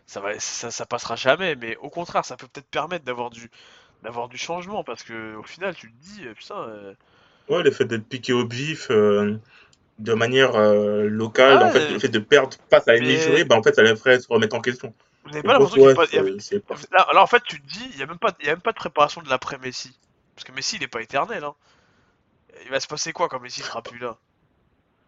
Ça 0.07 0.21
va, 0.21 0.39
ça, 0.39 0.71
ça 0.71 0.87
passera 0.87 1.17
jamais, 1.17 1.57
mais 1.57 1.77
au 1.77 1.91
contraire, 1.91 2.25
ça 2.25 2.37
peut 2.37 2.47
peut-être 2.47 2.69
permettre 2.71 3.05
d'avoir 3.05 3.31
du, 3.31 3.51
d'avoir 4.03 4.29
du 4.29 4.39
changement, 4.39 4.85
parce 4.85 5.03
que 5.03 5.35
au 5.37 5.43
final, 5.43 5.75
tu 5.75 5.93
te 5.93 5.97
dis, 6.03 6.27
euh, 6.27 6.35
putain, 6.35 6.59
euh, 6.59 6.95
Ouais, 7.49 7.63
le 7.63 7.71
fait 7.71 7.85
d'être 7.85 8.09
piqué 8.09 8.33
au 8.33 8.47
vif 8.47 8.89
euh, 8.91 9.37
de 9.99 10.15
manière 10.15 10.57
euh, 10.57 11.07
locale, 11.09 11.59
Ah, 11.63 11.67
en 11.67 11.71
fait, 11.71 11.91
le 11.91 11.99
fait 11.99 12.09
de 12.09 12.19
perdre 12.19 12.57
face 12.71 12.89
à 12.89 12.97
une 12.97 13.05
mais- 13.05 13.15
écurie, 13.15 13.45
bah, 13.45 13.57
en 13.57 13.63
fait, 13.63 13.75
ça 13.75 13.83
les 13.83 13.95
ferait 13.97 14.21
se 14.21 14.29
remettre 14.29 14.57
en 14.57 14.61
question. 14.61 14.93
vous 15.25 15.31
n'avez 15.31 15.43
pas 15.43 15.53
l'impression 15.55 15.77
qu'il 15.77 15.89
y 15.89 15.93
a 15.93 15.95
pas- 15.95 16.07
y 16.57 16.61
pas- 16.61 16.75
Là, 16.93 17.07
là, 17.15 17.23
en 17.23 17.27
fait, 17.27 17.43
tu 17.45 17.61
te 17.61 17.67
dis, 17.67 17.89
il 17.95 17.99
y 17.99 18.03
a 18.03 18.07
même 18.07 18.19
pas, 18.19 18.33
y 18.43 18.47
a 18.49 18.51
même 18.53 18.61
pas 18.61 18.73
de 18.73 18.77
préparation 18.77 19.23
de 19.23 19.29
l'après 19.29 19.59
Messi, 19.59 19.97
parce 20.35 20.45
que 20.45 20.53
Messi, 20.53 20.77
il 20.77 20.83
est 20.83 20.89
pas 20.89 21.03
éternel, 21.03 21.45
hein. 21.45 21.55
Il 22.65 22.71
va 22.71 22.81
se 22.81 22.87
passer 22.87 23.13
quoi 23.13 23.29
quand 23.29 23.39
Messi 23.41 23.61
sera 23.61 23.83
plus 23.83 23.99
là? 23.99 24.17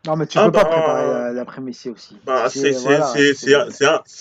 Non, 0.07 0.17
mais 0.17 0.27
tu 0.27 0.39
Ah 0.39 0.47
peux 0.47 0.53
pas 0.53 0.65
bah, 0.65 0.71
préparer 0.71 1.07
la- 1.07 1.33
l'après-Messi 1.33 1.91
aussi. 1.91 2.17
Bah, 2.25 2.49
c'est 2.49 2.71
voilà, 2.71 3.13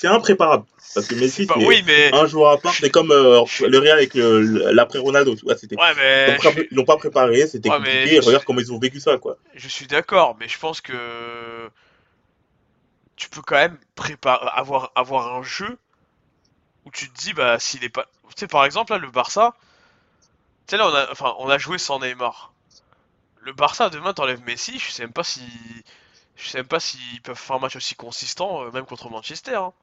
impréparable. 0.03 0.65
Parce 0.95 1.07
que 1.07 1.15
Messi, 1.15 1.45
c'est 1.47 1.65
oui, 1.65 1.83
mais 1.85 2.13
un 2.13 2.25
joueur 2.25 2.51
à 2.51 2.57
part. 2.57 2.73
C'est 2.73 2.89
comme 2.89 3.11
euh, 3.11 3.43
le 3.67 3.77
Real 3.77 3.97
avec 3.97 4.13
le- 4.15 4.71
l'après-Ronaldo. 4.71 5.35
tu 5.35 5.45
vois, 5.45 5.53
ouais, 5.53 5.59
Ils 5.71 5.77
mais 5.95 6.27
l'ont 6.31 6.37
pas- 6.41 6.61
Ils 6.71 6.75
l'ont 6.75 6.85
pas 6.85 6.97
préparé, 6.97 7.45
c'était 7.47 7.69
Ouais, 7.69 7.77
compliqué. 7.77 8.15
et 8.15 8.19
regarde 8.19 8.37
suis- 8.39 8.45
comment 8.45 8.59
ils 8.59 8.73
ont 8.73 8.79
vécu 8.79 8.99
ça, 8.99 9.17
quoi. 9.17 9.37
Je 9.53 9.67
suis 9.67 9.85
d'accord, 9.87 10.35
mais 10.39 10.47
je 10.47 10.57
pense 10.57 10.81
que 10.81 11.69
tu 13.15 13.29
peux 13.29 13.41
quand 13.41 13.55
même 13.55 13.77
préparer, 13.95 14.47
avoir, 14.53 14.91
avoir 14.95 15.35
un 15.35 15.43
jeu 15.43 15.77
où 16.85 16.91
tu 16.91 17.09
te 17.09 17.17
dis, 17.19 17.33
bah, 17.33 17.59
s'il 17.59 17.83
est 17.83 17.89
pas. 17.89 18.05
Tu 18.29 18.33
sais, 18.41 18.47
par 18.47 18.65
exemple, 18.65 18.91
là, 18.93 18.97
le 18.97 19.09
Barça, 19.11 19.53
tu 20.67 20.71
sais, 20.71 20.77
là, 20.77 20.87
on 20.89 20.93
a, 20.93 21.11
enfin, 21.11 21.33
on 21.39 21.49
a 21.49 21.57
joué 21.57 21.77
sans 21.77 21.99
Neymar. 21.99 22.53
Le 23.47 23.53
Barça, 23.53 23.89
demain, 23.89 24.13
t'enlèves 24.13 24.43
Messi, 24.43 24.77
je 24.77 24.91
sais 24.91 25.01
même 25.01 25.11
pas 25.11 25.23
si. 25.23 25.41
Je 26.35 26.47
sais 26.49 26.59
même 26.59 26.67
pas 26.67 26.79
s'ils 26.79 27.21
peuvent 27.23 27.35
faire 27.37 27.55
un 27.55 27.59
match 27.59 27.75
aussi 27.75 27.95
consistant, 27.95 28.63
euh, 28.63 28.71
même 28.71 28.85
contre 28.85 29.09
Manchester. 29.09 29.55
hein. 29.55 29.73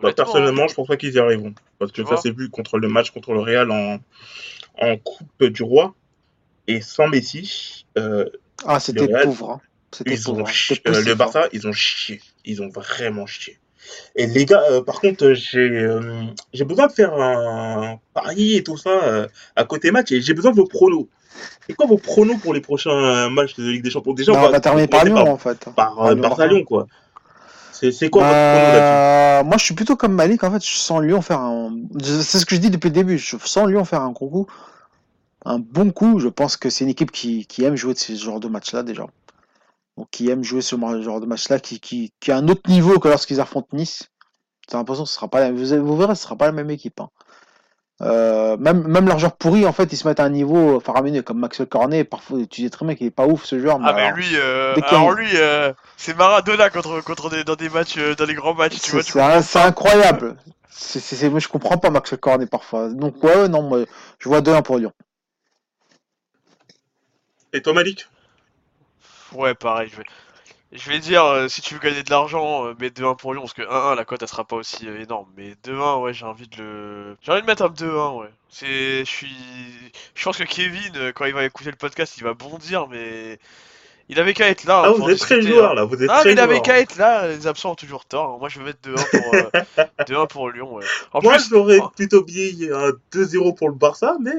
Bah, 0.00 0.12
personnellement, 0.12 0.66
je 0.68 0.74
pense 0.74 0.88
pas 0.88 0.96
qu'ils 0.96 1.14
y 1.14 1.18
arriveront. 1.18 1.54
Parce 1.78 1.92
que 1.92 2.02
Tu 2.02 2.08
ça 2.08 2.16
s'est 2.16 2.30
vu 2.32 2.50
contre 2.50 2.78
le 2.78 2.88
match 2.88 3.10
contre 3.10 3.32
le 3.32 3.40
Real 3.40 3.70
en, 3.70 3.98
en 4.78 4.96
Coupe 4.98 5.44
du 5.44 5.62
Roi. 5.62 5.94
Et 6.68 6.80
sans 6.82 7.08
Messi, 7.08 7.86
euh, 7.98 8.26
Ah, 8.64 8.80
c'était 8.80 9.08
pauvre. 9.08 9.50
hein. 9.52 9.60
C'était 9.94 10.16
ils 10.16 10.30
ont 10.30 10.34
pauvre. 10.34 10.48
hein. 10.48 10.52
chi- 10.54 10.82
euh, 10.88 11.00
le 11.02 11.14
hein. 11.14 11.16
Barça, 11.16 11.48
ils 11.52 11.68
ont 11.68 11.72
chié. 11.72 12.20
Ils 12.44 12.62
ont 12.62 12.68
vraiment 12.70 13.26
chié. 13.26 13.58
Et 14.16 14.26
les 14.26 14.46
gars, 14.46 14.62
euh, 14.70 14.82
par 14.82 15.00
contre, 15.00 15.34
j'ai 15.34 15.60
euh, 15.60 16.24
j'ai 16.52 16.64
besoin 16.64 16.88
de 16.88 16.92
faire 16.92 17.14
un 17.14 18.00
pari 18.14 18.56
et 18.56 18.64
tout 18.64 18.76
ça 18.78 18.90
euh, 19.04 19.28
à 19.56 19.64
côté 19.64 19.90
match. 19.92 20.12
Et 20.12 20.22
j'ai 20.22 20.34
besoin 20.34 20.52
de 20.52 20.56
vos 20.56 20.66
pronos. 20.66 21.08
C'est 21.66 21.74
quoi 21.74 21.86
vos 21.86 21.98
pronos 21.98 22.36
pour 22.40 22.54
les 22.54 22.60
prochains 22.60 23.28
matchs 23.30 23.54
de 23.56 23.64
Ligue 23.70 23.82
des 23.84 23.90
Champions? 23.90 24.12
Déjà, 24.14 24.32
Bah, 24.32 24.44
on 24.46 24.50
va 24.50 24.60
terminer 24.60 24.88
par 24.88 25.04
Lyon, 25.04 25.16
en 25.32 25.38
fait. 25.38 25.68
par, 25.76 26.00
euh, 26.04 26.14
Barça. 26.14 26.46
Lyon, 26.46 26.64
quoi. 26.64 26.86
C'est 27.72 28.10
quoi 28.10 28.22
votre 28.22 28.32
prono 28.32 28.66
là-dessus? 28.66 28.80
Bah, 28.80 29.42
moi, 29.44 29.56
je 29.58 29.64
suis 29.64 29.74
plutôt 29.74 29.96
comme 29.96 30.12
Malik. 30.12 30.44
En 30.44 30.50
fait, 30.52 30.64
je 30.64 30.72
sens 30.76 31.02
Lyon 31.02 31.20
faire 31.22 31.40
un. 31.40 31.74
C'est 32.00 32.38
ce 32.38 32.46
que 32.46 32.54
je 32.54 32.60
dis 32.60 32.70
depuis 32.70 32.88
le 32.88 32.94
début. 32.94 33.18
Je 33.18 33.36
sens 33.44 33.66
Lyon 33.68 33.84
faire 33.84 34.02
un 34.02 34.10
gros 34.12 34.28
coup, 34.28 34.46
un 35.44 35.58
bon 35.58 35.90
coup. 35.90 36.18
Je 36.20 36.28
pense 36.28 36.56
que 36.56 36.70
c'est 36.70 36.84
une 36.84 36.90
équipe 36.90 37.10
qui, 37.10 37.46
qui 37.46 37.64
aime 37.64 37.74
jouer 37.76 37.94
de 37.94 37.98
ce 37.98 38.14
genre 38.14 38.38
de 38.40 38.48
match-là 38.48 38.82
déjà. 38.82 39.06
Donc, 39.96 40.08
qui 40.10 40.30
aime 40.30 40.42
jouer 40.44 40.62
ce 40.62 40.76
genre 41.02 41.20
de 41.20 41.26
match-là, 41.26 41.58
qui, 41.58 41.80
qui, 41.80 42.12
qui 42.20 42.30
a 42.32 42.36
un 42.36 42.48
autre 42.48 42.70
niveau 42.70 42.98
que 42.98 43.08
lorsqu'ils 43.08 43.40
affrontent 43.40 43.68
Nice. 43.72 44.08
J'ai 44.70 44.76
l'impression 44.78 45.02
que 45.04 45.10
ce 45.10 45.16
sera 45.16 45.28
pas 45.28 45.40
la... 45.40 45.50
vous 45.50 45.96
verrez, 45.96 46.14
ce 46.14 46.22
sera 46.22 46.36
pas 46.36 46.46
la 46.46 46.52
même 46.52 46.70
équipe. 46.70 47.00
hein. 47.00 47.10
Euh, 48.02 48.56
même, 48.56 48.86
même 48.88 49.06
leurs 49.06 49.18
joueurs 49.18 49.36
pourris, 49.36 49.64
en 49.64 49.72
fait, 49.72 49.92
ils 49.92 49.96
se 49.96 50.08
mettent 50.08 50.20
à 50.20 50.24
un 50.24 50.28
niveau 50.30 50.80
faramineux, 50.80 51.22
comme 51.22 51.38
Maxwell 51.38 51.68
Cornet. 51.68 52.04
Parfois, 52.04 52.38
tu 52.50 52.62
dis 52.62 52.70
très 52.70 52.84
bien 52.84 52.94
qu'il 52.94 53.06
est 53.06 53.10
pas 53.10 53.26
ouf 53.26 53.44
ce 53.44 53.58
joueur. 53.58 53.78
Ah 53.80 53.92
mais 53.92 54.02
alors, 54.02 54.16
lui, 54.16 54.28
euh, 54.34 54.76
alors 54.82 55.12
lui, 55.12 55.30
euh, 55.34 55.72
c'est 55.96 56.16
Maradona 56.16 56.68
contre 56.70 57.00
contre 57.00 57.30
des, 57.30 57.44
dans 57.44 57.54
des 57.54 57.68
matchs, 57.68 57.98
euh, 57.98 58.14
dans 58.14 58.24
les 58.24 58.34
grands 58.34 58.54
matchs, 58.54 58.80
tu 58.80 58.90
C'est 58.90 59.02
vois. 59.12 59.42
c'est 59.42 59.60
incroyable. 59.60 60.36
C'est, 60.70 61.00
c'est, 61.00 61.16
c'est- 61.16 61.28
moi, 61.30 61.38
je 61.38 61.48
comprends 61.48 61.78
pas 61.78 61.90
Maxwell 61.90 62.18
Cornet 62.18 62.46
parfois. 62.46 62.88
Donc, 62.88 63.22
ouais, 63.22 63.36
ouais, 63.36 63.48
non, 63.48 63.62
moi, 63.62 63.80
je 64.18 64.28
vois 64.28 64.40
2-1 64.40 64.62
pour 64.62 64.78
Lyon. 64.78 64.92
Et 67.52 67.62
toi, 67.62 67.72
Malik? 67.72 68.08
Ouais, 69.32 69.54
pareil, 69.54 69.88
je 69.90 69.96
vais, 69.96 70.04
je 70.72 70.88
vais 70.90 70.98
dire, 70.98 71.24
euh, 71.24 71.48
si 71.48 71.60
tu 71.60 71.74
veux 71.74 71.80
gagner 71.80 72.02
de 72.02 72.10
l'argent, 72.10 72.66
euh, 72.66 72.74
mets 72.80 72.88
2-1 72.90 73.16
pour 73.16 73.34
Lyon, 73.34 73.42
parce 73.42 73.52
que 73.52 73.62
1-1, 73.62 73.94
la 73.94 74.04
cote, 74.04 74.22
elle 74.22 74.28
sera 74.28 74.44
pas 74.44 74.56
aussi 74.56 74.88
euh, 74.88 75.02
énorme. 75.02 75.26
Mais 75.36 75.54
2-1, 75.64 76.00
ouais, 76.00 76.14
j'ai 76.14 76.24
envie 76.24 76.48
de 76.48 76.56
le... 76.62 77.16
J'ai 77.20 77.32
envie 77.32 77.42
de 77.42 77.46
mettre 77.46 77.62
un 77.62 77.68
2-1, 77.68 78.20
ouais. 78.20 78.28
C'est... 78.48 79.00
Je 79.00 79.10
suis... 79.10 79.36
Je 80.14 80.24
pense 80.24 80.38
que 80.38 80.44
Kevin, 80.44 81.12
quand 81.14 81.26
il 81.26 81.34
va 81.34 81.44
écouter 81.44 81.70
le 81.70 81.76
podcast, 81.76 82.16
il 82.16 82.24
va 82.24 82.32
bondir, 82.34 82.88
mais... 82.88 83.38
Il 84.08 84.18
avait 84.18 84.34
qu'à 84.34 84.48
être 84.48 84.64
là. 84.64 84.80
hein, 84.80 84.82
Ah, 84.86 84.90
vous 84.90 84.98
pour 84.98 85.10
êtes 85.10 85.18
très 85.20 85.40
joueur 85.40 85.70
hein. 85.70 85.74
là, 85.74 85.84
vous 85.84 85.94
êtes 85.94 86.08
Non, 86.08 86.16
très 86.16 86.24
mais 86.24 86.32
il 86.32 86.40
avait 86.40 86.60
qu'à 86.60 86.80
être 86.80 86.96
là, 86.96 87.28
les 87.28 87.46
absents 87.46 87.70
ont 87.70 87.74
toujours 87.76 88.04
tort. 88.04 88.38
Moi, 88.38 88.48
je 88.48 88.58
vais 88.58 88.64
mettre 88.64 88.80
2-1 88.86 88.94
pour, 89.10 89.84
2-1 90.24 90.28
pour 90.28 90.50
Lyon, 90.50 90.74
ouais. 90.74 90.84
En 91.12 91.22
Moi, 91.22 91.34
plus, 91.34 91.48
j'aurais 91.50 91.80
plutôt 91.96 92.22
bien 92.22 92.44
un 92.74 92.90
2-0 93.12 93.54
pour 93.56 93.68
le 93.68 93.74
Barça, 93.74 94.16
mais 94.20 94.32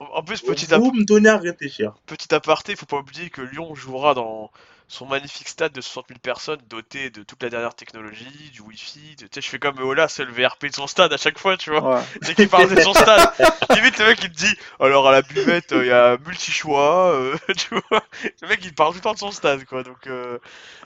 en 0.00 0.22
plus, 0.22 0.40
petit 0.42 0.74
à 0.74 0.78
vous 0.78 0.92
me 0.92 1.04
donnez 1.04 1.28
à 1.28 1.38
réfléchir. 1.38 1.94
Petit 2.06 2.34
aparté, 2.34 2.74
faut 2.74 2.86
pas 2.86 2.98
oublier 2.98 3.30
que 3.30 3.40
Lyon 3.42 3.74
jouera 3.74 4.14
dans 4.14 4.50
son 4.88 5.06
magnifique 5.06 5.48
stade 5.48 5.72
de 5.72 5.80
60 5.80 6.06
000 6.08 6.20
personnes, 6.20 6.60
doté 6.68 7.10
de 7.10 7.22
toute 7.24 7.42
la 7.42 7.50
dernière 7.50 7.74
technologie, 7.74 8.50
du 8.52 8.60
wifi. 8.62 9.16
de- 9.16 9.26
Tu 9.26 9.28
sais, 9.34 9.40
je 9.40 9.48
fais 9.48 9.58
comme 9.58 9.78
Ola, 9.80 10.08
c'est 10.08 10.24
le 10.24 10.32
VRP 10.32 10.66
de 10.66 10.74
son 10.74 10.86
stade 10.86 11.12
à 11.12 11.16
chaque 11.16 11.38
fois, 11.38 11.56
tu 11.56 11.70
vois. 11.70 11.96
Ouais. 11.96 12.02
Dès 12.22 12.34
qu'il 12.34 12.48
parle 12.48 12.72
de 12.74 12.80
son 12.80 12.94
stade, 12.94 13.28
limite 13.74 13.98
le 13.98 14.06
mec 14.06 14.18
il 14.22 14.30
te 14.30 14.36
dit, 14.36 14.54
alors 14.80 15.08
à 15.08 15.12
la 15.12 15.22
buvette, 15.22 15.72
il 15.72 15.86
y 15.86 15.90
a 15.92 16.16
multi-choix, 16.18 17.12
euh, 17.14 17.36
tu 17.58 17.74
vois. 17.90 18.02
Le 18.42 18.48
mec 18.48 18.60
il 18.64 18.74
parle 18.74 18.90
tout 18.92 18.98
le 18.98 19.02
temps 19.02 19.14
de 19.14 19.18
son 19.18 19.32
stade, 19.32 19.64
quoi. 19.64 19.82
Donc, 19.82 20.06
euh... 20.06 20.38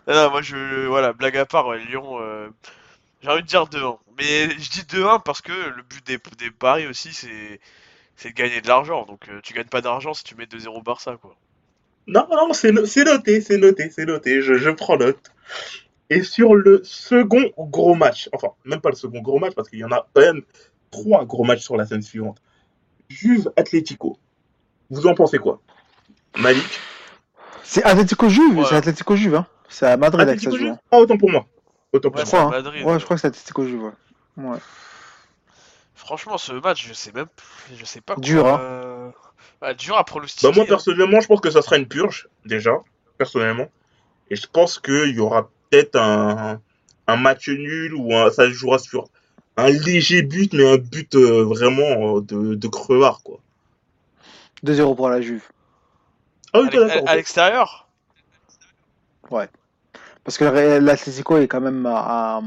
non, 0.08 0.14
non, 0.14 0.30
moi 0.30 0.42
je. 0.42 0.86
Voilà, 0.86 1.12
blague 1.12 1.36
à 1.36 1.46
part, 1.46 1.66
ouais, 1.66 1.78
Lyon. 1.84 2.18
euh, 2.22 2.48
J'ai 3.22 3.30
envie 3.30 3.42
de 3.42 3.46
dire 3.48 3.66
2-1. 3.68 4.00
Mais 4.18 4.50
je 4.58 4.70
dis 4.70 4.82
2-1 4.84 5.20
parce 5.22 5.42
que 5.42 5.52
le 5.52 5.82
but 5.82 6.04
des, 6.06 6.18
des 6.38 6.50
paris 6.50 6.86
aussi, 6.86 7.12
c'est. 7.12 7.60
C'est 8.16 8.30
de 8.30 8.34
gagner 8.34 8.60
de 8.60 8.68
l'argent, 8.68 9.04
donc 9.06 9.28
euh, 9.30 9.40
tu 9.42 9.54
gagnes 9.54 9.68
pas 9.68 9.80
d'argent 9.80 10.14
si 10.14 10.24
tu 10.24 10.34
mets 10.36 10.46
2-0 10.46 10.82
Barça, 10.82 11.16
quoi. 11.16 11.36
Non, 12.06 12.26
non, 12.30 12.52
c'est 12.52 12.72
no- 12.72 12.86
c'est 12.86 13.04
noté, 13.04 13.40
c'est 13.40 13.58
noté, 13.58 13.90
c'est 13.90 14.04
noté, 14.06 14.40
je, 14.42 14.54
je 14.54 14.70
prends 14.70 14.96
note. 14.96 15.30
Et 16.08 16.22
sur 16.22 16.54
le 16.54 16.80
second 16.82 17.50
gros 17.56 17.94
match, 17.94 18.28
enfin, 18.32 18.48
même 18.64 18.80
pas 18.80 18.88
le 18.90 18.96
second 18.96 19.20
gros 19.20 19.38
match, 19.38 19.54
parce 19.54 19.68
qu'il 19.68 19.78
y 19.78 19.84
en 19.84 19.92
a 19.92 20.06
quand 20.12 20.20
même 20.22 20.42
trois 20.90 21.24
gros 21.24 21.44
matchs 21.44 21.60
sur 21.62 21.76
la 21.76 21.86
scène 21.86 22.02
suivante. 22.02 22.38
Juve 23.08 23.52
Atlético. 23.56 24.18
Vous 24.90 25.06
en 25.06 25.14
pensez 25.14 25.38
quoi? 25.38 25.60
Malik? 26.38 26.80
C'est 27.62 27.84
Atlético 27.84 28.28
Juve, 28.28 28.58
Ouais. 28.58 28.64
c'est 28.68 28.74
Atlético 28.76 29.14
Juve, 29.14 29.36
hein. 29.36 29.46
C'est 29.68 29.86
à 29.86 29.96
Madrid 29.96 30.28
avec 30.28 30.40
ça 30.40 30.50
Juve? 30.50 30.60
Joue. 30.60 30.76
Ah, 30.90 30.98
autant 30.98 31.16
pour 31.16 31.30
moi. 31.30 31.46
Autant 31.92 32.10
pour 32.10 32.18
Ouais, 32.20 32.26
Je 32.26 32.30
moi. 32.36 32.40
hein. 32.46 32.50
Madrid, 32.50 32.84
Ouais, 32.84 32.92
ouais. 32.94 32.98
je 32.98 33.04
crois 33.04 33.16
que 33.16 33.20
c'est 33.20 33.28
Atlético 33.28 33.64
Juve, 33.64 33.82
ouais. 33.84 33.92
Ouais. 34.44 34.58
Franchement, 35.94 36.38
ce 36.38 36.52
match, 36.54 36.86
je 36.88 36.92
sais 36.92 37.12
même, 37.12 37.26
je 37.76 37.84
sais 37.84 38.00
pas. 38.00 38.16
Dur, 38.16 38.42
quoi, 38.42 38.54
hein. 38.54 38.60
euh, 38.60 38.89
ouais, 39.62 39.74
dur 39.74 39.96
à 39.96 40.04
pronostiquer. 40.04 40.48
Bah, 40.48 40.52
moi, 40.54 40.64
hein. 40.64 40.68
personnellement, 40.68 41.20
je 41.20 41.26
pense 41.26 41.40
que 41.40 41.50
ça 41.50 41.62
sera 41.62 41.76
une 41.76 41.86
purge, 41.88 42.28
déjà, 42.44 42.72
personnellement. 43.18 43.68
Et 44.30 44.36
je 44.36 44.46
pense 44.46 44.78
qu'il 44.78 45.10
y 45.14 45.20
aura 45.20 45.50
peut-être 45.70 45.96
un, 45.96 46.60
un 47.06 47.16
match 47.16 47.48
nul 47.48 47.94
ou 47.94 48.14
un- 48.14 48.30
ça 48.30 48.48
jouera 48.50 48.78
sur 48.78 49.08
un 49.56 49.68
léger 49.68 50.22
but, 50.22 50.52
mais 50.52 50.72
un 50.72 50.76
but 50.78 51.14
euh, 51.14 51.44
vraiment 51.44 52.16
euh, 52.16 52.20
de, 52.20 52.54
de 52.54 52.68
crevard, 52.68 53.22
quoi. 53.22 53.40
2-0 54.64 54.94
pour 54.94 55.08
la 55.08 55.20
Juve. 55.20 55.42
Ah 56.52 56.60
oui, 56.62 56.68
À 57.06 57.16
l'extérieur? 57.16 57.88
Parce 60.24 60.36
que 60.38 60.44
l'Atlético 60.78 61.38
est 61.38 61.48
quand 61.48 61.60
même 61.60 61.86
à, 61.86 62.36
à- 62.36 62.42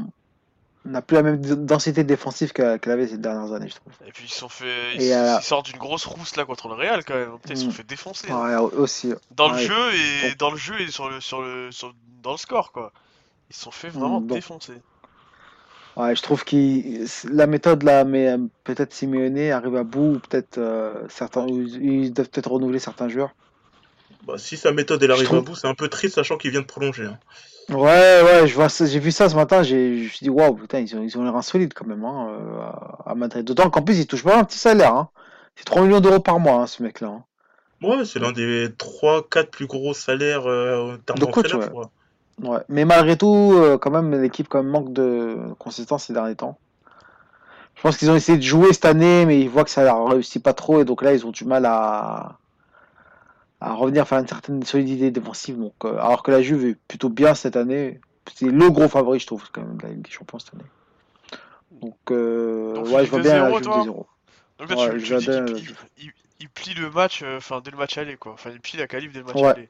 n'a 0.84 1.02
plus 1.02 1.14
la 1.14 1.22
même 1.22 1.40
densité 1.66 2.04
défensive 2.04 2.52
qu'elle 2.52 2.78
avait 2.84 3.06
ces 3.06 3.18
dernières 3.18 3.52
années, 3.52 3.68
je 3.68 3.74
trouve. 3.76 3.92
Et 4.06 4.12
puis 4.12 4.24
ils 4.26 4.32
sont 4.32 4.48
fait, 4.48 4.94
ils, 4.94 5.02
Et, 5.02 5.14
euh, 5.14 5.36
ils 5.38 5.44
sortent 5.44 5.66
d'une 5.66 5.78
grosse 5.78 6.04
rousse 6.04 6.36
là 6.36 6.44
contre 6.44 6.68
le 6.68 6.74
Real 6.74 7.04
quand 7.04 7.14
même. 7.14 7.36
Ils 7.48 7.56
se 7.56 7.64
sont 7.64 7.68
Mm. 7.70 7.72
fait 7.72 7.84
défoncer 7.84 8.30
hein. 8.30 8.60
Ouais, 8.62 8.76
aussi. 8.76 9.12
dans 9.34 9.48
le 9.48 9.54
ouais. 9.54 9.62
jeu 9.66 9.94
et 9.94 10.30
Bon. 10.30 10.34
dans 10.38 10.50
le 10.50 10.56
jeu 10.56 10.80
et 10.80 10.90
sur 10.90 11.08
le 11.08 11.20
sur 11.20 11.42
le 11.42 11.70
sur- 11.72 11.94
dans 12.22 12.32
le 12.32 12.36
score 12.38 12.72
quoi. 12.72 12.92
Ils 13.50 13.56
se 13.56 13.62
sont 13.62 13.70
fait 13.70 13.88
vraiment 13.88 14.20
Mm, 14.20 14.26
bon. 14.26 14.34
défoncer. 14.36 14.74
Ouais, 15.96 16.16
je 16.16 16.22
trouve 16.22 16.44
qu'il 16.44 17.06
la 17.30 17.46
méthode 17.46 17.84
là, 17.84 18.04
mais 18.04 18.28
euh, 18.28 18.38
peut-être 18.64 18.92
Simeone 18.92 19.38
arrive 19.50 19.76
à 19.76 19.84
bout, 19.84 20.14
ou 20.14 20.18
peut-être 20.18 20.58
euh, 20.58 21.06
certains, 21.08 21.46
ils 21.46 22.12
doivent 22.12 22.28
peut-être 22.28 22.50
renouveler 22.50 22.80
certains 22.80 23.08
joueurs. 23.08 23.30
Bah, 24.26 24.38
si 24.38 24.56
sa 24.56 24.72
méthode 24.72 25.02
elle 25.02 25.12
arrive 25.12 25.32
à 25.34 25.40
bout, 25.40 25.54
c'est 25.54 25.68
un 25.68 25.74
peu 25.74 25.88
triste 25.88 26.16
sachant 26.16 26.36
qu'il 26.36 26.50
vient 26.50 26.62
de 26.62 26.66
prolonger. 26.66 27.04
hein. 27.06 27.18
Ouais, 27.70 28.20
ouais, 28.22 28.46
je 28.46 28.54
vois 28.54 28.68
ça, 28.68 28.84
j'ai 28.84 28.98
vu 28.98 29.10
ça 29.10 29.28
ce 29.30 29.34
matin, 29.36 29.62
j'ai, 29.62 29.98
je 29.98 30.04
me 30.04 30.08
suis 30.08 30.24
dit 30.24 30.28
waouh, 30.30 30.54
putain, 30.54 30.80
ils 30.80 30.94
ont, 30.96 31.02
ils 31.02 31.16
ont 31.16 31.24
l'air 31.24 31.34
insolites 31.36 31.72
quand 31.72 31.86
même 31.86 32.04
hein, 32.04 32.28
euh, 32.30 32.60
à 33.06 33.10
à 33.12 33.14
Madrid. 33.14 33.44
D'autant 33.44 33.70
qu'en 33.70 33.82
plus, 33.82 33.98
ils 33.98 34.06
touchent 34.06 34.24
pas 34.24 34.38
un 34.38 34.44
petit 34.44 34.58
salaire, 34.58 34.94
hein. 34.94 35.08
C'est 35.56 35.64
3 35.64 35.82
millions 35.82 36.00
d'euros 36.00 36.20
par 36.20 36.38
mois, 36.40 36.56
hein, 36.62 36.66
ce 36.66 36.82
mec-là. 36.82 37.08
hein. 37.08 37.24
Ouais, 37.82 38.04
c'est 38.04 38.18
l'un 38.18 38.32
des 38.32 38.68
3-4 38.70 39.50
plus 39.50 39.66
gros 39.66 39.94
salaires 39.94 40.46
euh, 40.46 40.94
en 40.94 40.98
termes 40.98 41.18
De 41.18 41.24
coach, 41.26 41.50
d'entraîneur, 41.50 41.60
ouais. 41.60 41.64
je 41.64 41.70
crois. 41.70 41.90
Ouais. 42.42 42.60
Mais 42.68 42.84
malgré 42.84 43.16
tout, 43.16 43.52
euh, 43.56 43.78
quand 43.78 43.90
même, 43.90 44.20
l'équipe 44.20 44.48
quand 44.48 44.62
même 44.62 44.72
manque 44.72 44.92
de 44.92 45.36
consistance 45.58 46.04
ces 46.06 46.12
derniers 46.12 46.36
temps. 46.36 46.58
Je 47.76 47.82
pense 47.82 47.96
qu'ils 47.96 48.10
ont 48.10 48.16
essayé 48.16 48.38
de 48.38 48.42
jouer 48.42 48.72
cette 48.72 48.84
année, 48.86 49.26
mais 49.26 49.40
ils 49.40 49.48
voient 49.48 49.64
que 49.64 49.70
ça 49.70 49.84
leur 49.84 50.06
réussit 50.08 50.42
pas 50.42 50.52
trop, 50.54 50.80
et 50.80 50.84
donc 50.84 51.02
là, 51.02 51.12
ils 51.14 51.26
ont 51.26 51.30
du 51.30 51.44
mal 51.44 51.66
à, 51.66 52.38
à 53.64 53.72
revenir 53.74 54.06
faire 54.06 54.18
une 54.18 54.28
certaine 54.28 54.62
solidité 54.64 55.10
défensive. 55.10 55.58
Donc, 55.58 55.74
euh, 55.84 55.94
alors 55.98 56.22
que 56.22 56.30
la 56.30 56.42
Juve 56.42 56.64
est 56.66 56.76
plutôt 56.88 57.08
bien 57.08 57.34
cette 57.34 57.56
année, 57.56 58.00
c'est 58.34 58.46
le 58.46 58.70
gros 58.70 58.88
favori, 58.88 59.18
je 59.20 59.26
trouve, 59.26 59.44
quand 59.52 59.62
même, 59.62 59.76
de 59.76 59.82
la 59.82 59.88
Ligue 59.90 60.02
des 60.02 60.10
Champions 60.10 60.38
cette 60.38 60.54
année. 60.54 60.64
Donc, 61.70 61.96
euh, 62.10 62.74
Donc, 62.74 62.86
ouais, 62.86 63.04
je 63.04 63.10
vois 63.10 63.20
bien 63.20 63.34
la 63.42 63.50
2-0, 63.50 63.54
Juve 63.54 63.62
toi 63.64 63.84
2-0. 63.84 64.06
Donc 64.58 64.70
là, 64.70 64.76
Ouais, 64.76 64.90
tu, 64.92 65.00
je 65.00 65.14
tu 65.16 65.20
dis 65.20 65.26
vais 65.26 65.44
qu'il 65.44 65.54
bien- 65.54 65.74
plie, 65.74 65.76
il, 65.98 66.12
il 66.40 66.48
plie 66.48 66.74
le 66.74 66.90
match, 66.90 67.22
euh, 67.22 67.38
enfin 67.38 67.60
dès 67.60 67.70
le 67.70 67.76
match 67.76 67.98
aller 67.98 68.16
quoi. 68.16 68.32
Enfin, 68.34 68.50
il 68.52 68.60
plie 68.60 68.78
la 68.78 68.86
qualif 68.86 69.12
dès 69.12 69.18
le 69.20 69.24
match 69.24 69.34
Ouais. 69.36 69.46
aller. 69.48 69.68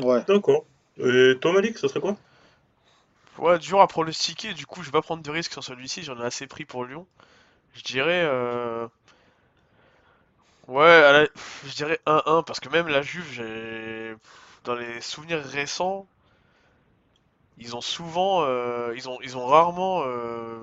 Ouais. 0.00 0.22
D'accord. 0.28 0.64
Et 0.98 1.34
toi, 1.40 1.52
Malik, 1.52 1.78
ça 1.78 1.88
serait 1.88 2.00
quoi? 2.00 2.16
Ouais, 3.38 3.58
dur 3.58 3.80
à 3.80 3.86
pronostiquer, 3.86 4.52
du 4.52 4.66
coup, 4.66 4.80
je 4.82 4.86
vais 4.88 4.92
pas 4.92 5.00
prendre 5.02 5.22
de 5.22 5.30
risque 5.30 5.52
sur 5.52 5.64
celui-ci, 5.64 6.02
j'en 6.02 6.20
ai 6.20 6.24
assez 6.24 6.46
pris 6.46 6.64
pour 6.66 6.84
Lyon. 6.84 7.06
Je 7.74 7.82
dirais. 7.82 8.28
Ouais, 10.68 10.84
à 10.84 11.12
la- 11.12 11.28
je 11.64 11.74
dirais 11.74 12.00
1-1, 12.06 12.42
parce 12.42 12.58
que 12.60 12.68
même 12.68 12.88
la 12.88 13.02
Juve, 13.02 13.26
j'ai. 13.32 14.14
Dans 14.64 14.74
les 14.74 15.00
souvenirs 15.00 15.42
récents, 15.44 16.06
ils 17.58 17.76
ont 17.76 17.80
souvent. 17.80 18.44
euh, 18.44 18.92
Ils 18.96 19.08
ont, 19.08 19.18
ils 19.22 19.36
ont 19.36 19.46
rarement. 19.46 20.02
euh, 20.06 20.58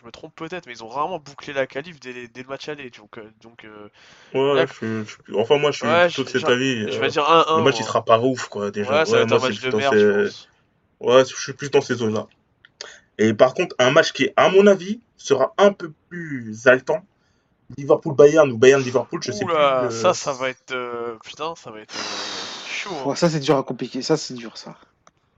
Je 0.00 0.04
me 0.06 0.10
trompe 0.12 0.34
peut-être, 0.36 0.66
mais 0.66 0.72
ils 0.72 0.84
ont 0.84 0.88
rarement 0.88 1.18
bouclé 1.18 1.52
la 1.52 1.66
qualif 1.66 1.98
dès, 2.00 2.28
dès 2.28 2.42
le 2.42 2.48
match 2.48 2.68
aller. 2.68 2.90
Donc, 2.90 3.18
euh, 3.18 3.30
donc 3.42 3.64
euh, 3.64 3.88
Ouais, 4.34 4.54
Là- 4.54 4.66
je, 4.66 4.72
suis- 4.72 4.86
je 5.04 5.10
suis- 5.24 5.36
enfin, 5.36 5.58
moi, 5.58 5.70
je 5.70 5.78
suis 5.78 5.86
Ouais, 5.88 6.04
plutôt 6.04 6.22
je- 6.22 6.24
de 6.24 6.28
cet 6.28 6.42
je- 6.42 6.52
avis. 6.52 6.82
je 6.86 6.98
euh, 6.98 7.00
vais 7.00 7.08
dire 7.08 7.24
1-1. 7.28 7.56
le 7.56 7.62
match, 7.62 7.78
il 7.80 7.82
moi. 7.82 7.88
sera 7.88 8.04
pas 8.04 8.20
ouf, 8.20 8.48
quoi, 8.48 8.70
déjà. 8.70 8.90
Ouais, 8.90 9.06
ça 9.06 9.16
va 9.16 9.22
être 9.22 9.32
moi, 9.32 9.38
un 9.38 9.40
c'est 9.40 9.46
match 9.48 9.60
de 9.60 9.70
plutôt 9.70 9.78
merde, 9.78 9.94
ces- 9.94 9.98
je 9.98 10.06
pense. 10.06 10.48
Ouais, 11.00 11.24
je 11.24 11.36
suis 11.36 11.52
plus 11.54 11.70
dans 11.70 11.80
ces 11.82 11.96
zones-là. 11.96 12.26
Et 13.18 13.34
par 13.34 13.54
contre, 13.54 13.76
un 13.78 13.90
match 13.92 14.12
qui, 14.12 14.30
à 14.36 14.48
mon 14.50 14.66
avis, 14.66 15.00
sera 15.16 15.54
un 15.58 15.72
peu 15.72 15.92
plus 16.10 16.66
haletant. 16.66 17.04
Liverpool-Bayern 17.76 18.50
ou 18.52 18.58
Bayern-Liverpool, 18.58 19.20
je 19.22 19.32
sais 19.32 19.44
Oula, 19.44 19.54
plus. 19.88 19.96
euh, 19.96 20.02
ça, 20.02 20.14
ça 20.14 20.32
va 20.32 20.48
être. 20.50 20.72
euh, 20.72 21.16
Putain, 21.24 21.54
ça 21.56 21.70
va 21.70 21.80
être 21.80 21.94
euh, 21.94 22.68
chaud. 22.68 22.90
hein. 23.04 23.08
Ouais, 23.08 23.16
ça, 23.16 23.28
c'est 23.28 23.40
dur 23.40 23.56
à 23.58 23.62
compliquer. 23.62 24.02
Ça, 24.02 24.16
c'est 24.16 24.34
dur, 24.34 24.56
ça. 24.56 24.74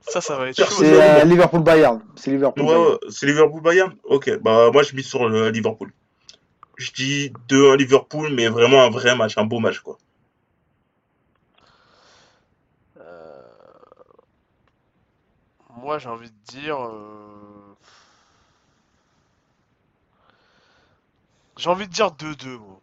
Ça, 0.01 0.21
ça 0.21 0.37
va 0.37 0.49
être 0.49 0.57
chaud. 0.57 0.75
C'est 0.79 0.93
euh, 0.93 1.23
Liverpool-Bayern. 1.25 2.01
C'est 2.15 2.31
Liverpool. 2.31 2.63
Ouais, 2.63 2.75
ouais, 2.75 2.97
c'est 3.09 3.25
Liverpool-Bayern 3.25 3.93
Ok, 4.05 4.29
bah 4.41 4.71
moi 4.71 4.81
je 4.83 4.95
mise 4.95 5.05
sur 5.07 5.27
le 5.27 5.49
Liverpool. 5.49 5.91
Je 6.77 6.91
dis 6.91 7.33
2-1 7.49 7.75
Liverpool, 7.75 8.29
mais 8.33 8.47
vraiment 8.47 8.83
un 8.83 8.89
vrai 8.89 9.15
match, 9.15 9.37
un 9.37 9.45
beau 9.45 9.59
match 9.59 9.79
quoi. 9.79 9.97
Euh, 12.99 13.41
Moi, 15.77 15.99
j'ai 15.99 16.09
envie 16.09 16.29
de 16.29 16.35
dire. 16.59 16.77
J'ai 21.59 21.69
envie 21.69 21.87
de 21.87 21.91
dire 21.93 22.11
2-2, 22.11 22.57
moi. 22.57 22.79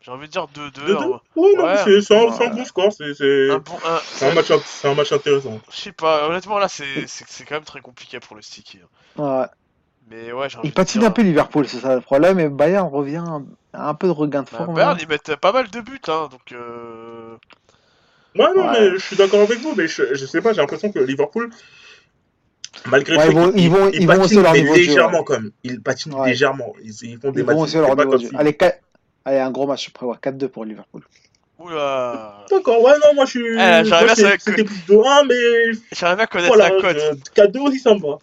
J'ai 0.00 0.10
envie 0.12 0.26
de 0.28 0.32
dire 0.32 0.46
2-2. 0.54 0.70
2-2 0.70 0.94
un- 0.96 1.06
Ouais, 1.40 1.54
non, 1.56 1.64
Ouais. 1.64 1.76
c'est 1.84 2.00
c'est 2.00 2.16
un, 2.16 2.32
c'est 2.32 2.44
un 2.46 2.50
Ouais. 2.50 2.56
bon 2.56 2.64
score, 2.64 2.92
c'est 2.92 3.12
c'est- 3.14 3.50
un 3.50 3.58
bon- 3.58 3.78
un- 3.84 4.00
c'est 4.04 4.30
un, 4.30 4.34
match, 4.34 4.50
un 4.84 4.94
match 4.94 5.12
intéressant. 5.12 5.60
Je 5.70 5.76
sais 5.76 5.92
pas, 5.92 6.28
honnêtement, 6.28 6.58
là, 6.58 6.68
c'est 6.68 7.06
c'est- 7.06 7.24
c'est 7.28 7.44
quand 7.44 7.56
même 7.56 7.64
très 7.64 7.80
compliqué 7.80 8.20
pour 8.20 8.36
le 8.36 8.42
sticker. 8.42 8.86
Ouais. 9.16 9.46
Mais 10.08 10.30
ouais, 10.32 10.48
j'ai 10.48 10.58
envie 10.58 10.68
Il 10.68 10.70
de 10.70 10.74
patine 10.76 11.00
dire. 11.00 11.10
un 11.10 11.12
peu 11.12 11.22
Liverpool, 11.22 11.66
c'est 11.66 11.80
ça 11.80 11.96
le 11.96 12.00
problème. 12.00 12.38
Et 12.38 12.48
Bayern 12.48 12.88
revient 12.88 13.24
à 13.72 13.88
un 13.88 13.94
peu 13.94 14.06
de 14.06 14.12
regain 14.12 14.42
de 14.44 14.50
Bah, 14.50 14.58
forme. 14.58 14.74
Bayern, 14.74 14.96
là. 14.96 15.02
ils 15.02 15.08
mettent 15.08 15.34
pas 15.36 15.50
mal 15.52 15.68
de 15.68 15.80
buts, 15.80 16.00
hein, 16.08 16.28
donc. 16.30 16.52
euh, 16.52 17.36
Ouais, 18.36 18.44
non, 18.54 18.66
Ouais. 18.68 18.80
mais 18.80 18.90
je 18.92 18.98
suis 18.98 19.16
d'accord 19.16 19.40
avec 19.40 19.58
vous, 19.60 19.74
mais 19.74 19.88
je, 19.88 20.14
je 20.14 20.26
sais 20.26 20.40
pas, 20.42 20.52
j'ai 20.52 20.60
l'impression 20.60 20.92
que 20.92 20.98
Liverpool, 21.00 21.50
malgré 22.86 23.16
Ouais, 23.16 23.26
le 23.26 23.30
ils 23.32 23.34
fait 23.34 23.40
vont- 23.40 23.52
ils 23.56 23.70
vont- 23.70 23.88
ils 23.90 24.00
ils 24.02 24.06
vont 24.06 24.16
patinent, 24.18 24.42
leur 24.42 24.52
niveau 24.52 24.74
de 24.74 24.78
jeu, 24.80 24.86
légèrement 24.86 25.18
ouais. 25.18 25.24
quand 25.24 25.34
même. 25.34 25.50
Ils 25.64 25.80
patinent 25.82 26.14
Ouais. 26.14 26.28
légèrement. 26.28 26.72
Ils, 26.82 26.92
ils 27.02 27.18
font 27.18 27.30
des 27.30 27.40
Ils 27.40 27.44
vont 27.46 27.52
matchs. 27.54 27.62
aussi 27.64 27.76
leur 27.76 27.96
niveau 27.96 28.18
si- 28.18 28.30
Allez, 28.36 28.54
4... 28.54 28.80
Allez, 29.24 29.38
un 29.38 29.50
gros 29.50 29.66
match, 29.66 29.86
je 29.86 29.90
prévois 29.92 30.16
4-2 30.22 30.48
pour 30.48 30.64
Liverpool. 30.64 31.02
Oula. 31.58 32.44
D'accord, 32.50 32.82
ouais, 32.82 32.92
non, 33.04 33.14
moi 33.14 33.24
je 33.24 33.30
suis. 33.30 33.46
Eh, 33.54 33.84
savoir 33.88 34.14
que- 34.14 34.42
C'était 34.42 34.64
plus 34.64 34.86
de 34.86 34.96
1, 34.96 35.24
mais 35.24 35.78
J'aimerais 35.92 36.16
bien 36.16 36.26
connaître 36.26 36.54
voilà, 36.54 36.68
la 36.74 36.80
cote. 36.82 36.98
je- 36.98 37.30
4-2 37.42 37.60
aussi 37.60 37.78
ça 37.78 37.94
me 37.94 38.00
va. 38.00 38.18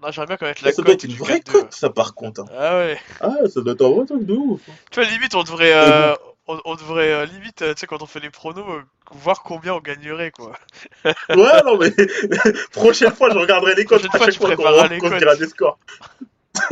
Non, 0.00 0.10
j'aimerais 0.10 0.26
bien 0.28 0.36
connaître 0.36 0.64
la 0.64 0.72
Ça 0.72 0.76
doit 0.82 0.94
cote 0.94 1.04
être 1.04 1.10
une 1.10 1.16
vraie 1.16 1.40
4-2. 1.40 1.52
cote, 1.52 1.72
ça 1.74 1.90
par 1.90 2.14
contre. 2.14 2.40
hein. 2.42 2.46
Ah 2.56 2.76
ouais. 2.78 2.98
Ah, 3.20 3.30
ça 3.52 3.60
doit 3.60 3.72
être 3.74 3.84
un 3.84 3.90
vrai 3.90 4.06
truc 4.06 4.24
de 4.24 4.32
ouf. 4.34 4.60
Tu 4.90 5.00
vois, 5.00 5.08
limite, 5.10 5.34
on 5.34 5.42
devrait, 5.42 5.72
euh, 5.74 6.14
on, 6.46 6.58
on 6.64 6.74
devrait 6.76 7.12
euh, 7.12 7.26
limite, 7.26 7.62
euh, 7.62 7.74
tu 7.74 7.80
sais, 7.80 7.86
quand 7.86 8.00
on 8.02 8.06
fait 8.06 8.20
les 8.20 8.30
pronos, 8.30 8.64
euh, 8.68 8.82
voir 9.12 9.42
combien 9.42 9.74
on 9.74 9.80
gagnerait, 9.80 10.30
quoi. 10.30 10.52
Ouais, 11.04 11.62
non, 11.64 11.78
mais 11.78 11.92
prochaine 12.72 13.12
fois, 13.12 13.30
je 13.30 13.38
regarderai 13.38 13.74
les 13.74 13.84
Prochaine 13.84 14.10
à 14.12 14.18
chaque 14.18 14.34
fois 14.34 14.54
qu'on 14.56 15.18
dira 15.18 15.36
des 15.36 15.46
scores. 15.46 15.78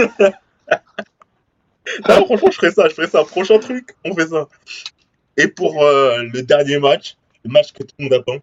non, 2.09 2.27
franchement, 2.27 2.51
je 2.51 2.57
ferai 2.57 2.71
ça, 2.71 2.89
je 2.89 2.95
ferai 2.95 3.09
ça. 3.09 3.25
Prochain 3.25 3.59
truc, 3.59 3.95
on 4.05 4.15
fait 4.15 4.29
ça. 4.29 4.49
Et 5.37 5.49
pour 5.49 5.83
euh, 5.83 6.23
le 6.23 6.43
dernier 6.43 6.79
match, 6.79 7.17
le 7.45 7.51
match 7.51 7.73
que 7.73 7.83
tout 7.83 7.95
le 7.99 8.05
monde 8.05 8.15
attend, 8.15 8.39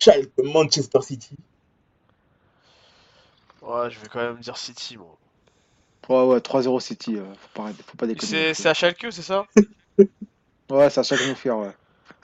Schalke 0.00 0.30
Manchester 0.42 1.02
City. 1.02 1.36
Ouais, 3.60 3.90
je 3.90 3.98
vais 4.00 4.08
quand 4.08 4.20
même 4.20 4.38
dire 4.38 4.56
City, 4.56 4.96
moi. 4.96 5.16
Ouais, 6.08 6.34
ouais, 6.34 6.38
3-0 6.40 6.80
City, 6.80 7.16
euh, 7.16 7.24
faut, 7.34 7.62
pas, 7.62 7.70
faut 7.86 7.96
pas 7.96 8.06
déconner. 8.06 8.28
C'est 8.28 8.54
c'est 8.54 8.68
à 8.68 8.74
Schalke, 8.74 9.06
c'est 9.10 9.22
ça? 9.22 9.46
Ouais, 10.72 10.88
c'est 10.88 11.00
à 11.00 11.02
chaque 11.02 11.26
nous 11.26 11.34
faire, 11.34 11.58
ouais. 11.58 11.70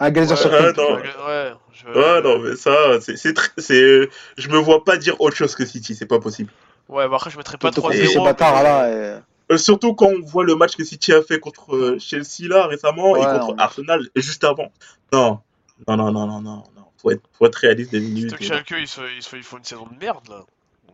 Un 0.00 0.10
Glazer 0.10 0.36
Ouais, 0.36 0.42
sur 0.42 0.52
ouais, 0.52 0.72
non. 0.72 0.94
ouais. 0.94 1.52
Je... 1.72 1.86
Ouais, 1.88 2.22
non, 2.22 2.38
mais 2.40 2.56
ça, 2.56 3.00
c'est, 3.00 3.16
c'est, 3.16 3.32
tr- 3.36 3.50
c'est, 3.58 4.08
je 4.36 4.48
me 4.48 4.58
vois 4.58 4.84
pas 4.84 4.96
dire 4.96 5.20
autre 5.20 5.36
chose 5.36 5.54
que 5.54 5.64
City, 5.64 5.94
c'est 5.94 6.06
pas 6.06 6.18
possible. 6.20 6.50
Ouais, 6.88 7.08
bah 7.08 7.16
après, 7.16 7.30
je 7.30 7.36
mettrais 7.36 7.56
pas 7.58 7.72
Surtout 7.72 7.88
3-0. 7.90 7.98
contre 8.00 8.12
ces 8.12 8.18
bâtards 8.20 8.62
là. 8.62 8.88
Et... 8.90 9.18
Euh, 9.50 9.56
surtout 9.56 9.94
quand 9.94 10.06
on 10.06 10.20
voit 10.24 10.44
le 10.44 10.56
match 10.56 10.76
que 10.76 10.84
City 10.84 11.12
a 11.12 11.22
fait 11.22 11.38
contre 11.40 11.74
euh, 11.74 11.98
Chelsea 11.98 12.48
là 12.48 12.66
récemment 12.66 13.16
et 13.16 13.20
contre 13.20 13.48
non. 13.54 13.58
Arsenal 13.58 14.08
juste 14.16 14.44
avant. 14.44 14.70
Non, 15.12 15.40
non, 15.86 15.96
non, 15.96 16.12
non, 16.12 16.26
non, 16.26 16.40
non, 16.40 16.62
non. 16.76 16.84
Faut 17.00 17.10
être, 17.12 17.22
faut 17.32 17.46
être 17.46 17.54
réaliste 17.56 17.92
des 17.92 18.00
minutes. 18.00 18.28
Surtout 18.30 18.36
que 18.44 18.44
Schalke, 18.48 18.74
ils, 18.78 18.88
se- 18.88 19.00
ils, 19.16 19.22
se- 19.22 19.36
ils 19.36 19.42
font 19.42 19.58
une 19.58 19.64
saison 19.64 19.86
de 19.90 19.98
merde, 20.04 20.28
là. 20.28 20.42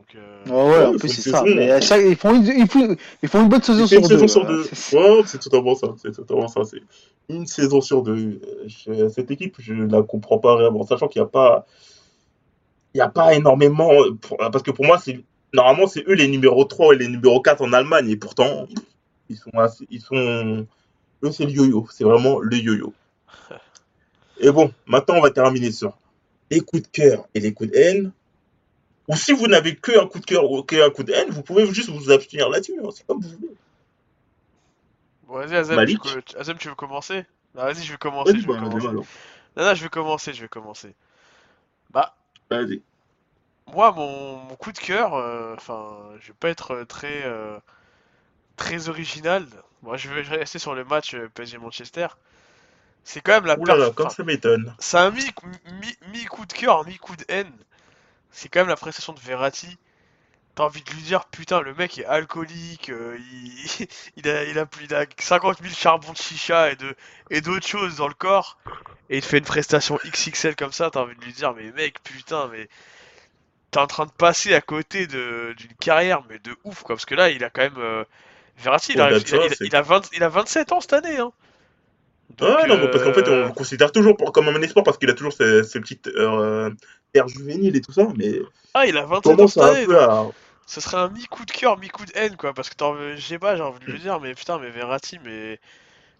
Donc, 0.04 0.16
euh... 0.16 0.44
Ouais, 0.46 0.78
ouais, 0.78 0.84
en 0.86 0.96
plus 0.98 1.08
c'est 1.08 1.30
ça. 1.30 1.40
saison, 1.42 1.54
Mais 1.56 1.70
à 1.70 1.80
chaque... 1.80 2.02
ils, 2.04 2.16
font 2.16 2.34
une... 2.34 2.44
Ils, 2.46 2.68
font... 2.68 2.96
ils 3.22 3.28
font 3.28 3.42
une 3.42 3.48
bonne 3.48 3.62
saison 3.62 3.86
sur 3.86 3.98
une 3.98 4.02
deux. 4.06 4.14
saison 4.14 4.28
sur 4.28 4.46
deux. 4.46 4.64
c'est- 4.72 4.96
Ouais, 4.96 5.22
c'est 5.26 5.38
totalement 5.38 5.74
ça. 5.74 5.88
C'est 6.02 6.12
totalement 6.12 6.48
ça. 6.48 6.62
C'est 6.64 6.82
une 7.28 7.46
saison 7.46 7.80
sur 7.80 8.02
deux. 8.02 8.40
Je- 8.66 9.08
cette 9.08 9.30
équipe, 9.30 9.56
je 9.58 9.72
la 9.74 10.02
comprends 10.02 10.38
pas 10.38 10.54
vraiment, 10.56 10.84
sachant 10.86 11.08
qu'il 11.08 11.22
n'y 11.22 11.26
a 11.26 11.30
pas, 11.30 11.66
il 12.94 12.98
y 12.98 13.00
a 13.00 13.08
pas 13.08 13.34
énormément. 13.34 13.90
pour- 14.20 14.36
Parce 14.38 14.62
que 14.62 14.70
pour 14.70 14.84
moi, 14.84 14.98
c'est 14.98 15.24
normalement 15.54 15.86
c'est 15.86 16.04
eux 16.08 16.14
les 16.14 16.28
numéros 16.28 16.64
3 16.64 16.94
et 16.94 16.98
les 16.98 17.08
numéros 17.08 17.40
4 17.40 17.62
en 17.62 17.72
Allemagne, 17.72 18.08
et 18.10 18.16
pourtant 18.16 18.66
ils 19.30 19.36
sont, 19.36 19.50
assez- 19.54 19.86
ils 19.90 20.00
sont, 20.02 20.66
eux 21.22 21.30
c'est 21.32 21.46
le 21.46 21.52
yo-yo. 21.52 21.86
C'est 21.90 22.04
vraiment 22.04 22.40
le 22.40 22.56
yo-yo. 22.56 22.92
Et 24.40 24.50
bon, 24.50 24.70
maintenant 24.86 25.14
on 25.16 25.20
va 25.22 25.30
terminer 25.30 25.70
sur 25.72 25.96
les 26.50 26.60
coups 26.60 26.82
de 26.82 26.88
cœur 26.88 27.26
et 27.34 27.40
les 27.40 27.54
coups 27.54 27.70
de 27.70 27.76
haine. 27.76 28.12
Ou 29.08 29.16
si 29.16 29.32
vous 29.32 29.46
n'avez 29.46 29.76
que 29.76 29.98
un 29.98 30.06
coup 30.06 30.20
de 30.20 30.26
cœur 30.26 30.50
ou 30.50 30.62
qu'un 30.62 30.90
coup 30.90 31.04
de 31.04 31.12
haine, 31.12 31.30
vous 31.30 31.42
pouvez 31.42 31.66
juste 31.72 31.88
vous 31.90 32.10
abstenir 32.10 32.48
là-dessus. 32.50 32.78
hein, 32.82 32.88
c'est 32.94 33.06
comme 33.06 33.20
vous 33.20 33.28
voulez. 33.30 33.56
Bon, 35.22 35.34
vas-y, 35.38 35.56
Azem, 35.56 35.84
tu, 35.86 35.98
co- 35.98 36.10
Azem, 36.38 36.56
tu 36.58 36.68
veux 36.68 36.74
commencer? 36.76 37.26
Non, 37.54 37.62
vas-y, 37.64 37.82
je 37.84 37.92
vais 37.92 37.98
commencer, 37.98 38.34
Vas-y, 38.34 38.40
je 38.40 38.46
vais 38.46 38.54
bah, 38.54 38.54
commencer. 38.54 38.88
Non, 39.56 39.64
non, 39.64 39.74
je 39.74 39.84
vais 39.84 39.90
commencer, 39.90 40.34
je 40.34 40.42
vais 40.42 40.48
commencer. 40.48 40.94
Bah, 41.90 42.14
Vas-y. 42.50 42.82
moi, 43.66 43.92
mon, 43.92 44.36
mon 44.38 44.56
coup 44.56 44.72
de 44.72 44.78
cœur, 44.78 45.14
euh, 45.14 45.54
enfin, 45.56 46.10
je 46.20 46.28
vais 46.28 46.34
pas 46.38 46.48
être 46.50 46.72
euh, 46.72 46.84
très, 46.84 47.24
euh, 47.24 47.58
très 48.56 48.88
original. 48.88 49.46
Moi, 49.82 49.96
je 49.96 50.10
vais 50.10 50.22
rester 50.22 50.58
sur 50.58 50.74
le 50.74 50.84
match 50.84 51.14
euh, 51.14 51.28
PSG-Manchester. 51.34 52.08
C'est 53.04 53.20
quand 53.22 53.32
même 53.34 53.46
la 53.46 53.58
Ouh 53.58 53.64
là 53.64 53.90
comme 53.92 54.10
ça 54.10 54.22
m'étonne. 54.22 54.76
C'est 54.78 54.98
un 54.98 55.10
mi, 55.10 55.24
mi, 55.80 55.96
mi 56.12 56.24
coup 56.26 56.46
de 56.46 56.52
cœur, 56.52 56.84
mi 56.86 56.96
coup 56.98 57.16
de 57.16 57.24
haine. 57.28 57.52
C'est 58.34 58.50
quand 58.50 58.60
même 58.60 58.68
la 58.70 58.76
prestation 58.76 59.14
de 59.14 59.20
Verratti. 59.20 59.78
T'as 60.56 60.64
envie 60.64 60.82
de 60.82 60.90
lui 60.92 61.02
dire, 61.02 61.26
putain, 61.26 61.60
le 61.62 61.74
mec 61.74 61.98
est 61.98 62.06
alcoolique, 62.06 62.90
euh, 62.90 63.18
il, 63.20 63.88
il 64.16 64.28
a, 64.28 64.44
il 64.44 64.58
a 64.58 64.66
plus 64.66 64.86
il 64.86 64.94
a 64.94 65.06
50 65.18 65.62
000 65.62 65.74
charbons 65.74 66.12
de 66.12 66.18
chicha 66.18 66.72
et 66.72 66.76
de, 66.76 66.96
et 67.30 67.40
d'autres 67.42 67.66
choses 67.66 67.96
dans 67.96 68.08
le 68.08 68.14
corps. 68.14 68.58
Et 69.10 69.18
il 69.18 69.22
te 69.22 69.26
fait 69.28 69.38
une 69.38 69.44
prestation 69.44 69.98
XXL 70.04 70.56
comme 70.56 70.72
ça, 70.72 70.90
t'as 70.90 71.00
envie 71.02 71.16
de 71.16 71.24
lui 71.24 71.32
dire, 71.34 71.54
mais 71.54 71.72
mec, 71.72 72.02
putain, 72.04 72.48
mais 72.48 72.68
t'es 73.70 73.78
en 73.80 73.86
train 73.86 74.06
de 74.06 74.10
passer 74.12 74.54
à 74.54 74.60
côté 74.60 75.06
de- 75.06 75.54
d'une 75.56 75.74
carrière, 75.76 76.22
mais 76.28 76.38
de 76.38 76.56
ouf, 76.64 76.82
quoi. 76.82 76.94
Parce 76.96 77.06
que 77.06 77.14
là, 77.14 77.30
il 77.30 77.44
a 77.44 77.50
quand 77.50 77.62
même. 77.62 77.78
euh, 77.78 78.04
Verratti, 78.58 78.92
il, 78.92 79.00
arrive- 79.00 79.22
de 79.22 79.28
il 79.28 79.36
a, 79.36 79.48
c'est- 79.50 79.58
il 79.64 79.74
a 79.76 79.82
20 79.82 80.08
il 80.12 80.22
a 80.22 80.28
27 80.28 80.72
ans 80.72 80.80
cette 80.80 80.92
année, 80.94 81.18
hein. 81.18 81.32
Ouais, 82.40 82.66
non, 82.66 82.88
parce 82.90 83.04
qu'en 83.04 83.12
fait, 83.12 83.28
on 83.28 83.32
euh, 83.32 83.46
le 83.46 83.52
considère 83.52 83.92
toujours 83.92 84.16
pour- 84.16 84.32
comme 84.32 84.48
un 84.48 84.62
espoir 84.62 84.84
parce 84.84 84.98
qu'il 84.98 85.10
a 85.10 85.14
toujours 85.14 85.32
ce, 85.32 85.62
ce 85.62 85.78
petit 85.78 86.00
euh, 86.06 86.70
air 87.14 87.28
juvénile 87.28 87.76
et 87.76 87.80
tout 87.80 87.92
ça, 87.92 88.08
mais 88.16 88.40
Ah, 88.74 88.86
il 88.86 88.96
a 88.96 89.04
on 89.04 89.20
27 89.20 89.58
ans 89.58 89.62
à. 89.62 90.30
Ce 90.66 90.80
serait 90.80 90.96
un 90.96 91.10
mi-coup 91.10 91.44
de 91.44 91.50
cœur, 91.50 91.78
mi-coup 91.78 92.06
de 92.06 92.12
haine, 92.14 92.36
quoi. 92.36 92.54
Parce 92.54 92.70
que 92.70 92.74
sais 93.20 93.38
pas, 93.38 93.54
j'ai 93.56 93.62
envie 93.62 93.84
de 93.84 93.92
le 93.92 93.98
dire, 93.98 94.18
mais 94.20 94.34
putain, 94.34 94.58
mais 94.58 94.70
Verratti, 94.70 95.18
mais. 95.24 95.58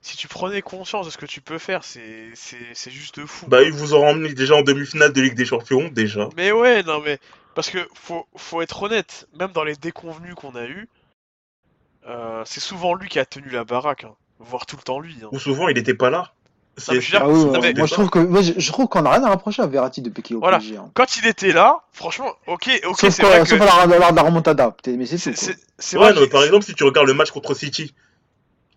Si 0.02 0.18
tu 0.18 0.28
prenais 0.28 0.60
conscience 0.60 1.06
de 1.06 1.10
ce 1.10 1.16
que 1.16 1.24
tu 1.24 1.40
peux 1.40 1.58
faire, 1.58 1.82
c'est 1.82 2.34
juste 2.90 3.18
de 3.18 3.24
fou. 3.24 3.46
Bah, 3.48 3.62
ils 3.62 3.72
vous 3.72 3.94
ont 3.94 4.06
emmené 4.06 4.34
déjà 4.34 4.54
en 4.54 4.60
demi-finale 4.62 5.14
de 5.14 5.20
Ligue 5.22 5.34
des 5.34 5.46
Champions, 5.46 5.88
déjà. 5.88 6.28
Mais 6.36 6.52
ouais, 6.52 6.82
non, 6.82 7.00
mais. 7.00 7.18
Parce 7.54 7.70
que 7.70 7.88
faut, 7.94 8.26
faut 8.36 8.60
être 8.60 8.82
honnête, 8.82 9.26
même 9.38 9.52
dans 9.52 9.64
les 9.64 9.76
déconvenus 9.76 10.34
qu'on 10.34 10.56
a 10.56 10.66
eu, 10.66 10.88
c'est 12.44 12.60
souvent 12.60 12.94
lui 12.94 13.08
qui 13.08 13.18
a 13.18 13.24
tenu 13.24 13.48
la 13.48 13.64
baraque, 13.64 14.04
hein. 14.04 14.14
Voire 14.40 14.66
tout 14.66 14.76
le 14.76 14.82
temps 14.82 15.00
lui. 15.00 15.16
hein. 15.22 15.28
Ou 15.32 15.38
souvent, 15.38 15.68
il 15.68 15.78
était 15.78 15.94
pas 15.94 16.10
là. 16.10 16.32
je 16.76 16.92
veux 16.92 16.98
dire, 17.00 17.20
Ah 17.22 17.28
oui, 17.28 17.44
Non, 17.44 17.52
ouais, 17.52 17.60
mais- 17.60 17.72
moi 17.74 17.86
je 17.86 17.92
trouve 17.92 18.10
que 18.10 18.18
moi, 18.18 18.42
je, 18.42 18.52
je 18.56 18.72
trouve 18.72 18.88
qu'on 18.88 19.04
a 19.06 19.10
rien 19.12 19.22
à 19.24 19.28
rapprocher 19.28 19.62
à 19.62 19.66
Verratti 19.66 20.02
depuis 20.02 20.22
qu'il 20.22 20.34
est 20.34 20.36
au 20.36 20.40
Voilà. 20.40 20.58
PSG. 20.58 20.76
hein. 20.76 20.90
Quand 20.94 21.16
il 21.16 21.26
était 21.26 21.52
là, 21.52 21.80
franchement, 21.92 22.32
ok, 22.48 22.68
ok, 22.84 22.98
sauf 23.00 23.10
c'est 23.14 23.22
quoi- 23.22 23.30
vrai 23.30 23.40
que. 23.42 23.48
sauf 23.48 23.60
à 23.60 23.86
la, 23.86 24.22
remontada, 24.22 24.74
mais 24.86 25.06
c'est 25.06 25.96
Ouais, 25.96 26.12
vrai 26.12 26.26
par 26.28 26.42
exemple, 26.42 26.64
si 26.64 26.74
tu 26.74 26.82
regardes 26.84 27.06
le 27.06 27.14
match 27.14 27.30
contre 27.30 27.54
City, 27.54 27.94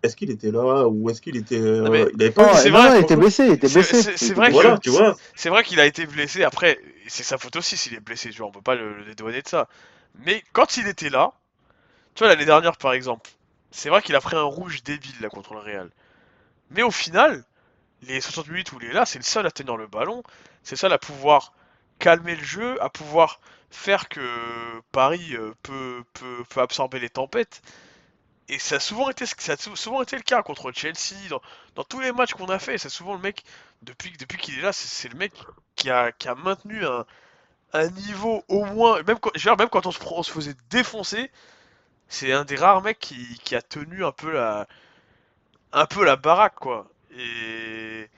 est-ce 0.04 0.14
qu'il 0.14 0.30
était 0.30 0.52
là 0.52 0.86
ou 0.86 1.10
est-ce 1.10 1.20
qu'il 1.20 1.36
était. 1.36 1.58
euh, 1.58 1.82
Non, 1.82 1.90
mais- 1.90 2.06
Il 2.14 2.22
avait 2.22 2.30
pas 2.30 2.54
c'est 2.54 2.70
non, 2.70 2.78
vrai, 2.78 2.98
il 2.98 3.02
était 3.02 3.16
blessé, 3.16 3.46
il 3.46 3.52
était 3.54 3.66
c'est- 3.68 3.80
blessé. 3.80 4.32
vrai 4.34 4.46
que- 4.46 4.52
blessé. 4.52 4.52
Voilà, 4.52 4.78
tu 4.78 4.90
vois. 4.90 5.16
C'est 5.34 5.48
vrai 5.48 5.64
qu'il 5.64 5.80
a 5.80 5.86
été 5.86 6.06
blessé. 6.06 6.44
Après, 6.44 6.78
c'est 7.08 7.24
sa 7.24 7.36
faute 7.36 7.56
aussi 7.56 7.76
s'il 7.76 7.94
est 7.94 8.00
blessé. 8.00 8.30
Tu 8.30 8.38
vois, 8.38 8.46
on 8.46 8.52
peut 8.52 8.62
pas 8.62 8.76
le, 8.76 8.94
le 8.96 9.04
dédouaner 9.06 9.42
de 9.42 9.48
ça. 9.48 9.66
Mais 10.24 10.44
quand 10.52 10.76
il 10.76 10.86
était 10.86 11.10
là, 11.10 11.32
tu 12.14 12.22
vois 12.22 12.28
l'année 12.32 12.44
dernière 12.44 12.76
par 12.76 12.92
exemple, 12.92 13.28
c'est 13.70 13.88
vrai 13.90 14.02
qu'il 14.02 14.16
a 14.16 14.20
pris 14.20 14.36
un 14.36 14.42
rouge 14.42 14.82
débile 14.82 15.14
là 15.20 15.28
contre 15.28 15.54
le 15.54 15.60
Real. 15.60 15.90
Mais 16.70 16.82
au 16.82 16.90
final, 16.90 17.44
les 18.02 18.20
60 18.20 18.48
minutes 18.48 18.72
où 18.72 18.78
il 18.80 18.88
est 18.88 18.92
là, 18.94 19.06
c'est 19.06 19.18
le 19.18 19.24
seul 19.24 19.46
à 19.46 19.52
tenir 19.52 19.76
le 19.76 19.86
ballon, 19.88 20.22
c'est 20.64 20.76
le 20.76 20.78
seul 20.78 20.92
à 20.94 20.98
pouvoir 20.98 21.54
calmer 22.00 22.36
le 22.36 22.44
jeu, 22.44 22.82
à 22.82 22.90
pouvoir 22.90 23.40
faire 23.70 24.08
que 24.08 24.20
Paris 24.92 25.36
euh, 25.36 25.54
peut, 25.62 26.04
peut, 26.14 26.44
peut 26.50 26.60
absorber 26.62 27.00
les 27.00 27.10
tempêtes. 27.10 27.62
Et 28.48 28.58
ça 28.58 28.76
a 28.76 28.80
souvent 28.80 29.10
été, 29.10 29.26
ça 29.26 29.52
a 29.52 29.56
sou- 29.56 29.76
souvent 29.76 30.02
été 30.02 30.16
le 30.16 30.22
cas 30.22 30.42
contre 30.42 30.72
Chelsea, 30.72 31.16
dans, 31.28 31.40
dans 31.74 31.84
tous 31.84 32.00
les 32.00 32.12
matchs 32.12 32.32
qu'on 32.34 32.46
a 32.48 32.58
fait. 32.58 32.78
C'est 32.78 32.88
souvent 32.88 33.14
le 33.14 33.20
mec, 33.20 33.44
depuis, 33.82 34.12
depuis 34.18 34.38
qu'il 34.38 34.58
est 34.58 34.62
là, 34.62 34.72
c'est 34.72 35.08
le 35.10 35.18
mec 35.18 35.32
qui 35.76 35.90
a, 35.90 36.12
qui 36.12 36.28
a 36.28 36.34
maintenu 36.34 36.84
un, 36.86 37.04
un 37.74 37.90
niveau 37.90 38.44
au 38.48 38.64
moins. 38.66 39.02
Même 39.04 39.18
quand, 39.20 39.32
dire, 39.36 39.56
même 39.56 39.68
quand 39.70 39.86
on 39.86 39.92
se 39.92 40.32
faisait 40.32 40.56
défoncer, 40.70 41.30
c'est 42.08 42.32
un 42.32 42.44
des 42.44 42.56
rares 42.56 42.82
mecs 42.82 42.98
qui, 42.98 43.54
a 43.54 43.62
tenu 43.62 44.04
un 44.04 44.12
peu 44.12 44.32
la, 44.32 44.66
un 45.72 45.86
peu 45.86 46.04
la 46.04 46.16
baraque, 46.16 46.56
quoi. 46.56 46.88
Et. 47.16 48.08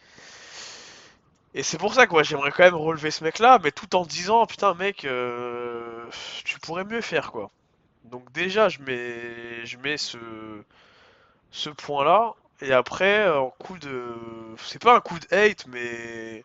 Et 1.54 1.62
c'est 1.64 1.78
pour 1.78 1.94
ça 1.94 2.06
que 2.06 2.22
j'aimerais 2.22 2.52
quand 2.52 2.62
même 2.62 2.74
relever 2.74 3.10
ce 3.10 3.24
mec-là, 3.24 3.58
mais 3.62 3.72
tout 3.72 3.96
en 3.96 4.04
disant 4.04 4.46
putain 4.46 4.74
mec, 4.74 5.04
euh, 5.04 6.04
tu 6.44 6.60
pourrais 6.60 6.84
mieux 6.84 7.00
faire 7.00 7.32
quoi. 7.32 7.50
Donc 8.04 8.30
déjà 8.32 8.68
je 8.68 8.80
mets 8.82 9.66
je 9.66 9.76
mets 9.78 9.96
ce 9.96 10.18
ce 11.50 11.70
point-là 11.70 12.34
et 12.60 12.72
après 12.72 13.28
en 13.28 13.50
coup 13.50 13.78
de 13.78 14.14
c'est 14.58 14.80
pas 14.82 14.96
un 14.96 15.00
coup 15.00 15.18
de 15.18 15.26
hate 15.34 15.66
mais 15.68 16.44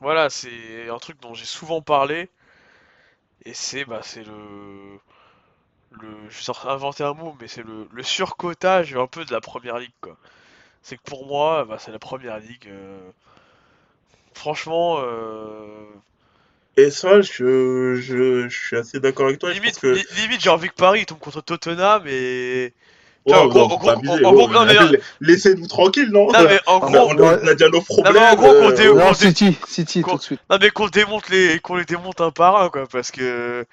voilà 0.00 0.30
c'est 0.30 0.88
un 0.90 0.98
truc 0.98 1.20
dont 1.20 1.34
j'ai 1.34 1.46
souvent 1.46 1.82
parlé 1.82 2.30
et 3.44 3.54
c'est 3.54 3.84
bah 3.84 4.00
c'est 4.02 4.24
le 4.24 5.00
le 6.00 6.08
je 6.30 6.36
vais 6.36 6.42
sortir- 6.42 6.70
inventer 6.70 7.04
un 7.04 7.14
mot 7.14 7.36
mais 7.40 7.48
c'est 7.48 7.62
le, 7.64 7.88
le 7.92 8.02
surcotage 8.02 8.94
un 8.96 9.06
peu 9.06 9.24
de 9.24 9.32
la 9.32 9.40
première 9.40 9.78
ligue 9.78 9.92
quoi. 10.00 10.16
C'est 10.82 10.96
que 10.96 11.02
pour 11.02 11.26
moi 11.26 11.64
bah, 11.64 11.76
c'est 11.78 11.92
la 11.92 11.98
première 11.98 12.38
ligue. 12.38 12.68
euh, 12.68 12.98
Franchement, 14.34 14.96
euh, 15.00 15.84
Et 16.76 16.90
ça, 16.90 17.20
je, 17.20 17.94
je, 17.96 18.48
je 18.48 18.58
suis 18.66 18.76
assez 18.76 18.98
d'accord 18.98 19.26
avec 19.26 19.38
toi. 19.38 19.50
limite, 19.52 19.74
pense 19.74 19.78
que. 19.80 19.86
li- 19.86 20.04
limite 20.22 20.40
j'ai 20.40 20.50
envie 20.50 20.68
que 20.68 20.74
Paris 20.74 21.06
tombe 21.06 21.18
contre 21.20 21.40
Tottenham 21.40 22.02
et. 22.06 22.72
En 23.26 23.46
gros- 23.46 23.60
non, 23.60 23.74
en 23.76 24.34
en 24.34 24.48
non, 24.48 24.66
mais- 24.66 25.00
Laissez-nous 25.20 25.66
tranquille, 25.66 26.10
non? 26.10 26.30
Non 26.30 26.42
mais 26.44 26.60
en 26.66 26.78
On 26.80 26.86
a, 26.88 26.90
gros, 26.90 27.08
on 27.14 27.18
a- 27.26 27.38
on 27.42 27.46
a 27.46 27.52
déjà 27.54 27.70
nos 27.70 27.80
problèmes. 27.80 28.16
en 28.22 28.34
gros, 28.34 28.48
qu'on 28.52 28.68
euh, 28.68 28.72
dé- 28.74 28.88
Non, 28.88 29.00
qu'on 29.00 29.08
dé- 29.12 29.14
City, 29.14 29.58
City, 29.66 30.02
qu'on- 30.02 30.10
tout 30.12 30.16
de 30.18 30.22
suite. 30.24 30.40
non 30.50 30.58
mais 30.60 30.68
qu'on 30.70 30.88
démonte 30.88 31.28
les, 31.30 31.58
qu'on 31.60 31.76
les 31.76 31.86
démonte 31.86 32.20
un 32.20 32.30
par 32.32 32.60
un 32.60 32.68
quoi, 32.68 32.86
parce 32.86 33.10
que 33.10 33.64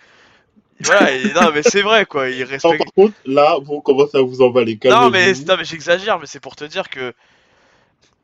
voilà, 0.84 1.11
et- 1.11 1.34
non 1.34 1.51
mais 1.53 1.63
c'est 1.63 1.82
vrai 1.82 2.05
quoi, 2.05 2.29
ils 2.29 2.41
Non, 2.41 2.47
respectent. 2.49 2.84
par 2.84 2.93
contre, 2.93 3.15
là, 3.25 3.57
vous 3.63 3.82
commencez 3.82 4.17
à 4.17 4.21
vous 4.21 4.41
emballer. 4.41 4.79
Non 4.86 5.09
mais, 5.09 5.34
non, 5.47 5.57
mais 5.57 5.65
j'exagère, 5.65 6.19
mais 6.19 6.25
c'est 6.27 6.39
pour 6.39 6.55
te 6.55 6.63
dire 6.65 6.89
que 6.89 7.13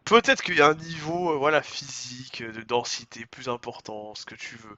peut-être 0.05 0.41
qu'il 0.41 0.55
y 0.55 0.61
a 0.61 0.67
un 0.67 0.75
niveau, 0.75 1.31
euh, 1.31 1.35
voilà, 1.37 1.61
physique, 1.61 2.43
de 2.43 2.61
densité 2.61 3.25
plus 3.25 3.49
important, 3.49 4.13
ce 4.15 4.25
que 4.25 4.35
tu 4.35 4.55
veux. 4.55 4.75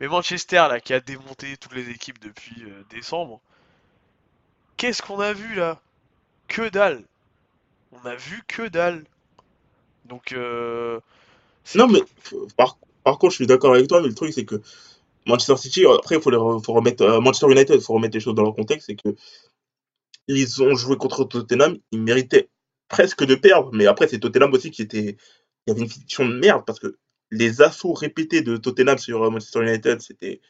Mais 0.00 0.06
Manchester 0.08 0.66
là, 0.70 0.80
qui 0.80 0.94
a 0.94 1.00
démonté 1.00 1.56
toutes 1.56 1.74
les 1.74 1.90
équipes 1.90 2.20
depuis 2.20 2.62
euh, 2.62 2.84
décembre, 2.90 3.40
qu'est-ce 4.76 5.02
qu'on 5.02 5.20
a 5.20 5.32
vu 5.32 5.54
là? 5.54 5.80
Que 6.46 6.68
dalle. 6.68 7.02
On 7.92 8.06
a 8.06 8.14
vu 8.14 8.42
que 8.46 8.68
dalle. 8.68 9.04
Donc 10.04 10.32
euh, 10.32 11.00
Non, 11.74 11.88
mais 11.88 12.00
par, 12.56 12.78
par 13.04 13.18
contre, 13.18 13.32
je 13.32 13.36
suis 13.36 13.46
d'accord 13.46 13.74
avec 13.74 13.88
toi, 13.88 14.00
mais 14.00 14.08
le 14.08 14.14
truc, 14.14 14.32
c'est 14.32 14.44
que 14.44 14.60
Manchester 15.28 15.56
City, 15.56 15.86
euh, 15.86 15.96
après, 15.96 16.16
il 16.16 16.22
faut, 16.22 16.72
remettre. 16.72 17.02
euh, 17.02 17.20
Manchester 17.20 17.50
United, 17.52 17.76
il 17.76 17.82
faut 17.82 17.94
remettre 17.94 18.14
les 18.14 18.20
choses 18.20 18.34
dans 18.34 18.42
leur 18.42 18.54
contexte, 18.54 18.86
c'est 18.86 18.96
que 18.96 19.14
ils 20.26 20.62
ont 20.62 20.74
joué 20.74 20.96
contre 20.96 21.24
Tottenham, 21.24 21.78
ils 21.92 22.00
méritaient 22.02 22.50
presque 22.88 23.24
de 23.24 23.34
perdre, 23.34 23.70
mais 23.72 23.86
après, 23.86 24.08
c'est 24.08 24.18
Tottenham 24.18 24.52
aussi 24.52 24.70
qui 24.70 24.82
était. 24.82 25.16
Il 25.66 25.70
y 25.70 25.72
avait 25.72 25.82
une 25.82 25.90
fiction 25.90 26.26
de 26.26 26.34
merde, 26.34 26.64
parce 26.66 26.80
que 26.80 26.98
les 27.30 27.60
assauts 27.62 27.92
répétés 27.92 28.40
de 28.42 28.56
Tottenham 28.56 28.98
sur 28.98 29.22
euh, 29.22 29.30
Manchester 29.30 29.60
United, 29.62 30.00
c'était. 30.00 30.40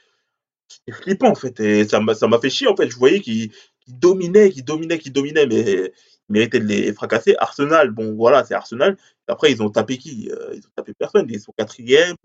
Flippant 0.92 1.30
en 1.30 1.34
fait, 1.34 1.58
et 1.60 1.88
ça 1.88 1.98
m'a 2.00 2.38
fait 2.40 2.50
chier 2.50 2.68
en 2.68 2.76
fait. 2.76 2.90
Je 2.90 2.96
voyais 2.96 3.20
qu'ils 3.20 3.50
dominaient, 3.86 4.50
qu'ils 4.50 4.64
dominaient, 4.64 4.98
qu'ils 4.98 5.14
dominaient, 5.14 5.46
mais 5.46 5.62
ils 5.62 5.92
méritaient 6.28 6.60
de 6.60 6.66
les 6.66 6.92
fracasser. 6.92 7.34
Arsenal, 7.38 7.90
bon 7.90 8.14
voilà, 8.14 8.44
c'est 8.44 8.54
Arsenal. 8.54 8.98
Après, 9.28 9.50
ils 9.50 9.62
ont 9.62 9.70
tapé 9.70 9.96
qui? 9.96 10.28
Ils 10.52 10.58
ont 10.66 10.70
tapé 10.76 10.92
personne. 10.92 11.26
Ils 11.30 11.40
sont 11.40 11.54
quatrième, 11.56 12.16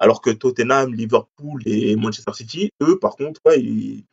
alors 0.00 0.20
que 0.20 0.30
Tottenham, 0.30 0.92
Liverpool 0.94 1.62
et 1.66 1.94
Manchester 1.94 2.32
City, 2.34 2.72
eux, 2.82 2.98
par 2.98 3.14
contre, 3.16 3.40
ouais, 3.46 3.60
ils- 3.60 4.04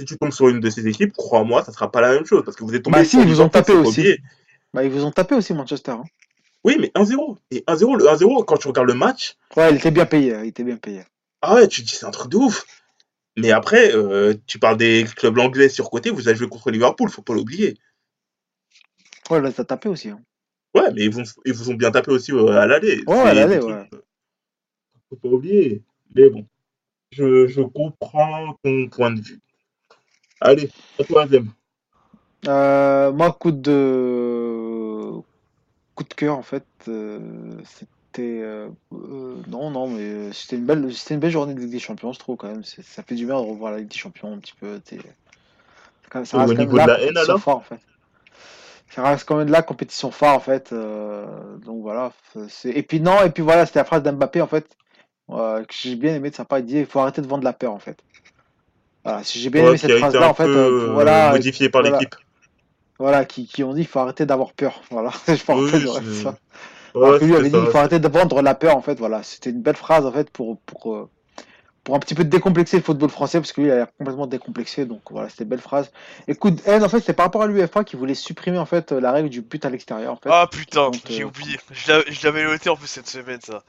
si 0.00 0.06
tu 0.06 0.16
tombes 0.18 0.32
sur 0.32 0.48
une 0.48 0.60
de 0.60 0.70
ces 0.70 0.86
équipes, 0.88 1.12
crois-moi, 1.12 1.62
ça 1.64 1.72
sera 1.72 1.90
pas 1.90 2.00
la 2.00 2.12
même 2.14 2.24
chose 2.26 2.42
parce 2.44 2.56
que 2.56 2.64
vous 2.64 2.74
êtes 2.74 2.82
tombé 2.82 2.98
Bah 2.98 3.04
si, 3.04 3.10
sur 3.10 3.20
ils 3.20 3.28
vous 3.28 3.40
ont 3.40 3.48
tapé 3.48 3.72
aussi. 3.72 4.16
Bah, 4.74 4.82
ils 4.84 4.90
vous 4.90 5.04
ont 5.04 5.10
tapé 5.12 5.34
aussi, 5.34 5.54
Manchester. 5.54 5.92
hein. 5.92 6.04
Oui, 6.64 6.76
mais 6.80 6.90
1-0. 6.94 7.36
Et 7.50 7.62
1-0, 7.66 7.96
le 7.96 8.06
1-0, 8.08 8.44
quand 8.44 8.56
tu 8.56 8.68
regardes 8.68 8.88
le 8.88 8.94
match, 8.94 9.36
Ouais, 9.56 9.70
il 9.70 9.76
était 9.76 9.90
bien 9.90 10.06
payé, 10.06 10.34
il 10.42 10.48
était 10.48 10.64
bien 10.64 10.76
payé. 10.76 11.02
ah 11.42 11.54
ouais, 11.54 11.68
tu 11.68 11.82
te 11.82 11.86
dis 11.88 11.94
c'est 11.94 12.06
un 12.06 12.10
truc 12.10 12.30
de 12.30 12.36
ouf. 12.36 12.64
Mais 13.36 13.52
après, 13.52 13.94
euh, 13.94 14.34
tu 14.46 14.58
parles 14.58 14.76
des 14.76 15.04
clubs 15.16 15.38
anglais 15.38 15.68
surcotés, 15.68 16.10
vous 16.10 16.26
avez 16.28 16.36
joué 16.36 16.48
contre 16.48 16.70
Liverpool, 16.72 17.08
faut 17.10 17.22
pas 17.22 17.34
l'oublier. 17.34 17.76
Ouais, 19.30 19.40
là, 19.40 19.52
t'as 19.52 19.64
tapé 19.64 19.88
aussi. 19.88 20.08
hein. 20.10 20.20
Ouais, 20.74 20.90
mais 20.92 21.04
ils 21.04 21.10
vous, 21.10 21.22
ils 21.44 21.52
vous 21.52 21.70
ont 21.70 21.74
bien 21.74 21.90
tapé 21.90 22.10
aussi 22.10 22.32
euh, 22.32 22.48
à 22.60 22.66
l'aller. 22.66 23.02
Ouais, 23.06 23.18
à 23.18 23.34
l'aller, 23.34 23.58
ouais. 23.60 23.72
euh, 23.94 24.00
Faut 25.08 25.16
pas 25.16 25.28
oublier. 25.28 25.82
Mais 26.14 26.28
bon, 26.30 26.44
je, 27.10 27.46
je 27.46 27.62
comprends 27.62 28.54
ton 28.62 28.88
point 28.88 29.10
de 29.10 29.20
vue. 29.20 29.40
Allez, 30.40 30.70
à 30.98 31.04
toi, 31.04 31.22
Azem. 31.24 31.48
Euh, 32.46 33.10
moi, 33.12 33.32
coup 33.32 33.50
de 33.50 35.12
coup 35.94 36.04
de 36.04 36.14
cœur 36.14 36.38
en 36.38 36.42
fait, 36.42 36.64
euh, 36.86 37.18
c'était 37.64 38.40
euh, 38.40 38.68
non 39.48 39.70
non 39.70 39.88
mais 39.88 40.32
c'était 40.32 40.54
une 40.56 40.64
belle 40.64 40.94
c'était 40.94 41.14
une 41.14 41.20
belle 41.20 41.32
journée 41.32 41.54
de 41.54 41.60
Ligue 41.60 41.70
des 41.72 41.80
Champions 41.80 42.12
je 42.12 42.20
trouve 42.20 42.36
quand 42.36 42.46
même. 42.46 42.62
Ça 42.62 43.02
fait 43.02 43.16
du 43.16 43.26
bien 43.26 43.34
de 43.34 43.46
revoir 43.46 43.72
la 43.72 43.78
Ligue 43.78 43.88
des 43.88 43.96
Champions 43.98 44.32
un 44.32 44.38
petit 44.38 44.54
peu. 44.60 44.78
t'es- 44.78 44.98
c'est 45.00 46.10
quand 46.10 46.20
même- 46.20 46.26
ça 46.26 46.38
reste 46.38 46.56
niveau 46.56 46.78
de 46.78 46.86
la 46.86 47.00
haine, 47.00 47.16
alors? 47.16 47.40
phare 47.40 47.56
en 47.56 47.60
fait. 47.62 47.80
Ça 48.90 49.02
reste 49.02 49.26
quand 49.26 49.36
même 49.36 49.48
de 49.48 49.52
la 49.52 49.62
compétition 49.62 50.12
phare 50.12 50.36
en 50.36 50.40
fait. 50.40 50.72
donc 50.72 51.82
voilà. 51.82 52.12
c'est- 52.48 52.70
Et 52.70 52.84
puis 52.84 53.00
non 53.00 53.24
et 53.24 53.30
puis 53.30 53.42
voilà 53.42 53.66
c'était 53.66 53.80
la 53.80 53.84
phrase 53.84 54.04
d'Mbappé 54.04 54.40
en 54.40 54.46
fait 54.46 54.68
euh, 55.30 55.64
que 55.64 55.74
j'ai 55.74 55.96
bien 55.96 56.14
aimé 56.14 56.30
de 56.30 56.34
sa 56.34 56.44
part. 56.44 56.58
Il 56.60 56.64
dit 56.66 56.78
il 56.78 56.86
faut 56.86 57.00
arrêter 57.00 57.20
de 57.22 57.26
vendre 57.26 57.44
la 57.44 57.52
peur 57.52 57.72
en 57.72 57.78
fait. 57.78 57.98
Voilà 59.04 59.24
si 59.24 59.40
j'ai 59.40 59.50
bien 59.50 59.62
Ouais, 59.62 59.68
aimé 59.68 59.76
qui 59.76 59.82
cette 59.82 59.90
a 59.90 59.94
été 59.94 60.00
phrase 60.00 60.14
là 60.16 60.26
un 60.26 60.30
en 60.30 60.34
fait 60.34 60.46
euh, 60.46 60.90
euh, 60.90 60.92
voilà 60.92 61.32
modifié 61.32 61.68
par 61.68 61.82
l'équipe. 61.82 62.14
voilà, 62.98 63.24
qui, 63.24 63.46
qui 63.46 63.62
ont 63.64 63.72
dit 63.74 63.82
il 63.82 63.86
faut 63.86 64.00
arrêter 64.00 64.26
d'avoir 64.26 64.52
peur. 64.52 64.82
Voilà, 64.90 65.10
je 65.26 65.32
me 65.32 65.54
Oui, 65.54 65.70
c'est- 65.70 66.22
ça. 66.22 66.38
Ouais, 66.94 67.06
Alors 67.06 67.18
que 67.20 67.24
lui 67.24 67.36
avait 67.36 67.50
dit 67.50 67.56
il 67.56 67.66
faut 67.70 67.78
arrêter 67.78 68.00
de 68.00 68.08
vendre 68.08 68.42
la 68.42 68.54
peur 68.54 68.76
en 68.76 68.82
fait. 68.82 68.98
Voilà, 68.98 69.22
c'était 69.22 69.50
une 69.50 69.62
belle 69.62 69.76
phrase 69.76 70.04
en 70.06 70.12
fait 70.12 70.30
pour 70.30 70.58
pour 70.62 70.94
euh, 70.94 71.08
pour 71.84 71.94
un 71.96 72.00
petit 72.00 72.14
peu 72.14 72.24
décomplexer 72.24 72.76
le 72.78 72.82
football 72.82 73.10
français 73.10 73.40
parce 73.40 73.52
que 73.52 73.60
lui 73.62 73.68
il 73.68 73.72
a 73.72 73.76
l'air 73.76 73.88
complètement 73.98 74.26
décomplexé. 74.26 74.86
Donc 74.86 75.02
voilà, 75.10 75.28
c'était 75.28 75.44
une 75.44 75.50
belle 75.50 75.60
phrase. 75.60 75.90
Et 76.28 76.34
coup 76.34 76.50
de 76.50 76.60
haine 76.66 76.84
en 76.84 76.88
fait, 76.88 77.00
c'est 77.00 77.14
par 77.14 77.26
rapport 77.26 77.42
à 77.42 77.46
l'UEFA 77.46 77.84
qui 77.84 77.96
voulait 77.96 78.14
supprimer 78.14 78.58
en 78.58 78.66
fait 78.66 78.92
la 78.92 79.12
règle 79.12 79.28
du 79.30 79.42
but 79.42 79.64
à 79.64 79.70
l'extérieur 79.70 80.12
en 80.14 80.16
fait. 80.16 80.30
Ah 80.32 80.48
putain, 80.50 80.90
j'ai 81.08 81.22
euh, 81.22 81.26
oublié. 81.26 81.58
Je 81.72 82.26
l'avais 82.26 82.44
noté 82.44 82.68
en 82.70 82.76
plus 82.76 82.88
cette 82.88 83.08
semaine 83.08 83.40
ça. 83.42 83.62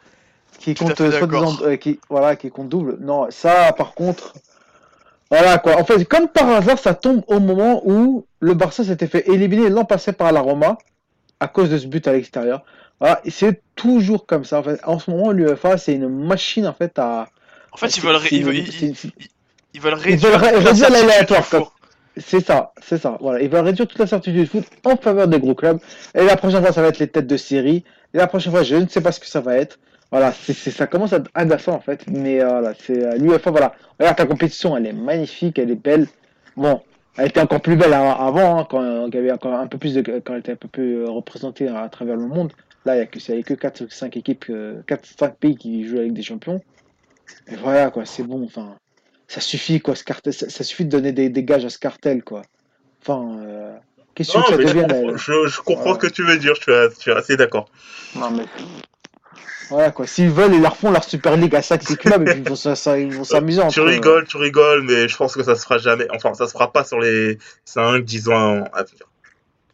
Qui 0.57 0.73
compte 0.85 0.97
euh, 1.01 1.11
euh, 1.63 1.75
qui 1.77 1.99
voilà, 2.09 2.35
qui 2.35 2.49
compte 2.49 2.69
double. 2.69 2.97
Non, 2.99 3.27
ça, 3.29 3.71
par 3.73 3.93
contre, 3.93 4.33
voilà 5.29 5.57
quoi. 5.59 5.77
En 5.79 5.83
fait, 5.85 6.03
comme 6.05 6.27
par 6.27 6.49
hasard, 6.49 6.79
ça 6.79 6.93
tombe 6.93 7.23
au 7.27 7.39
moment 7.39 7.81
où 7.85 8.25
le 8.39 8.53
Barça 8.53 8.83
s'était 8.83 9.07
fait 9.07 9.27
éliminer 9.29 9.69
l'an 9.69 9.85
passé 9.85 10.11
par 10.11 10.31
la 10.31 10.41
Roma 10.41 10.77
à 11.39 11.47
cause 11.47 11.69
de 11.69 11.77
ce 11.77 11.87
but 11.87 12.07
à 12.07 12.13
l'extérieur. 12.13 12.63
Voilà, 12.99 13.21
c'est 13.29 13.61
toujours 13.75 14.25
comme 14.25 14.43
ça. 14.43 14.59
En 14.59 14.63
fait, 14.63 14.79
en 14.85 14.99
ce 14.99 15.09
moment, 15.11 15.31
l'UEFA, 15.31 15.77
c'est 15.77 15.93
une 15.93 16.09
machine 16.09 16.67
en 16.67 16.73
fait 16.73 16.97
à. 16.99 17.27
En 17.71 17.77
fait, 17.77 17.87
ils 17.97 18.01
veulent, 18.01 18.15
ré- 18.15 18.27
ils 18.31 18.43
veulent, 18.43 18.55
une- 18.55 18.65
ils- 18.81 19.79
réduire 20.65 20.89
l'aléatoire. 21.07 21.45
C'est 22.17 22.45
ça, 22.45 22.73
c'est 22.83 22.97
ça. 22.97 23.17
Voilà, 23.21 23.39
ils 23.41 23.49
veulent 23.49 23.63
réduire 23.63 23.87
toute 23.87 23.99
la 23.99 24.07
certitude 24.07 24.41
du 24.41 24.45
foot 24.47 24.65
en 24.83 24.97
faveur 24.97 25.27
des 25.27 25.39
gros 25.39 25.53
clubs. 25.55 25.79
Et 26.15 26.25
la 26.25 26.35
prochaine 26.35 26.61
fois, 26.61 26.73
ça 26.73 26.81
va 26.81 26.87
être 26.89 26.99
les 26.99 27.07
têtes 27.07 27.27
de 27.27 27.37
série. 27.37 27.85
Et 28.13 28.17
la 28.17 28.27
prochaine 28.27 28.51
fois, 28.51 28.63
je 28.63 28.75
ne 28.75 28.87
sais 28.87 28.99
pas 28.99 29.11
ce 29.13 29.19
que 29.21 29.27
ça 29.27 29.39
va 29.39 29.55
être. 29.55 29.77
Voilà, 30.11 30.31
c'est, 30.33 30.53
ça 30.53 30.87
commence 30.87 31.13
à 31.13 31.17
être 31.17 31.29
agaçant 31.33 31.73
en 31.73 31.81
fait. 31.81 32.05
Mais 32.07 32.41
euh, 32.41 32.47
voilà, 32.47 32.73
c'est 32.73 33.03
euh, 33.03 33.15
l'UEFA. 33.17 33.51
Voilà, 33.51 33.73
regarde 33.99 34.17
ta 34.17 34.25
compétition, 34.25 34.75
elle 34.75 34.87
est 34.87 34.93
magnifique, 34.93 35.59
elle 35.59 35.71
est 35.71 35.75
belle. 35.75 36.07
Bon, 36.55 36.81
elle 37.17 37.27
était 37.27 37.41
encore 37.41 37.61
plus 37.61 37.75
belle 37.75 37.93
avant, 37.93 38.59
hein, 38.59 38.67
quand 38.69 39.07
il 39.07 39.13
y 39.13 39.17
avait 39.17 39.31
encore 39.31 39.53
un 39.53 39.67
peu 39.67 39.77
plus 39.77 39.93
de, 39.93 40.01
quand 40.01 40.33
elle 40.33 40.39
était 40.39 40.53
un 40.53 40.57
peu 40.57 40.67
plus 40.67 40.99
euh, 40.99 41.09
représentée 41.09 41.67
à 41.67 41.87
travers 41.89 42.15
le 42.15 42.27
monde. 42.27 42.53
Là, 42.85 42.95
il 42.95 42.99
y 42.99 43.01
a 43.01 43.05
que, 43.05 43.19
il 43.19 43.35
y 43.35 43.39
a 43.39 43.43
que 43.43 43.53
4 43.53 43.91
5 43.91 44.17
équipes, 44.17 44.45
euh, 44.49 44.81
4 44.87 45.05
5 45.19 45.35
pays 45.35 45.55
qui 45.55 45.85
jouent 45.85 45.97
avec 45.97 46.13
des 46.13 46.23
champions. 46.23 46.61
Et 47.51 47.55
voilà 47.55 47.91
quoi, 47.91 48.05
c'est 48.05 48.23
bon. 48.23 48.43
Enfin, 48.45 48.75
ça 49.27 49.41
suffit 49.41 49.81
quoi, 49.81 49.95
ce 49.95 50.03
cartel, 50.03 50.33
ça, 50.33 50.49
ça 50.49 50.63
suffit 50.63 50.85
de 50.85 50.89
donner 50.89 51.11
des, 51.11 51.29
des 51.29 51.43
gages 51.43 51.65
à 51.65 51.69
ce 51.69 51.77
cartel 51.77 52.23
quoi. 52.23 52.41
Enfin, 53.01 53.41
euh, 53.43 53.75
qu'est-ce 54.15 54.37
Non, 54.37 54.43
que 54.43 54.51
ça 54.51 54.57
devienne 54.57 55.17
je, 55.17 55.47
je 55.47 55.61
comprends 55.61 55.95
ce 55.95 55.99
que 55.99 56.07
tu 56.07 56.23
veux 56.23 56.37
dire, 56.37 56.55
je 56.55 56.61
suis, 56.61 56.71
je 56.95 56.99
suis 56.99 57.11
assez 57.11 57.35
d'accord. 57.37 57.69
Non 58.15 58.31
mais 58.31 58.45
voilà 59.69 59.91
quoi, 59.91 60.07
s'ils 60.07 60.29
veulent, 60.31 60.53
ils 60.53 60.61
leur 60.61 60.75
font 60.77 60.91
leur 60.91 61.03
Super 61.03 61.37
League 61.37 61.55
à 61.55 61.61
chaque 61.61 61.83
club 61.83 62.27
et 62.27 62.31
puis 62.31 62.41
ils 62.41 62.49
vont 62.49 62.55
ils 62.55 63.25
s'amuser 63.25 63.61
Tu 63.69 63.81
rigoles, 63.81 64.27
tu 64.27 64.37
rigoles, 64.37 64.83
mais 64.83 65.07
je 65.07 65.15
pense 65.15 65.35
que 65.35 65.43
ça 65.43 65.55
se 65.55 65.63
fera 65.63 65.77
jamais. 65.77 66.07
Enfin, 66.11 66.33
ça 66.33 66.47
se 66.47 66.53
fera 66.53 66.71
pas 66.71 66.83
sur 66.83 66.99
les 66.99 67.37
5, 67.65 68.03
10 68.03 68.29
ans 68.29 68.63
à 68.73 68.83
venir. 68.83 69.09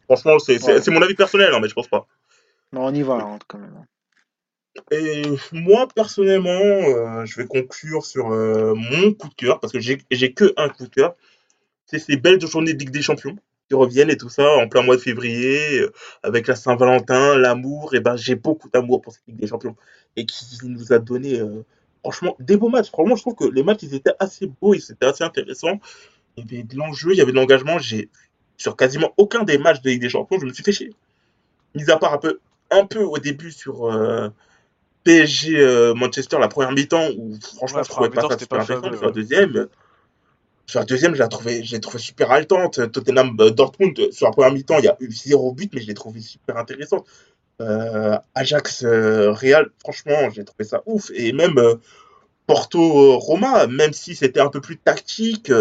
Franchement, 0.04 0.38
c'est 0.38 0.62
Ouais. 0.62 0.80
mon 0.88 1.02
avis 1.02 1.14
personnel, 1.14 1.52
hein, 1.52 1.58
mais 1.60 1.68
je 1.68 1.74
pense 1.74 1.88
pas. 1.88 2.06
Non, 2.72 2.86
on 2.86 2.94
y 2.94 3.02
va 3.02 3.14
hein, 3.14 3.38
quand 3.48 3.58
même. 3.58 3.84
Et 4.90 5.22
moi, 5.52 5.88
personnellement, 5.94 6.50
euh, 6.50 7.24
je 7.24 7.40
vais 7.40 7.46
conclure 7.46 8.04
sur 8.04 8.30
euh, 8.32 8.74
mon 8.74 9.12
coup 9.14 9.28
de 9.28 9.34
cœur, 9.34 9.58
parce 9.58 9.72
que 9.72 9.80
j'ai 9.80 9.98
j'ai 10.10 10.32
que 10.32 10.52
un 10.56 10.68
coup 10.68 10.84
de 10.84 10.88
cœur. 10.90 11.14
C'est 11.86 11.98
ces 11.98 12.16
belles 12.16 12.40
journées 12.44 12.74
de 12.74 12.78
Ligue 12.78 12.90
des 12.90 13.02
Champions 13.02 13.36
qui 13.68 13.74
reviennent 13.74 14.10
et 14.10 14.16
tout 14.16 14.28
ça 14.28 14.48
en 14.56 14.68
plein 14.68 14.82
mois 14.82 14.96
de 14.96 15.00
février, 15.00 15.80
euh, 15.80 15.92
avec 16.22 16.46
la 16.46 16.56
Saint-Valentin, 16.56 17.36
l'amour. 17.36 17.94
Et 17.94 18.00
ben, 18.00 18.16
j'ai 18.16 18.34
beaucoup 18.34 18.68
d'amour 18.68 19.00
pour 19.00 19.12
cette 19.12 19.26
Ligue 19.26 19.38
des 19.38 19.46
Champions 19.46 19.76
et 20.16 20.26
qui 20.26 20.58
nous 20.64 20.92
a 20.92 20.98
donné, 20.98 21.40
euh, 21.40 21.64
franchement, 22.02 22.36
des 22.38 22.56
beaux 22.56 22.68
matchs. 22.68 22.88
Franchement, 22.88 23.16
je 23.16 23.22
trouve 23.22 23.34
que 23.34 23.44
les 23.44 23.62
matchs, 23.62 23.82
ils 23.82 23.94
étaient 23.94 24.14
assez 24.18 24.46
beaux, 24.46 24.74
ils 24.74 24.92
étaient 24.92 25.06
assez 25.06 25.24
intéressants. 25.24 25.80
Il 26.36 26.44
y 26.44 26.54
avait 26.54 26.62
de 26.62 26.76
l'enjeu, 26.76 27.12
il 27.12 27.18
y 27.18 27.20
avait 27.20 27.32
de 27.32 27.36
l'engagement. 27.36 27.78
J'ai 27.78 28.08
sur 28.56 28.76
quasiment 28.76 29.12
aucun 29.16 29.42
des 29.42 29.58
matchs 29.58 29.82
de 29.82 29.90
Ligue 29.90 30.00
des 30.00 30.08
Champions, 30.08 30.38
je 30.40 30.46
me 30.46 30.52
suis 30.52 30.64
fait 30.64 30.72
chier. 30.72 30.94
Mis 31.74 31.90
à 31.90 31.98
part 31.98 32.14
un 32.14 32.18
peu, 32.18 32.40
un 32.70 32.86
peu 32.86 33.02
au 33.02 33.18
début 33.18 33.52
sur 33.52 33.92
euh, 33.92 34.28
PSG 35.04 35.92
Manchester 35.94 36.38
la 36.40 36.48
première 36.48 36.72
mi-temps 36.72 37.10
où 37.18 37.34
franchement 37.56 37.78
Ouais, 37.78 37.84
je 37.84 37.90
trouvais 37.90 38.10
pas 38.10 38.28
ça 38.28 38.38
super 38.38 38.60
intéressant. 38.60 38.96
Sur 38.96 39.06
la 39.06 39.12
deuxième, 39.12 39.68
sur 40.66 40.80
la 40.80 40.86
deuxième, 40.86 41.14
je 41.14 41.22
l'ai 41.22 41.28
trouvé, 41.28 41.64
je 41.64 41.76
trouvé 41.76 41.98
super 41.98 42.30
haletante. 42.30 42.90
Tottenham 42.92 43.36
euh, 43.40 43.50
Dortmund 43.50 44.10
sur 44.10 44.26
la 44.26 44.32
première 44.32 44.52
mi-temps, 44.52 44.78
il 44.78 44.84
y 44.84 44.88
a 44.88 44.96
eu 45.00 45.10
zéro 45.12 45.52
but, 45.52 45.72
mais 45.72 45.80
je 45.80 45.86
l'ai 45.86 45.94
trouvé 45.94 46.20
super 46.20 46.56
intéressante. 46.56 47.06
Euh, 47.60 48.18
Ajax 48.34 48.84
euh, 48.84 49.32
Real, 49.32 49.70
franchement, 49.80 50.28
j'ai 50.34 50.44
trouvé 50.44 50.64
ça 50.64 50.82
ouf. 50.86 51.10
Et 51.14 51.32
même 51.32 51.58
euh, 51.58 51.76
Porto 52.46 53.18
Roma, 53.18 53.66
même 53.66 53.92
si 53.92 54.14
c'était 54.14 54.40
un 54.40 54.48
peu 54.48 54.60
plus 54.60 54.76
tactique, 54.76 55.52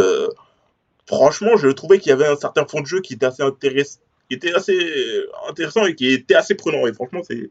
franchement, 1.05 1.55
je 1.55 1.69
trouvais 1.69 1.99
qu'il 1.99 2.09
y 2.09 2.13
avait 2.13 2.27
un 2.27 2.35
certain 2.35 2.65
fond 2.65 2.81
de 2.81 2.87
jeu 2.87 3.01
qui 3.01 3.13
était 3.13 3.27
assez 3.27 3.43
intéressant, 3.43 3.99
qui 4.27 4.35
était 4.35 4.53
assez 4.53 4.77
intéressant 5.47 5.85
et 5.85 5.95
qui 5.95 6.11
était 6.11 6.35
assez 6.35 6.55
prenant. 6.55 6.87
Et 6.87 6.93
franchement, 6.93 7.21
c'est 7.27 7.49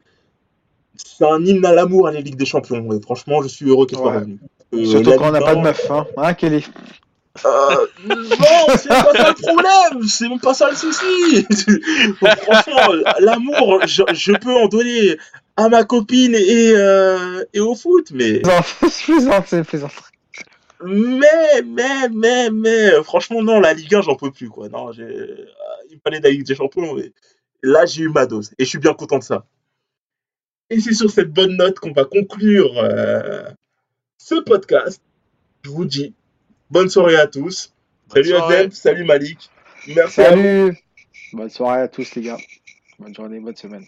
c'est 0.96 1.24
un 1.24 1.44
hymne 1.44 1.64
à 1.64 1.72
l'amour 1.72 2.08
à 2.08 2.12
la 2.12 2.20
Ligue 2.20 2.36
des 2.36 2.46
Champions. 2.46 2.92
Et 2.92 3.00
franchement, 3.00 3.42
je 3.42 3.48
suis 3.48 3.66
heureux 3.68 3.86
qu'elle 3.86 3.98
soit 3.98 4.18
Ouais. 4.18 4.36
Euh, 4.72 4.84
Surtout 4.86 5.12
quand 5.12 5.28
on 5.28 5.32
n'a 5.32 5.40
pas 5.40 5.54
de 5.54 5.60
1, 5.60 5.62
meuf, 5.62 5.90
hein, 5.90 6.06
hein 6.16 6.34
Kelly 6.34 6.66
euh, 7.44 7.86
non, 8.04 8.16
c'est 8.76 8.88
pas 8.88 9.12
ça 9.12 9.28
le 9.28 9.34
problème, 9.34 10.08
c'est 10.08 10.28
même 10.28 10.40
pas 10.40 10.54
ça 10.54 10.70
le 10.70 10.76
souci. 10.76 11.44
Franchement, 12.42 12.92
l'amour, 13.18 13.80
je, 13.86 14.02
je 14.12 14.32
peux 14.32 14.54
en 14.54 14.68
donner 14.68 15.16
à 15.56 15.68
ma 15.68 15.84
copine 15.84 16.34
et, 16.34 16.72
euh, 16.72 17.44
et 17.52 17.60
au 17.60 17.74
foot, 17.74 18.10
mais, 18.12 18.40
Non, 18.44 18.60
plaisante, 19.04 19.62
plaisant. 19.68 19.90
mais, 20.84 21.62
mais, 21.64 22.08
mais, 22.12 22.50
mais, 22.50 23.02
franchement, 23.02 23.42
non, 23.42 23.60
la 23.60 23.74
Ligue 23.74 23.94
1, 23.94 24.02
j'en 24.02 24.16
peux 24.16 24.30
plus, 24.30 24.48
quoi. 24.48 24.68
Non, 24.68 24.92
euh, 24.98 25.46
il 25.90 25.98
fallait 26.02 26.20
de 26.20 26.24
la 26.24 26.30
Ligue 26.30 26.46
des 26.46 26.54
Champions, 26.54 26.98
et 26.98 27.12
là, 27.62 27.84
j'ai 27.86 28.02
eu 28.02 28.08
ma 28.08 28.26
dose, 28.26 28.52
et 28.58 28.64
je 28.64 28.68
suis 28.68 28.78
bien 28.78 28.94
content 28.94 29.18
de 29.18 29.24
ça. 29.24 29.44
Et 30.70 30.80
c'est 30.80 30.94
sur 30.94 31.10
cette 31.10 31.32
bonne 31.32 31.56
note 31.56 31.78
qu'on 31.78 31.92
va 31.92 32.04
conclure 32.04 32.78
euh, 32.78 33.42
ce 34.18 34.36
podcast. 34.36 35.00
Je 35.62 35.70
vous 35.70 35.84
dis 35.84 36.14
bonne 36.70 36.88
soirée 36.88 37.16
à 37.16 37.26
tous. 37.26 37.72
Bonne 38.08 38.24
Salut. 38.24 38.36
Adem, 38.36 38.70
salut 38.70 39.04
Malik. 39.04 39.50
Merci 39.88 40.20
à 40.20 40.34
vous. 40.34 40.42
Salut 40.42 40.78
Bonne 41.32 41.50
soirée 41.50 41.82
à 41.82 41.88
tous 41.88 42.14
les 42.14 42.22
gars. 42.22 42.38
Bonne 42.98 43.14
journée, 43.14 43.40
bonne 43.40 43.56
semaine. 43.56 43.84